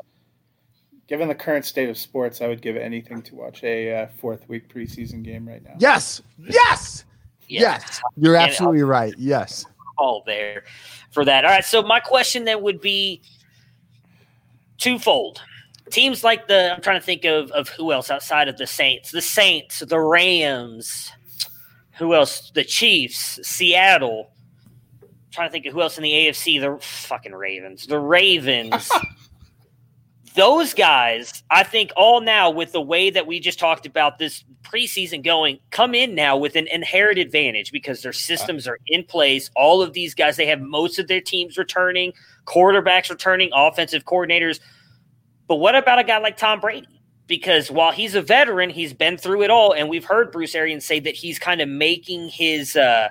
given 1.07 1.27
the 1.27 1.35
current 1.35 1.65
state 1.65 1.89
of 1.89 1.97
sports, 1.97 2.41
I 2.41 2.47
would 2.47 2.61
give 2.61 2.75
anything 2.77 3.21
to 3.23 3.35
watch 3.35 3.63
a 3.63 3.93
uh, 4.03 4.07
fourth 4.17 4.47
week 4.49 4.73
preseason 4.73 5.23
game 5.23 5.47
right 5.47 5.63
now. 5.63 5.75
Yes, 5.79 6.21
yes, 6.37 7.05
yes. 7.47 8.01
You're 8.17 8.35
absolutely 8.35 8.83
right. 8.83 9.13
Yes, 9.17 9.65
all 9.97 10.23
there 10.25 10.63
for 11.11 11.23
that. 11.25 11.45
All 11.45 11.51
right. 11.51 11.63
So 11.65 11.81
my 11.81 11.99
question 11.99 12.43
then 12.45 12.61
would 12.61 12.81
be 12.81 13.21
twofold. 14.77 15.41
Teams 15.89 16.23
like 16.23 16.47
the 16.47 16.75
I'm 16.75 16.81
trying 16.81 16.99
to 16.99 17.05
think 17.05 17.25
of 17.25 17.51
of 17.51 17.69
who 17.69 17.91
else 17.91 18.11
outside 18.11 18.47
of 18.47 18.57
the 18.57 18.67
Saints, 18.67 19.11
the 19.11 19.21
Saints, 19.21 19.79
the 19.79 19.99
Rams, 19.99 21.11
who 21.99 22.15
else? 22.15 22.49
The 22.51 22.63
Chiefs, 22.63 23.39
Seattle. 23.43 24.31
I'm 25.01 25.09
trying 25.31 25.49
to 25.49 25.51
think 25.51 25.65
of 25.65 25.73
who 25.73 25.81
else 25.81 25.97
in 25.97 26.03
the 26.03 26.11
AFC. 26.11 26.59
The 26.59 26.83
fucking 26.83 27.33
Ravens. 27.33 27.85
The 27.85 27.99
Ravens. 27.99 28.89
Those 30.35 30.73
guys, 30.73 31.43
I 31.51 31.63
think, 31.63 31.91
all 31.97 32.21
now 32.21 32.49
with 32.49 32.71
the 32.71 32.81
way 32.81 33.09
that 33.09 33.27
we 33.27 33.39
just 33.39 33.59
talked 33.59 33.85
about 33.85 34.17
this 34.17 34.45
preseason 34.63 35.23
going, 35.23 35.59
come 35.71 35.93
in 35.93 36.15
now 36.15 36.37
with 36.37 36.55
an 36.55 36.67
inherent 36.67 37.17
advantage 37.17 37.71
because 37.71 38.01
their 38.01 38.13
systems 38.13 38.65
are 38.67 38.79
in 38.87 39.03
place. 39.03 39.49
All 39.55 39.81
of 39.81 39.91
these 39.91 40.13
guys, 40.13 40.37
they 40.37 40.45
have 40.45 40.61
most 40.61 40.99
of 40.99 41.07
their 41.07 41.19
teams 41.19 41.57
returning, 41.57 42.13
quarterbacks 42.45 43.09
returning, 43.09 43.49
offensive 43.53 44.05
coordinators. 44.05 44.59
But 45.47 45.55
what 45.55 45.75
about 45.75 45.99
a 45.99 46.03
guy 46.03 46.19
like 46.19 46.37
Tom 46.37 46.61
Brady? 46.61 46.98
Because 47.29 47.71
while 47.71 47.93
he's 47.93 48.15
a 48.15 48.21
veteran, 48.21 48.69
he's 48.69 48.91
been 48.91 49.15
through 49.17 49.43
it 49.43 49.49
all, 49.49 49.71
and 49.71 49.87
we've 49.87 50.03
heard 50.03 50.31
Bruce 50.33 50.53
Arians 50.55 50.83
say 50.83 50.99
that 50.99 51.15
he's 51.15 51.39
kind 51.39 51.61
of 51.61 51.69
making 51.69 52.27
his 52.27 52.75
uh, 52.75 53.07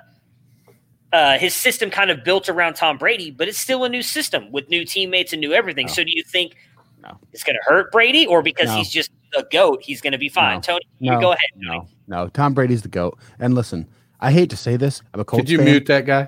uh, 1.11 1.39
his 1.39 1.55
system 1.55 1.89
kind 1.89 2.11
of 2.11 2.23
built 2.23 2.49
around 2.49 2.75
Tom 2.75 2.97
Brady, 2.99 3.31
but 3.31 3.47
it's 3.47 3.57
still 3.57 3.83
a 3.85 3.89
new 3.89 4.03
system 4.03 4.51
with 4.51 4.69
new 4.69 4.85
teammates 4.85 5.33
and 5.33 5.39
new 5.41 5.53
everything. 5.53 5.87
No. 5.87 5.93
So 5.93 6.03
do 6.03 6.11
you 6.13 6.21
think 6.23 6.55
No. 7.01 7.17
it's 7.33 7.43
going 7.43 7.55
to 7.55 7.61
hurt 7.65 7.91
Brady, 7.91 8.27
or 8.27 8.43
because 8.43 8.67
No. 8.67 8.75
he's 8.75 8.89
just 8.91 9.09
a 9.35 9.43
goat, 9.51 9.81
he's 9.81 10.01
going 10.01 10.11
to 10.13 10.19
be 10.19 10.29
fine? 10.29 10.57
No. 10.57 10.61
Tony, 10.61 10.81
you 10.99 11.11
No. 11.11 11.19
go 11.19 11.29
ahead. 11.31 11.49
No, 11.55 11.87
no. 12.07 12.27
Tom 12.27 12.53
Brady's 12.53 12.83
the 12.83 12.89
goat. 12.89 13.17
And 13.39 13.55
listen, 13.55 13.87
I 14.19 14.31
hate 14.31 14.51
to 14.51 14.57
say 14.57 14.75
this. 14.77 15.01
I'm 15.13 15.19
a 15.21 15.25
Colts 15.25 15.41
Could 15.41 15.49
you 15.49 15.57
fan. 15.57 15.65
mute 15.65 15.85
that 15.87 16.05
guy? 16.05 16.27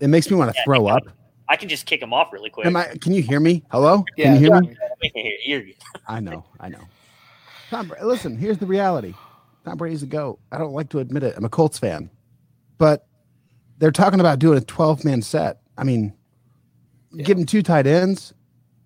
It 0.00 0.08
makes 0.08 0.28
me 0.28 0.36
want 0.36 0.52
to 0.52 0.62
throw 0.64 0.86
up. 0.88 1.02
I 1.48 1.54
can 1.56 1.68
just 1.68 1.86
kick 1.86 2.02
him 2.02 2.12
off 2.12 2.32
really 2.32 2.50
quick. 2.50 2.66
Am 2.66 2.74
I? 2.74 2.86
Can 3.00 3.12
you 3.12 3.22
hear 3.22 3.38
me? 3.38 3.62
Hello? 3.70 4.04
Yeah, 4.16 4.24
Can 4.24 4.34
you 4.34 4.40
hear 4.40 4.54
yeah. 4.54 4.60
me? 4.60 4.76
We 5.02 5.10
can 5.10 5.22
hear 5.22 5.30
you. 5.32 5.38
You're 5.46 5.62
good. 5.62 5.74
I 6.08 6.18
know. 6.18 6.44
I 6.58 6.68
know. 6.68 6.80
Tom, 7.70 7.92
listen. 8.02 8.36
Here's 8.36 8.58
the 8.58 8.66
reality. 8.66 9.14
Tom 9.64 9.76
Brady's 9.76 10.02
a 10.02 10.06
goat. 10.06 10.38
I 10.52 10.58
don't 10.58 10.72
like 10.72 10.90
to 10.90 11.00
admit 11.00 11.24
it. 11.24 11.34
I'm 11.36 11.44
a 11.44 11.48
Colts 11.48 11.78
fan, 11.78 12.10
but 12.78 13.06
they're 13.78 13.90
talking 13.90 14.20
about 14.20 14.38
doing 14.38 14.58
a 14.58 14.62
12 14.62 15.04
man 15.04 15.22
set. 15.22 15.60
I 15.76 15.84
mean, 15.84 16.14
give 17.16 17.36
him 17.36 17.46
two 17.46 17.62
tight 17.62 17.86
ends. 17.86 18.32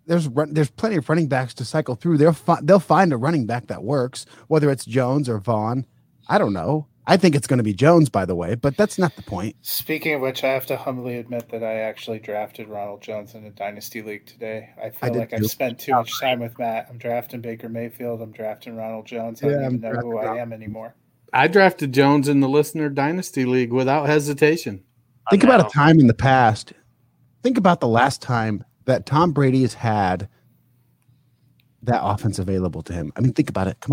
There's 0.07 0.27
run, 0.27 0.55
there's 0.55 0.71
plenty 0.71 0.97
of 0.97 1.09
running 1.09 1.29
backs 1.29 1.55
to 1.55 1.65
cycle 1.65 1.95
through. 1.95 2.17
They'll 2.17 2.33
fi- 2.33 2.61
they'll 2.63 2.81
find 2.81 3.13
a 3.13 3.17
running 3.17 3.47
back 3.47 3.67
that 3.69 3.85
works, 3.85 4.27
whether 4.49 4.71
it's 4.71 4.85
Jones 4.85 5.29
or 5.29 5.39
Vaughn. 5.39 5.87
I 6.29 6.39
don't 6.39 6.53
know. 6.53 6.87
I 7.07 7.17
think 7.17 7.35
it's 7.35 7.47
going 7.47 7.59
to 7.59 7.65
be 7.65 7.73
Jones, 7.75 8.09
by 8.09 8.25
the 8.25 8.35
way, 8.37 8.55
but 8.55 8.77
that's 8.77 8.99
not 8.99 9.17
the 9.17 9.23
point. 9.23 9.57
Speaking 9.63 10.15
of 10.15 10.21
which, 10.21 10.45
I 10.45 10.49
have 10.49 10.67
to 10.67 10.77
humbly 10.77 11.17
admit 11.19 11.49
that 11.49 11.65
I 11.65 11.81
actually 11.81 12.19
drafted 12.21 12.69
Ronald 12.69 13.01
Jones 13.03 13.35
in 13.35 13.45
a 13.47 13.51
dynasty 13.51 14.03
league 14.03 14.27
today. 14.27 14.71
I 14.81 14.87
I 14.87 14.91
feel 14.91 15.13
did 15.15 15.19
like. 15.19 15.33
I've 15.33 15.47
spent 15.51 15.79
too 15.81 15.93
much 15.93 16.21
time 16.21 16.41
with 16.41 16.59
Matt. 16.59 16.87
I'm 16.91 16.99
drafting 16.99 17.41
Baker 17.41 17.69
Mayfield. 17.69 18.21
I'm 18.23 18.33
drafting 18.33 18.77
Ronald 18.77 19.07
Jones. 19.07 19.43
I 19.43 19.47
Yeah, 19.47 19.53
don't 19.55 19.65
I'm 19.65 19.75
even 19.77 19.81
know 19.81 20.01
who 20.01 20.13
drafting 20.13 20.39
I 20.39 20.43
am 20.43 20.53
anymore. 20.53 20.95
I 21.33 21.49
drafted 21.49 21.93
Jones 21.93 22.29
in 22.29 22.41
the 22.41 22.49
Listener 22.49 22.89
Dynasty 22.89 23.45
League 23.45 23.73
without 23.73 24.07
hesitation. 24.07 24.83
Think 25.31 25.43
about 25.45 25.65
a 25.67 25.71
time 25.71 25.99
in 26.01 26.07
the 26.07 26.15
past. 26.15 26.73
Think 27.43 27.57
about 27.57 27.81
the 27.81 27.89
last 27.89 28.21
time 28.21 28.65
that 28.85 29.07
Tom 29.07 29.33
Brady 29.33 29.63
has 29.63 29.75
had 29.75 30.29
that 31.83 32.01
offense 32.05 32.39
available 32.39 32.83
to 32.83 32.93
him. 32.93 33.13
I 33.17 33.21
mean, 33.21 33.33
think 33.33 33.49
about 33.49 33.69
it. 33.69 33.79
Come 33.81 33.93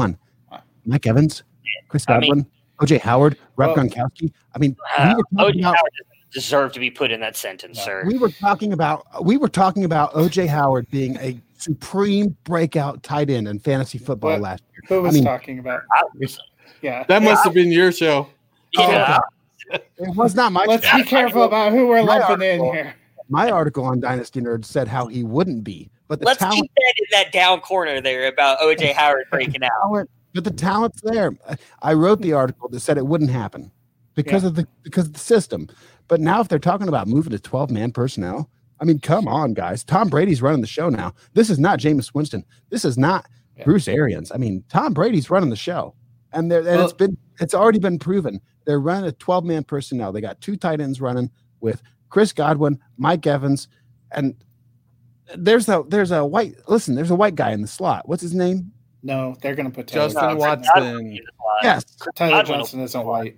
on. 0.52 0.62
Mike 0.86 1.06
Evans, 1.08 1.44
Chris 1.90 2.06
I 2.08 2.14
mean- 2.14 2.22
Godwin, 2.22 2.46
OJ 2.82 3.00
Howard, 3.02 3.38
Rob 3.56 3.76
Well- 3.76 3.86
Gronkowski. 3.86 4.32
I 4.56 4.60
mean, 4.60 4.76
Uh, 4.98 5.16
we 5.32 5.38
OJ 5.44 5.60
about 5.60 5.76
Howard 5.78 5.92
doesn't 5.98 6.32
deserve 6.32 6.74
to 6.74 6.80
be 6.80 6.92
put 6.92 7.12
in 7.12 7.20
that 7.22 7.36
sentence, 7.36 7.78
No. 7.80 7.84
sir. 7.86 8.04
we 8.06 8.18
were 8.18 8.30
talking 8.30 8.74
about 8.74 9.06
we 9.24 9.38
were 9.38 9.50
talking 9.50 9.84
about 9.86 10.14
OJ 10.14 10.48
Howard 10.48 10.90
being 10.92 11.18
a 11.18 11.40
supreme 11.58 12.36
breakout 12.44 13.02
tight 13.02 13.30
end 13.30 13.48
in 13.48 13.58
fantasy 13.60 13.98
football 13.98 14.32
What? 14.32 14.42
last 14.42 14.64
year. 14.72 14.82
Who 14.90 15.02
was 15.04 15.16
mean- 15.16 15.24
talking 15.24 15.60
about? 15.60 15.82
Yeah. 16.82 17.04
That 17.08 17.24
must 17.24 17.44
have 17.44 17.54
been 17.54 17.72
your 17.72 17.92
show. 17.92 18.28
yeah. 18.74 19.18
It 19.72 19.84
was 20.16 20.34
not 20.36 20.52
my 20.52 20.66
Let's 20.66 20.90
be 20.94 21.04
careful 21.04 21.44
about 21.44 21.72
who 21.74 21.88
we're 21.88 22.04
My 22.04 22.20
lumping 22.20 22.48
in 22.60 22.64
here. 22.74 22.94
my 23.28 23.50
article 23.52 23.84
on 23.86 24.00
Dynasty 24.00 24.40
Nerds 24.40 24.66
said 24.66 24.88
how 24.88 25.08
he 25.08 25.24
wouldn't 25.24 25.64
be, 25.66 25.90
but 26.08 26.20
the 26.20 26.26
Let's 26.26 26.40
talent 26.40 26.56
keep 26.62 26.72
that 26.76 26.94
in 26.98 27.06
that 27.24 27.32
down 27.34 27.60
corner 27.60 28.00
there 28.00 28.28
about 28.28 28.60
OJ 28.60 28.94
Howard 28.94 29.26
breaking 29.32 29.64
out. 29.64 29.72
talent, 29.84 30.10
but 30.38 30.44
the 30.44 30.52
talent's 30.52 31.02
there. 31.02 31.32
I 31.82 31.94
wrote 31.94 32.22
the 32.22 32.34
article 32.34 32.70
that 32.70 32.80
said 32.80 32.98
it 32.98 33.08
wouldn't 33.08 33.32
happen 33.32 33.72
because 34.16 34.44
of 34.44 34.56
the 34.56 34.68
because 34.84 35.08
of 35.08 35.14
the 35.14 35.20
system. 35.20 35.68
But 36.08 36.22
now, 36.22 36.40
if 36.42 36.48
they're 36.48 36.60
talking 36.60 36.88
about 36.88 37.08
moving 37.08 37.32
to 37.32 37.40
twelve 37.40 37.72
man 37.72 37.92
personnel, 37.92 38.50
I 38.80 38.86
mean, 38.86 39.00
come 39.00 39.28
on, 39.28 39.54
guys. 39.54 39.84
Tom 39.84 40.10
Brady's 40.10 40.42
running 40.42 40.62
the 40.62 40.68
show 40.68 40.90
now. 40.90 41.14
This 41.34 41.50
is 41.50 41.60
not 41.60 41.80
Jameis 41.80 42.14
Winston. 42.14 42.44
This 42.70 42.86
is 42.86 42.98
not 42.98 43.26
Yeah. 43.58 43.64
Bruce 43.66 43.88
Arians. 43.88 44.32
I 44.32 44.38
mean, 44.38 44.64
Tom 44.70 44.94
Brady's 44.94 45.30
running 45.30 45.50
the 45.50 45.56
show, 45.56 45.96
and 46.34 46.52
and 46.52 46.66
Well- 46.66 46.84
it's 46.84 46.94
been 46.94 47.18
it's 47.40 47.54
already 47.56 47.80
been 47.80 48.00
proven. 48.00 48.40
They're 48.66 48.80
running 48.80 49.06
a 49.10 49.12
twelve 49.14 49.44
man 49.46 49.64
personnel. 49.64 50.12
They 50.12 50.22
got 50.22 50.40
two 50.42 50.56
tight 50.56 50.80
ends 50.82 51.02
running 51.02 51.32
with 51.62 51.82
Chris 52.10 52.32
Godwin, 52.34 52.80
Mike 52.98 53.26
Evans, 53.26 53.68
and 54.12 54.36
there's 55.36 55.68
a 55.68 55.84
there's 55.90 56.12
a 56.12 56.26
white 56.26 56.56
listen. 56.68 56.96
There's 56.96 57.12
a 57.12 57.16
white 57.16 57.36
guy 57.36 57.52
in 57.52 57.62
the 57.62 57.68
slot. 57.68 58.08
What's 58.08 58.22
his 58.22 58.34
name? 58.34 58.72
No, 59.08 59.38
they're 59.42 59.56
going 59.56 59.72
to 59.72 59.74
put 59.74 59.88
Tyler 59.88 60.10
Justin 60.10 60.38
Johnson. 60.38 60.68
Watson, 60.68 61.20
Yes, 61.64 61.86
Tyler 62.14 62.44
Johnson 62.44 62.82
isn't 62.82 63.06
white. 63.06 63.38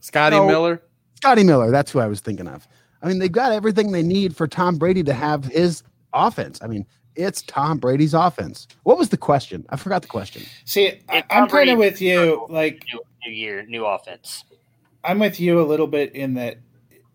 Scotty 0.00 0.36
No. 0.36 0.46
Miller. 0.46 0.82
Scotty 1.16 1.44
Miller. 1.44 1.70
That's 1.70 1.92
who 1.92 2.00
I 2.00 2.06
was 2.06 2.20
thinking 2.20 2.48
of. 2.48 2.66
I 3.02 3.08
mean, 3.08 3.18
they've 3.18 3.30
got 3.30 3.52
everything 3.52 3.92
they 3.92 4.02
need 4.02 4.34
for 4.34 4.48
Tom 4.48 4.76
Brady 4.76 5.02
to 5.02 5.12
have 5.12 5.44
his 5.44 5.82
offense. 6.14 6.62
I 6.62 6.66
mean, 6.66 6.86
it's 7.14 7.42
Tom 7.42 7.76
Brady's 7.76 8.14
offense. 8.14 8.66
What 8.84 8.96
was 8.96 9.10
the 9.10 9.18
question? 9.18 9.66
I 9.68 9.76
forgot 9.76 10.00
the 10.00 10.08
question. 10.08 10.42
See, 10.64 10.98
I, 11.10 11.18
I'm 11.28 11.46
Tom 11.46 11.48
kind 11.50 11.70
of 11.70 11.78
with 11.78 12.00
you. 12.00 12.46
Like, 12.48 12.82
New, 12.90 13.00
new 13.26 13.32
year, 13.32 13.66
new 13.66 13.84
offense. 13.84 14.44
I'm 15.04 15.18
with 15.18 15.38
you 15.38 15.60
a 15.60 15.64
little 15.66 15.86
bit 15.86 16.14
in 16.14 16.34
that 16.34 16.56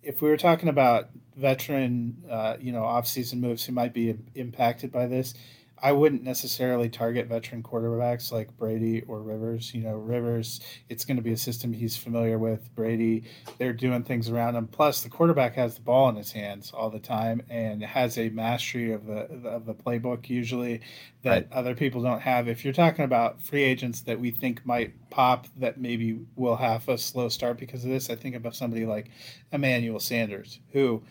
if 0.03 0.21
we 0.21 0.29
were 0.29 0.37
talking 0.37 0.69
about 0.69 1.09
veteran, 1.35 2.15
uh, 2.29 2.57
you 2.59 2.71
know, 2.71 2.83
off-season 2.83 3.41
moves 3.41 3.65
who 3.65 3.73
might 3.73 3.93
be 3.93 4.15
impacted 4.35 4.91
by 4.91 5.07
this, 5.07 5.33
I 5.81 5.91
wouldn't 5.91 6.23
necessarily 6.23 6.89
target 6.89 7.27
veteran 7.27 7.63
quarterbacks 7.63 8.31
like 8.31 8.55
Brady 8.57 9.01
or 9.07 9.21
Rivers. 9.21 9.73
You 9.73 9.83
know, 9.83 9.95
Rivers, 9.95 10.61
it's 10.89 11.05
going 11.05 11.17
to 11.17 11.23
be 11.23 11.31
a 11.31 11.37
system 11.37 11.73
he's 11.73 11.97
familiar 11.97 12.37
with. 12.37 12.73
Brady, 12.75 13.23
they're 13.57 13.73
doing 13.73 14.03
things 14.03 14.29
around 14.29 14.55
him. 14.55 14.67
Plus, 14.67 15.01
the 15.01 15.09
quarterback 15.09 15.55
has 15.55 15.75
the 15.75 15.81
ball 15.81 16.09
in 16.09 16.15
his 16.15 16.31
hands 16.31 16.71
all 16.71 16.89
the 16.89 16.99
time 16.99 17.41
and 17.49 17.81
has 17.83 18.17
a 18.17 18.29
mastery 18.29 18.93
of 18.93 19.05
the 19.05 19.21
of 19.47 19.65
the 19.65 19.73
playbook 19.73 20.29
usually 20.29 20.81
that 21.23 21.51
other 21.51 21.75
people 21.75 22.01
don't 22.01 22.21
have. 22.21 22.47
If 22.47 22.63
you're 22.63 22.73
talking 22.73 23.05
about 23.05 23.41
free 23.41 23.63
agents 23.63 24.01
that 24.01 24.19
we 24.19 24.31
think 24.31 24.65
might 24.65 24.93
pop, 25.09 25.47
that 25.57 25.79
maybe 25.79 26.19
will 26.35 26.55
have 26.55 26.87
a 26.89 26.97
slow 26.97 27.29
start 27.29 27.57
because 27.57 27.83
of 27.83 27.91
this, 27.91 28.09
I 28.09 28.15
think 28.15 28.35
about 28.35 28.55
somebody 28.55 28.85
like 28.85 29.09
Emmanuel 29.51 29.99
Sanders, 29.99 30.59
who 30.71 31.03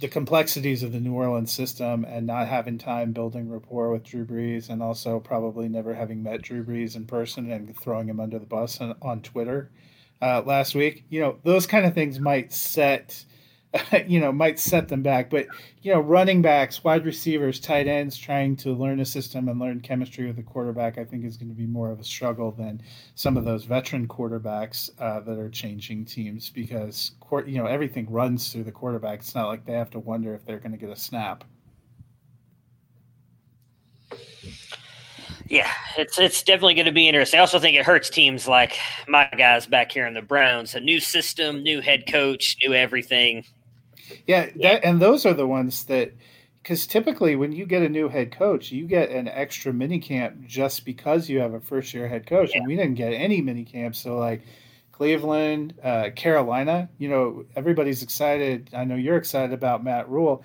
the 0.00 0.08
complexities 0.08 0.82
of 0.82 0.92
the 0.92 1.00
New 1.00 1.14
Orleans 1.14 1.52
system 1.52 2.04
and 2.04 2.26
not 2.26 2.48
having 2.48 2.78
time 2.78 3.12
building 3.12 3.48
rapport 3.48 3.90
with 3.90 4.04
Drew 4.04 4.24
Brees 4.24 4.68
and 4.68 4.82
also 4.82 5.20
probably 5.20 5.68
never 5.68 5.94
having 5.94 6.22
met 6.22 6.42
Drew 6.42 6.64
Brees 6.64 6.96
in 6.96 7.06
person 7.06 7.50
and 7.50 7.76
throwing 7.76 8.08
him 8.08 8.20
under 8.20 8.38
the 8.38 8.46
bus 8.46 8.80
on, 8.80 8.94
on 9.02 9.22
Twitter 9.22 9.70
uh, 10.20 10.42
last 10.44 10.74
week. 10.74 11.04
You 11.08 11.20
know, 11.20 11.38
those 11.44 11.66
kind 11.66 11.86
of 11.86 11.94
things 11.94 12.18
might 12.18 12.52
set, 12.52 13.24
you 14.06 14.18
know, 14.18 14.32
might 14.32 14.58
set 14.58 14.88
them 14.88 15.02
back. 15.02 15.30
But, 15.30 15.46
you 15.82 15.92
know, 15.92 16.00
running 16.00 16.42
backs, 16.42 16.82
wide 16.82 17.04
receivers, 17.04 17.60
tight 17.60 17.86
ends 17.86 18.16
trying 18.16 18.56
to 18.56 18.72
learn 18.72 19.00
a 19.00 19.04
system 19.04 19.48
and 19.48 19.60
learn 19.60 19.80
chemistry 19.80 20.26
with 20.26 20.38
a 20.38 20.42
quarterback, 20.42 20.98
I 20.98 21.04
think 21.04 21.24
is 21.24 21.36
going 21.36 21.50
to 21.50 21.54
be 21.54 21.66
more 21.66 21.90
of 21.90 22.00
a 22.00 22.04
struggle 22.04 22.50
than 22.50 22.82
some 23.14 23.36
of 23.36 23.44
those 23.44 23.64
veteran 23.64 24.08
quarterbacks 24.08 24.90
uh, 24.98 25.20
that 25.20 25.38
are 25.38 25.50
changing 25.50 26.06
teams 26.06 26.48
because, 26.48 27.12
you 27.46 27.58
know, 27.58 27.66
everything 27.66 28.10
runs 28.10 28.52
through 28.52 28.64
the 28.64 28.72
quarterback. 28.72 29.20
It's 29.20 29.34
not 29.34 29.48
like 29.48 29.64
they 29.64 29.74
have 29.74 29.90
to 29.90 29.98
wonder 29.98 30.34
if 30.34 30.44
they're 30.44 30.60
going 30.60 30.72
to 30.72 30.78
get 30.78 30.90
a 30.90 30.96
snap. 30.96 31.44
Yeah, 35.50 35.70
it's 35.96 36.18
it's 36.18 36.42
definitely 36.42 36.74
going 36.74 36.86
to 36.86 36.92
be 36.92 37.08
interesting. 37.08 37.38
I 37.38 37.40
also 37.40 37.58
think 37.58 37.74
it 37.74 37.86
hurts 37.86 38.10
teams 38.10 38.46
like 38.46 38.76
my 39.06 39.26
guys 39.38 39.66
back 39.66 39.90
here 39.90 40.06
in 40.06 40.12
the 40.12 40.20
Browns. 40.20 40.74
A 40.74 40.80
new 40.80 41.00
system, 41.00 41.62
new 41.62 41.80
head 41.80 42.04
coach, 42.06 42.58
new 42.62 42.74
everything. 42.74 43.44
Yeah, 44.26 44.50
that, 44.56 44.84
and 44.84 45.00
those 45.00 45.26
are 45.26 45.34
the 45.34 45.46
ones 45.46 45.84
that, 45.84 46.12
because 46.62 46.86
typically 46.86 47.36
when 47.36 47.52
you 47.52 47.66
get 47.66 47.82
a 47.82 47.88
new 47.88 48.08
head 48.08 48.32
coach, 48.32 48.72
you 48.72 48.86
get 48.86 49.10
an 49.10 49.28
extra 49.28 49.72
mini 49.72 49.98
camp 49.98 50.46
just 50.46 50.84
because 50.84 51.28
you 51.28 51.40
have 51.40 51.54
a 51.54 51.60
first 51.60 51.94
year 51.94 52.08
head 52.08 52.26
coach, 52.26 52.50
and 52.54 52.66
we 52.66 52.76
didn't 52.76 52.94
get 52.94 53.12
any 53.12 53.40
mini 53.40 53.64
camps. 53.64 53.98
So 53.98 54.16
like 54.16 54.42
Cleveland, 54.92 55.74
uh, 55.82 56.10
Carolina, 56.16 56.88
you 56.98 57.08
know, 57.08 57.44
everybody's 57.54 58.02
excited. 58.02 58.70
I 58.74 58.84
know 58.84 58.96
you're 58.96 59.16
excited 59.16 59.52
about 59.52 59.84
Matt 59.84 60.08
Rhule. 60.08 60.42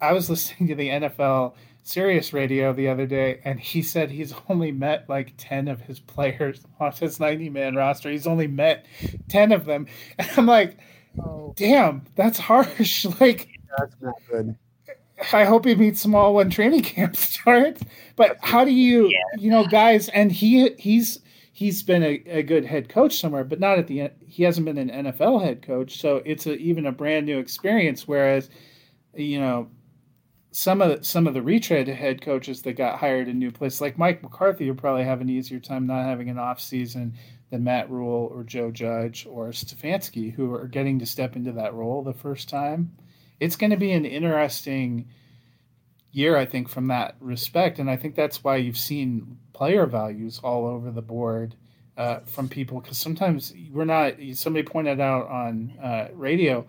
I 0.00 0.12
was 0.12 0.30
listening 0.30 0.68
to 0.68 0.74
the 0.74 0.88
NFL 0.88 1.54
Sirius 1.82 2.32
Radio 2.32 2.72
the 2.72 2.88
other 2.88 3.06
day, 3.06 3.40
and 3.44 3.58
he 3.58 3.82
said 3.82 4.10
he's 4.10 4.32
only 4.48 4.70
met 4.70 5.08
like 5.08 5.34
10 5.38 5.66
of 5.66 5.80
his 5.80 5.98
players 5.98 6.64
on 6.80 6.92
his 6.92 7.18
90 7.18 7.50
man 7.50 7.74
roster. 7.74 8.10
He's 8.10 8.26
only 8.28 8.46
met 8.46 8.86
10 9.28 9.52
of 9.52 9.64
them. 9.64 9.86
And 10.18 10.30
I'm 10.36 10.46
like, 10.46 10.78
Oh. 11.22 11.52
damn, 11.56 12.04
that's 12.16 12.38
harsh. 12.38 13.04
Like, 13.20 13.48
That's 13.78 13.94
not 14.00 14.14
good. 14.30 14.56
I 15.32 15.44
hope 15.44 15.66
he 15.66 15.74
meets 15.74 16.02
them 16.02 16.14
all 16.14 16.34
when 16.34 16.48
training 16.50 16.82
camp 16.82 17.14
starts. 17.16 17.82
But 18.16 18.38
how 18.40 18.64
do 18.64 18.70
you, 18.72 19.08
Yeah. 19.08 19.18
you 19.38 19.50
know, 19.50 19.66
guys? 19.66 20.08
And 20.10 20.32
he 20.32 20.70
he's 20.78 21.20
he's 21.52 21.82
been 21.82 22.02
a, 22.02 22.22
a 22.26 22.42
good 22.42 22.64
head 22.64 22.88
coach 22.88 23.18
somewhere, 23.20 23.44
but 23.44 23.60
not 23.60 23.78
at 23.78 23.86
the 23.86 24.10
he 24.26 24.42
hasn't 24.44 24.64
been 24.64 24.78
an 24.78 24.88
NFL 25.06 25.42
head 25.44 25.60
coach, 25.62 25.98
so 26.00 26.22
it's 26.24 26.46
a, 26.46 26.56
even 26.56 26.86
a 26.86 26.92
brand 26.92 27.26
new 27.26 27.38
experience. 27.38 28.08
Whereas, 28.08 28.48
you 29.14 29.38
know, 29.38 29.68
some 30.52 30.80
of 30.80 30.88
the, 30.98 31.04
some 31.04 31.26
of 31.26 31.34
the 31.34 31.42
retread 31.42 31.86
head 31.86 32.22
coaches 32.22 32.62
that 32.62 32.72
got 32.72 32.98
hired 32.98 33.28
in 33.28 33.38
new 33.38 33.50
places, 33.52 33.80
like 33.82 33.98
Mike 33.98 34.22
McCarthy, 34.22 34.68
will 34.70 34.76
probably 34.76 35.04
have 35.04 35.20
an 35.20 35.28
easier 35.28 35.60
time 35.60 35.86
not 35.86 36.04
having 36.06 36.30
an 36.30 36.38
off 36.38 36.60
season 36.60 37.14
than 37.50 37.64
Matt 37.64 37.90
Rhule 37.90 38.30
or 38.32 38.44
Joe 38.44 38.70
Judge 38.70 39.26
or 39.28 39.48
Stefanski, 39.48 40.32
who 40.32 40.54
are 40.54 40.68
getting 40.68 40.98
to 41.00 41.06
step 41.06 41.36
into 41.36 41.52
that 41.52 41.74
role 41.74 42.02
the 42.02 42.12
first 42.12 42.48
time. 42.48 42.92
It's 43.40 43.56
going 43.56 43.70
to 43.70 43.76
be 43.76 43.92
an 43.92 44.04
interesting 44.04 45.08
year, 46.12 46.36
I 46.36 46.46
think, 46.46 46.68
from 46.68 46.88
that 46.88 47.16
respect, 47.20 47.78
and 47.78 47.90
I 47.90 47.96
think 47.96 48.14
that's 48.14 48.42
why 48.42 48.56
you've 48.56 48.78
seen 48.78 49.38
player 49.52 49.86
values 49.86 50.40
all 50.42 50.66
over 50.66 50.90
the 50.90 51.02
board 51.02 51.54
uh, 51.96 52.20
from 52.20 52.48
people 52.48 52.80
because 52.80 52.98
sometimes 52.98 53.52
we're 53.72 53.84
not. 53.84 54.14
Somebody 54.34 54.64
pointed 54.64 55.00
out 55.00 55.28
on 55.28 55.74
uh, 55.82 56.08
radio 56.14 56.66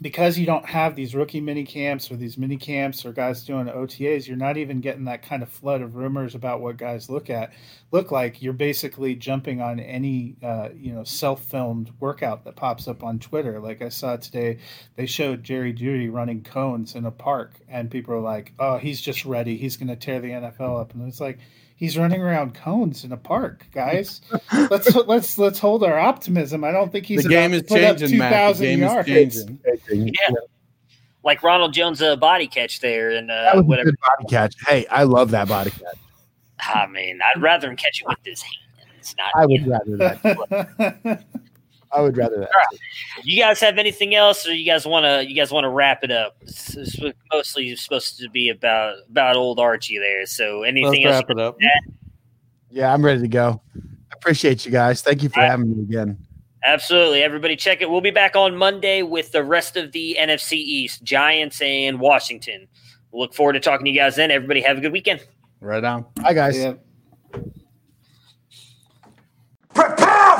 because 0.00 0.38
you 0.38 0.44
don't 0.44 0.66
have 0.66 0.94
these 0.94 1.14
rookie 1.14 1.40
mini 1.40 1.64
camps 1.64 2.10
or 2.10 2.16
these 2.16 2.36
mini 2.36 2.58
camps 2.58 3.06
or 3.06 3.12
guys 3.12 3.44
doing 3.44 3.66
OTAs, 3.66 4.28
you're 4.28 4.36
not 4.36 4.58
even 4.58 4.80
getting 4.80 5.04
that 5.04 5.22
kind 5.22 5.42
of 5.42 5.48
flood 5.48 5.80
of 5.80 5.96
rumors 5.96 6.34
about 6.34 6.60
what 6.60 6.76
guys 6.76 7.08
look 7.08 7.30
at 7.30 7.52
look 7.92 8.10
like. 8.10 8.42
You're 8.42 8.52
basically 8.52 9.14
jumping 9.14 9.62
on 9.62 9.80
any 9.80 10.36
uh, 10.42 10.68
you 10.76 10.92
know 10.92 11.04
self 11.04 11.44
filmed 11.44 11.92
workout 11.98 12.44
that 12.44 12.56
pops 12.56 12.86
up 12.88 13.02
on 13.02 13.18
Twitter. 13.18 13.58
Like 13.58 13.80
I 13.80 13.88
saw 13.88 14.16
today, 14.16 14.58
they 14.96 15.06
showed 15.06 15.42
Jerry 15.42 15.72
Jeudy 15.72 16.12
running 16.12 16.42
cones 16.42 16.94
in 16.94 17.06
a 17.06 17.10
park, 17.10 17.58
and 17.66 17.90
people 17.90 18.14
are 18.14 18.20
like, 18.20 18.52
"Oh, 18.58 18.76
he's 18.76 19.00
just 19.00 19.24
ready. 19.24 19.56
He's 19.56 19.78
going 19.78 19.88
to 19.88 19.96
tear 19.96 20.20
the 20.20 20.30
NFL 20.30 20.78
up," 20.78 20.92
and 20.92 21.08
it's 21.08 21.20
like 21.20 21.38
he's 21.76 21.96
running 21.96 22.20
around 22.20 22.54
cones 22.54 23.04
in 23.04 23.12
a 23.12 23.16
park, 23.16 23.66
guys. 23.72 24.20
let's 24.70 24.92
let's 24.94 25.38
let's 25.38 25.58
hold 25.58 25.84
our 25.84 25.98
optimism. 25.98 26.64
I 26.64 26.72
don't 26.72 26.90
think 26.90 27.06
he's 27.06 27.22
the 27.22 27.28
game 27.28 27.54
is 27.54 27.62
changing, 27.68 28.18
Matt. 28.18 28.56
The 28.56 28.62
game 28.64 28.80
yards. 28.80 29.08
is 29.08 29.44
changing. 29.46 29.60
Yeah. 30.14 30.34
Like 31.22 31.42
Ronald 31.42 31.72
Jones' 31.72 32.02
uh, 32.02 32.16
body 32.16 32.46
catch 32.46 32.80
there, 32.80 33.10
and 33.10 33.30
uh, 33.30 33.34
That 33.44 33.56
was 33.56 33.64
a 33.64 33.66
whatever. 33.66 33.90
good 33.90 34.00
body 34.00 34.24
catch. 34.28 34.54
Hey, 34.66 34.86
I 34.88 35.04
love 35.04 35.30
that 35.32 35.48
body 35.48 35.70
catch. 35.70 35.98
I 36.60 36.86
mean, 36.86 37.20
I'd 37.22 37.42
rather 37.42 37.68
him 37.68 37.76
catch 37.76 38.00
it 38.00 38.06
with 38.06 38.18
his 38.24 38.42
hands, 38.42 39.14
not. 39.18 39.30
I 39.34 39.46
would 39.46 39.66
rather 39.66 39.96
that. 39.96 41.24
I 41.92 42.00
would 42.00 42.16
rather 42.16 42.38
that. 42.40 42.50
You 43.22 43.40
guys 43.40 43.60
have 43.60 43.78
anything 43.78 44.14
else, 44.14 44.46
or 44.46 44.54
you 44.54 44.66
guys 44.66 44.86
want 44.86 45.04
to? 45.04 45.28
You 45.28 45.34
guys 45.34 45.52
want 45.52 45.64
to 45.64 45.68
wrap 45.68 46.02
it 46.04 46.10
up? 46.10 46.38
This 46.40 46.76
is 46.76 47.00
mostly 47.32 47.74
supposed 47.76 48.18
to 48.18 48.28
be 48.28 48.50
about 48.50 48.96
about 49.08 49.36
old 49.36 49.58
Archie 49.60 49.98
there. 49.98 50.26
So 50.26 50.60
Let's 50.60 50.68
anything 50.70 51.04
else? 51.04 51.14
wrap 51.16 51.30
it 51.30 51.38
up. 51.38 51.56
Yeah, 52.70 52.92
I'm 52.92 53.04
ready 53.04 53.20
to 53.20 53.28
go. 53.28 53.62
I 53.76 54.14
appreciate 54.14 54.66
you 54.66 54.72
guys. 54.72 55.02
Thank 55.02 55.22
you 55.22 55.28
for 55.28 55.40
having 55.40 55.76
me 55.76 55.82
again. 55.82 56.18
Absolutely. 56.64 57.22
Everybody 57.22 57.54
check 57.54 57.80
it. 57.80 57.88
We'll 57.88 58.00
be 58.00 58.10
back 58.10 58.34
on 58.34 58.56
Monday 58.56 59.02
with 59.02 59.30
the 59.30 59.44
rest 59.44 59.76
of 59.76 59.92
the 59.92 60.16
NFC 60.18 60.54
East, 60.54 61.04
Giants 61.04 61.60
and 61.62 62.00
Washington. 62.00 62.66
We'll 63.12 63.22
look 63.22 63.34
forward 63.34 63.52
to 63.52 63.60
talking 63.60 63.84
to 63.84 63.90
you 63.90 63.96
guys 63.96 64.16
then. 64.16 64.32
Everybody 64.32 64.62
have 64.62 64.78
a 64.78 64.80
good 64.80 64.92
weekend. 64.92 65.24
Right 65.60 65.84
on. 65.84 66.06
Bye, 66.16 66.32
guys. 66.32 66.58
yeah. 66.58 66.74
Prepare 69.74 70.25